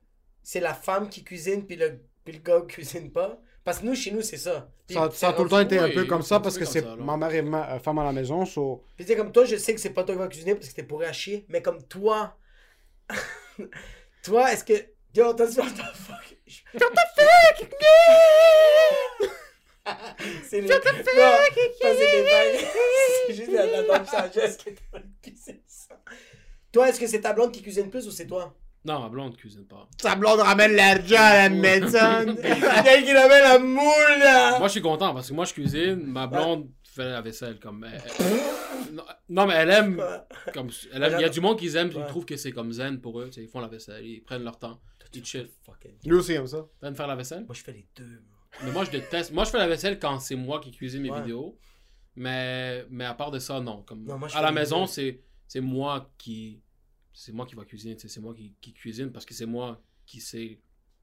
C'est 0.43 0.59
la 0.61 0.73
femme 0.75 1.09
qui 1.09 1.23
cuisine, 1.23 1.65
puis 1.65 1.75
le, 1.75 1.99
puis 2.23 2.35
le 2.35 2.39
gars 2.39 2.61
cuisine 2.67 3.11
pas? 3.11 3.41
Parce 3.63 3.79
que 3.79 3.85
nous, 3.85 3.95
chez 3.95 4.11
nous, 4.11 4.21
c'est 4.21 4.37
ça. 4.37 4.69
Ça, 4.91 5.09
ça 5.11 5.27
a 5.29 5.31
c'est- 5.31 5.35
tout 5.37 5.43
le 5.43 5.49
temps 5.49 5.59
été 5.59 5.79
un 5.79 5.89
peu 5.89 6.05
comme 6.05 6.21
c'est 6.21 6.29
ça 6.29 6.39
parce 6.39 6.55
que 6.57 6.65
c'est 6.65 6.85
ma 6.97 7.17
mère 7.17 7.33
est 7.33 7.41
ma- 7.41 7.73
euh, 7.73 7.79
femme 7.79 7.97
à 7.97 8.03
la 8.03 8.11
maison. 8.13 8.45
so- 8.45 8.83
Puis 8.95 9.05
tu 9.05 9.11
sais, 9.11 9.17
comme 9.17 9.31
toi, 9.31 9.43
je 9.45 9.55
sais 9.55 9.73
que 9.73 9.81
c'est 9.81 9.89
pas 9.89 10.03
toi 10.03 10.13
qui 10.13 10.19
vas 10.19 10.27
cuisiner 10.27 10.53
parce 10.53 10.69
que 10.69 10.75
t'es 10.75 10.83
pourri 10.83 11.07
à 11.07 11.13
chier, 11.13 11.45
mais 11.49 11.63
comme 11.63 11.81
toi. 11.87 12.37
toi, 14.23 14.51
est-ce 14.53 14.63
que. 14.63 14.73
Yo, 15.15 15.33
t'as 15.33 15.47
dit, 15.47 15.57
what 15.59 15.71
the 15.71 15.95
fuck? 15.95 16.37
C'est 20.49 20.61
les. 20.61 20.67
Fuck? 20.67 20.83
Non, 20.85 20.91
ça, 20.91 21.89
c'est 23.27 23.33
juste 23.33 23.51
la, 23.51 23.83
dame 23.83 24.05
sagesse 24.05 24.57
qui 24.57 24.69
est 24.69 24.73
en 24.73 24.97
train 24.97 24.99
de 25.07 25.11
cuisiner 25.21 25.63
ça. 25.67 25.99
Toi, 26.71 26.89
est-ce 26.89 26.99
que 26.99 27.07
c'est 27.07 27.21
ta 27.21 27.33
blonde 27.33 27.51
qui 27.51 27.61
cuisine 27.61 27.89
plus 27.89 28.07
ou 28.07 28.11
c'est 28.11 28.27
toi? 28.27 28.55
Non, 28.83 28.99
ma 28.99 29.09
blonde 29.09 29.35
cuisine 29.37 29.65
pas. 29.65 29.87
Sa 30.01 30.15
blonde 30.15 30.39
ramène 30.41 30.75
l'argent 30.75 31.15
à 31.17 31.47
la 31.47 31.49
maison. 31.49 32.35
Quelqu'un 32.41 33.01
qui 33.03 33.11
avait 33.11 33.41
la 33.41 33.57
moule, 33.59 34.19
là! 34.19 34.59
Moi, 34.59 34.67
je 34.67 34.73
suis 34.73 34.81
content 34.81 35.13
parce 35.13 35.29
que 35.29 35.33
moi, 35.33 35.45
je 35.45 35.53
cuisine. 35.53 36.03
Ma 36.05 36.27
blonde 36.27 36.69
fait 36.83 37.05
la 37.09 37.21
vaisselle 37.21 37.59
comme. 37.59 37.83
elle- 37.91 38.01
elle- 38.19 39.01
non, 39.29 39.45
mais 39.47 39.55
elle 39.55 39.71
aime. 39.71 40.03
Comme, 40.53 40.69
elle 40.93 41.03
aime- 41.03 41.15
il 41.17 41.21
y 41.21 41.25
a 41.25 41.29
du 41.29 41.41
monde 41.41 41.57
qui 41.57 41.75
aiment, 41.75 41.89
Ouais. 41.89 41.95
ils 41.97 42.07
trouvent 42.07 42.25
que 42.25 42.37
c'est 42.37 42.51
comme 42.51 42.71
zen 42.71 42.99
pour 43.01 43.19
eux. 43.21 43.25
tu 43.27 43.33
sais, 43.33 43.41
Ils 43.41 43.49
font 43.49 43.59
la 43.59 43.67
vaisselle, 43.67 44.05
ils 44.05 44.21
prennent 44.21 44.43
leur 44.43 44.59
temps. 44.59 44.79
Ils 45.13 45.25
chill. 45.25 45.49
Fucking- 45.65 45.95
Lui 46.05 46.17
aussi 46.17 46.33
aime 46.33 46.45
ça. 46.45 46.65
T'aimes 46.81 46.95
faire 46.95 47.07
la 47.07 47.15
vaisselle? 47.15 47.45
Moi, 47.45 47.55
je 47.55 47.61
fais 47.63 47.71
les 47.71 47.87
deux. 47.95 48.21
Mais 48.63 48.71
moi, 48.71 48.83
je 48.85 48.91
déteste. 48.91 49.31
Moi, 49.31 49.43
je 49.43 49.49
fais 49.51 49.57
la 49.57 49.67
vaisselle 49.67 49.99
quand 49.99 50.19
c'est 50.19 50.35
moi 50.35 50.59
qui 50.59 50.71
cuisine 50.71 51.01
mes 51.01 51.11
Ouais. 51.11 51.21
vidéos. 51.21 51.57
Mais, 52.15 52.85
mais 52.89 53.05
à 53.05 53.13
part 53.13 53.31
de 53.31 53.39
ça, 53.39 53.59
non. 53.59 53.83
Comme, 53.83 54.03
Non, 54.05 54.17
moi, 54.17 54.27
je 54.29 54.37
à 54.37 54.41
la 54.41 54.51
maison, 54.51 54.87
c'est, 54.87 55.19
c'est 55.47 55.59
moi 55.61 56.09
qui. 56.17 56.61
C'est 57.13 57.31
moi 57.31 57.45
qui 57.45 57.55
va 57.55 57.65
cuisiner. 57.65 57.95
C'est 57.99 58.19
moi 58.19 58.33
qui, 58.33 58.53
qui 58.61 58.73
cuisine 58.73 59.11
parce 59.11 59.25
que 59.25 59.33
c'est 59.33 59.45
moi 59.45 59.81
qui 60.05 60.19
sais. 60.21 60.59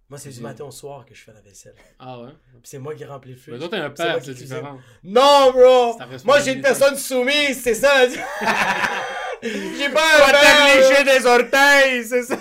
Moi, 0.09 0.19
c'est 0.19 0.31
du 0.31 0.41
matin 0.41 0.65
au 0.65 0.71
soir 0.71 1.07
que 1.07 1.15
je 1.15 1.23
fais 1.23 1.33
la 1.33 1.41
vaisselle. 1.41 1.75
Ah 1.99 2.21
ouais? 2.21 2.33
C'est 2.65 2.79
moi 2.79 2.95
qui 2.95 3.05
remplis 3.05 3.31
le 3.33 3.39
feu. 3.39 3.53
Mais 3.53 3.59
toi, 3.59 3.69
t'es 3.71 3.77
un 3.77 3.89
père, 3.91 4.23
c'est 4.23 4.35
différent. 4.35 4.79
Non, 5.03 5.53
bro! 5.53 5.99
Moi, 6.25 6.41
j'ai 6.41 6.53
une 6.53 6.61
personne 6.61 6.97
soumise, 6.97 7.63
c'est 7.63 7.75
ça! 7.75 8.07
j'ai 9.43 9.89
pas 9.91 10.29
un 10.29 10.33
père! 10.33 11.05
des 11.19 11.27
orteils, 11.27 12.05
c'est 12.05 12.25
ça. 12.25 12.39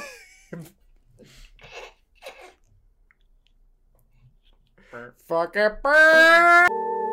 Fuck 4.91 5.13
Fucker 5.25 5.81
burn! 5.81 7.10